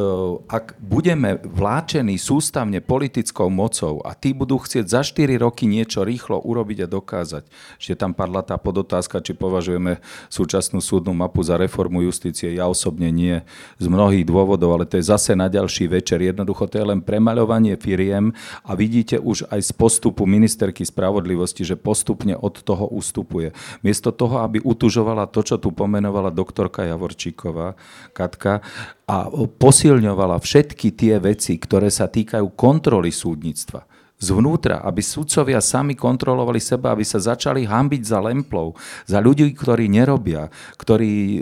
ak 0.51 0.75
budeme 0.83 1.39
vláčení 1.47 2.19
sústavne 2.19 2.83
politickou 2.83 3.47
mocou 3.47 4.03
a 4.03 4.11
tí 4.11 4.35
budú 4.35 4.59
chcieť 4.59 4.85
za 4.91 5.07
4 5.07 5.39
roky 5.39 5.71
niečo 5.71 6.03
rýchlo 6.03 6.43
urobiť 6.43 6.83
a 6.83 6.91
dokázať, 6.91 7.47
že 7.79 7.95
tam 7.95 8.11
padla 8.11 8.43
tá 8.43 8.59
podotázka, 8.59 9.23
či 9.23 9.31
považujeme 9.31 10.03
súčasnú 10.27 10.83
súdnu 10.83 11.15
mapu 11.15 11.39
za 11.39 11.55
reformu 11.55 12.03
justície, 12.03 12.59
ja 12.59 12.67
osobne 12.67 13.07
nie, 13.07 13.39
z 13.79 13.85
mnohých 13.87 14.27
dôvodov, 14.27 14.75
ale 14.75 14.83
to 14.83 14.99
je 14.99 15.07
zase 15.07 15.31
na 15.31 15.47
ďalší 15.47 15.87
večer. 15.87 16.19
Jednoducho 16.19 16.67
to 16.67 16.75
je 16.75 16.91
len 16.91 16.99
premaľovanie 16.99 17.79
firiem 17.79 18.35
a 18.67 18.75
vidíte 18.75 19.15
už 19.15 19.47
aj 19.47 19.63
z 19.63 19.71
postupu 19.71 20.27
ministerky 20.27 20.83
spravodlivosti, 20.83 21.63
že 21.63 21.79
postupne 21.79 22.35
od 22.35 22.59
toho 22.59 22.83
ústupu 22.91 23.28
vystupuje. 23.29 23.53
Miesto 23.85 24.09
toho, 24.09 24.41
aby 24.41 24.57
utužovala 24.59 25.29
to, 25.29 25.45
čo 25.45 25.61
tu 25.61 25.69
pomenovala 25.69 26.33
doktorka 26.33 26.81
Javorčíková, 26.83 27.77
Katka, 28.17 28.65
a 29.05 29.29
posilňovala 29.29 30.41
všetky 30.41 30.93
tie 30.93 31.21
veci, 31.21 31.57
ktoré 31.61 31.93
sa 31.93 32.09
týkajú 32.09 32.49
kontroly 32.57 33.13
súdnictva 33.13 33.85
zvnútra, 34.19 34.83
aby 34.83 34.99
sudcovia 34.99 35.63
sami 35.63 35.95
kontrolovali 35.95 36.59
seba, 36.59 36.91
aby 36.91 37.07
sa 37.07 37.23
začali 37.23 37.63
hambiť 37.63 38.01
za 38.03 38.19
lemplov, 38.19 38.75
za 39.07 39.23
ľudí, 39.23 39.47
ktorí 39.55 39.87
nerobia, 39.87 40.51
ktorí 40.75 41.39
e, 41.39 41.41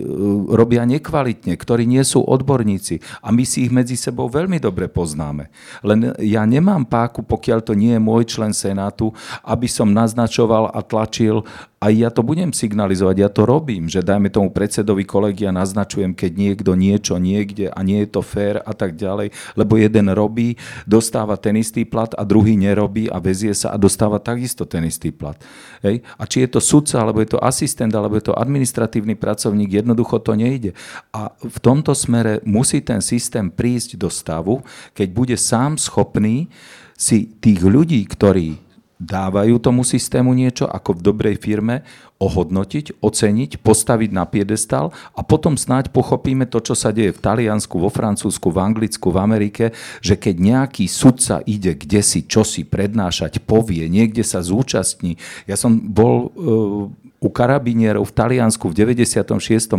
robia 0.53 0.85
nekvalitne, 0.85 1.57
ktorí 1.57 1.89
nie 1.89 2.05
sú 2.05 2.21
odborníci. 2.21 3.01
A 3.25 3.33
my 3.33 3.43
si 3.43 3.65
ich 3.65 3.73
medzi 3.73 3.97
sebou 3.97 4.29
veľmi 4.29 4.61
dobre 4.61 4.85
poznáme. 4.85 5.49
Len 5.81 6.13
ja 6.21 6.45
nemám 6.45 6.85
páku, 6.85 7.25
pokiaľ 7.25 7.59
to 7.65 7.73
nie 7.73 7.97
je 7.97 8.01
môj 8.01 8.29
člen 8.29 8.53
Senátu, 8.53 9.09
aby 9.41 9.65
som 9.65 9.89
naznačoval 9.89 10.69
a 10.69 10.79
tlačil 10.85 11.41
a 11.77 11.93
ja 11.93 12.09
to 12.09 12.25
budem 12.25 12.49
signalizovať, 12.57 13.15
ja 13.21 13.29
to 13.29 13.45
robím, 13.45 13.85
že 13.85 14.01
dajme 14.01 14.33
tomu 14.33 14.49
predsedovi 14.49 15.05
kolegia 15.05 15.53
naznačujem, 15.53 16.17
keď 16.17 16.31
niekto 16.33 16.71
niečo 16.73 17.21
niekde 17.21 17.69
a 17.69 17.79
nie 17.85 18.01
je 18.01 18.17
to 18.17 18.25
fér 18.25 18.57
a 18.65 18.73
tak 18.73 18.97
ďalej, 18.97 19.29
lebo 19.53 19.77
jeden 19.77 20.09
robí, 20.09 20.57
dostáva 20.89 21.37
ten 21.37 21.53
istý 21.53 21.85
plat 21.85 22.09
a 22.17 22.25
druhý 22.25 22.57
nerobí 22.57 23.13
a 23.13 23.21
vezie 23.21 23.53
sa 23.53 23.73
a 23.73 23.77
dostáva 23.77 24.17
takisto 24.17 24.65
ten 24.65 24.89
istý 24.89 25.13
plat. 25.13 25.37
Hej? 25.85 26.01
A 26.17 26.25
či 26.25 26.41
je 26.41 26.57
to 26.57 26.61
sudca, 26.65 26.97
alebo 26.97 27.21
je 27.21 27.37
to 27.37 27.39
asistent, 27.45 27.93
alebo 27.93 28.17
je 28.17 28.25
to 28.25 28.33
administratívny 28.33 29.13
pracovník, 29.13 29.77
jednoducho 29.77 30.17
to 30.25 30.33
nejde. 30.33 30.73
A 31.13 31.29
v 31.37 31.57
tomto 31.61 31.93
smere 31.93 32.41
musí 32.41 32.81
ten 32.81 33.05
systém 33.05 33.53
prísť 33.53 34.01
do 34.01 34.09
stavu, 34.09 34.65
keď 34.97 35.07
bude 35.13 35.37
sám 35.37 35.77
schopný 35.77 36.49
si 36.97 37.29
tých 37.37 37.61
ľudí, 37.61 38.01
ktorí 38.09 38.66
dávajú 38.97 39.61
tomu 39.61 39.85
systému 39.85 40.33
niečo, 40.33 40.65
ako 40.65 40.97
v 40.97 41.03
dobrej 41.05 41.35
firme, 41.37 41.85
ohodnotiť, 42.17 42.97
oceniť, 42.97 43.61
postaviť 43.61 44.09
na 44.09 44.25
piedestal 44.25 44.89
a 45.13 45.21
potom 45.21 45.53
snáď 45.53 45.93
pochopíme 45.93 46.49
to, 46.49 46.57
čo 46.65 46.73
sa 46.73 46.89
deje 46.89 47.13
v 47.13 47.21
Taliansku, 47.21 47.77
vo 47.77 47.93
Francúzsku, 47.93 48.49
v 48.49 48.57
Anglicku, 48.57 49.13
v 49.13 49.21
Amerike, 49.21 49.65
že 50.01 50.17
keď 50.17 50.35
nejaký 50.41 50.89
sudca 50.89 51.45
ide 51.45 51.77
kde 51.77 52.01
si, 52.01 52.25
čo 52.25 52.41
si 52.41 52.65
prednášať, 52.65 53.37
povie, 53.45 53.85
niekde 53.85 54.25
sa 54.25 54.41
zúčastní. 54.41 55.21
Ja 55.45 55.53
som 55.53 55.77
bol 55.77 56.33
uh, 56.33 57.21
u 57.21 57.29
karabinierov 57.29 58.09
v 58.09 58.15
Taliansku 58.17 58.65
v 58.73 58.81
96. 58.97 59.29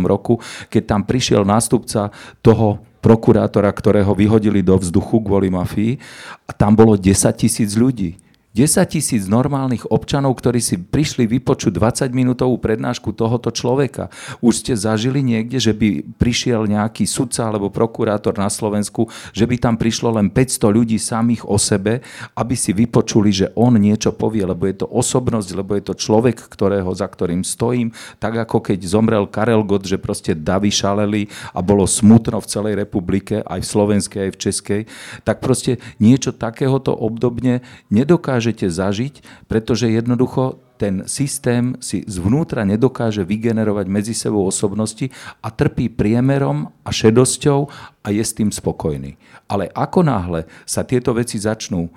roku, 0.07 0.39
keď 0.71 0.95
tam 0.95 1.01
prišiel 1.03 1.43
nástupca 1.43 2.15
toho 2.39 2.79
prokurátora, 3.03 3.67
ktorého 3.71 4.11
vyhodili 4.15 4.63
do 4.63 4.79
vzduchu 4.79 5.23
kvôli 5.23 5.51
mafii 5.51 5.99
a 6.47 6.51
tam 6.55 6.75
bolo 6.75 6.95
10 6.95 7.15
tisíc 7.35 7.75
ľudí 7.75 8.28
10 8.59 8.91
tisíc 8.91 9.23
normálnych 9.23 9.87
občanov, 9.87 10.35
ktorí 10.35 10.59
si 10.59 10.75
prišli 10.75 11.31
vypočuť 11.31 11.71
20 11.79 12.11
minútovú 12.11 12.59
prednášku 12.59 13.15
tohoto 13.15 13.55
človeka. 13.55 14.11
Už 14.43 14.59
ste 14.59 14.75
zažili 14.75 15.23
niekde, 15.23 15.63
že 15.63 15.71
by 15.71 16.19
prišiel 16.19 16.67
nejaký 16.67 17.07
sudca 17.07 17.47
alebo 17.47 17.71
prokurátor 17.71 18.35
na 18.35 18.51
Slovensku, 18.51 19.07
že 19.31 19.47
by 19.47 19.55
tam 19.63 19.79
prišlo 19.79 20.19
len 20.19 20.27
500 20.27 20.75
ľudí 20.75 20.99
samých 20.99 21.47
o 21.47 21.55
sebe, 21.55 22.03
aby 22.35 22.55
si 22.59 22.75
vypočuli, 22.75 23.31
že 23.31 23.47
on 23.55 23.79
niečo 23.79 24.11
povie, 24.11 24.43
lebo 24.43 24.67
je 24.67 24.83
to 24.83 24.91
osobnosť, 24.91 25.49
lebo 25.55 25.79
je 25.79 25.83
to 25.87 25.95
človek, 25.95 26.51
ktorého, 26.51 26.91
za 26.91 27.07
ktorým 27.07 27.47
stojím, 27.47 27.95
tak 28.19 28.43
ako 28.43 28.59
keď 28.59 28.83
zomrel 28.83 29.23
Karel 29.31 29.63
Gott, 29.63 29.87
že 29.87 29.95
proste 29.95 30.35
davy 30.35 30.67
šaleli 30.67 31.31
a 31.55 31.63
bolo 31.63 31.87
smutno 31.87 32.43
v 32.43 32.49
celej 32.51 32.75
republike, 32.75 33.39
aj 33.39 33.63
v 33.63 33.71
slovenskej, 33.71 34.19
aj 34.27 34.31
v 34.35 34.41
českej, 34.43 34.81
tak 35.23 35.39
proste 35.39 35.79
niečo 36.03 36.35
takéhoto 36.35 36.91
obdobne 36.91 37.63
nedokáže 37.87 38.48
nedokážete 38.49 38.67
zažiť, 38.73 39.13
pretože 39.45 39.85
jednoducho 39.87 40.57
ten 40.79 41.03
systém 41.05 41.75
si 41.83 42.07
zvnútra 42.07 42.63
nedokáže 42.63 43.27
vygenerovať 43.27 43.85
medzi 43.91 44.15
sebou 44.15 44.47
osobnosti 44.47 45.11
a 45.43 45.51
trpí 45.51 45.91
priemerom 45.91 46.71
a 46.87 46.89
šedosťou 46.89 47.67
a 48.01 48.07
je 48.09 48.23
s 48.23 48.31
tým 48.31 48.49
spokojný. 48.49 49.19
Ale 49.51 49.67
ako 49.75 50.07
náhle 50.07 50.47
sa 50.63 50.87
tieto 50.87 51.11
veci 51.11 51.35
začnú 51.35 51.91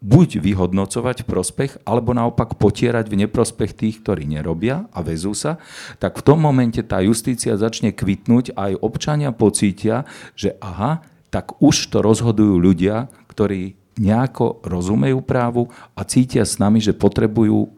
buď 0.00 0.40
vyhodnocovať 0.40 1.22
v 1.22 1.28
prospech, 1.28 1.72
alebo 1.84 2.16
naopak 2.16 2.56
potierať 2.56 3.12
v 3.12 3.28
neprospech 3.28 3.76
tých, 3.76 3.96
ktorí 4.00 4.24
nerobia 4.24 4.88
a 4.90 5.04
vezú 5.04 5.36
sa, 5.36 5.60
tak 6.00 6.18
v 6.18 6.24
tom 6.24 6.40
momente 6.40 6.80
tá 6.80 7.04
justícia 7.04 7.60
začne 7.60 7.92
kvitnúť 7.92 8.56
a 8.56 8.72
aj 8.72 8.80
občania 8.80 9.30
pocítia, 9.30 10.08
že 10.32 10.56
aha, 10.64 11.04
tak 11.28 11.60
už 11.62 11.92
to 11.92 12.02
rozhodujú 12.02 12.56
ľudia, 12.58 13.12
ktorí 13.28 13.79
nejako 14.00 14.64
rozumejú 14.64 15.20
právu 15.20 15.68
a 15.92 16.00
cítia 16.08 16.48
s 16.48 16.56
nami, 16.56 16.80
že 16.80 16.96
potrebujú 16.96 17.68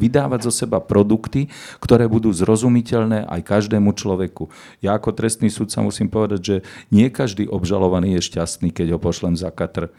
vydávať 0.00 0.48
zo 0.48 0.52
seba 0.64 0.80
produkty, 0.80 1.52
ktoré 1.76 2.08
budú 2.08 2.32
zrozumiteľné 2.32 3.28
aj 3.28 3.40
každému 3.44 3.92
človeku. 3.92 4.48
Ja 4.80 4.96
ako 4.96 5.12
trestný 5.12 5.52
sa 5.52 5.84
musím 5.84 6.08
povedať, 6.08 6.40
že 6.40 6.56
nie 6.88 7.12
každý 7.12 7.44
obžalovaný 7.44 8.16
je 8.16 8.32
šťastný, 8.32 8.72
keď 8.72 8.96
ho 8.96 8.98
pošlem 8.98 9.36
za 9.36 9.52
katr. 9.52 9.92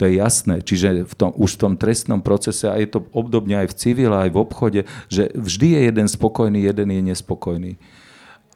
To 0.00 0.08
je 0.08 0.16
jasné. 0.16 0.64
Čiže 0.64 1.04
v 1.04 1.14
tom, 1.14 1.30
už 1.36 1.60
v 1.60 1.62
tom 1.68 1.74
trestnom 1.76 2.24
procese, 2.24 2.64
a 2.64 2.80
je 2.80 2.88
to 2.88 3.04
obdobne 3.12 3.52
aj 3.52 3.76
v 3.76 3.76
civile, 3.76 4.16
aj 4.16 4.32
v 4.32 4.40
obchode, 4.40 4.80
že 5.12 5.28
vždy 5.36 5.76
je 5.76 5.80
jeden 5.92 6.08
spokojný, 6.08 6.64
jeden 6.64 6.88
je 6.88 7.02
nespokojný. 7.12 7.72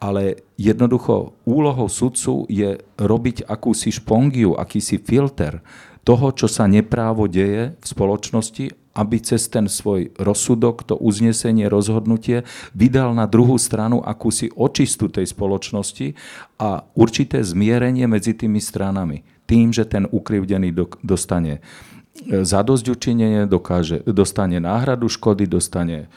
Ale 0.01 0.41
jednoducho 0.57 1.37
úlohou 1.45 1.85
sudcu 1.85 2.49
je 2.49 2.81
robiť 2.97 3.45
akúsi 3.45 3.93
špongiu, 3.93 4.57
akýsi 4.57 4.97
filter 4.97 5.61
toho, 6.05 6.29
čo 6.31 6.45
sa 6.45 6.69
neprávo 6.69 7.25
deje 7.25 7.73
v 7.81 7.85
spoločnosti, 7.85 8.65
aby 8.95 9.19
cez 9.19 9.51
ten 9.51 9.67
svoj 9.67 10.15
rozsudok, 10.15 10.87
to 10.87 10.95
uznesenie, 10.95 11.67
rozhodnutie 11.67 12.47
vydal 12.71 13.11
na 13.11 13.27
druhú 13.27 13.59
stranu 13.59 13.99
akúsi 13.99 14.47
očistu 14.55 15.11
tej 15.11 15.27
spoločnosti 15.27 16.15
a 16.61 16.87
určité 16.95 17.43
zmierenie 17.43 18.07
medzi 18.07 18.31
tými 18.31 18.63
stranami. 18.63 19.27
Tým, 19.49 19.75
že 19.75 19.83
ten 19.83 20.07
ukrivdený 20.07 20.71
dostane 21.03 21.59
e, 21.59 22.41
zadosť 22.47 22.85
učinenie, 22.87 23.51
dokáže, 23.51 24.05
dostane 24.07 24.63
náhradu 24.63 25.11
škody, 25.11 25.43
dostane 25.49 26.07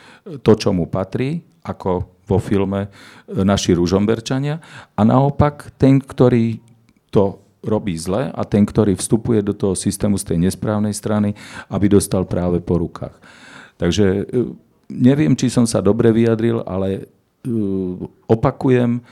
to, 0.47 0.52
čo 0.55 0.70
mu 0.70 0.86
patrí, 0.86 1.43
ako 1.66 2.06
vo 2.31 2.39
filme 2.39 2.86
e, 2.86 2.89
Naši 3.43 3.74
ružomberčania. 3.74 4.62
A 4.94 5.01
naopak 5.02 5.74
ten, 5.81 5.98
ktorý 5.98 6.62
to 7.10 7.48
robí 7.62 7.98
zle 7.98 8.30
a 8.30 8.43
ten, 8.47 8.62
ktorý 8.62 8.94
vstupuje 8.94 9.43
do 9.43 9.55
toho 9.55 9.74
systému 9.74 10.18
z 10.18 10.35
tej 10.35 10.39
nesprávnej 10.48 10.94
strany, 10.94 11.35
aby 11.68 11.86
dostal 11.90 12.22
práve 12.24 12.62
po 12.62 12.78
rukách. 12.78 13.14
Takže 13.78 14.06
e, 14.06 14.22
neviem, 14.90 15.35
či 15.35 15.51
som 15.51 15.66
sa 15.66 15.82
dobre 15.82 16.14
vyjadril, 16.14 16.62
ale 16.66 16.89
e, 16.94 17.02
opakujem, 18.30 19.02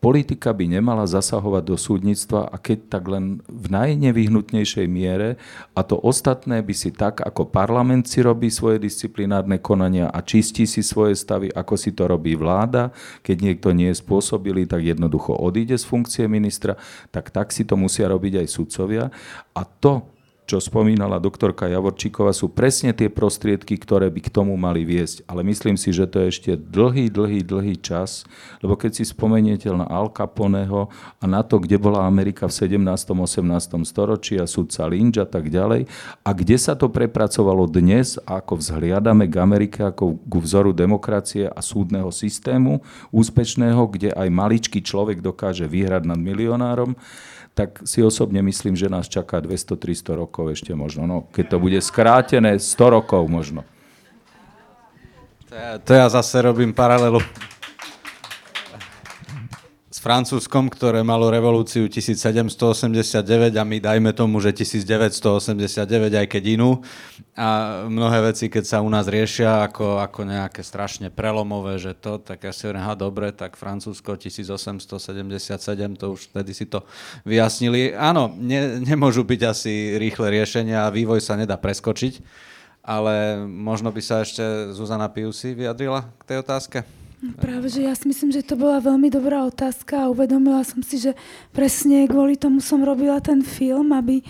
Politika 0.00 0.56
by 0.56 0.80
nemala 0.80 1.04
zasahovať 1.04 1.60
do 1.60 1.76
súdnictva 1.76 2.48
a 2.48 2.56
keď 2.56 2.88
tak 2.88 3.04
len 3.04 3.44
v 3.44 3.66
najnevyhnutnejšej 3.68 4.88
miere 4.88 5.36
a 5.76 5.84
to 5.84 6.00
ostatné 6.00 6.64
by 6.64 6.72
si 6.72 6.88
tak, 6.88 7.20
ako 7.20 7.52
parlament 7.52 8.08
si 8.08 8.24
robí 8.24 8.48
svoje 8.48 8.80
disciplinárne 8.80 9.60
konania 9.60 10.08
a 10.08 10.24
čistí 10.24 10.64
si 10.64 10.80
svoje 10.80 11.20
stavy, 11.20 11.52
ako 11.52 11.76
si 11.76 11.92
to 11.92 12.08
robí 12.08 12.32
vláda, 12.32 12.96
keď 13.20 13.36
niekto 13.44 13.76
nie 13.76 13.92
je 13.92 14.00
spôsobilý, 14.00 14.64
tak 14.64 14.88
jednoducho 14.88 15.36
odíde 15.36 15.76
z 15.76 15.84
funkcie 15.84 16.24
ministra, 16.32 16.80
tak 17.12 17.28
tak 17.28 17.52
si 17.52 17.68
to 17.68 17.76
musia 17.76 18.08
robiť 18.08 18.40
aj 18.40 18.46
sudcovia. 18.48 19.12
A 19.52 19.68
to, 19.68 20.08
čo 20.50 20.58
spomínala 20.58 21.22
doktorka 21.22 21.70
Javorčíková, 21.70 22.34
sú 22.34 22.50
presne 22.50 22.90
tie 22.90 23.06
prostriedky, 23.06 23.78
ktoré 23.78 24.10
by 24.10 24.26
k 24.26 24.34
tomu 24.34 24.58
mali 24.58 24.82
viesť. 24.82 25.22
Ale 25.30 25.46
myslím 25.46 25.78
si, 25.78 25.94
že 25.94 26.10
to 26.10 26.26
je 26.26 26.34
ešte 26.34 26.50
dlhý, 26.58 27.06
dlhý, 27.06 27.46
dlhý 27.46 27.78
čas, 27.78 28.26
lebo 28.58 28.74
keď 28.74 28.98
si 28.98 29.04
spomeniete 29.06 29.70
na 29.70 29.86
Al 29.86 30.10
Caponeho 30.10 30.90
a 31.22 31.24
na 31.30 31.46
to, 31.46 31.62
kde 31.62 31.78
bola 31.78 32.02
Amerika 32.02 32.50
v 32.50 32.66
17. 32.66 32.82
18. 32.82 33.46
storočí 33.86 34.42
a 34.42 34.50
sudca 34.50 34.90
Lynch 34.90 35.22
a 35.22 35.26
tak 35.30 35.54
ďalej, 35.54 35.86
a 36.26 36.30
kde 36.34 36.56
sa 36.58 36.74
to 36.74 36.90
prepracovalo 36.90 37.70
dnes, 37.70 38.18
ako 38.26 38.58
vzhliadame 38.58 39.30
k 39.30 39.38
Amerike 39.38 39.86
ako 39.86 40.18
k 40.18 40.34
vzoru 40.42 40.74
demokracie 40.74 41.46
a 41.46 41.62
súdneho 41.62 42.10
systému 42.10 42.82
úspešného, 43.14 43.86
kde 43.86 44.10
aj 44.18 44.26
maličký 44.26 44.82
človek 44.82 45.22
dokáže 45.22 45.70
vyhrať 45.70 46.10
nad 46.10 46.18
milionárom, 46.18 46.98
tak 47.54 47.82
si 47.84 48.00
osobne 48.00 48.40
myslím, 48.46 48.78
že 48.78 48.88
nás 48.88 49.10
čaká 49.10 49.42
200-300 49.42 50.16
rokov 50.16 50.54
ešte 50.54 50.72
možno. 50.72 51.04
No, 51.04 51.26
keď 51.34 51.56
to 51.56 51.56
bude 51.58 51.78
skrátené, 51.82 52.56
100 52.56 52.96
rokov 52.96 53.22
možno. 53.26 53.66
To 55.50 55.54
ja, 55.58 55.72
to 55.82 55.90
ja 55.98 56.06
zase 56.06 56.38
robím 56.46 56.70
paralelu 56.70 57.18
Francúzskom, 60.00 60.72
ktoré 60.72 61.04
malo 61.04 61.28
revolúciu 61.28 61.84
1789 61.84 63.20
a 63.52 63.64
my 63.68 63.78
dajme 63.84 64.16
tomu, 64.16 64.40
že 64.40 64.56
1989, 64.56 65.84
aj 66.16 66.24
keď 66.24 66.56
inú. 66.56 66.80
A 67.36 67.84
mnohé 67.84 68.32
veci, 68.32 68.48
keď 68.48 68.64
sa 68.64 68.78
u 68.80 68.88
nás 68.88 69.04
riešia 69.04 69.68
ako, 69.68 70.00
ako 70.00 70.24
nejaké 70.24 70.64
strašne 70.64 71.12
prelomové, 71.12 71.76
že 71.76 71.92
to, 71.92 72.16
tak 72.16 72.48
ja 72.48 72.52
si 72.56 72.64
hovorím, 72.64 72.88
ha, 72.88 72.96
dobre, 72.96 73.28
tak 73.36 73.60
Francúzsko 73.60 74.16
1877, 74.16 74.88
to 76.00 76.16
už 76.16 76.32
vtedy 76.32 76.56
si 76.56 76.64
to 76.64 76.80
vyjasnili. 77.28 77.92
Áno, 77.92 78.32
ne, 78.40 78.80
nemôžu 78.80 79.20
byť 79.28 79.40
asi 79.44 80.00
rýchle 80.00 80.32
riešenia 80.32 80.88
a 80.88 80.94
vývoj 80.96 81.20
sa 81.20 81.36
nedá 81.36 81.60
preskočiť, 81.60 82.24
ale 82.88 83.44
možno 83.44 83.92
by 83.92 84.00
sa 84.00 84.24
ešte 84.24 84.72
Zuzana 84.72 85.12
Piusi 85.12 85.52
vyjadrila 85.52 86.08
k 86.16 86.22
tej 86.24 86.40
otázke. 86.40 86.99
No 87.20 87.36
práve, 87.36 87.68
že 87.68 87.84
ja 87.84 87.92
si 87.92 88.08
myslím, 88.08 88.32
že 88.32 88.40
to 88.40 88.56
bola 88.56 88.80
veľmi 88.80 89.12
dobrá 89.12 89.44
otázka 89.44 90.08
a 90.08 90.10
uvedomila 90.12 90.64
som 90.64 90.80
si, 90.80 90.96
že 90.96 91.12
presne 91.52 92.08
kvôli 92.08 92.40
tomu 92.40 92.64
som 92.64 92.80
robila 92.80 93.20
ten 93.20 93.44
film, 93.44 93.92
aby, 93.92 94.24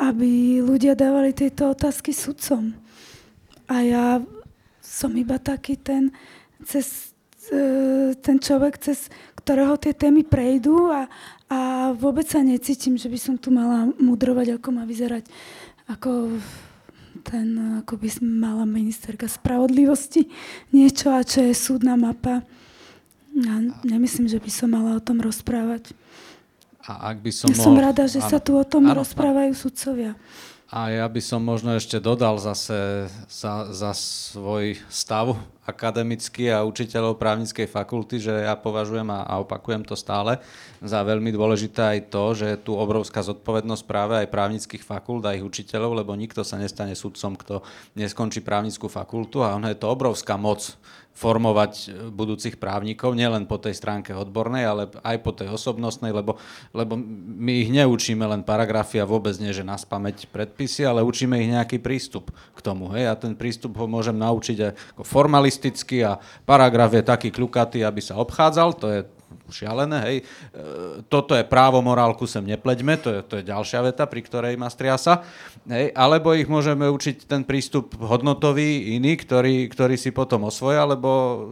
aby 0.00 0.64
ľudia 0.64 0.96
dávali 0.96 1.36
tieto 1.36 1.68
otázky 1.68 2.16
sudcom. 2.16 2.72
A 3.68 3.84
ja 3.84 4.06
som 4.80 5.12
iba 5.12 5.36
taký 5.36 5.76
ten, 5.76 6.08
cez, 6.64 7.12
e, 7.52 8.16
ten 8.16 8.40
človek, 8.40 8.80
cez 8.80 9.12
ktorého 9.44 9.76
tie 9.76 9.92
témy 9.92 10.24
prejdú 10.24 10.88
a, 10.88 11.04
a 11.52 11.92
vôbec 11.92 12.24
sa 12.24 12.40
necítim, 12.40 12.96
že 12.96 13.12
by 13.12 13.18
som 13.20 13.36
tu 13.36 13.52
mala 13.52 13.92
mudrovať, 14.00 14.56
ako 14.56 14.68
má 14.72 14.88
vyzerať 14.88 15.28
ako 15.84 16.40
ten, 17.24 17.80
ako 17.80 17.96
by 17.96 18.08
mala 18.20 18.68
ministerka 18.68 19.24
spravodlivosti 19.24 20.28
niečo 20.76 21.16
a 21.16 21.24
čo 21.24 21.40
je 21.48 21.56
súdna 21.56 21.96
mapa. 21.96 22.44
Ja 23.34 23.58
nemyslím, 23.82 24.28
že 24.28 24.38
by 24.38 24.50
som 24.52 24.70
mala 24.70 25.00
o 25.00 25.02
tom 25.02 25.18
rozprávať. 25.18 25.96
A 26.84 27.16
ak 27.16 27.24
by 27.24 27.32
som 27.32 27.48
ja 27.48 27.56
mohol... 27.56 27.64
som 27.64 27.74
rada, 27.80 28.04
že 28.04 28.20
áno, 28.20 28.28
sa 28.28 28.38
tu 28.38 28.52
o 28.54 28.64
tom 28.64 28.84
áno, 28.84 29.00
rozprávajú 29.00 29.52
áno. 29.56 29.58
sudcovia. 29.58 30.12
A 30.74 30.90
ja 30.90 31.06
by 31.06 31.22
som 31.22 31.38
možno 31.38 31.78
ešte 31.78 32.02
dodal 32.02 32.34
zase 32.42 33.06
za, 33.30 33.70
za 33.70 33.94
svoj 33.94 34.74
stav 34.90 35.38
akademický 35.62 36.50
a 36.50 36.66
učiteľov 36.66 37.14
právnickej 37.14 37.70
fakulty, 37.70 38.18
že 38.18 38.42
ja 38.42 38.58
považujem 38.58 39.06
a, 39.06 39.22
a 39.22 39.38
opakujem 39.38 39.86
to 39.86 39.94
stále 39.94 40.42
za 40.82 41.06
veľmi 41.06 41.30
dôležité 41.30 41.78
aj 41.78 42.00
to, 42.10 42.24
že 42.34 42.46
je 42.50 42.58
tu 42.58 42.74
obrovská 42.74 43.22
zodpovednosť 43.22 43.84
práve 43.86 44.18
aj 44.18 44.34
právnických 44.34 44.82
fakult 44.82 45.22
a 45.30 45.38
ich 45.38 45.46
učiteľov, 45.46 46.02
lebo 46.02 46.10
nikto 46.18 46.42
sa 46.42 46.58
nestane 46.58 46.98
sudcom, 46.98 47.38
kto 47.38 47.62
neskončí 47.94 48.42
právnickú 48.42 48.90
fakultu 48.90 49.46
a 49.46 49.54
ono 49.54 49.70
je 49.70 49.78
to 49.78 49.86
obrovská 49.86 50.34
moc 50.34 50.74
formovať 51.14 51.72
e, 51.72 51.88
budúcich 52.10 52.58
právnikov, 52.58 53.14
nielen 53.14 53.46
po 53.46 53.62
tej 53.62 53.78
stránke 53.78 54.10
odbornej, 54.10 54.64
ale 54.66 54.82
aj 55.00 55.16
po 55.22 55.30
tej 55.30 55.54
osobnostnej, 55.54 56.10
lebo, 56.10 56.36
lebo 56.74 56.98
my 57.38 57.52
ich 57.62 57.70
neučíme 57.70 58.26
len 58.26 58.42
paragrafy 58.42 58.98
a 58.98 59.06
vôbec 59.06 59.38
nie, 59.38 59.54
že 59.54 59.62
na 59.62 59.78
spameť 59.78 60.28
predpisy, 60.34 60.82
ale 60.82 61.06
učíme 61.06 61.38
ich 61.38 61.54
nejaký 61.54 61.78
prístup 61.78 62.34
k 62.34 62.60
tomu. 62.60 62.90
Hej? 62.90 63.08
A 63.08 63.14
ten 63.14 63.38
prístup 63.38 63.78
ho 63.78 63.86
môžem 63.86 64.18
naučiť 64.18 64.58
aj 64.58 64.72
formalisticky 65.06 66.02
a 66.02 66.18
paragraf 66.42 66.90
je 66.98 67.02
taký 67.06 67.30
kľukatý, 67.30 67.86
aby 67.86 68.02
sa 68.02 68.18
obchádzal, 68.18 68.68
to 68.74 68.86
je 68.90 69.00
šialené, 69.50 69.98
hej. 70.08 70.16
E, 70.20 70.24
toto 71.08 71.36
je 71.36 71.44
právo, 71.44 71.84
morálku 71.84 72.24
sem 72.24 72.44
nepleďme, 72.44 72.96
to 73.00 73.08
je, 73.12 73.20
to 73.24 73.34
je 73.40 73.44
ďalšia 73.48 73.80
veta, 73.84 74.04
pri 74.08 74.20
ktorej 74.24 74.54
ma 74.56 74.72
striasa. 74.72 75.24
Hej. 75.68 75.92
Alebo 75.92 76.32
ich 76.32 76.48
môžeme 76.48 76.88
učiť 76.88 77.28
ten 77.28 77.44
prístup 77.44 77.96
hodnotový, 78.00 78.96
iný, 78.96 79.16
ktorý, 79.16 79.68
ktorý 79.68 79.96
si 80.00 80.12
potom 80.12 80.48
osvoja, 80.48 80.84
lebo, 80.88 81.10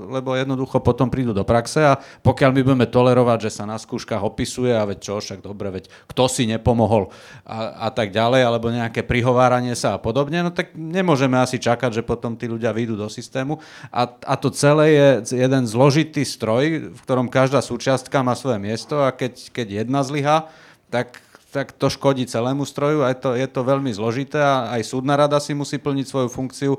lebo 0.09 0.37
jednoducho 0.37 0.81
potom 0.81 1.13
prídu 1.13 1.37
do 1.37 1.45
praxe 1.45 1.85
a 1.85 1.99
pokiaľ 2.25 2.51
my 2.53 2.61
budeme 2.65 2.89
tolerovať, 2.89 3.49
že 3.49 3.61
sa 3.61 3.65
na 3.69 3.77
skúškach 3.77 4.21
opisuje 4.21 4.73
a 4.73 4.85
veď 4.85 4.99
čo, 5.01 5.15
však 5.21 5.41
dobre, 5.45 5.69
veď 5.73 5.89
kto 6.09 6.25
si 6.29 6.49
nepomohol 6.49 7.13
a, 7.45 7.87
a 7.87 7.89
tak 7.93 8.13
ďalej, 8.13 8.45
alebo 8.45 8.73
nejaké 8.73 9.05
prihováranie 9.05 9.77
sa 9.77 9.97
a 9.97 10.03
podobne, 10.03 10.45
no 10.45 10.51
tak 10.53 10.73
nemôžeme 10.77 11.37
asi 11.41 11.57
čakať, 11.57 12.01
že 12.01 12.03
potom 12.07 12.37
tí 12.37 12.49
ľudia 12.49 12.73
vyjdú 12.73 12.97
do 12.97 13.09
systému. 13.09 13.61
A, 13.89 14.09
a 14.09 14.35
to 14.37 14.53
celé 14.53 14.87
je 14.93 15.09
jeden 15.45 15.65
zložitý 15.65 16.25
stroj, 16.25 16.93
v 16.93 17.01
ktorom 17.05 17.33
každá 17.33 17.61
súčiastka 17.83 18.23
má 18.23 18.39
svoje 18.39 18.63
miesto 18.63 19.03
a 19.03 19.11
keď, 19.11 19.51
keď 19.51 19.83
jedna 19.83 20.07
zlyha, 20.07 20.47
tak, 20.87 21.19
tak 21.51 21.75
to 21.75 21.91
škodí 21.91 22.31
celému 22.31 22.63
stroju 22.63 23.03
a 23.03 23.11
je 23.11 23.19
to, 23.19 23.35
je 23.35 23.49
to 23.51 23.67
veľmi 23.67 23.91
zložité 23.91 24.39
a 24.39 24.79
aj 24.79 24.87
súdna 24.87 25.19
rada 25.19 25.43
si 25.43 25.51
musí 25.51 25.83
plniť 25.83 26.07
svoju 26.07 26.29
funkciu. 26.31 26.79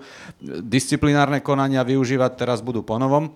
Disciplinárne 0.64 1.44
konania 1.44 1.84
využívať 1.84 2.40
teraz 2.40 2.64
budú 2.64 2.88
ponovom 2.88 3.36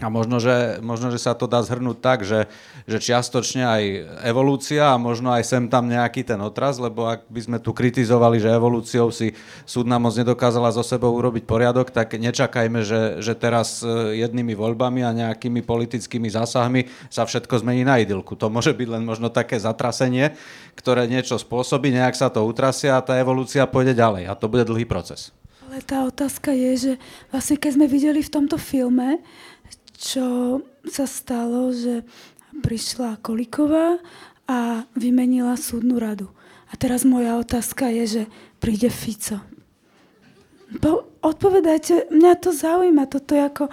a 0.00 0.08
možno 0.08 0.40
že, 0.40 0.80
možno, 0.80 1.12
že 1.12 1.20
sa 1.20 1.36
to 1.36 1.44
dá 1.44 1.60
zhrnúť 1.60 1.98
tak, 2.00 2.18
že, 2.24 2.48
že 2.88 2.98
čiastočne 2.98 3.62
aj 3.68 3.82
evolúcia 4.24 4.88
a 4.88 4.96
možno 4.96 5.28
aj 5.28 5.44
sem 5.44 5.64
tam 5.68 5.86
nejaký 5.92 6.24
ten 6.24 6.40
otraz, 6.40 6.80
lebo 6.80 7.04
ak 7.04 7.28
by 7.28 7.40
sme 7.44 7.58
tu 7.60 7.76
kritizovali, 7.76 8.40
že 8.40 8.48
evolúciou 8.48 9.12
si 9.12 9.36
súdna 9.68 10.00
moc 10.00 10.16
nedokázala 10.16 10.72
so 10.72 10.80
sebou 10.80 11.12
urobiť 11.12 11.44
poriadok, 11.44 11.92
tak 11.92 12.16
nečakajme, 12.16 12.80
že, 12.80 13.20
že 13.20 13.36
teraz 13.36 13.84
e, 13.84 14.16
jednými 14.24 14.56
voľbami 14.56 15.04
a 15.04 15.12
nejakými 15.12 15.60
politickými 15.60 16.32
zásahmi 16.32 16.88
sa 17.12 17.28
všetko 17.28 17.60
zmení 17.60 17.84
na 17.84 18.00
idylku. 18.00 18.34
To 18.40 18.48
môže 18.48 18.72
byť 18.72 18.88
len 18.88 19.04
možno 19.04 19.28
také 19.28 19.60
zatrasenie, 19.60 20.32
ktoré 20.80 21.04
niečo 21.04 21.36
spôsobí, 21.36 21.92
nejak 21.92 22.16
sa 22.16 22.32
to 22.32 22.40
utrasia 22.48 22.96
a 22.96 23.04
tá 23.04 23.20
evolúcia 23.20 23.68
pôjde 23.68 23.92
ďalej 23.92 24.32
a 24.32 24.34
to 24.34 24.48
bude 24.48 24.64
dlhý 24.64 24.88
proces. 24.88 25.30
Ale 25.70 25.86
tá 25.86 26.02
otázka 26.02 26.50
je, 26.50 26.72
že 26.74 26.92
vlastne 27.30 27.54
keď 27.54 27.78
sme 27.78 27.86
videli 27.86 28.26
v 28.26 28.34
tomto 28.34 28.58
filme, 28.58 29.22
čo 30.00 30.58
sa 30.88 31.04
stalo, 31.04 31.68
že 31.76 32.08
prišla 32.64 33.20
Koliková 33.20 34.00
a 34.48 34.88
vymenila 34.96 35.60
súdnu 35.60 36.00
radu. 36.00 36.32
A 36.72 36.74
teraz 36.80 37.04
moja 37.04 37.36
otázka 37.36 37.92
je, 37.92 38.04
že 38.08 38.22
príde 38.58 38.88
Fico. 38.88 39.44
Po, 40.80 41.04
odpovedajte, 41.20 42.08
mňa 42.08 42.32
to 42.40 42.50
zaujíma, 42.54 43.10
toto 43.10 43.36
je 43.36 43.42
ako, 43.42 43.64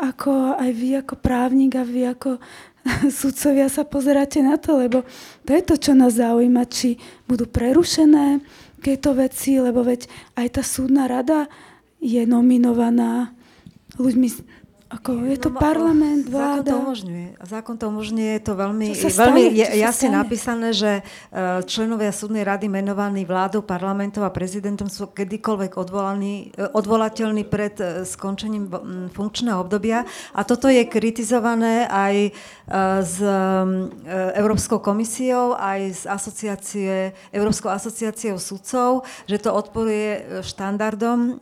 ako 0.00 0.58
aj 0.58 0.70
vy 0.74 0.88
ako 0.98 1.14
právnik 1.20 1.76
a 1.76 1.84
vy 1.86 2.10
ako 2.10 2.40
sudcovia 3.20 3.68
sa 3.70 3.84
pozeráte 3.86 4.40
na 4.42 4.58
to, 4.58 4.80
lebo 4.80 5.04
to 5.44 5.50
je 5.54 5.62
to, 5.62 5.74
čo 5.78 5.92
nás 5.94 6.16
zaujíma, 6.18 6.66
či 6.66 6.96
budú 7.28 7.46
prerušené 7.46 8.42
tieto 8.80 9.12
veci, 9.14 9.60
lebo 9.60 9.84
veď 9.84 10.08
aj 10.40 10.58
tá 10.58 10.62
súdna 10.64 11.04
rada 11.04 11.46
je 12.00 12.22
nominovaná 12.24 13.30
ľuďmi 13.98 14.28
ako 14.88 15.20
je 15.20 15.36
to 15.36 15.52
no, 15.52 15.60
parlament, 15.60 16.24
vláda. 16.32 16.64
Zákon 16.64 16.72
to 16.72 16.76
umožňuje. 16.80 17.28
Zákon 17.44 17.74
to 17.76 17.84
umožňuje, 17.92 18.30
je 18.40 18.42
to 18.42 18.54
veľmi, 18.56 18.88
veľmi 18.96 19.42
je, 19.52 19.66
jasne 19.84 20.08
napísané, 20.08 20.72
že 20.72 20.92
e, 20.98 21.02
členovia 21.68 22.08
súdnej 22.08 22.40
rady 22.40 22.72
menovaní 22.72 23.28
vládou, 23.28 23.60
parlamentom 23.60 24.24
a 24.24 24.32
prezidentom 24.32 24.88
sú 24.88 25.12
kedykoľvek 25.12 25.76
odvolaní, 25.76 26.56
e, 26.56 26.72
odvolateľní 26.72 27.44
pred 27.44 27.76
e, 27.76 28.08
skončením 28.08 28.72
funkčného 29.12 29.60
obdobia. 29.60 30.08
A 30.32 30.40
toto 30.48 30.72
je 30.72 30.80
kritizované 30.88 31.84
aj 31.84 32.32
s 33.00 33.16
Európskou 34.36 34.80
komisiou, 34.80 35.56
aj 35.56 35.80
z 35.88 36.02
asociácie, 36.04 36.92
Európskou 37.32 37.72
asociáciou 37.72 38.36
sudcov, 38.36 39.08
že 39.24 39.40
to 39.40 39.52
odporuje 39.52 40.40
štandardom 40.44 41.40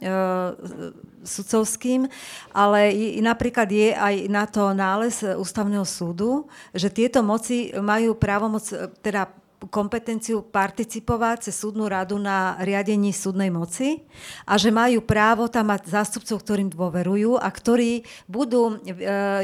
sudcovským, 1.27 2.07
ale 2.55 2.95
i, 2.95 3.21
napríklad 3.21 3.69
je 3.69 3.91
aj 3.93 4.15
na 4.31 4.47
to 4.47 4.71
nález 4.73 5.21
ústavného 5.27 5.85
súdu, 5.85 6.47
že 6.71 6.89
tieto 6.89 7.21
moci 7.27 7.75
majú 7.75 8.15
právomoc, 8.15 8.63
teda 9.03 9.29
kompetenciu 9.71 10.45
participovať 10.45 11.49
cez 11.49 11.55
súdnu 11.57 11.89
radu 11.89 12.21
na 12.21 12.59
riadení 12.61 13.15
súdnej 13.15 13.49
moci 13.49 14.05
a 14.45 14.61
že 14.61 14.69
majú 14.69 15.01
právo 15.01 15.49
tam 15.49 15.73
mať 15.73 15.89
zástupcov, 15.89 16.43
ktorým 16.43 16.69
dôverujú 16.69 17.41
a 17.41 17.49
ktorí 17.49 18.05
budú 18.29 18.77
e, 18.83 18.93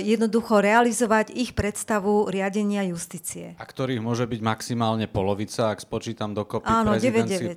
jednoducho 0.02 0.58
realizovať 0.58 1.32
ich 1.32 1.56
predstavu 1.56 2.28
riadenia 2.28 2.84
justície. 2.90 3.56
A 3.56 3.64
ktorých 3.64 4.02
môže 4.02 4.28
byť 4.28 4.40
maximálne 4.42 5.06
polovica, 5.08 5.72
ak 5.72 5.80
spočítam 5.80 6.34
dokopy 6.34 6.68
Áno, 6.68 6.98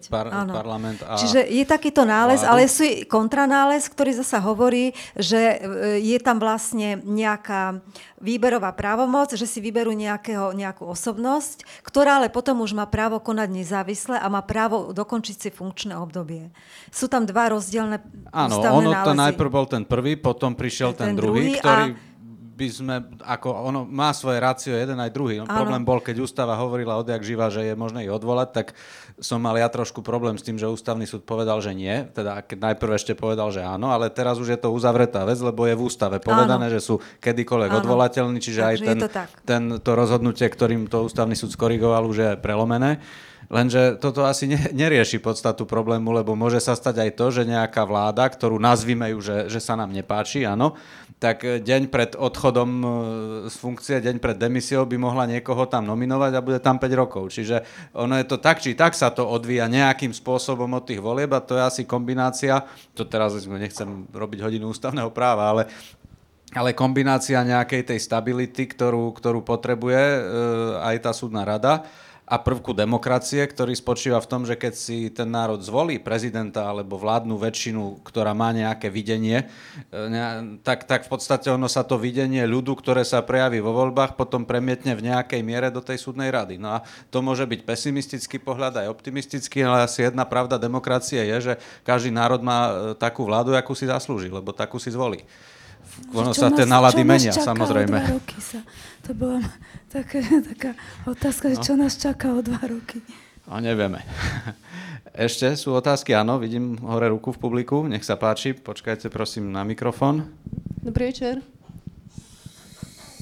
par- 0.08 0.32
Áno. 0.32 0.54
parlament 0.54 1.04
a... 1.04 1.20
Čiže 1.20 1.50
je 1.50 1.66
takýto 1.66 2.08
nález, 2.08 2.46
vládu? 2.46 2.52
ale 2.56 2.72
sú 2.72 2.86
kontranález, 3.10 3.90
ktorý 3.90 4.16
zasa 4.22 4.38
hovorí, 4.40 4.94
že 5.18 5.40
e, 5.40 5.58
je 6.04 6.18
tam 6.22 6.38
vlastne 6.38 7.02
nejaká 7.04 7.82
výberová 8.22 8.72
právomoc, 8.78 9.34
že 9.34 9.50
si 9.50 9.60
vyberú 9.60 9.92
nejakého, 9.94 10.54
nejakú 10.54 10.86
osobnosť, 10.86 11.66
ktorá 11.82 12.22
ale 12.22 12.30
potom 12.30 12.45
už 12.54 12.78
má 12.78 12.86
právo 12.86 13.18
konať 13.18 13.50
nezávisle 13.50 14.22
a 14.22 14.28
má 14.30 14.46
právo 14.46 14.94
dokončiť 14.94 15.36
si 15.42 15.50
funkčné 15.50 15.98
obdobie. 15.98 16.54
Sú 16.94 17.10
tam 17.10 17.26
dva 17.26 17.50
rozdielne 17.50 18.06
Áno, 18.30 18.62
ono 18.62 18.94
nálezy. 18.94 19.08
to 19.10 19.14
najprv 19.18 19.50
bol 19.50 19.66
ten 19.66 19.84
prvý, 19.88 20.14
potom 20.20 20.54
prišiel 20.54 20.94
ten, 20.94 21.14
ten 21.14 21.16
druhý, 21.18 21.58
ktorý... 21.58 21.98
A 21.98 22.14
by 22.56 22.68
sme, 22.72 22.96
ako 23.20 23.52
ono 23.52 23.84
má 23.84 24.16
svoje 24.16 24.40
rácio 24.40 24.72
jeden 24.72 24.96
aj 24.96 25.12
druhý. 25.12 25.44
No, 25.44 25.46
problém 25.46 25.84
bol, 25.84 26.00
keď 26.00 26.24
ústava 26.24 26.56
hovorila 26.56 26.96
odjak 26.96 27.20
živa, 27.20 27.52
že 27.52 27.68
je 27.68 27.76
možné 27.76 28.08
ich 28.08 28.12
odvolať, 28.16 28.50
tak 28.56 28.68
som 29.20 29.44
mal 29.44 29.60
ja 29.60 29.68
trošku 29.68 30.00
problém 30.00 30.40
s 30.40 30.44
tým, 30.48 30.56
že 30.56 30.72
ústavný 30.72 31.04
súd 31.04 31.28
povedal, 31.28 31.60
že 31.60 31.76
nie. 31.76 32.08
Teda 32.16 32.40
keď 32.40 32.72
najprv 32.72 32.92
ešte 32.96 33.12
povedal, 33.12 33.52
že 33.52 33.60
áno, 33.60 33.92
ale 33.92 34.08
teraz 34.08 34.40
už 34.40 34.56
je 34.56 34.60
to 34.60 34.72
uzavretá 34.72 35.28
vec, 35.28 35.36
lebo 35.44 35.68
je 35.68 35.76
v 35.76 35.84
ústave 35.84 36.24
povedané, 36.24 36.72
áno. 36.72 36.74
že 36.74 36.80
sú 36.80 37.04
kedykoľvek 37.20 37.72
áno. 37.76 37.80
odvolateľní, 37.84 38.40
čiže 38.40 38.62
Takže 38.64 38.72
aj 38.72 38.78
ten, 38.80 39.00
to, 39.04 39.08
ten, 39.44 39.64
to 39.84 39.92
rozhodnutie, 39.92 40.48
ktorým 40.48 40.88
to 40.88 41.04
ústavný 41.04 41.36
súd 41.36 41.52
skorigoval, 41.52 42.08
už 42.08 42.18
je 42.24 42.32
prelomené. 42.40 43.04
Lenže 43.50 44.02
toto 44.02 44.26
asi 44.26 44.50
ne, 44.50 44.58
nerieši 44.74 45.22
podstatu 45.22 45.70
problému, 45.70 46.10
lebo 46.10 46.34
môže 46.34 46.58
sa 46.58 46.74
stať 46.74 47.06
aj 47.06 47.12
to, 47.14 47.26
že 47.30 47.44
nejaká 47.46 47.86
vláda, 47.86 48.26
ktorú 48.26 48.58
nazvime 48.58 49.14
ju, 49.14 49.22
že, 49.22 49.38
že 49.50 49.60
sa 49.62 49.78
nám 49.78 49.94
nepáči, 49.94 50.46
áno, 50.46 50.74
tak 51.22 51.46
deň 51.46 51.88
pred 51.88 52.12
odchodom 52.18 52.70
e, 52.82 52.88
z 53.48 53.56
funkcie, 53.56 53.96
deň 54.02 54.18
pred 54.20 54.36
demisiou 54.36 54.84
by 54.84 54.98
mohla 54.98 55.30
niekoho 55.30 55.70
tam 55.70 55.88
nominovať 55.88 56.32
a 56.36 56.46
bude 56.46 56.60
tam 56.60 56.82
5 56.82 57.02
rokov. 57.02 57.32
Čiže 57.32 57.64
ono 57.96 58.18
je 58.20 58.26
to 58.28 58.38
tak, 58.42 58.60
či 58.60 58.74
tak 58.74 58.98
sa 58.98 59.14
to 59.14 59.24
odvíja 59.24 59.70
nejakým 59.70 60.12
spôsobom 60.12 60.68
od 60.76 60.84
tých 60.84 61.00
volieb 61.00 61.32
a 61.32 61.40
to 61.40 61.56
je 61.56 61.64
asi 61.64 61.82
kombinácia, 61.88 62.66
to 62.98 63.08
teraz 63.08 63.38
nechcem 63.46 64.10
robiť 64.12 64.40
hodinu 64.44 64.74
ústavného 64.74 65.10
práva, 65.14 65.54
ale 65.54 65.64
ale 66.56 66.72
kombinácia 66.72 67.44
nejakej 67.44 67.84
tej 67.84 68.00
stability, 68.00 68.64
ktorú, 68.72 69.12
ktorú 69.12 69.44
potrebuje 69.44 70.00
e, 70.00 70.20
aj 70.80 70.96
tá 71.04 71.12
súdna 71.12 71.44
rada 71.44 71.84
a 72.26 72.42
prvku 72.42 72.74
demokracie, 72.74 73.46
ktorý 73.46 73.78
spočíva 73.78 74.18
v 74.18 74.30
tom, 74.30 74.42
že 74.50 74.58
keď 74.58 74.74
si 74.74 75.14
ten 75.14 75.30
národ 75.30 75.62
zvolí 75.62 76.02
prezidenta 76.02 76.66
alebo 76.66 76.98
vládnu 76.98 77.38
väčšinu, 77.38 78.02
ktorá 78.02 78.34
má 78.34 78.50
nejaké 78.50 78.90
videnie, 78.90 79.46
e, 79.94 80.10
tak, 80.66 80.90
tak 80.90 81.06
v 81.06 81.10
podstate 81.14 81.54
ono 81.54 81.70
sa 81.70 81.86
to 81.86 82.02
videnie 82.02 82.42
ľudu, 82.50 82.74
ktoré 82.82 83.06
sa 83.06 83.22
prejaví 83.22 83.62
vo 83.62 83.78
voľbách, 83.78 84.18
potom 84.18 84.42
premietne 84.42 84.98
v 84.98 85.14
nejakej 85.14 85.42
miere 85.46 85.70
do 85.70 85.86
tej 85.86 86.02
súdnej 86.02 86.34
rady. 86.34 86.58
No 86.58 86.82
a 86.82 86.84
to 87.14 87.22
môže 87.22 87.46
byť 87.46 87.62
pesimistický 87.62 88.42
pohľad 88.42 88.82
aj 88.82 88.90
optimistický, 88.90 89.62
ale 89.62 89.86
asi 89.86 90.10
jedna 90.10 90.26
pravda 90.26 90.58
demokracie 90.58 91.22
je, 91.30 91.54
že 91.54 91.54
každý 91.86 92.10
národ 92.10 92.42
má 92.42 92.60
e, 92.66 92.74
takú 92.98 93.22
vládu, 93.22 93.54
akú 93.54 93.78
si 93.78 93.86
zaslúži, 93.86 94.34
lebo 94.34 94.50
takú 94.50 94.82
si 94.82 94.90
zvolí. 94.90 95.22
Ono 96.16 96.32
sa 96.36 96.52
tie 96.52 96.68
nálady 96.68 97.04
menia, 97.08 97.32
samozrejme. 97.32 98.20
roky 98.20 98.40
sa. 98.40 98.60
To 99.08 99.12
bola 99.16 99.40
taká, 99.88 100.20
taká 100.44 100.72
otázka, 101.08 101.54
no. 101.54 101.64
čo 101.64 101.74
nás 101.80 101.96
čaká 101.96 102.36
o 102.36 102.42
dva 102.44 102.60
roky. 102.68 103.00
A 103.46 103.62
nevieme. 103.62 104.02
Ešte 105.16 105.54
sú 105.56 105.72
otázky? 105.78 106.12
Áno, 106.12 106.42
vidím 106.42 106.76
hore 106.84 107.08
ruku 107.08 107.32
v 107.32 107.40
publiku. 107.40 107.88
Nech 107.88 108.04
sa 108.04 108.20
páči, 108.20 108.58
počkajte 108.58 109.08
prosím 109.08 109.54
na 109.54 109.64
mikrofón. 109.64 110.28
Dobrý 110.84 111.14
večer. 111.14 111.40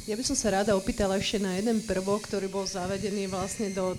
Ja 0.04 0.20
by 0.20 0.24
som 0.26 0.36
sa 0.36 0.52
rada 0.52 0.76
opýtala 0.76 1.16
ešte 1.16 1.40
na 1.40 1.56
jeden 1.56 1.80
prvok, 1.86 2.28
ktorý 2.28 2.52
bol 2.52 2.66
zavedený 2.68 3.32
vlastne 3.32 3.72
do 3.72 3.96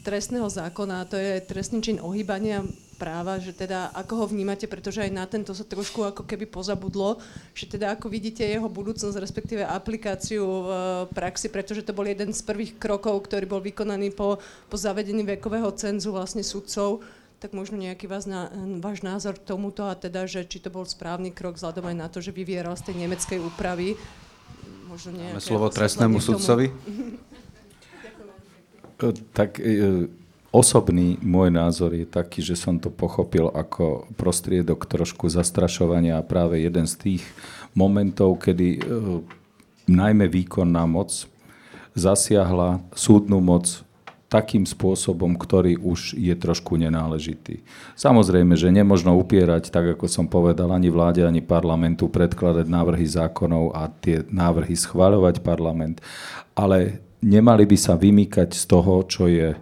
trestného 0.00 0.46
zákona, 0.48 1.02
a 1.02 1.08
to 1.08 1.18
je 1.18 1.42
trestný 1.44 1.82
čin 1.82 1.98
ohýbania 1.98 2.62
práva, 2.96 3.36
že 3.36 3.52
teda 3.52 3.92
ako 3.92 4.24
ho 4.24 4.26
vnímate, 4.32 4.64
pretože 4.64 5.04
aj 5.04 5.12
na 5.12 5.28
tento 5.28 5.52
sa 5.52 5.62
trošku 5.62 6.02
ako 6.02 6.24
keby 6.24 6.48
pozabudlo, 6.48 7.20
že 7.52 7.68
teda 7.68 7.92
ako 7.92 8.08
vidíte 8.08 8.40
jeho 8.42 8.66
budúcnosť, 8.66 9.20
respektíve 9.20 9.62
aplikáciu 9.62 10.42
v 10.42 10.68
praxi, 11.12 11.52
pretože 11.52 11.84
to 11.84 11.92
bol 11.92 12.08
jeden 12.08 12.32
z 12.32 12.40
prvých 12.40 12.80
krokov, 12.80 13.28
ktorý 13.28 13.44
bol 13.44 13.60
vykonaný 13.60 14.16
po, 14.16 14.40
po 14.66 14.76
zavedení 14.80 15.22
vekového 15.22 15.68
cenzu 15.76 16.10
vlastne 16.10 16.40
sudcov, 16.40 17.04
tak 17.36 17.52
možno 17.52 17.76
nejaký 17.76 18.08
vás 18.08 18.24
na, 18.24 18.48
váš 18.80 19.04
názor 19.04 19.36
k 19.36 19.44
tomuto 19.44 19.84
a 19.84 19.92
teda, 19.92 20.24
že 20.24 20.48
či 20.48 20.56
to 20.56 20.72
bol 20.72 20.88
správny 20.88 21.28
krok 21.36 21.60
vzhľadom 21.60 21.84
aj 21.92 21.96
na 22.00 22.08
to, 22.08 22.24
že 22.24 22.32
vyvieral 22.32 22.72
z 22.80 22.88
tej 22.90 23.04
nemeckej 23.04 23.38
úpravy. 23.44 23.92
Možno 24.88 25.12
Máme 25.12 25.44
slovo 25.44 25.68
trestnému 25.68 26.16
sudcovi. 26.16 26.72
tak 29.36 29.60
e, 29.60 30.08
Osobný 30.56 31.20
môj 31.20 31.52
názor 31.52 31.92
je 31.92 32.08
taký, 32.08 32.40
že 32.40 32.56
som 32.56 32.80
to 32.80 32.88
pochopil 32.88 33.52
ako 33.52 34.08
prostriedok 34.16 34.88
trošku 34.88 35.28
zastrašovania 35.28 36.16
a 36.16 36.24
práve 36.24 36.64
jeden 36.64 36.88
z 36.88 36.96
tých 36.96 37.22
momentov, 37.76 38.40
kedy 38.40 38.68
e, 38.72 38.78
najmä 39.84 40.32
výkonná 40.32 40.88
moc 40.88 41.28
zasiahla 41.92 42.80
súdnu 42.96 43.36
moc 43.44 43.84
takým 44.32 44.64
spôsobom, 44.64 45.36
ktorý 45.36 45.76
už 45.76 46.16
je 46.16 46.32
trošku 46.32 46.80
nenáležitý. 46.80 47.60
Samozrejme, 47.92 48.56
že 48.56 48.72
nemožno 48.72 49.12
upierať, 49.12 49.68
tak 49.68 49.92
ako 49.92 50.08
som 50.08 50.24
povedal, 50.24 50.72
ani 50.72 50.88
vláde, 50.88 51.20
ani 51.20 51.44
parlamentu 51.44 52.08
predkladať 52.08 52.64
návrhy 52.64 53.04
zákonov 53.04 53.76
a 53.76 53.92
tie 53.92 54.24
návrhy 54.32 54.72
schváľovať 54.72 55.44
parlament, 55.44 56.00
ale 56.56 57.04
nemali 57.20 57.68
by 57.68 57.76
sa 57.76 57.92
vymýkať 57.92 58.56
z 58.56 58.64
toho, 58.64 59.04
čo 59.04 59.28
je 59.28 59.52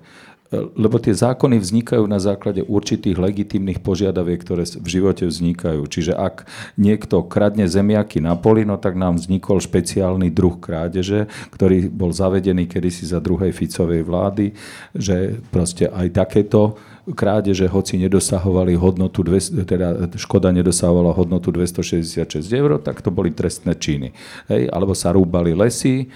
lebo 0.75 0.97
tie 1.03 1.15
zákony 1.15 1.59
vznikajú 1.59 2.05
na 2.07 2.23
základe 2.23 2.63
určitých 2.63 3.19
legitimných 3.19 3.81
požiadaviek, 3.81 4.41
ktoré 4.41 4.65
v 4.65 4.89
živote 4.89 5.25
vznikajú. 5.27 5.83
Čiže 5.87 6.13
ak 6.15 6.47
niekto 6.79 7.27
kradne 7.27 7.67
zemiaky 7.67 8.23
na 8.23 8.39
poli, 8.39 8.63
no 8.63 8.79
tak 8.79 8.95
nám 8.95 9.19
vznikol 9.19 9.59
špeciálny 9.61 10.31
druh 10.31 10.57
krádeže, 10.59 11.27
ktorý 11.53 11.91
bol 11.91 12.15
zavedený 12.15 12.71
kedysi 12.71 13.09
za 13.09 13.19
druhej 13.19 13.51
Ficovej 13.51 14.03
vlády, 14.07 14.55
že 14.95 15.39
proste 15.51 15.91
aj 15.91 16.15
takéto 16.15 16.79
krádeže, 17.13 17.69
hoci 17.69 18.01
nedosahovali 18.01 18.81
hodnotu, 18.81 19.21
teda 19.69 20.09
škoda 20.17 20.49
nedosahovala 20.57 21.13
hodnotu 21.13 21.53
266 21.53 22.49
eur, 22.49 22.81
tak 22.81 23.05
to 23.05 23.13
boli 23.13 23.29
trestné 23.29 23.77
činy. 23.77 24.17
Hej, 24.49 24.73
alebo 24.73 24.97
sa 24.97 25.13
rúbali 25.13 25.53
lesy, 25.53 26.05
e, 26.05 26.07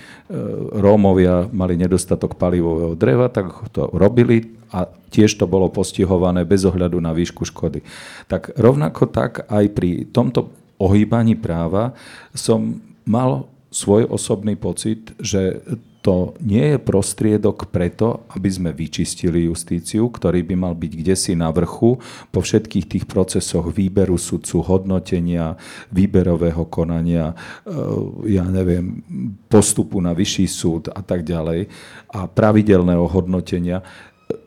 Rómovia 0.73 1.45
mali 1.53 1.77
nedostatok 1.77 2.41
palivového 2.41 2.97
dreva, 2.97 3.29
tak 3.29 3.53
to 3.77 3.93
robili 3.93 4.57
a 4.73 4.89
tiež 4.89 5.37
to 5.37 5.45
bolo 5.45 5.69
postihované 5.69 6.49
bez 6.49 6.65
ohľadu 6.65 6.97
na 7.01 7.13
výšku 7.13 7.45
škody. 7.45 7.85
Tak 8.29 8.57
rovnako 8.57 9.13
tak 9.13 9.45
aj 9.49 9.65
pri 9.73 10.09
tomto 10.09 10.49
ohýbaní 10.81 11.37
práva 11.37 11.93
som 12.33 12.81
mal 13.05 13.49
svoj 13.69 14.09
osobný 14.09 14.57
pocit, 14.57 15.13
že 15.21 15.61
to 16.09 16.33
nie 16.41 16.73
je 16.73 16.79
prostriedok 16.81 17.69
preto, 17.69 18.25
aby 18.33 18.49
sme 18.49 18.73
vyčistili 18.73 19.45
justíciu, 19.45 20.09
ktorý 20.09 20.41
by 20.41 20.57
mal 20.57 20.73
byť 20.73 20.93
kde 20.97 21.13
si 21.13 21.37
na 21.37 21.53
vrchu 21.53 22.01
po 22.33 22.41
všetkých 22.41 22.89
tých 22.89 23.05
procesoch 23.05 23.69
výberu 23.69 24.17
sudcu, 24.17 24.65
hodnotenia, 24.65 25.61
výberového 25.93 26.65
konania, 26.73 27.37
eh, 27.37 28.41
ja 28.41 28.49
neviem, 28.49 29.05
postupu 29.53 30.01
na 30.01 30.17
vyšší 30.17 30.49
súd 30.49 30.89
a 30.89 31.05
tak 31.05 31.29
ďalej 31.29 31.69
a 32.09 32.25
pravidelného 32.25 33.05
hodnotenia. 33.05 33.85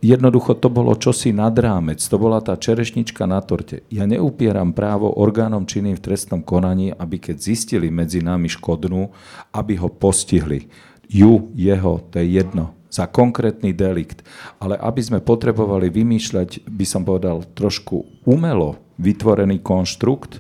Jednoducho 0.01 0.57
to 0.57 0.73
bolo 0.73 0.97
čosi 0.97 1.29
nad 1.29 1.53
rámec, 1.53 2.01
to 2.01 2.17
bola 2.17 2.41
tá 2.41 2.57
čerešnička 2.57 3.29
na 3.29 3.37
torte. 3.41 3.85
Ja 3.93 4.09
neupieram 4.09 4.73
právo 4.73 5.13
orgánom 5.13 5.69
činným 5.69 5.93
v 5.93 6.05
trestnom 6.09 6.41
konaní, 6.41 6.89
aby 6.89 7.21
keď 7.21 7.37
zistili 7.37 7.93
medzi 7.93 8.25
nami 8.25 8.49
škodnú, 8.49 9.13
aby 9.53 9.77
ho 9.77 9.93
postihli 9.93 10.89
ju, 11.11 11.51
jeho, 11.59 11.99
to 12.07 12.23
je 12.23 12.39
jedno, 12.39 12.71
za 12.87 13.07
konkrétny 13.07 13.75
delikt. 13.75 14.23
Ale 14.63 14.79
aby 14.79 15.01
sme 15.03 15.19
potrebovali 15.19 15.91
vymýšľať, 15.91 16.67
by 16.67 16.85
som 16.87 17.03
povedal, 17.03 17.43
trošku 17.51 18.23
umelo 18.23 18.79
vytvorený 18.95 19.59
konštrukt, 19.59 20.39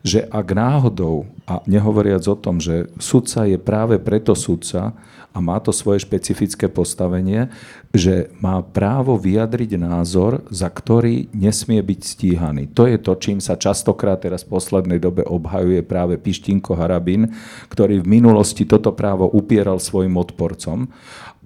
že 0.00 0.24
ak 0.24 0.56
náhodou, 0.56 1.28
a 1.44 1.60
nehovoriac 1.68 2.24
o 2.24 2.36
tom, 2.36 2.56
že 2.56 2.88
sudca 2.96 3.44
je 3.44 3.60
práve 3.60 4.00
preto 4.00 4.32
sudca 4.32 4.96
a 5.30 5.38
má 5.38 5.62
to 5.62 5.70
svoje 5.70 6.02
špecifické 6.02 6.66
postavenie, 6.66 7.50
že 7.94 8.30
má 8.42 8.58
právo 8.62 9.14
vyjadriť 9.14 9.78
názor, 9.78 10.42
za 10.50 10.66
ktorý 10.66 11.30
nesmie 11.30 11.78
byť 11.78 12.00
stíhaný. 12.02 12.70
To 12.74 12.90
je 12.90 12.98
to, 12.98 13.14
čím 13.18 13.38
sa 13.38 13.54
častokrát 13.54 14.18
teraz 14.22 14.42
v 14.42 14.58
poslednej 14.58 14.98
dobe 14.98 15.22
obhajuje 15.22 15.86
práve 15.86 16.18
Pištinko 16.18 16.74
Harabin, 16.74 17.30
ktorý 17.70 18.02
v 18.02 18.10
minulosti 18.20 18.66
toto 18.66 18.90
právo 18.90 19.30
upieral 19.30 19.78
svojim 19.78 20.18
odporcom 20.18 20.90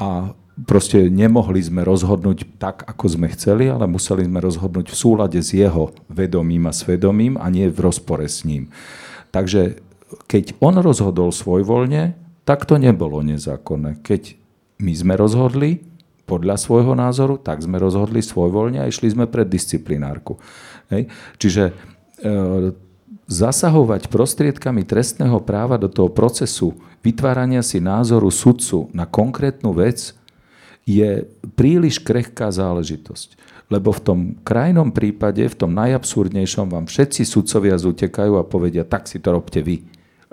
a 0.01 0.33
proste 0.63 1.11
nemohli 1.13 1.61
sme 1.61 1.85
rozhodnúť 1.85 2.57
tak, 2.57 2.87
ako 2.89 3.05
sme 3.21 3.29
chceli, 3.37 3.69
ale 3.69 3.85
museli 3.91 4.25
sme 4.25 4.41
rozhodnúť 4.41 4.87
v 4.89 4.97
súlade 4.97 5.39
s 5.43 5.53
jeho 5.53 5.93
vedomím 6.09 6.71
a 6.71 6.73
svedomím 6.73 7.37
a 7.37 7.51
nie 7.53 7.67
v 7.69 7.85
rozpore 7.85 8.25
s 8.25 8.47
ním. 8.47 8.71
Takže 9.35 9.83
keď 10.31 10.55
on 10.63 10.79
rozhodol 10.79 11.35
svojvoľne, 11.35 12.24
tak 12.45 12.69
to 12.69 12.77
nebolo 12.77 13.25
nezákonné. 13.25 14.05
Keď 14.05 14.37
my 14.81 14.93
sme 14.93 15.15
rozhodli 15.17 15.85
podľa 16.25 16.57
svojho 16.57 16.97
názoru, 16.97 17.37
tak 17.37 17.61
sme 17.61 17.77
rozhodli 17.77 18.25
svojvoľne 18.25 18.81
a 18.81 18.89
išli 18.89 19.13
sme 19.13 19.29
pred 19.29 19.49
disciplinárku. 19.49 20.41
Hej. 20.89 21.09
Čiže 21.37 21.65
e, 21.69 21.73
zasahovať 23.29 24.09
prostriedkami 24.09 24.85
trestného 24.85 25.41
práva 25.45 25.77
do 25.81 25.89
toho 25.89 26.09
procesu 26.13 26.77
vytvárania 27.05 27.61
si 27.61 27.81
názoru 27.81 28.33
sudcu 28.33 28.89
na 28.97 29.05
konkrétnu 29.05 29.77
vec 29.77 30.17
je 30.85 31.25
príliš 31.57 32.01
krehká 32.01 32.53
záležitosť. 32.53 33.41
Lebo 33.73 33.97
v 33.97 34.01
tom 34.05 34.21
krajnom 34.45 34.93
prípade, 34.93 35.41
v 35.41 35.57
tom 35.57 35.73
najabsurdnejšom 35.73 36.69
vám 36.69 36.85
všetci 36.85 37.25
sudcovia 37.25 37.81
zutekajú 37.81 38.37
a 38.37 38.45
povedia, 38.45 38.85
tak 38.85 39.09
si 39.09 39.17
to 39.17 39.33
robte 39.33 39.57
vy. 39.65 39.81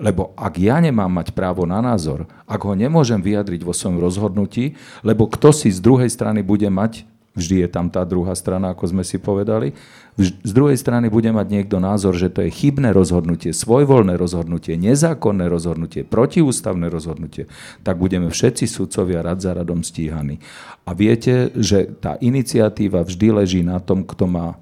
Lebo 0.01 0.33
ak 0.33 0.57
ja 0.57 0.81
nemám 0.81 1.13
mať 1.13 1.37
právo 1.37 1.69
na 1.69 1.77
názor, 1.77 2.25
ak 2.49 2.65
ho 2.65 2.73
nemôžem 2.73 3.21
vyjadriť 3.21 3.61
vo 3.61 3.71
svojom 3.71 4.01
rozhodnutí, 4.01 4.73
lebo 5.05 5.29
kto 5.29 5.53
si 5.53 5.69
z 5.69 5.77
druhej 5.77 6.09
strany 6.09 6.41
bude 6.41 6.65
mať 6.67 7.05
Vždy 7.31 7.63
je 7.63 7.69
tam 7.71 7.87
tá 7.87 8.03
druhá 8.03 8.35
strana, 8.35 8.75
ako 8.75 8.91
sme 8.91 9.03
si 9.07 9.15
povedali. 9.15 9.71
Z 10.19 10.51
druhej 10.51 10.75
strany 10.75 11.07
bude 11.07 11.31
mať 11.31 11.47
niekto 11.47 11.79
názor, 11.79 12.11
že 12.11 12.27
to 12.27 12.43
je 12.43 12.51
chybné 12.51 12.91
rozhodnutie, 12.91 13.55
svojvoľné 13.55 14.19
rozhodnutie, 14.19 14.75
nezákonné 14.75 15.47
rozhodnutie, 15.47 16.03
protiústavné 16.03 16.91
rozhodnutie, 16.91 17.47
tak 17.87 17.95
budeme 18.03 18.27
všetci 18.27 18.67
sudcovia 18.67 19.23
rad 19.23 19.39
za 19.39 19.55
radom 19.55 19.79
stíhaní. 19.79 20.43
A 20.83 20.91
viete, 20.91 21.55
že 21.55 21.87
tá 21.87 22.19
iniciatíva 22.19 23.07
vždy 23.07 23.27
leží 23.31 23.61
na 23.63 23.79
tom, 23.79 24.03
kto 24.03 24.27
má 24.27 24.59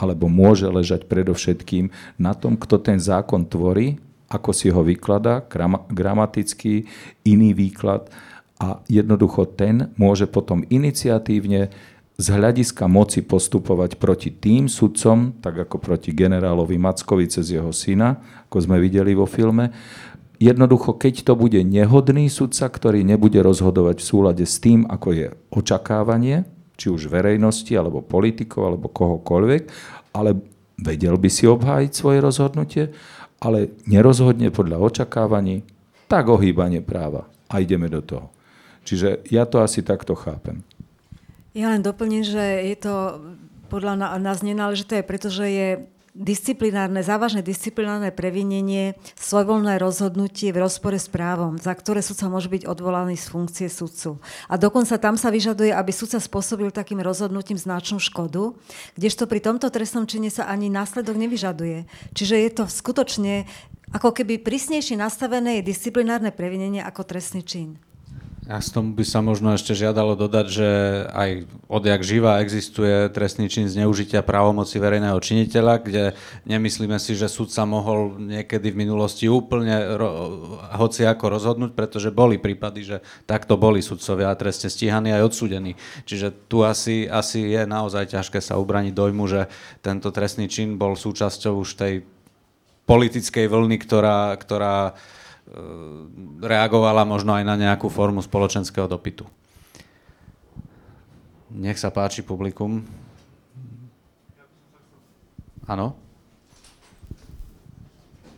alebo 0.00 0.32
môže 0.32 0.64
ležať 0.64 1.04
predovšetkým 1.08 1.92
na 2.16 2.32
tom, 2.32 2.56
kto 2.56 2.80
ten 2.80 2.96
zákon 2.96 3.44
tvorí, 3.44 4.00
ako 4.30 4.50
si 4.54 4.70
ho 4.70 4.86
vykladá, 4.86 5.42
gramatický, 5.90 6.86
iný 7.26 7.50
výklad 7.50 8.06
a 8.62 8.78
jednoducho 8.86 9.50
ten 9.58 9.90
môže 9.98 10.30
potom 10.30 10.62
iniciatívne 10.70 11.74
z 12.20 12.26
hľadiska 12.28 12.84
moci 12.84 13.24
postupovať 13.24 13.96
proti 13.96 14.28
tým 14.28 14.68
sudcom, 14.68 15.40
tak 15.40 15.64
ako 15.66 15.80
proti 15.80 16.12
generálovi 16.12 16.76
Mackovi 16.76 17.26
cez 17.26 17.48
jeho 17.50 17.72
syna, 17.72 18.20
ako 18.46 18.70
sme 18.70 18.76
videli 18.76 19.16
vo 19.16 19.24
filme. 19.24 19.72
Jednoducho, 20.36 21.00
keď 21.00 21.24
to 21.24 21.34
bude 21.36 21.56
nehodný 21.64 22.28
sudca, 22.28 22.68
ktorý 22.68 23.00
nebude 23.04 23.40
rozhodovať 23.40 24.00
v 24.00 24.08
súlade 24.08 24.44
s 24.44 24.60
tým, 24.60 24.84
ako 24.88 25.08
je 25.16 25.26
očakávanie, 25.48 26.44
či 26.76 26.92
už 26.92 27.08
verejnosti, 27.08 27.72
alebo 27.72 28.04
politikov, 28.04 28.72
alebo 28.72 28.92
kohokoľvek, 28.92 29.62
ale 30.12 30.36
vedel 30.80 31.16
by 31.16 31.28
si 31.28 31.44
obhájiť 31.48 31.92
svoje 31.92 32.18
rozhodnutie, 32.24 32.84
ale 33.40 33.72
nerozhodne 33.88 34.52
podľa 34.52 34.78
očakávaní, 34.78 35.64
tak 36.06 36.28
ohýbanie 36.28 36.84
práva. 36.84 37.26
A 37.50 37.58
ideme 37.64 37.90
do 37.90 38.04
toho. 38.04 38.30
Čiže 38.86 39.26
ja 39.32 39.48
to 39.48 39.64
asi 39.64 39.82
takto 39.82 40.14
chápem. 40.14 40.62
Ja 41.56 41.74
len 41.74 41.82
doplním, 41.82 42.22
že 42.22 42.62
je 42.70 42.76
to 42.78 42.94
podľa 43.72 44.18
nás 44.22 44.42
nenáležité, 44.46 45.02
pretože 45.02 45.46
je 45.50 45.68
disciplinárne, 46.14 47.06
závažné 47.06 47.40
disciplinárne 47.46 48.10
previnenie, 48.10 48.98
svojvoľné 49.14 49.78
rozhodnutie 49.78 50.50
v 50.50 50.62
rozpore 50.66 50.98
s 50.98 51.06
právom, 51.06 51.56
za 51.56 51.70
ktoré 51.70 52.02
sudca 52.02 52.26
môže 52.26 52.50
byť 52.50 52.66
odvolaný 52.66 53.14
z 53.14 53.26
funkcie 53.30 53.68
sudcu. 53.70 54.18
A 54.50 54.58
dokonca 54.58 54.98
tam 54.98 55.14
sa 55.14 55.30
vyžaduje, 55.30 55.70
aby 55.70 55.90
sudca 55.94 56.18
spôsobil 56.18 56.74
takým 56.74 56.98
rozhodnutím 56.98 57.56
značnú 57.56 58.02
škodu, 58.02 58.58
kdežto 58.98 59.30
pri 59.30 59.38
tomto 59.38 59.70
trestnom 59.70 60.04
čine 60.06 60.28
sa 60.28 60.50
ani 60.50 60.66
následok 60.66 61.14
nevyžaduje. 61.14 61.86
Čiže 62.14 62.36
je 62.36 62.50
to 62.50 62.64
skutočne 62.66 63.46
ako 63.90 64.14
keby 64.14 64.38
prísnejšie 64.38 64.94
nastavené 64.94 65.58
je 65.58 65.74
disciplinárne 65.74 66.30
previnenie 66.30 66.78
ako 66.78 67.02
trestný 67.02 67.42
čin. 67.42 67.89
Ja 68.50 68.58
s 68.58 68.74
tomu 68.74 68.98
by 68.98 69.06
sa 69.06 69.22
možno 69.22 69.54
ešte 69.54 69.78
žiadalo 69.78 70.18
dodať, 70.18 70.46
že 70.50 70.68
aj 71.14 71.30
odjak 71.70 72.02
živa 72.02 72.42
existuje 72.42 73.06
trestný 73.14 73.46
čin 73.46 73.70
zneužitia 73.70 74.26
právomoci 74.26 74.82
verejného 74.82 75.14
činiteľa, 75.22 75.78
kde 75.78 76.04
nemyslíme 76.50 76.98
si, 76.98 77.14
že 77.14 77.30
súd 77.30 77.54
sa 77.54 77.62
mohol 77.62 78.18
niekedy 78.18 78.74
v 78.74 78.80
minulosti 78.82 79.30
úplne 79.30 79.94
ro, 79.94 80.10
hoci 80.82 81.06
ako 81.06 81.30
rozhodnúť, 81.30 81.78
pretože 81.78 82.10
boli 82.10 82.42
prípady, 82.42 82.82
že 82.82 82.96
takto 83.22 83.54
boli 83.54 83.86
sudcovia 83.86 84.34
trestne 84.34 84.66
stíhaní 84.66 85.14
aj 85.14 85.30
odsúdení. 85.30 85.78
Čiže 86.02 86.34
tu 86.50 86.66
asi, 86.66 87.06
asi 87.06 87.54
je 87.54 87.62
naozaj 87.62 88.18
ťažké 88.18 88.42
sa 88.42 88.58
ubraniť 88.58 88.90
dojmu, 88.90 89.30
že 89.30 89.46
tento 89.78 90.10
trestný 90.10 90.50
čin 90.50 90.74
bol 90.74 90.98
súčasťou 90.98 91.54
už 91.54 91.78
tej 91.78 92.02
politickej 92.82 93.46
vlny, 93.46 93.78
ktorá, 93.78 94.34
ktorá 94.34 94.98
reagovala 96.40 97.02
možno 97.02 97.34
aj 97.34 97.44
na 97.44 97.58
nejakú 97.58 97.90
formu 97.90 98.22
spoločenského 98.22 98.86
dopytu. 98.86 99.26
Nech 101.50 101.82
sa 101.82 101.90
páči 101.90 102.22
publikum. 102.22 102.86
Áno? 105.66 105.98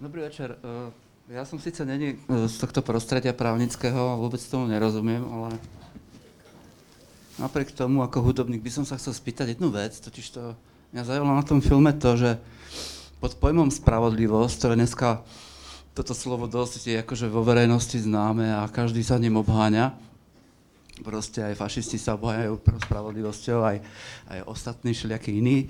Dobrý 0.01 0.25
večer. 0.25 0.57
E, 0.57 0.93
ja 1.37 1.45
som 1.45 1.61
síce 1.61 1.85
není 1.85 2.17
e, 2.17 2.49
z 2.49 2.55
tohto 2.57 2.81
prostredia 2.81 3.37
právnického 3.37 4.17
a 4.17 4.21
vôbec 4.21 4.41
tomu 4.49 4.69
nerozumiem, 4.69 5.21
ale 5.21 5.49
napriek 7.37 7.77
tomu, 7.77 8.01
ako 8.01 8.25
hudobník, 8.25 8.65
by 8.65 8.73
som 8.73 8.85
sa 8.89 8.97
chcel 8.97 9.13
spýtať 9.13 9.57
jednu 9.57 9.69
vec, 9.69 9.97
totiž 9.97 10.27
to 10.33 10.57
mňa 10.97 11.03
zaujalo 11.05 11.33
na 11.33 11.45
tom 11.45 11.61
filme 11.61 11.93
to, 11.97 12.17
že 12.17 12.31
pod 13.21 13.37
pojmom 13.39 13.69
spravodlivosť, 13.71 14.55
ktoré 14.57 14.75
dneska 14.75 15.23
toto 15.93 16.17
slovo 16.17 16.49
dosť 16.49 16.89
je 16.89 16.97
akože 17.05 17.29
vo 17.29 17.45
verejnosti 17.45 18.01
známe 18.01 18.49
a 18.49 18.65
každý 18.73 19.05
sa 19.05 19.21
ním 19.21 19.37
obháňa. 19.37 19.93
Proste 21.05 21.45
aj 21.45 21.61
fašisti 21.61 22.01
sa 22.01 22.17
obháňajú 22.17 22.65
spravodlivosťou, 22.89 23.59
aj, 23.61 23.77
aj 24.33 24.39
ostatní 24.49 24.97
všelijakí 24.97 25.37
iní. 25.37 25.69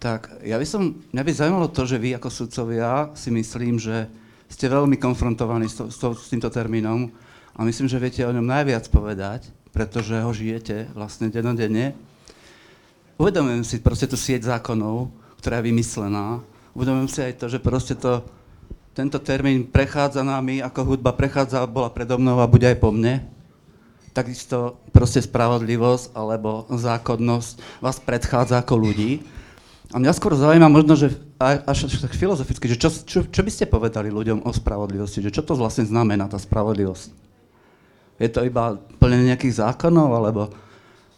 Tak 0.00 0.40
ja 0.46 0.56
by 0.56 0.64
som, 0.64 0.96
mňa 1.12 1.22
by 1.26 1.32
zaujímalo 1.34 1.68
to, 1.68 1.84
že 1.84 2.00
vy 2.00 2.16
ako 2.16 2.28
sudcovia 2.32 3.12
si 3.12 3.28
myslím, 3.28 3.76
že 3.76 4.08
ste 4.48 4.72
veľmi 4.72 4.96
konfrontovaní 4.96 5.68
s, 5.68 5.76
to, 5.76 5.92
s, 5.92 6.00
to, 6.00 6.16
s 6.16 6.32
týmto 6.32 6.48
termínom 6.48 7.12
a 7.52 7.60
myslím, 7.66 7.90
že 7.90 8.00
viete 8.00 8.24
o 8.24 8.32
ňom 8.32 8.46
najviac 8.46 8.88
povedať, 8.88 9.52
pretože 9.74 10.16
ho 10.16 10.32
žijete 10.32 10.88
vlastne 10.96 11.28
denodenne. 11.28 11.92
Uvedomujem 13.20 13.66
si 13.66 13.76
proste 13.82 14.08
tú 14.08 14.16
sieť 14.16 14.48
zákonov, 14.48 15.10
ktorá 15.42 15.60
je 15.60 15.68
vymyslená. 15.68 16.40
Uvedomujem 16.72 17.10
si 17.10 17.20
aj 17.20 17.34
to, 17.36 17.46
že 17.50 17.58
proste 17.58 17.98
to 17.98 18.22
tento 18.98 19.22
termín 19.22 19.62
prechádza 19.62 20.26
nami, 20.26 20.58
ako 20.58 20.82
hudba 20.82 21.14
prechádza, 21.14 21.62
bola 21.70 21.86
predo 21.86 22.18
mnou 22.18 22.42
a 22.42 22.50
bude 22.50 22.66
aj 22.66 22.82
po 22.82 22.90
mne. 22.90 23.22
Takisto 24.10 24.82
proste 24.90 25.22
spravodlivosť 25.22 26.18
alebo 26.18 26.66
zákonnosť 26.66 27.78
vás 27.78 28.02
predchádza 28.02 28.58
ako 28.58 28.74
ľudí. 28.74 29.22
A 29.94 30.02
mňa 30.02 30.18
skôr 30.18 30.34
zaujíma 30.34 30.66
možno, 30.66 30.98
že 30.98 31.14
až 31.38 31.86
tak 31.86 32.10
filozoficky, 32.10 32.66
že 32.66 32.76
čo, 32.76 32.90
čo, 32.90 33.18
čo 33.22 33.40
by 33.46 33.50
ste 33.54 33.70
povedali 33.70 34.10
ľuďom 34.10 34.42
o 34.42 34.50
spravodlivosti, 34.50 35.22
že 35.22 35.30
čo 35.30 35.46
to 35.46 35.54
vlastne 35.54 35.86
znamená 35.86 36.26
tá 36.26 36.36
spravodlivosť? 36.36 37.14
Je 38.18 38.26
to 38.34 38.42
iba 38.42 38.82
plnenie 38.98 39.30
nejakých 39.30 39.62
zákonov, 39.62 40.10
alebo, 40.10 40.42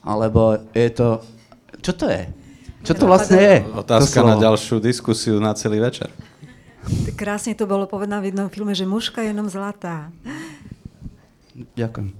alebo 0.04 0.60
je 0.76 0.88
to... 0.92 1.08
Čo 1.80 1.92
to 1.96 2.04
je? 2.12 2.28
Čo 2.84 2.92
to 2.92 3.04
vlastne 3.08 3.40
je? 3.40 3.56
Otázka 3.72 4.20
na 4.20 4.36
ďalšiu 4.36 4.84
diskusiu 4.84 5.40
na 5.40 5.56
celý 5.56 5.80
večer. 5.80 6.12
Krásne 7.16 7.52
to 7.52 7.68
bolo 7.68 7.84
povedané 7.84 8.24
v 8.24 8.28
jednom 8.32 8.48
filme, 8.48 8.72
že 8.72 8.88
mužka 8.88 9.20
je 9.20 9.36
jenom 9.36 9.48
zlatá. 9.50 10.08
Ďakujem. 11.76 12.16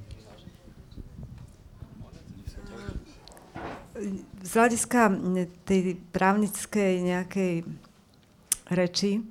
Z 4.41 4.51
hľadiska 4.57 5.01
tej 5.65 6.01
právnickej 6.12 6.93
nejakej 7.05 7.53
reči, 8.73 9.24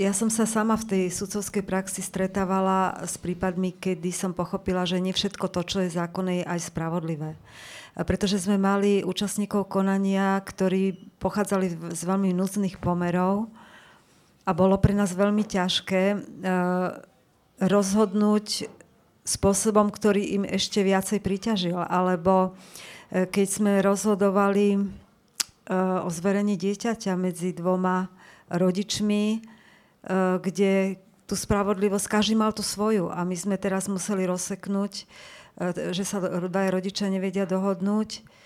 ja 0.00 0.12
som 0.16 0.32
sa 0.32 0.48
sama 0.48 0.72
v 0.80 0.88
tej 0.88 1.04
sudcovskej 1.12 1.60
praxi 1.60 2.00
stretávala 2.00 3.04
s 3.04 3.20
prípadmi, 3.20 3.76
kedy 3.76 4.08
som 4.08 4.32
pochopila, 4.32 4.88
že 4.88 4.96
nie 5.04 5.12
všetko 5.12 5.52
to, 5.52 5.60
čo 5.68 5.84
je 5.84 5.92
zákonné, 5.92 6.40
je 6.40 6.48
aj 6.48 6.72
spravodlivé. 6.72 7.36
Pretože 7.92 8.40
sme 8.40 8.56
mali 8.56 9.04
účastníkov 9.04 9.68
konania, 9.68 10.40
ktorí 10.40 11.12
pochádzali 11.20 11.92
z 11.92 12.02
veľmi 12.08 12.32
núdznych 12.32 12.80
pomerov, 12.80 13.52
a 14.48 14.50
bolo 14.56 14.80
pre 14.80 14.96
nás 14.96 15.12
veľmi 15.12 15.44
ťažké 15.44 16.16
uh, 16.16 16.20
rozhodnúť 17.60 18.72
spôsobom, 19.28 19.92
ktorý 19.92 20.40
im 20.40 20.44
ešte 20.48 20.80
viacej 20.80 21.20
priťažil. 21.20 21.76
Alebo 21.76 22.56
uh, 22.56 23.28
keď 23.28 23.46
sme 23.46 23.84
rozhodovali 23.84 24.80
uh, 24.80 26.00
o 26.00 26.08
zverení 26.08 26.56
dieťaťa 26.56 27.12
medzi 27.20 27.52
dvoma 27.52 28.08
rodičmi, 28.48 29.44
kde 30.40 30.96
tú 31.28 31.36
spravodlivosť, 31.36 32.06
každý 32.08 32.32
mal 32.32 32.56
tú 32.56 32.64
svoju 32.64 33.12
a 33.12 33.28
my 33.28 33.36
sme 33.36 33.60
teraz 33.60 33.92
museli 33.92 34.24
rozseknúť, 34.24 35.04
že 35.92 36.04
sa 36.08 36.16
dvaja 36.24 36.72
rodičia 36.72 37.12
nevedia 37.12 37.44
dohodnúť 37.44 38.24
Eh, 38.24 38.37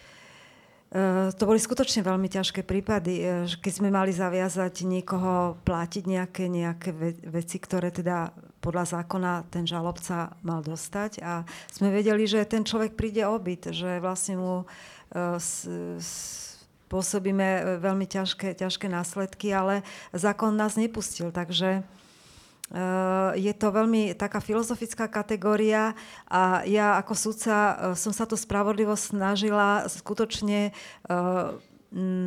to 1.32 1.48
boli 1.48 1.56
skutočne 1.56 2.05
veľmi 2.05 2.28
ťažké 2.28 2.69
prípady, 2.69 3.14
eh, 3.24 3.48
keď 3.48 3.73
sme 3.73 3.89
mali 3.89 4.12
zaviazať 4.12 4.85
niekoho 4.85 5.56
platiť 5.64 6.05
nejaké, 6.05 6.52
nejaké 6.52 6.93
veci, 7.32 7.56
ktoré 7.56 7.89
teda 7.89 8.36
podľa 8.60 9.01
zákona 9.01 9.48
ten 9.48 9.64
žalobca 9.64 10.36
mal 10.44 10.60
dostať. 10.60 11.24
A 11.24 11.48
sme 11.73 11.89
vedeli, 11.89 12.28
že 12.28 12.44
ten 12.44 12.60
človek 12.60 12.93
príde 12.93 13.24
obyt, 13.24 13.73
že 13.73 14.05
vlastne 14.05 14.36
mu 14.36 14.55
eh, 15.16 15.40
spôsobíme 16.93 17.81
veľmi 17.81 18.05
ťažké, 18.05 18.52
ťažké 18.52 18.85
následky, 18.93 19.48
ale 19.48 19.81
zákon 20.12 20.52
nás 20.52 20.77
nepustil, 20.77 21.32
takže 21.32 21.81
Eh, 21.81 22.02
je 23.36 23.53
to 23.53 23.69
veľmi 23.69 24.16
taká 24.16 24.40
filozofická 24.40 25.05
kategória 25.05 25.93
a 26.24 26.65
ja 26.65 26.97
ako 26.97 27.12
sudca 27.12 27.57
eh, 27.57 27.73
som 27.93 28.16
sa 28.16 28.24
to 28.24 28.36
spravodlivosť 28.36 29.12
snažila 29.12 29.85
skutočne 29.93 30.73
eh, 30.73 31.44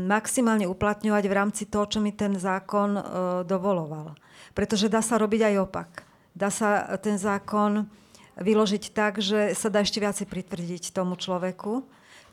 maximálne 0.05 0.69
uplatňovať 0.69 1.23
v 1.25 1.33
rámci 1.33 1.63
toho, 1.65 1.89
čo 1.89 1.97
mi 1.97 2.13
ten 2.13 2.37
zákon 2.37 3.01
dovoloval. 3.49 4.13
Pretože 4.53 4.93
dá 4.93 5.01
sa 5.01 5.17
robiť 5.17 5.41
aj 5.41 5.55
opak. 5.57 6.05
Dá 6.37 6.53
sa 6.53 6.85
ten 7.01 7.17
zákon 7.17 7.89
vyložiť 8.37 8.93
tak, 8.93 9.25
že 9.25 9.57
sa 9.57 9.73
dá 9.73 9.81
ešte 9.81 9.97
viacej 9.97 10.29
pritvrdiť 10.29 10.93
tomu 10.93 11.17
človeku. 11.17 11.81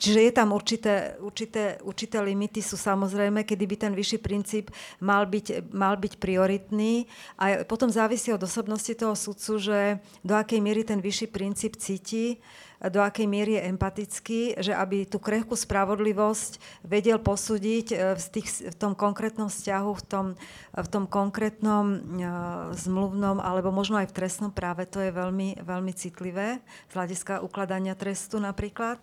Čiže 0.03 0.19
je 0.19 0.33
tam 0.35 0.51
určité, 0.51 1.15
určité, 1.23 1.79
určité 1.87 2.19
limity, 2.19 2.59
sú 2.59 2.75
samozrejme, 2.75 3.47
kedy 3.47 3.65
by 3.71 3.77
ten 3.87 3.93
vyšší 3.95 4.19
princíp 4.19 4.75
mal 4.99 5.31
byť, 5.31 5.71
mal 5.71 5.95
byť 5.95 6.19
prioritný. 6.19 7.07
A 7.39 7.63
potom 7.63 7.87
závisí 7.87 8.35
od 8.35 8.43
osobnosti 8.43 8.91
toho 8.99 9.15
sudcu, 9.15 9.63
že 9.63 9.79
do 10.27 10.35
akej 10.35 10.59
miery 10.59 10.83
ten 10.83 10.99
vyšší 10.99 11.31
princíp 11.31 11.79
cíti, 11.79 12.43
do 12.83 12.99
akej 12.99 13.31
miery 13.31 13.55
je 13.55 13.67
empatický, 13.71 14.41
že 14.59 14.75
aby 14.75 15.07
tú 15.07 15.23
krehkú 15.23 15.55
spravodlivosť 15.55 16.83
vedel 16.83 17.23
posúdiť 17.23 17.87
e, 17.95 17.97
v, 18.19 18.27
tých, 18.27 18.75
v 18.75 18.75
tom 18.75 18.99
konkrétnom 18.99 19.47
vzťahu, 19.47 19.91
v 19.95 20.03
tom, 20.03 20.27
v 20.75 20.89
tom 20.91 21.05
konkrétnom 21.07 21.85
uh, 21.95 22.75
zmluvnom 22.75 23.39
alebo 23.39 23.71
možno 23.71 24.03
aj 24.03 24.11
v 24.11 24.17
trestnom 24.19 24.51
práve. 24.51 24.83
To 24.91 24.99
je 24.99 25.15
veľmi, 25.15 25.63
veľmi 25.63 25.93
citlivé 25.95 26.59
z 26.91 26.93
hľadiska 26.97 27.45
ukladania 27.47 27.95
trestu 27.95 28.43
napríklad. 28.43 28.99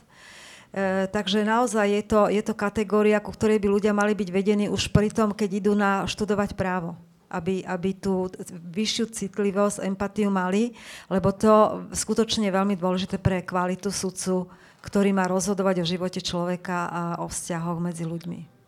E, 0.70 1.10
takže 1.10 1.42
naozaj 1.42 1.88
je 1.90 2.04
to, 2.06 2.22
je 2.30 2.42
to 2.46 2.54
kategória, 2.54 3.18
ku 3.18 3.34
ktorej 3.34 3.58
by 3.58 3.68
ľudia 3.70 3.94
mali 3.94 4.14
byť 4.14 4.30
vedení 4.30 4.66
už 4.70 4.94
pri 4.94 5.10
tom, 5.10 5.34
keď 5.34 5.50
idú 5.66 5.74
na 5.74 6.06
študovať 6.06 6.54
právo 6.54 6.98
aby, 7.30 7.62
aby 7.62 7.94
tú 7.94 8.26
vyššiu 8.50 9.06
citlivosť, 9.14 9.86
empatiu 9.86 10.34
mali, 10.34 10.74
lebo 11.14 11.30
to 11.30 11.86
skutočne 11.94 12.50
je 12.50 12.58
veľmi 12.58 12.74
dôležité 12.74 13.22
pre 13.22 13.46
kvalitu 13.46 13.94
sudcu, 13.94 14.50
ktorý 14.82 15.14
má 15.14 15.30
rozhodovať 15.30 15.86
o 15.86 15.86
živote 15.86 16.26
človeka 16.26 16.90
a 16.90 17.02
o 17.22 17.30
vzťahoch 17.30 17.78
medzi 17.78 18.10
ľuďmi. 18.10 18.59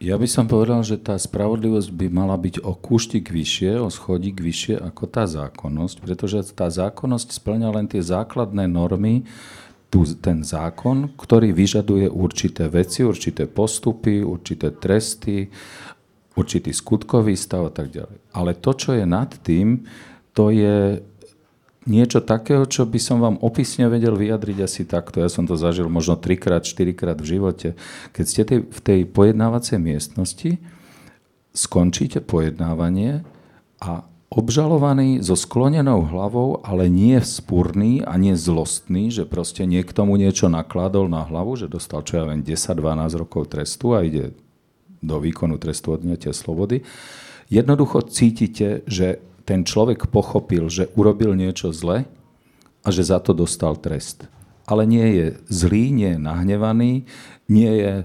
Ja 0.00 0.16
by 0.16 0.24
som 0.24 0.48
povedal, 0.48 0.80
že 0.80 0.96
tá 0.96 1.12
spravodlivosť 1.20 1.92
by 1.92 2.08
mala 2.08 2.32
byť 2.40 2.64
o 2.64 2.72
kúštik 2.72 3.28
vyššie, 3.28 3.84
o 3.84 3.92
schodík 3.92 4.40
vyššie 4.40 4.80
ako 4.80 5.04
tá 5.04 5.28
zákonnosť, 5.28 5.96
pretože 6.00 6.56
tá 6.56 6.72
zákonnosť 6.72 7.36
splňa 7.36 7.68
len 7.68 7.84
tie 7.84 8.00
základné 8.00 8.64
normy, 8.64 9.28
tu, 9.92 10.08
ten 10.16 10.40
zákon, 10.40 11.12
ktorý 11.20 11.52
vyžaduje 11.52 12.08
určité 12.08 12.72
veci, 12.72 13.04
určité 13.04 13.44
postupy, 13.44 14.24
určité 14.24 14.72
tresty, 14.72 15.52
určitý 16.32 16.72
skutkový 16.72 17.36
stav 17.36 17.68
a 17.68 17.72
tak 17.76 17.92
ďalej. 17.92 18.24
Ale 18.32 18.56
to, 18.56 18.72
čo 18.72 18.96
je 18.96 19.04
nad 19.04 19.28
tým, 19.44 19.84
to 20.32 20.48
je 20.48 21.04
niečo 21.88 22.20
takého, 22.20 22.68
čo 22.68 22.84
by 22.84 23.00
som 23.00 23.24
vám 23.24 23.40
opisne 23.40 23.88
vedel 23.88 24.12
vyjadriť 24.12 24.58
asi 24.60 24.82
takto. 24.84 25.24
Ja 25.24 25.32
som 25.32 25.48
to 25.48 25.56
zažil 25.56 25.88
možno 25.88 26.20
trikrát, 26.20 26.68
štyrikrát 26.68 27.16
v 27.16 27.38
živote. 27.38 27.68
Keď 28.12 28.24
ste 28.24 28.42
v 28.68 28.80
tej 28.84 29.00
pojednávacej 29.08 29.80
miestnosti, 29.80 30.60
skončíte 31.56 32.20
pojednávanie 32.20 33.24
a 33.80 34.04
obžalovaný 34.30 35.26
so 35.26 35.34
sklonenou 35.34 36.06
hlavou, 36.06 36.62
ale 36.62 36.86
nie 36.86 37.18
spúrný 37.18 38.06
a 38.06 38.14
nie 38.14 38.38
zlostný, 38.38 39.10
že 39.10 39.26
proste 39.26 39.66
niekto 39.66 40.06
mu 40.06 40.14
niečo 40.14 40.46
nakladol 40.46 41.10
na 41.10 41.26
hlavu, 41.26 41.58
že 41.58 41.66
dostal 41.66 42.06
čo 42.06 42.22
ja 42.22 42.24
viem 42.30 42.46
10-12 42.46 43.18
rokov 43.18 43.50
trestu 43.50 43.98
a 43.98 44.06
ide 44.06 44.38
do 45.02 45.16
výkonu 45.18 45.58
trestu 45.58 45.98
odňatia 45.98 46.30
slobody, 46.30 46.86
jednoducho 47.50 48.06
cítite, 48.06 48.86
že 48.86 49.18
ten 49.50 49.66
človek 49.66 50.06
pochopil, 50.06 50.70
že 50.70 50.86
urobil 50.94 51.34
niečo 51.34 51.74
zle 51.74 52.06
a 52.86 52.88
že 52.94 53.02
za 53.02 53.18
to 53.18 53.34
dostal 53.34 53.74
trest. 53.74 54.30
Ale 54.70 54.86
nie 54.86 55.02
je 55.18 55.26
zlý, 55.50 55.90
nie 55.90 56.14
je 56.14 56.22
nahnevaný, 56.22 57.02
nie 57.50 57.72
je 57.82 57.92
e, 57.98 58.04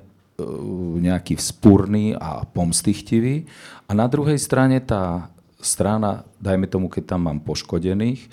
nejaký 1.05 1.37
vzpúrny 1.37 2.17
a 2.17 2.49
pomstichtivý. 2.49 3.45
A 3.85 3.93
na 3.93 4.09
druhej 4.09 4.41
strane 4.41 4.81
tá 4.81 5.29
strana, 5.61 6.25
dajme 6.41 6.65
tomu, 6.65 6.89
keď 6.89 7.13
tam 7.13 7.29
mám 7.29 7.37
poškodených, 7.45 8.25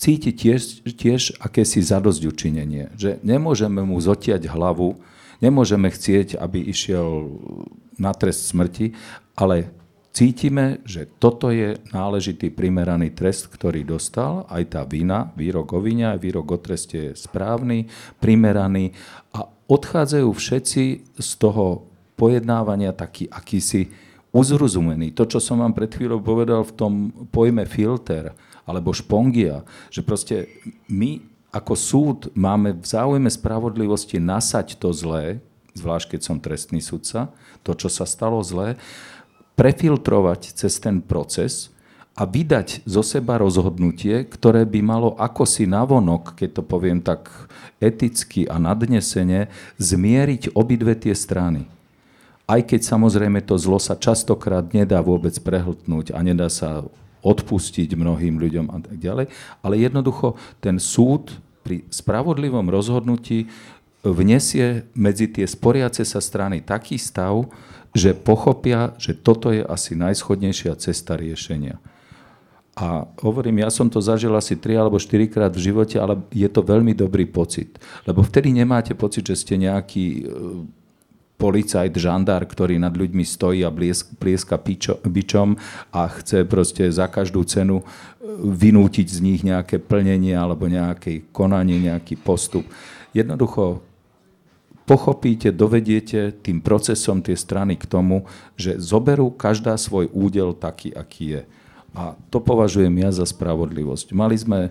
cíti 0.00 0.32
tiež, 0.32 0.88
tiež 0.96 1.36
akési 1.44 1.84
zadosť 1.84 2.24
učinenie. 2.24 2.88
Že 2.96 3.20
nemôžeme 3.20 3.84
mu 3.84 4.00
zotiať 4.00 4.48
hlavu, 4.48 4.96
Nemôžeme 5.40 5.88
chcieť, 5.88 6.36
aby 6.36 6.60
išiel 6.60 7.40
na 7.96 8.12
trest 8.12 8.52
smrti, 8.52 8.92
ale 9.32 9.72
cítime, 10.10 10.82
že 10.82 11.06
toto 11.06 11.54
je 11.54 11.78
náležitý 11.94 12.50
primeraný 12.50 13.14
trest, 13.14 13.46
ktorý 13.50 13.86
dostal, 13.86 14.46
aj 14.50 14.74
tá 14.74 14.82
vina, 14.82 15.30
výrok 15.38 15.78
o 15.78 15.80
vine, 15.80 16.10
aj 16.10 16.18
výrok 16.18 16.46
o 16.54 16.58
treste 16.58 17.10
je 17.10 17.12
správny, 17.14 17.86
primeraný 18.18 18.92
a 19.34 19.46
odchádzajú 19.46 20.28
všetci 20.30 20.84
z 21.14 21.30
toho 21.38 21.86
pojednávania 22.18 22.92
taký 22.92 23.30
akýsi 23.30 23.88
uzrozumený. 24.30 25.14
To, 25.14 25.26
čo 25.26 25.38
som 25.42 25.62
vám 25.62 25.74
pred 25.74 25.90
chvíľou 25.90 26.22
povedal 26.22 26.62
v 26.66 26.74
tom 26.74 26.92
pojme 27.30 27.66
filter 27.66 28.34
alebo 28.66 28.94
špongia, 28.94 29.66
že 29.90 30.06
proste 30.06 30.46
my 30.86 31.22
ako 31.50 31.74
súd 31.74 32.18
máme 32.38 32.78
v 32.78 32.86
záujme 32.86 33.26
spravodlivosti 33.26 34.22
nasať 34.22 34.78
to 34.78 34.94
zlé, 34.94 35.42
zvlášť 35.74 36.14
keď 36.14 36.20
som 36.22 36.38
trestný 36.38 36.78
sudca, 36.78 37.34
to, 37.66 37.74
čo 37.74 37.90
sa 37.90 38.06
stalo 38.06 38.38
zlé, 38.46 38.78
prefiltrovať 39.60 40.56
cez 40.56 40.80
ten 40.80 41.04
proces 41.04 41.68
a 42.16 42.24
vydať 42.24 42.88
zo 42.88 43.04
seba 43.04 43.36
rozhodnutie, 43.36 44.24
ktoré 44.24 44.64
by 44.64 44.80
malo 44.80 45.12
ako 45.20 45.44
si 45.44 45.68
navonok, 45.68 46.32
keď 46.32 46.48
to 46.56 46.62
poviem 46.64 47.04
tak 47.04 47.28
eticky 47.76 48.48
a 48.48 48.56
nadnesene, 48.56 49.52
zmieriť 49.76 50.56
obidve 50.56 50.96
tie 50.96 51.12
strany. 51.12 51.68
Aj 52.48 52.64
keď 52.64 52.80
samozrejme 52.88 53.44
to 53.44 53.60
zlo 53.60 53.76
sa 53.76 54.00
častokrát 54.00 54.64
nedá 54.72 55.04
vôbec 55.04 55.36
prehltnúť 55.36 56.16
a 56.16 56.24
nedá 56.24 56.48
sa 56.48 56.88
odpustiť 57.20 57.92
mnohým 57.92 58.40
ľuďom 58.40 58.72
a 58.72 58.80
tak 58.80 58.96
ďalej. 58.96 59.28
Ale 59.60 59.76
jednoducho 59.76 60.40
ten 60.64 60.80
súd 60.80 61.36
pri 61.60 61.84
spravodlivom 61.92 62.64
rozhodnutí 62.64 63.44
vnesie 64.00 64.88
medzi 64.96 65.28
tie 65.28 65.44
sporiace 65.44 66.00
sa 66.08 66.18
strany 66.24 66.64
taký 66.64 66.96
stav, 66.96 67.44
že 67.90 68.14
pochopia, 68.14 68.94
že 68.96 69.18
toto 69.18 69.50
je 69.50 69.66
asi 69.66 69.98
najschodnejšia 69.98 70.78
cesta 70.78 71.18
riešenia. 71.18 71.82
A 72.78 73.04
hovorím, 73.20 73.60
ja 73.60 73.68
som 73.68 73.90
to 73.90 73.98
zažil 74.00 74.32
asi 74.32 74.56
3 74.56 74.78
alebo 74.78 74.96
4 74.96 75.26
krát 75.26 75.52
v 75.52 75.68
živote, 75.68 76.00
ale 76.00 76.22
je 76.30 76.48
to 76.48 76.62
veľmi 76.64 76.94
dobrý 76.96 77.26
pocit. 77.26 77.76
Lebo 78.06 78.22
vtedy 78.22 78.54
nemáte 78.54 78.94
pocit, 78.94 79.26
že 79.26 79.36
ste 79.36 79.58
nejaký 79.58 80.24
policajt, 81.40 81.96
žandár, 81.96 82.44
ktorý 82.44 82.76
nad 82.76 82.92
ľuďmi 82.92 83.24
stojí 83.24 83.64
a 83.64 83.72
plieska 84.20 84.60
pičo, 84.60 85.00
bičom 85.00 85.56
a 85.96 86.04
chce 86.12 86.44
proste 86.44 86.92
za 86.92 87.08
každú 87.08 87.48
cenu 87.48 87.80
e, 87.80 87.84
vynútiť 88.44 89.08
z 89.08 89.18
nich 89.24 89.40
nejaké 89.40 89.80
plnenie 89.80 90.36
alebo 90.36 90.68
nejaké 90.68 91.32
konanie, 91.32 91.80
nejaký 91.80 92.20
postup. 92.20 92.68
Jednoducho 93.16 93.80
pochopíte, 94.90 95.54
dovediete 95.54 96.34
tým 96.42 96.58
procesom 96.58 97.22
tie 97.22 97.38
strany 97.38 97.78
k 97.78 97.86
tomu, 97.86 98.26
že 98.58 98.74
zoberú 98.82 99.30
každá 99.30 99.78
svoj 99.78 100.10
údel 100.10 100.50
taký, 100.50 100.90
aký 100.90 101.38
je. 101.38 101.42
A 101.94 102.18
to 102.34 102.42
považujem 102.42 102.90
ja 102.98 103.14
za 103.14 103.22
spravodlivosť. 103.22 104.10
Mali 104.10 104.34
sme 104.34 104.58
e, 104.66 104.70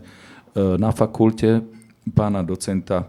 na 0.76 0.92
fakulte 0.92 1.64
pána 2.12 2.44
docenta 2.44 3.08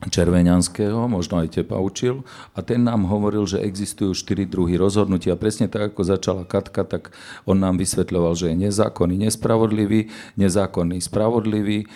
Červeňanského, 0.00 1.12
možno 1.12 1.44
aj 1.44 1.60
teba 1.60 1.76
učil, 1.76 2.24
a 2.56 2.64
ten 2.64 2.80
nám 2.80 3.04
hovoril, 3.04 3.44
že 3.44 3.60
existujú 3.60 4.16
štyri 4.16 4.48
druhy 4.48 4.80
rozhodnutia. 4.80 5.36
Presne 5.36 5.68
tak, 5.68 5.92
ako 5.92 6.00
začala 6.08 6.42
Katka, 6.48 6.88
tak 6.88 7.12
on 7.44 7.60
nám 7.60 7.76
vysvetľoval, 7.76 8.32
že 8.32 8.48
je 8.48 8.56
nezákonný, 8.64 9.28
nespravodlivý, 9.28 10.08
nezákonný, 10.40 11.04
spravodlivý, 11.04 11.84
e, 11.84 11.86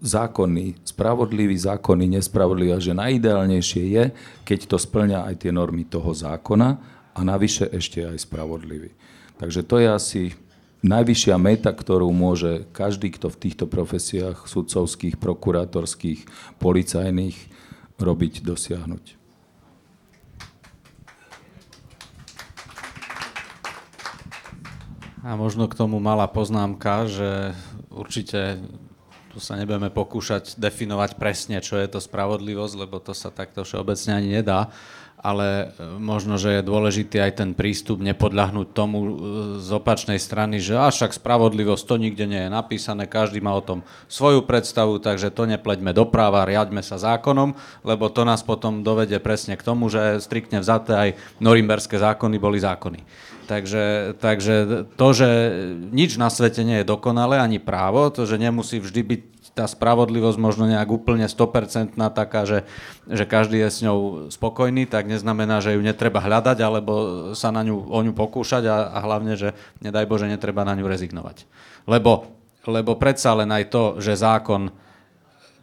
zákonný, 0.00 0.80
spravodlivý, 0.88 1.56
zákonný, 1.60 2.16
nespravodlivý 2.16 2.72
a 2.72 2.80
že 2.80 2.96
najideálnejšie 2.96 3.84
je, 3.92 4.04
keď 4.48 4.58
to 4.64 4.80
splňa 4.80 5.28
aj 5.28 5.44
tie 5.44 5.52
normy 5.52 5.84
toho 5.84 6.16
zákona 6.16 6.68
a 7.12 7.20
navyše 7.20 7.68
ešte 7.76 8.08
aj 8.08 8.24
spravodlivý. 8.24 8.96
Takže 9.36 9.68
to 9.68 9.76
je 9.84 9.88
asi 9.92 10.22
najvyššia 10.86 11.36
meta, 11.36 11.74
ktorú 11.74 12.14
môže 12.14 12.64
každý, 12.70 13.10
kto 13.10 13.28
v 13.28 13.40
týchto 13.42 13.66
profesiách 13.66 14.46
sudcovských, 14.46 15.18
prokurátorských, 15.18 16.24
policajných 16.62 17.36
robiť, 17.98 18.46
dosiahnuť. 18.46 19.04
A 25.26 25.34
možno 25.34 25.66
k 25.66 25.74
tomu 25.74 25.98
malá 25.98 26.30
poznámka, 26.30 27.10
že 27.10 27.50
určite 27.90 28.62
tu 29.34 29.42
sa 29.42 29.58
nebudeme 29.58 29.90
pokúšať 29.90 30.54
definovať 30.54 31.18
presne, 31.18 31.58
čo 31.58 31.76
je 31.82 31.90
to 31.90 31.98
spravodlivosť, 31.98 32.74
lebo 32.78 33.02
to 33.02 33.10
sa 33.10 33.34
takto 33.34 33.66
všeobecne 33.66 34.22
ani 34.22 34.38
nedá 34.38 34.70
ale 35.16 35.72
e, 35.74 35.98
možno, 35.98 36.36
že 36.36 36.60
je 36.60 36.68
dôležitý 36.68 37.16
aj 37.18 37.32
ten 37.40 37.50
prístup, 37.56 38.04
nepodľahnúť 38.04 38.68
tomu 38.76 38.98
e, 39.00 39.08
z 39.58 39.68
opačnej 39.72 40.20
strany, 40.20 40.60
že 40.60 40.76
až 40.76 41.02
však 41.02 41.18
spravodlivosť 41.18 41.84
to 41.88 41.96
nikde 41.96 42.24
nie 42.28 42.46
je 42.46 42.50
napísané, 42.52 43.08
každý 43.08 43.40
má 43.40 43.56
o 43.56 43.64
tom 43.64 43.80
svoju 44.06 44.44
predstavu, 44.44 45.00
takže 45.00 45.32
to 45.32 45.48
nepleďme 45.48 45.96
do 45.96 46.04
práva, 46.06 46.46
riadme 46.46 46.84
sa 46.84 47.00
zákonom, 47.00 47.56
lebo 47.82 48.12
to 48.12 48.22
nás 48.28 48.44
potom 48.44 48.84
dovede 48.84 49.16
presne 49.18 49.56
k 49.56 49.66
tomu, 49.66 49.88
že 49.88 50.20
striktne 50.20 50.60
vzaté 50.60 50.92
aj 50.94 51.10
norimberské 51.40 51.96
zákony 51.96 52.36
boli 52.36 52.60
zákony. 52.60 53.00
Takže, 53.46 54.18
takže 54.18 54.54
to, 54.98 55.08
že 55.14 55.28
nič 55.94 56.18
na 56.18 56.26
svete 56.34 56.66
nie 56.66 56.82
je 56.82 56.90
dokonalé, 56.90 57.38
ani 57.38 57.62
právo, 57.62 58.10
to, 58.10 58.26
že 58.26 58.42
nemusí 58.42 58.82
vždy 58.82 59.00
byť 59.06 59.22
tá 59.56 59.64
spravodlivosť 59.64 60.36
možno 60.36 60.68
nejak 60.68 60.84
úplne 60.92 61.24
100% 61.24 61.96
taká, 62.12 62.44
že, 62.44 62.68
že 63.08 63.24
každý 63.24 63.64
je 63.64 63.68
s 63.72 63.80
ňou 63.80 64.28
spokojný, 64.28 64.84
tak 64.84 65.08
neznamená, 65.08 65.64
že 65.64 65.72
ju 65.72 65.80
netreba 65.80 66.20
hľadať 66.20 66.58
alebo 66.60 66.92
sa 67.32 67.48
na 67.48 67.64
ňu, 67.64 67.88
o 67.88 68.00
ňu 68.04 68.12
pokúšať 68.12 68.68
a, 68.68 68.92
a 68.92 68.98
hlavne, 69.00 69.32
že 69.40 69.56
nedaj 69.80 70.04
Bože, 70.04 70.28
netreba 70.28 70.60
na 70.68 70.76
ňu 70.76 70.84
rezignovať. 70.84 71.48
Lebo, 71.88 72.28
lebo 72.68 73.00
predsa 73.00 73.32
len 73.32 73.48
aj 73.48 73.64
to, 73.72 73.82
že 73.96 74.20
zákon 74.20 74.68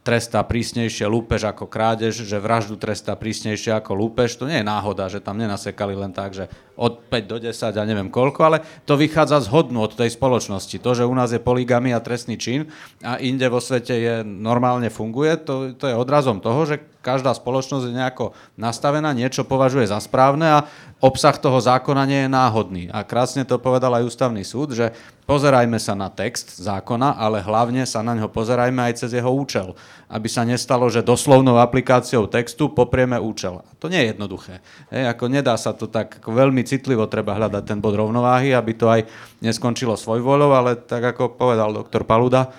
trestá 0.03 0.43
prísnejšie 0.43 1.07
lúpež 1.07 1.47
ako 1.47 1.69
krádež, 1.69 2.25
že 2.25 2.41
vraždu 2.41 2.75
trestá 2.75 3.15
prísnejšie 3.15 3.77
ako 3.77 3.95
lúpež. 3.95 4.35
To 4.35 4.49
nie 4.49 4.59
je 4.59 4.67
náhoda, 4.67 5.07
že 5.07 5.23
tam 5.23 5.39
nenasekali 5.39 5.95
len 5.95 6.11
tak, 6.11 6.35
že 6.35 6.51
od 6.75 7.05
5 7.09 7.29
do 7.29 7.37
10 7.37 7.53
a 7.77 7.83
neviem 7.85 8.09
koľko, 8.09 8.39
ale 8.43 8.57
to 8.89 8.97
vychádza 8.97 9.45
z 9.45 9.51
hodnú 9.53 9.85
od 9.85 9.93
tej 9.93 10.09
spoločnosti. 10.09 10.81
To, 10.81 10.91
že 10.97 11.05
u 11.05 11.13
nás 11.13 11.29
je 11.29 11.41
poligamy 11.41 11.93
a 11.93 12.01
trestný 12.01 12.37
čin 12.37 12.69
a 13.05 13.21
inde 13.21 13.45
vo 13.45 13.61
svete 13.61 13.93
je 13.93 14.15
normálne 14.25 14.89
funguje, 14.89 15.37
to, 15.45 15.77
to 15.77 15.85
je 15.85 15.95
odrazom 15.95 16.41
toho, 16.41 16.65
že 16.65 16.81
každá 17.03 17.35
spoločnosť 17.35 17.91
je 17.91 17.99
nejako 17.99 18.31
nastavená, 18.55 19.11
niečo 19.11 19.43
považuje 19.43 19.91
za 19.91 19.99
správne 19.99 20.47
a 20.47 20.65
obsah 21.03 21.35
toho 21.35 21.59
zákona 21.59 22.07
nie 22.07 22.25
je 22.25 22.31
náhodný. 22.31 22.83
A 22.95 23.03
krásne 23.03 23.43
to 23.43 23.59
povedal 23.59 23.91
aj 23.91 24.07
ústavný 24.07 24.41
súd, 24.47 24.71
že 24.71 24.95
pozerajme 25.27 25.75
sa 25.77 25.99
na 25.99 26.07
text 26.07 26.55
zákona, 26.63 27.19
ale 27.19 27.43
hlavne 27.43 27.83
sa 27.83 27.99
na 27.99 28.15
ňo 28.15 28.31
pozerajme 28.31 28.79
aj 28.87 29.03
cez 29.03 29.11
jeho 29.11 29.29
účel. 29.29 29.75
Aby 30.13 30.29
sa 30.29 30.45
nestalo, 30.45 30.85
že 30.93 31.01
doslovnou 31.01 31.57
aplikáciou 31.57 32.29
textu 32.29 32.69
poprieme 32.69 33.17
účel. 33.17 33.65
To 33.81 33.89
nie 33.89 33.97
je 33.97 34.13
jednoduché. 34.13 34.61
Hej, 34.93 35.09
ako 35.09 35.25
nedá 35.25 35.57
sa 35.57 35.73
to 35.73 35.89
tak, 35.89 36.21
veľmi 36.21 36.61
citlivo 36.61 37.09
treba 37.09 37.33
hľadať 37.33 37.63
ten 37.65 37.81
bod 37.81 37.97
rovnováhy, 37.97 38.53
aby 38.53 38.77
to 38.77 38.85
aj 38.93 39.09
neskončilo 39.41 39.97
svojvoľou, 39.97 40.53
ale 40.53 40.77
tak 40.77 41.17
ako 41.17 41.33
povedal 41.33 41.73
doktor 41.73 42.05
Paluda, 42.05 42.53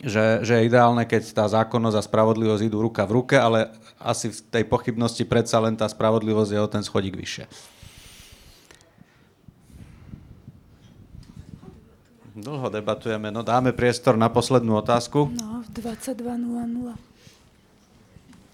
že, 0.00 0.40
že 0.40 0.58
je 0.58 0.66
ideálne, 0.72 1.04
keď 1.04 1.22
tá 1.36 1.44
zákonnosť 1.46 1.96
a 2.00 2.06
spravodlivosť 2.08 2.66
idú 2.66 2.80
ruka 2.80 3.04
v 3.04 3.14
ruke, 3.20 3.36
ale 3.36 3.70
asi 4.00 4.32
v 4.32 4.40
tej 4.48 4.64
pochybnosti 4.64 5.22
predsa 5.28 5.60
len 5.62 5.76
tá 5.76 5.86
spravodlivosť 5.86 6.50
je 6.50 6.60
o 6.64 6.72
ten 6.72 6.82
schodík 6.82 7.14
vyššie. 7.14 7.73
Dlho 12.34 12.66
debatujeme, 12.66 13.30
no 13.30 13.46
dáme 13.46 13.70
priestor 13.70 14.18
na 14.18 14.26
poslednú 14.26 14.74
otázku. 14.82 15.30
No, 15.30 15.62
v 15.62 15.68
22.00. 15.78 16.98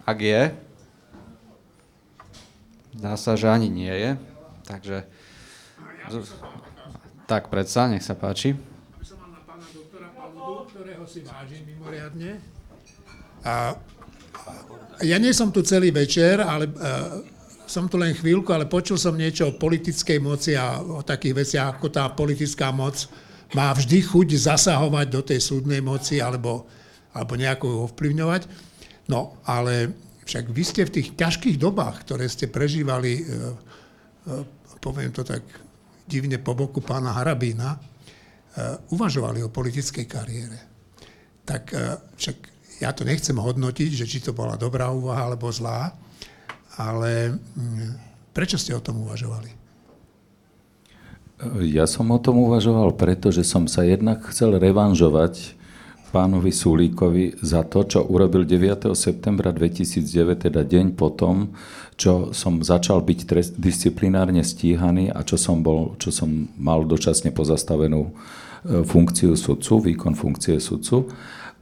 Ak 0.05 0.19
je. 0.21 0.53
Dá 2.93 3.17
sa, 3.17 3.41
že 3.41 3.49
ani 3.49 3.73
nie 3.73 3.93
je. 3.93 4.11
Takže... 4.69 4.97
Tak 7.25 7.49
predsa, 7.49 7.87
nech 7.87 8.03
sa 8.03 8.19
páči 8.19 8.59
ktorého 10.81 11.05
si 11.05 11.21
vážim 11.21 11.61
mimoriadne. 11.69 12.41
A 13.45 13.77
ja 15.05 15.21
nie 15.21 15.33
som 15.37 15.53
tu 15.53 15.61
celý 15.61 15.93
večer, 15.93 16.41
ale 16.41 16.73
uh, 16.73 17.21
som 17.69 17.85
tu 17.85 18.01
len 18.01 18.17
chvíľku, 18.17 18.49
ale 18.49 18.65
počul 18.65 18.97
som 18.97 19.13
niečo 19.13 19.53
o 19.53 19.57
politickej 19.61 20.19
moci 20.25 20.57
a 20.57 20.81
o 20.81 21.05
takých 21.05 21.35
veciach, 21.45 21.67
ako 21.77 21.93
tá 21.93 22.09
politická 22.17 22.73
moc 22.73 23.09
má 23.57 23.75
vždy 23.75 23.99
chuť 24.03 24.29
zasahovať 24.37 25.07
do 25.11 25.21
tej 25.27 25.41
súdnej 25.43 25.83
moci 25.83 26.23
alebo, 26.23 26.71
alebo 27.15 27.33
nejako 27.35 27.65
ju 27.67 27.79
ovplyvňovať. 27.91 28.43
No, 29.11 29.43
ale 29.47 29.91
však 30.27 30.55
vy 30.55 30.63
ste 30.63 30.87
v 30.87 30.95
tých 31.01 31.09
ťažkých 31.19 31.59
dobách, 31.59 32.07
ktoré 32.07 32.31
ste 32.31 32.47
prežívali, 32.47 33.27
uh, 33.27 33.55
uh, 34.31 34.47
poviem 34.79 35.11
to 35.11 35.27
tak 35.27 35.43
divne 36.07 36.39
po 36.43 36.59
boku 36.59 36.83
pána 36.83 37.15
Harabína, 37.15 37.79
uvažovali 38.91 39.47
o 39.47 39.55
politickej 39.55 40.11
kariére 40.11 40.71
tak 41.51 41.75
e, 41.75 41.99
však 42.15 42.37
ja 42.79 42.95
to 42.95 43.03
nechcem 43.03 43.35
hodnotiť, 43.37 43.91
že 43.93 44.07
či 44.07 44.23
to 44.23 44.31
bola 44.31 44.55
dobrá 44.55 44.89
úvaha 44.95 45.27
alebo 45.27 45.51
zlá, 45.51 45.93
ale 46.79 47.35
mm, 47.35 48.31
prečo 48.33 48.57
ste 48.57 48.73
o 48.73 48.81
tom 48.81 49.03
uvažovali? 49.05 49.60
Ja 51.65 51.89
som 51.89 52.13
o 52.13 52.21
tom 52.21 52.45
uvažoval, 52.45 53.01
pretože 53.01 53.49
som 53.49 53.65
sa 53.65 53.81
jednak 53.81 54.29
chcel 54.29 54.61
revanžovať 54.61 55.57
pánovi 56.13 56.53
Sulíkovi 56.53 57.41
za 57.41 57.65
to, 57.65 57.87
čo 57.87 58.05
urobil 58.05 58.45
9. 58.45 58.93
septembra 58.93 59.55
2009, 59.55 60.51
teda 60.51 60.67
deň 60.67 60.99
potom, 60.99 61.55
čo 61.97 62.35
som 62.37 62.61
začal 62.61 63.01
byť 63.01 63.19
trest, 63.25 63.53
disciplinárne 63.57 64.43
stíhaný 64.43 65.09
a 65.09 65.23
čo 65.23 65.39
som, 65.39 65.63
bol, 65.63 65.97
čo 65.97 66.13
som 66.13 66.51
mal 66.59 66.85
dočasne 66.85 67.31
pozastavenú 67.31 68.11
e, 68.11 68.13
funkciu 68.85 69.33
sudcu, 69.39 69.95
výkon 69.95 70.19
funkcie 70.19 70.59
sudcu. 70.59 71.09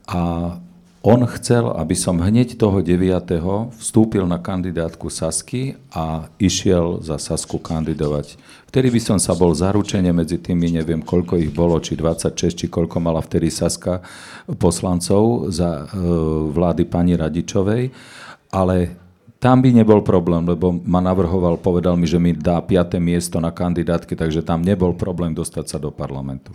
A 0.09 0.57
on 1.03 1.23
chcel, 1.39 1.71
aby 1.79 1.95
som 1.95 2.19
hneď 2.19 2.59
toho 2.59 2.83
9. 2.83 3.39
vstúpil 3.79 4.27
na 4.27 4.43
kandidátku 4.43 5.07
Sasky 5.07 5.79
a 5.95 6.27
išiel 6.43 6.99
za 7.07 7.23
Sasku 7.23 7.63
kandidovať. 7.63 8.35
Vtedy 8.69 8.91
by 8.91 9.01
som 9.01 9.19
sa 9.23 9.33
bol 9.39 9.55
zaručene 9.55 10.11
medzi 10.11 10.43
tými, 10.43 10.75
neviem 10.75 11.01
koľko 11.01 11.39
ich 11.39 11.55
bolo, 11.55 11.79
či 11.79 11.95
26, 11.95 12.53
či 12.53 12.67
koľko 12.67 12.99
mala 12.99 13.23
vtedy 13.23 13.49
Saska 13.49 14.03
poslancov 14.59 15.55
za 15.55 15.87
e, 15.87 16.05
vlády 16.51 16.85
pani 16.85 17.15
Radičovej, 17.15 17.95
ale 18.53 18.77
tam 19.39 19.63
by 19.63 19.71
nebol 19.71 20.03
problém, 20.03 20.43
lebo 20.43 20.75
ma 20.83 20.99
navrhoval, 20.99 21.63
povedal 21.63 21.95
mi, 21.95 22.11
že 22.11 22.19
mi 22.19 22.35
dá 22.35 22.59
5. 22.59 22.99
miesto 22.99 23.39
na 23.39 23.55
kandidátke, 23.55 24.19
takže 24.19 24.43
tam 24.43 24.67
nebol 24.67 24.99
problém 24.99 25.31
dostať 25.31 25.65
sa 25.65 25.79
do 25.79 25.95
parlamentu. 25.95 26.51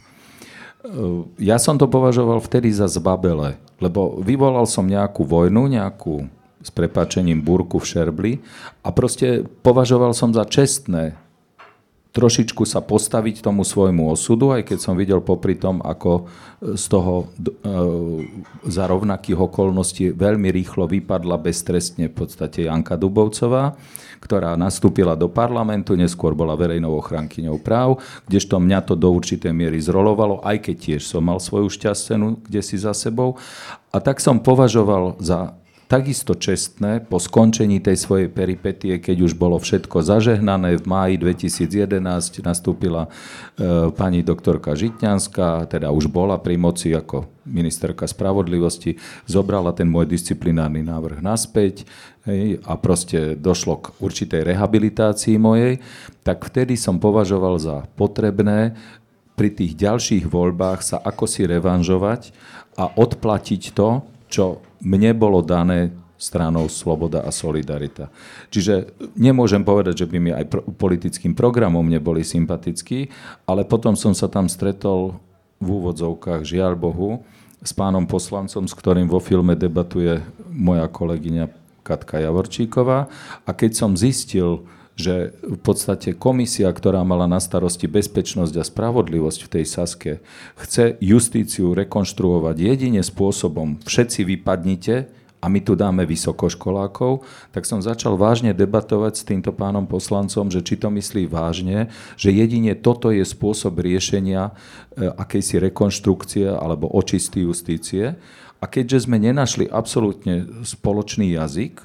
Ehm, 0.84 1.32
ja 1.40 1.56
som 1.56 1.80
to 1.80 1.88
považoval 1.88 2.44
vtedy 2.44 2.68
za 2.76 2.92
zbabele, 2.92 3.56
lebo 3.80 4.20
vyvolal 4.20 4.68
som 4.68 4.84
nejakú 4.84 5.24
vojnu, 5.24 5.72
nejakú 5.72 6.28
s 6.64 6.72
prepáčením 6.72 7.44
burku 7.44 7.80
v 7.80 7.88
Šerbli 7.88 8.34
a 8.84 8.92
proste 8.96 9.44
považoval 9.64 10.16
som 10.16 10.32
za 10.32 10.48
čestné 10.48 11.20
trošičku 12.14 12.64
sa 12.70 12.80
postaviť 12.86 13.42
tomu 13.42 13.66
svojmu 13.66 14.14
osudu, 14.14 14.54
aj 14.54 14.70
keď 14.70 14.78
som 14.80 14.94
videl 14.94 15.20
popri 15.20 15.58
tom, 15.58 15.82
ako 15.82 16.12
e, 16.22 16.78
z 16.78 16.86
toho 16.86 17.26
e, 17.26 17.50
za 18.70 18.86
rovnakých 18.86 19.42
okolností 19.42 20.14
veľmi 20.14 20.54
rýchlo 20.54 20.86
vypadla 20.86 21.42
beztrestne 21.42 22.08
v 22.08 22.16
podstate 22.16 22.70
Janka 22.70 22.96
Dubovcová 22.96 23.74
ktorá 24.24 24.56
nastúpila 24.56 25.20
do 25.20 25.28
parlamentu, 25.28 26.00
neskôr 26.00 26.32
bola 26.32 26.56
verejnou 26.56 26.96
ochrankyňou 26.96 27.60
práv, 27.60 28.00
kdežto 28.24 28.56
mňa 28.56 28.80
to 28.88 28.96
do 28.96 29.12
určitej 29.12 29.52
miery 29.52 29.84
zrolovalo, 29.84 30.40
aj 30.48 30.64
keď 30.64 30.76
tiež 30.80 31.04
som 31.04 31.28
mal 31.28 31.44
svoju 31.44 31.68
šťastnú 31.68 32.48
kde 32.48 32.62
si 32.64 32.80
za 32.80 32.96
sebou. 32.96 33.36
A 33.92 34.00
tak 34.00 34.24
som 34.24 34.40
považoval 34.40 35.20
za 35.20 35.60
takisto 35.94 36.34
čestné 36.34 37.06
po 37.06 37.22
skončení 37.22 37.78
tej 37.78 38.02
svojej 38.02 38.26
peripetie, 38.26 38.98
keď 38.98 39.30
už 39.30 39.38
bolo 39.38 39.62
všetko 39.62 40.02
zažehnané, 40.02 40.82
v 40.82 40.90
máji 40.90 41.22
2011 41.22 42.02
nastúpila 42.42 43.06
e, 43.06 43.10
pani 43.94 44.26
doktorka 44.26 44.74
Žitňanská, 44.74 45.70
teda 45.70 45.94
už 45.94 46.10
bola 46.10 46.42
pri 46.42 46.58
moci 46.58 46.98
ako 46.98 47.30
ministerka 47.46 48.10
spravodlivosti, 48.10 48.98
zobrala 49.30 49.70
ten 49.78 49.86
môj 49.86 50.10
disciplinárny 50.10 50.82
návrh 50.82 51.22
naspäť 51.22 51.86
hej, 52.26 52.58
a 52.66 52.74
proste 52.74 53.38
došlo 53.38 53.86
k 53.86 53.86
určitej 54.02 54.50
rehabilitácii 54.50 55.38
mojej, 55.38 55.78
tak 56.26 56.42
vtedy 56.42 56.74
som 56.74 56.98
považoval 56.98 57.62
za 57.62 57.86
potrebné 57.94 58.74
pri 59.38 59.54
tých 59.54 59.78
ďalších 59.78 60.26
voľbách 60.26 60.82
sa 60.82 60.98
ako 60.98 61.30
si 61.30 61.46
revanžovať 61.46 62.34
a 62.82 62.90
odplatiť 62.90 63.78
to, 63.78 64.02
čo 64.34 64.66
mne 64.82 65.14
bolo 65.14 65.46
dané 65.46 65.94
stranou 66.18 66.66
Sloboda 66.66 67.22
a 67.22 67.30
Solidarita. 67.30 68.10
Čiže 68.50 68.98
nemôžem 69.14 69.62
povedať, 69.62 70.08
že 70.08 70.10
by 70.10 70.18
mi 70.18 70.32
aj 70.34 70.50
politickým 70.80 71.38
programom 71.38 71.86
neboli 71.86 72.26
sympatickí, 72.26 73.14
ale 73.46 73.68
potom 73.68 73.94
som 73.94 74.18
sa 74.18 74.26
tam 74.26 74.50
stretol 74.50 75.22
v 75.62 75.68
úvodzovkách, 75.68 76.42
žiaľ 76.42 76.74
Bohu, 76.80 77.22
s 77.64 77.72
pánom 77.72 78.04
poslancom, 78.04 78.68
s 78.68 78.76
ktorým 78.76 79.08
vo 79.08 79.24
filme 79.24 79.56
debatuje 79.56 80.20
moja 80.52 80.84
kolegyňa 80.92 81.48
Katka 81.84 82.20
Javorčíková. 82.20 83.08
A 83.44 83.50
keď 83.56 83.72
som 83.76 83.96
zistil, 83.96 84.68
že 84.94 85.34
v 85.42 85.58
podstate 85.58 86.14
komisia, 86.14 86.70
ktorá 86.70 87.02
mala 87.02 87.26
na 87.26 87.42
starosti 87.42 87.90
bezpečnosť 87.90 88.54
a 88.62 88.64
spravodlivosť 88.64 89.40
v 89.46 89.52
tej 89.60 89.66
Saske, 89.66 90.12
chce 90.54 91.02
justíciu 91.02 91.74
rekonštruovať 91.74 92.56
jedine 92.62 93.02
spôsobom 93.02 93.82
všetci 93.82 94.22
vypadnite 94.38 95.10
a 95.44 95.52
my 95.52 95.60
tu 95.60 95.76
dáme 95.76 96.08
vysokoškolákov, 96.08 97.28
tak 97.52 97.68
som 97.68 97.84
začal 97.84 98.16
vážne 98.16 98.56
debatovať 98.56 99.14
s 99.20 99.28
týmto 99.28 99.52
pánom 99.52 99.84
poslancom, 99.84 100.48
že 100.48 100.64
či 100.64 100.80
to 100.80 100.88
myslí 100.88 101.28
vážne, 101.28 101.92
že 102.16 102.32
jedine 102.32 102.72
toto 102.80 103.12
je 103.12 103.28
spôsob 103.28 103.84
riešenia 103.84 104.56
e, 104.96 105.12
akejsi 105.12 105.60
rekonštrukcie 105.60 106.48
alebo 106.48 106.88
očistý 106.88 107.44
justície. 107.44 108.16
A 108.64 108.66
keďže 108.72 109.12
sme 109.12 109.20
nenašli 109.20 109.68
absolútne 109.68 110.64
spoločný 110.64 111.36
jazyk, 111.36 111.84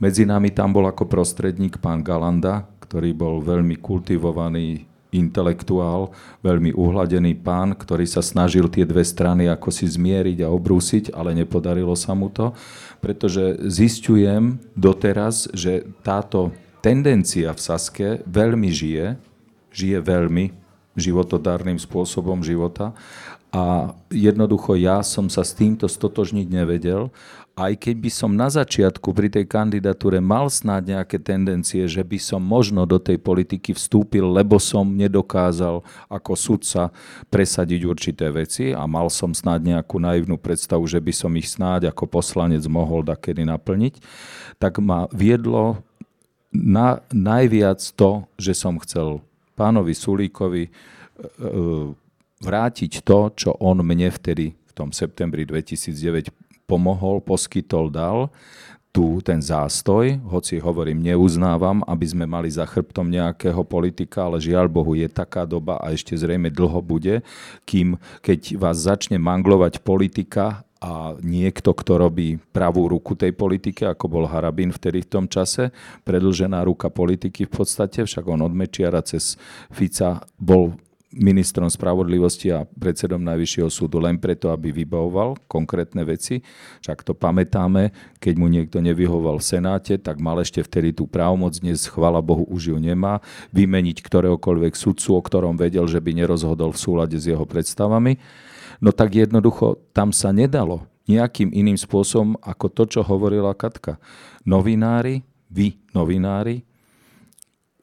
medzi 0.00 0.24
nami 0.24 0.50
tam 0.50 0.72
bol 0.72 0.88
ako 0.88 1.06
prostredník 1.06 1.78
pán 1.78 2.00
Galanda, 2.00 2.66
ktorý 2.82 3.14
bol 3.14 3.38
veľmi 3.44 3.78
kultivovaný 3.78 4.90
intelektuál, 5.10 6.14
veľmi 6.40 6.74
uhladený 6.74 7.38
pán, 7.42 7.74
ktorý 7.74 8.06
sa 8.06 8.22
snažil 8.22 8.70
tie 8.70 8.86
dve 8.86 9.02
strany 9.02 9.50
ako 9.50 9.68
si 9.74 9.86
zmieriť 9.86 10.46
a 10.46 10.52
obrúsiť, 10.54 11.14
ale 11.14 11.34
nepodarilo 11.34 11.94
sa 11.98 12.14
mu 12.14 12.30
to, 12.30 12.54
pretože 13.02 13.58
zistujem 13.66 14.62
doteraz, 14.78 15.50
že 15.50 15.86
táto 16.06 16.54
tendencia 16.80 17.50
v 17.52 17.60
Saske 17.60 18.08
veľmi 18.24 18.70
žije, 18.70 19.18
žije 19.74 19.98
veľmi 19.98 20.54
životodárnym 20.94 21.78
spôsobom 21.78 22.42
života 22.42 22.94
a 23.50 23.94
jednoducho 24.14 24.78
ja 24.78 25.02
som 25.02 25.26
sa 25.26 25.42
s 25.42 25.54
týmto 25.58 25.90
stotožniť 25.90 26.46
nevedel 26.46 27.10
aj 27.58 27.72
keď 27.76 27.96
by 28.00 28.10
som 28.10 28.30
na 28.32 28.48
začiatku 28.48 29.12
pri 29.12 29.28
tej 29.28 29.44
kandidatúre 29.44 30.22
mal 30.22 30.48
snáď 30.48 30.96
nejaké 30.96 31.20
tendencie, 31.20 31.84
že 31.84 32.00
by 32.00 32.16
som 32.16 32.40
možno 32.40 32.86
do 32.88 32.96
tej 32.96 33.20
politiky 33.20 33.76
vstúpil, 33.76 34.24
lebo 34.24 34.56
som 34.56 34.86
nedokázal 34.86 35.84
ako 36.08 36.32
sudca 36.38 36.94
presadiť 37.28 37.80
určité 37.84 38.26
veci 38.32 38.72
a 38.72 38.86
mal 38.88 39.12
som 39.12 39.34
snáď 39.34 39.76
nejakú 39.76 40.00
naivnú 40.00 40.40
predstavu, 40.40 40.86
že 40.88 41.02
by 41.02 41.12
som 41.12 41.32
ich 41.36 41.50
snáď 41.50 41.92
ako 41.92 42.08
poslanec 42.08 42.64
mohol 42.70 43.04
dakedy 43.04 43.44
naplniť, 43.44 44.00
tak 44.56 44.80
ma 44.80 45.10
viedlo 45.12 45.84
na, 46.50 47.02
najviac 47.14 47.78
to, 47.94 48.26
že 48.40 48.56
som 48.56 48.80
chcel 48.82 49.22
pánovi 49.54 49.94
Sulíkovi 49.94 50.64
e, 50.66 50.70
e, 50.70 50.70
vrátiť 52.40 53.04
to, 53.04 53.18
čo 53.36 53.50
on 53.60 53.84
mne 53.84 54.08
vtedy 54.08 54.56
v 54.56 54.72
tom 54.72 54.90
septembri 54.90 55.44
2009 55.44 56.49
pomohol, 56.70 57.18
poskytol, 57.18 57.90
dal 57.90 58.30
tu 58.90 59.22
ten 59.22 59.38
zástoj, 59.38 60.18
hoci 60.26 60.58
hovorím, 60.58 60.98
neuznávam, 60.98 61.86
aby 61.86 62.06
sme 62.10 62.26
mali 62.26 62.50
za 62.50 62.66
chrbtom 62.66 63.06
nejakého 63.06 63.62
politika, 63.62 64.26
ale 64.26 64.42
žiaľ 64.42 64.66
Bohu 64.66 64.98
je 64.98 65.06
taká 65.06 65.46
doba 65.46 65.78
a 65.78 65.94
ešte 65.94 66.18
zrejme 66.18 66.50
dlho 66.50 66.82
bude, 66.82 67.22
kým 67.62 67.94
keď 68.18 68.58
vás 68.58 68.82
začne 68.82 69.14
manglovať 69.22 69.78
politika 69.86 70.66
a 70.82 71.14
niekto, 71.22 71.70
kto 71.70 72.02
robí 72.02 72.40
pravú 72.50 72.90
ruku 72.90 73.14
tej 73.14 73.30
politike, 73.36 73.86
ako 73.86 74.10
bol 74.10 74.24
Harabin 74.26 74.74
vtedy 74.74 75.06
v 75.06 75.10
tom 75.12 75.24
čase, 75.30 75.70
predlžená 76.02 76.66
ruka 76.66 76.90
politiky 76.90 77.46
v 77.46 77.52
podstate, 77.52 78.02
však 78.02 78.24
on 78.26 78.42
od 78.42 78.54
Mečiara 78.56 79.04
cez 79.06 79.38
Fica 79.70 80.24
bol 80.34 80.74
ministrom 81.10 81.66
spravodlivosti 81.66 82.54
a 82.54 82.62
predsedom 82.62 83.18
Najvyššieho 83.18 83.66
súdu 83.66 83.98
len 83.98 84.14
preto, 84.14 84.54
aby 84.54 84.70
vybavoval 84.70 85.42
konkrétne 85.50 86.06
veci. 86.06 86.46
Však 86.86 87.02
to 87.02 87.18
pamätáme, 87.18 87.90
keď 88.22 88.34
mu 88.38 88.46
niekto 88.46 88.78
nevyhoval 88.78 89.42
v 89.42 89.46
Senáte, 89.46 89.98
tak 89.98 90.22
mal 90.22 90.38
ešte 90.38 90.62
vtedy 90.62 90.94
tú 90.94 91.10
právomoc, 91.10 91.58
dnes 91.58 91.82
chvala 91.90 92.22
Bohu 92.22 92.46
už 92.46 92.74
ju 92.74 92.78
nemá, 92.78 93.18
vymeniť 93.50 94.06
ktoréhokoľvek 94.06 94.74
sudcu, 94.78 95.18
o 95.18 95.20
ktorom 95.22 95.58
vedel, 95.58 95.90
že 95.90 95.98
by 95.98 96.14
nerozhodol 96.14 96.70
v 96.70 96.82
súlade 96.82 97.18
s 97.18 97.26
jeho 97.26 97.42
predstavami. 97.42 98.22
No 98.78 98.94
tak 98.94 99.18
jednoducho 99.18 99.82
tam 99.90 100.14
sa 100.14 100.30
nedalo 100.30 100.86
nejakým 101.10 101.50
iným 101.50 101.76
spôsobom 101.76 102.38
ako 102.38 102.66
to, 102.70 102.82
čo 102.86 103.00
hovorila 103.02 103.50
Katka. 103.58 103.98
Novinári, 104.46 105.26
vy 105.50 105.74
novinári, 105.90 106.62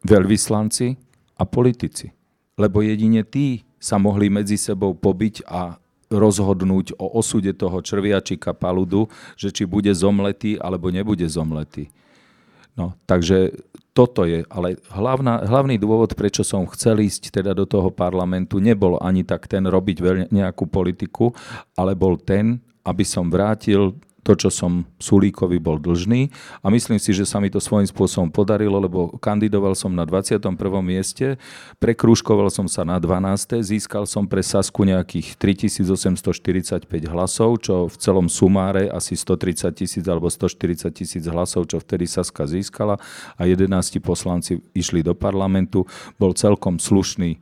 veľvyslanci 0.08 0.96
a 1.36 1.44
politici 1.44 2.17
lebo 2.58 2.82
jedine 2.82 3.22
tí 3.22 3.64
sa 3.78 4.02
mohli 4.02 4.28
medzi 4.28 4.58
sebou 4.58 4.98
pobiť 4.98 5.46
a 5.46 5.78
rozhodnúť 6.10 6.98
o 6.98 7.20
osude 7.20 7.54
toho 7.54 7.84
červiačika 7.84 8.56
paludu, 8.56 9.12
že 9.38 9.54
či 9.54 9.64
bude 9.68 9.92
zomletý 9.94 10.58
alebo 10.58 10.90
nebude 10.90 11.28
zomletý. 11.30 11.94
No, 12.78 12.94
takže 13.10 13.58
toto 13.98 14.30
je, 14.30 14.46
ale 14.54 14.78
hlavná, 14.94 15.42
hlavný 15.50 15.82
dôvod, 15.82 16.14
prečo 16.14 16.46
som 16.46 16.70
chcel 16.70 17.02
ísť 17.02 17.42
teda 17.42 17.58
do 17.58 17.66
toho 17.66 17.90
parlamentu, 17.90 18.62
nebol 18.62 19.02
ani 19.02 19.26
tak 19.26 19.50
ten 19.50 19.66
robiť 19.66 20.30
nejakú 20.30 20.70
politiku, 20.70 21.34
ale 21.74 21.98
bol 21.98 22.22
ten, 22.22 22.62
aby 22.86 23.02
som 23.02 23.34
vrátil 23.34 23.98
to, 24.28 24.36
čo 24.36 24.52
som 24.52 24.84
Sulíkovi 25.00 25.56
bol 25.64 25.80
dlžný 25.80 26.28
a 26.60 26.68
myslím 26.68 27.00
si, 27.00 27.16
že 27.16 27.24
sa 27.24 27.40
mi 27.40 27.48
to 27.48 27.64
svojím 27.64 27.88
spôsobom 27.88 28.28
podarilo, 28.28 28.76
lebo 28.76 29.16
kandidoval 29.24 29.72
som 29.72 29.96
na 29.96 30.04
21. 30.04 30.52
mieste, 30.84 31.40
prekrúškoval 31.80 32.52
som 32.52 32.68
sa 32.68 32.84
na 32.84 33.00
12. 33.00 33.64
Získal 33.64 34.04
som 34.04 34.28
pre 34.28 34.44
Sasku 34.44 34.84
nejakých 34.84 35.40
3845 35.40 36.84
hlasov, 37.08 37.64
čo 37.64 37.88
v 37.88 37.96
celom 37.96 38.28
sumáre 38.28 38.92
asi 38.92 39.16
130 39.16 39.72
tisíc 39.72 40.04
alebo 40.04 40.28
140 40.28 40.92
tisíc 40.92 41.24
hlasov, 41.24 41.72
čo 41.72 41.80
vtedy 41.80 42.04
Saska 42.04 42.44
získala 42.44 43.00
a 43.40 43.42
11 43.48 43.72
poslanci 44.04 44.60
išli 44.76 45.08
do 45.08 45.16
parlamentu. 45.16 45.88
Bol 46.20 46.36
celkom 46.36 46.84
slušný 46.84 47.40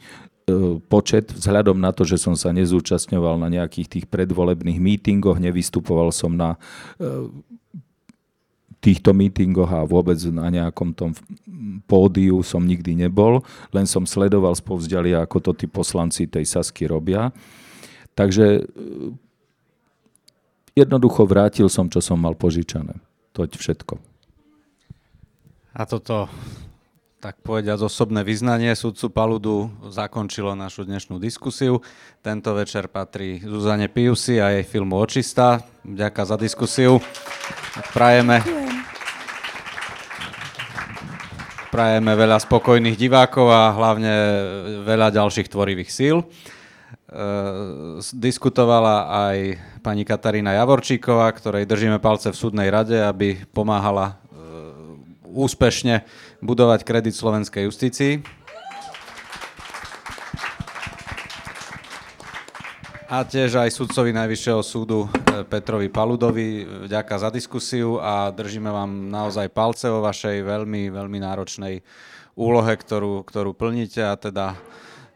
počet, 0.86 1.34
vzhľadom 1.34 1.82
na 1.82 1.90
to, 1.90 2.06
že 2.06 2.22
som 2.22 2.38
sa 2.38 2.54
nezúčastňoval 2.54 3.42
na 3.42 3.50
nejakých 3.50 3.88
tých 3.90 4.06
predvolebných 4.06 4.78
mítingoch, 4.78 5.42
nevystupoval 5.42 6.14
som 6.14 6.38
na 6.38 6.62
e, 7.02 7.34
týchto 8.78 9.10
mítingoch 9.18 9.70
a 9.74 9.82
vôbec 9.90 10.22
na 10.30 10.46
nejakom 10.54 10.94
tom 10.94 11.18
pódiu 11.90 12.46
som 12.46 12.62
nikdy 12.62 12.94
nebol, 12.94 13.42
len 13.74 13.90
som 13.90 14.06
sledoval 14.06 14.54
spovzdialia, 14.54 15.26
ako 15.26 15.50
to 15.50 15.52
tí 15.58 15.66
poslanci 15.66 16.30
tej 16.30 16.46
Sasky 16.46 16.86
robia. 16.86 17.34
Takže 18.14 18.46
e, 18.46 18.64
jednoducho 20.78 21.26
vrátil 21.26 21.74
som, 21.74 21.90
čo 21.90 22.06
som 22.06 22.22
mal 22.22 22.38
požičané. 22.38 23.02
To 23.34 23.42
je 23.42 23.50
všetko. 23.50 23.98
A 25.76 25.84
toto 25.90 26.30
tak 27.26 27.42
povediať 27.42 27.82
osobné 27.82 28.22
vyznanie 28.22 28.70
sudcu 28.78 29.10
Paludu 29.10 29.74
zakončilo 29.90 30.54
našu 30.54 30.86
dnešnú 30.86 31.18
diskusiu. 31.18 31.82
Tento 32.22 32.54
večer 32.54 32.86
patrí 32.86 33.42
Zuzane 33.42 33.90
Piusi 33.90 34.38
a 34.38 34.54
jej 34.54 34.62
filmu 34.62 34.94
Očista. 35.02 35.58
Ďakujem 35.82 36.30
za 36.30 36.38
diskusiu. 36.38 37.02
Prajeme, 37.98 38.46
prajeme 41.74 42.14
veľa 42.14 42.38
spokojných 42.46 42.94
divákov 42.94 43.50
a 43.50 43.74
hlavne 43.74 44.14
veľa 44.86 45.10
ďalších 45.10 45.50
tvorivých 45.50 45.90
síl. 45.90 46.22
E, 46.22 46.26
diskutovala 48.14 49.10
aj 49.34 49.38
pani 49.82 50.06
Katarína 50.06 50.54
Javorčíková, 50.62 51.34
ktorej 51.34 51.66
držíme 51.66 51.98
palce 51.98 52.30
v 52.30 52.38
súdnej 52.38 52.70
rade, 52.70 53.02
aby 53.02 53.50
pomáhala 53.50 54.14
e, 54.14 54.16
úspešne 55.26 56.06
budovať 56.44 56.88
kredit 56.88 57.16
slovenskej 57.16 57.68
justícii. 57.68 58.14
A 63.06 63.22
tiež 63.22 63.62
aj 63.62 63.70
sudcovi 63.70 64.10
Najvyššieho 64.18 64.66
súdu 64.66 65.06
e, 65.06 65.46
Petrovi 65.46 65.94
Paludovi 65.94 66.66
vďaka 66.90 67.22
za 67.22 67.30
diskusiu 67.30 68.02
a 68.02 68.34
držíme 68.34 68.68
vám 68.68 69.14
naozaj 69.14 69.54
palce 69.54 69.88
vo 69.94 70.02
vašej 70.02 70.42
veľmi, 70.42 70.90
veľmi 70.90 71.22
náročnej 71.22 71.86
úlohe, 72.34 72.74
ktorú, 72.74 73.22
ktorú 73.22 73.54
plníte 73.54 74.02
a 74.02 74.18
teda 74.18 74.58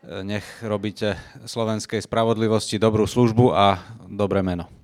e, 0.06 0.22
nech 0.22 0.46
robíte 0.62 1.18
slovenskej 1.50 2.06
spravodlivosti 2.06 2.78
dobrú 2.78 3.10
službu 3.10 3.58
a 3.58 3.82
dobré 4.06 4.46
meno. 4.46 4.79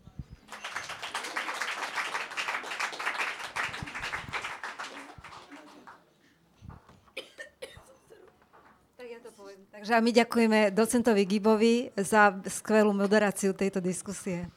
Takže 9.85 10.01
my 10.01 10.11
ďakujeme 10.17 10.59
docentovi 10.73 11.29
Gibovi 11.29 11.93
za 11.93 12.33
skvelú 12.49 12.89
moderáciu 12.89 13.53
tejto 13.53 13.77
diskusie. 13.85 14.49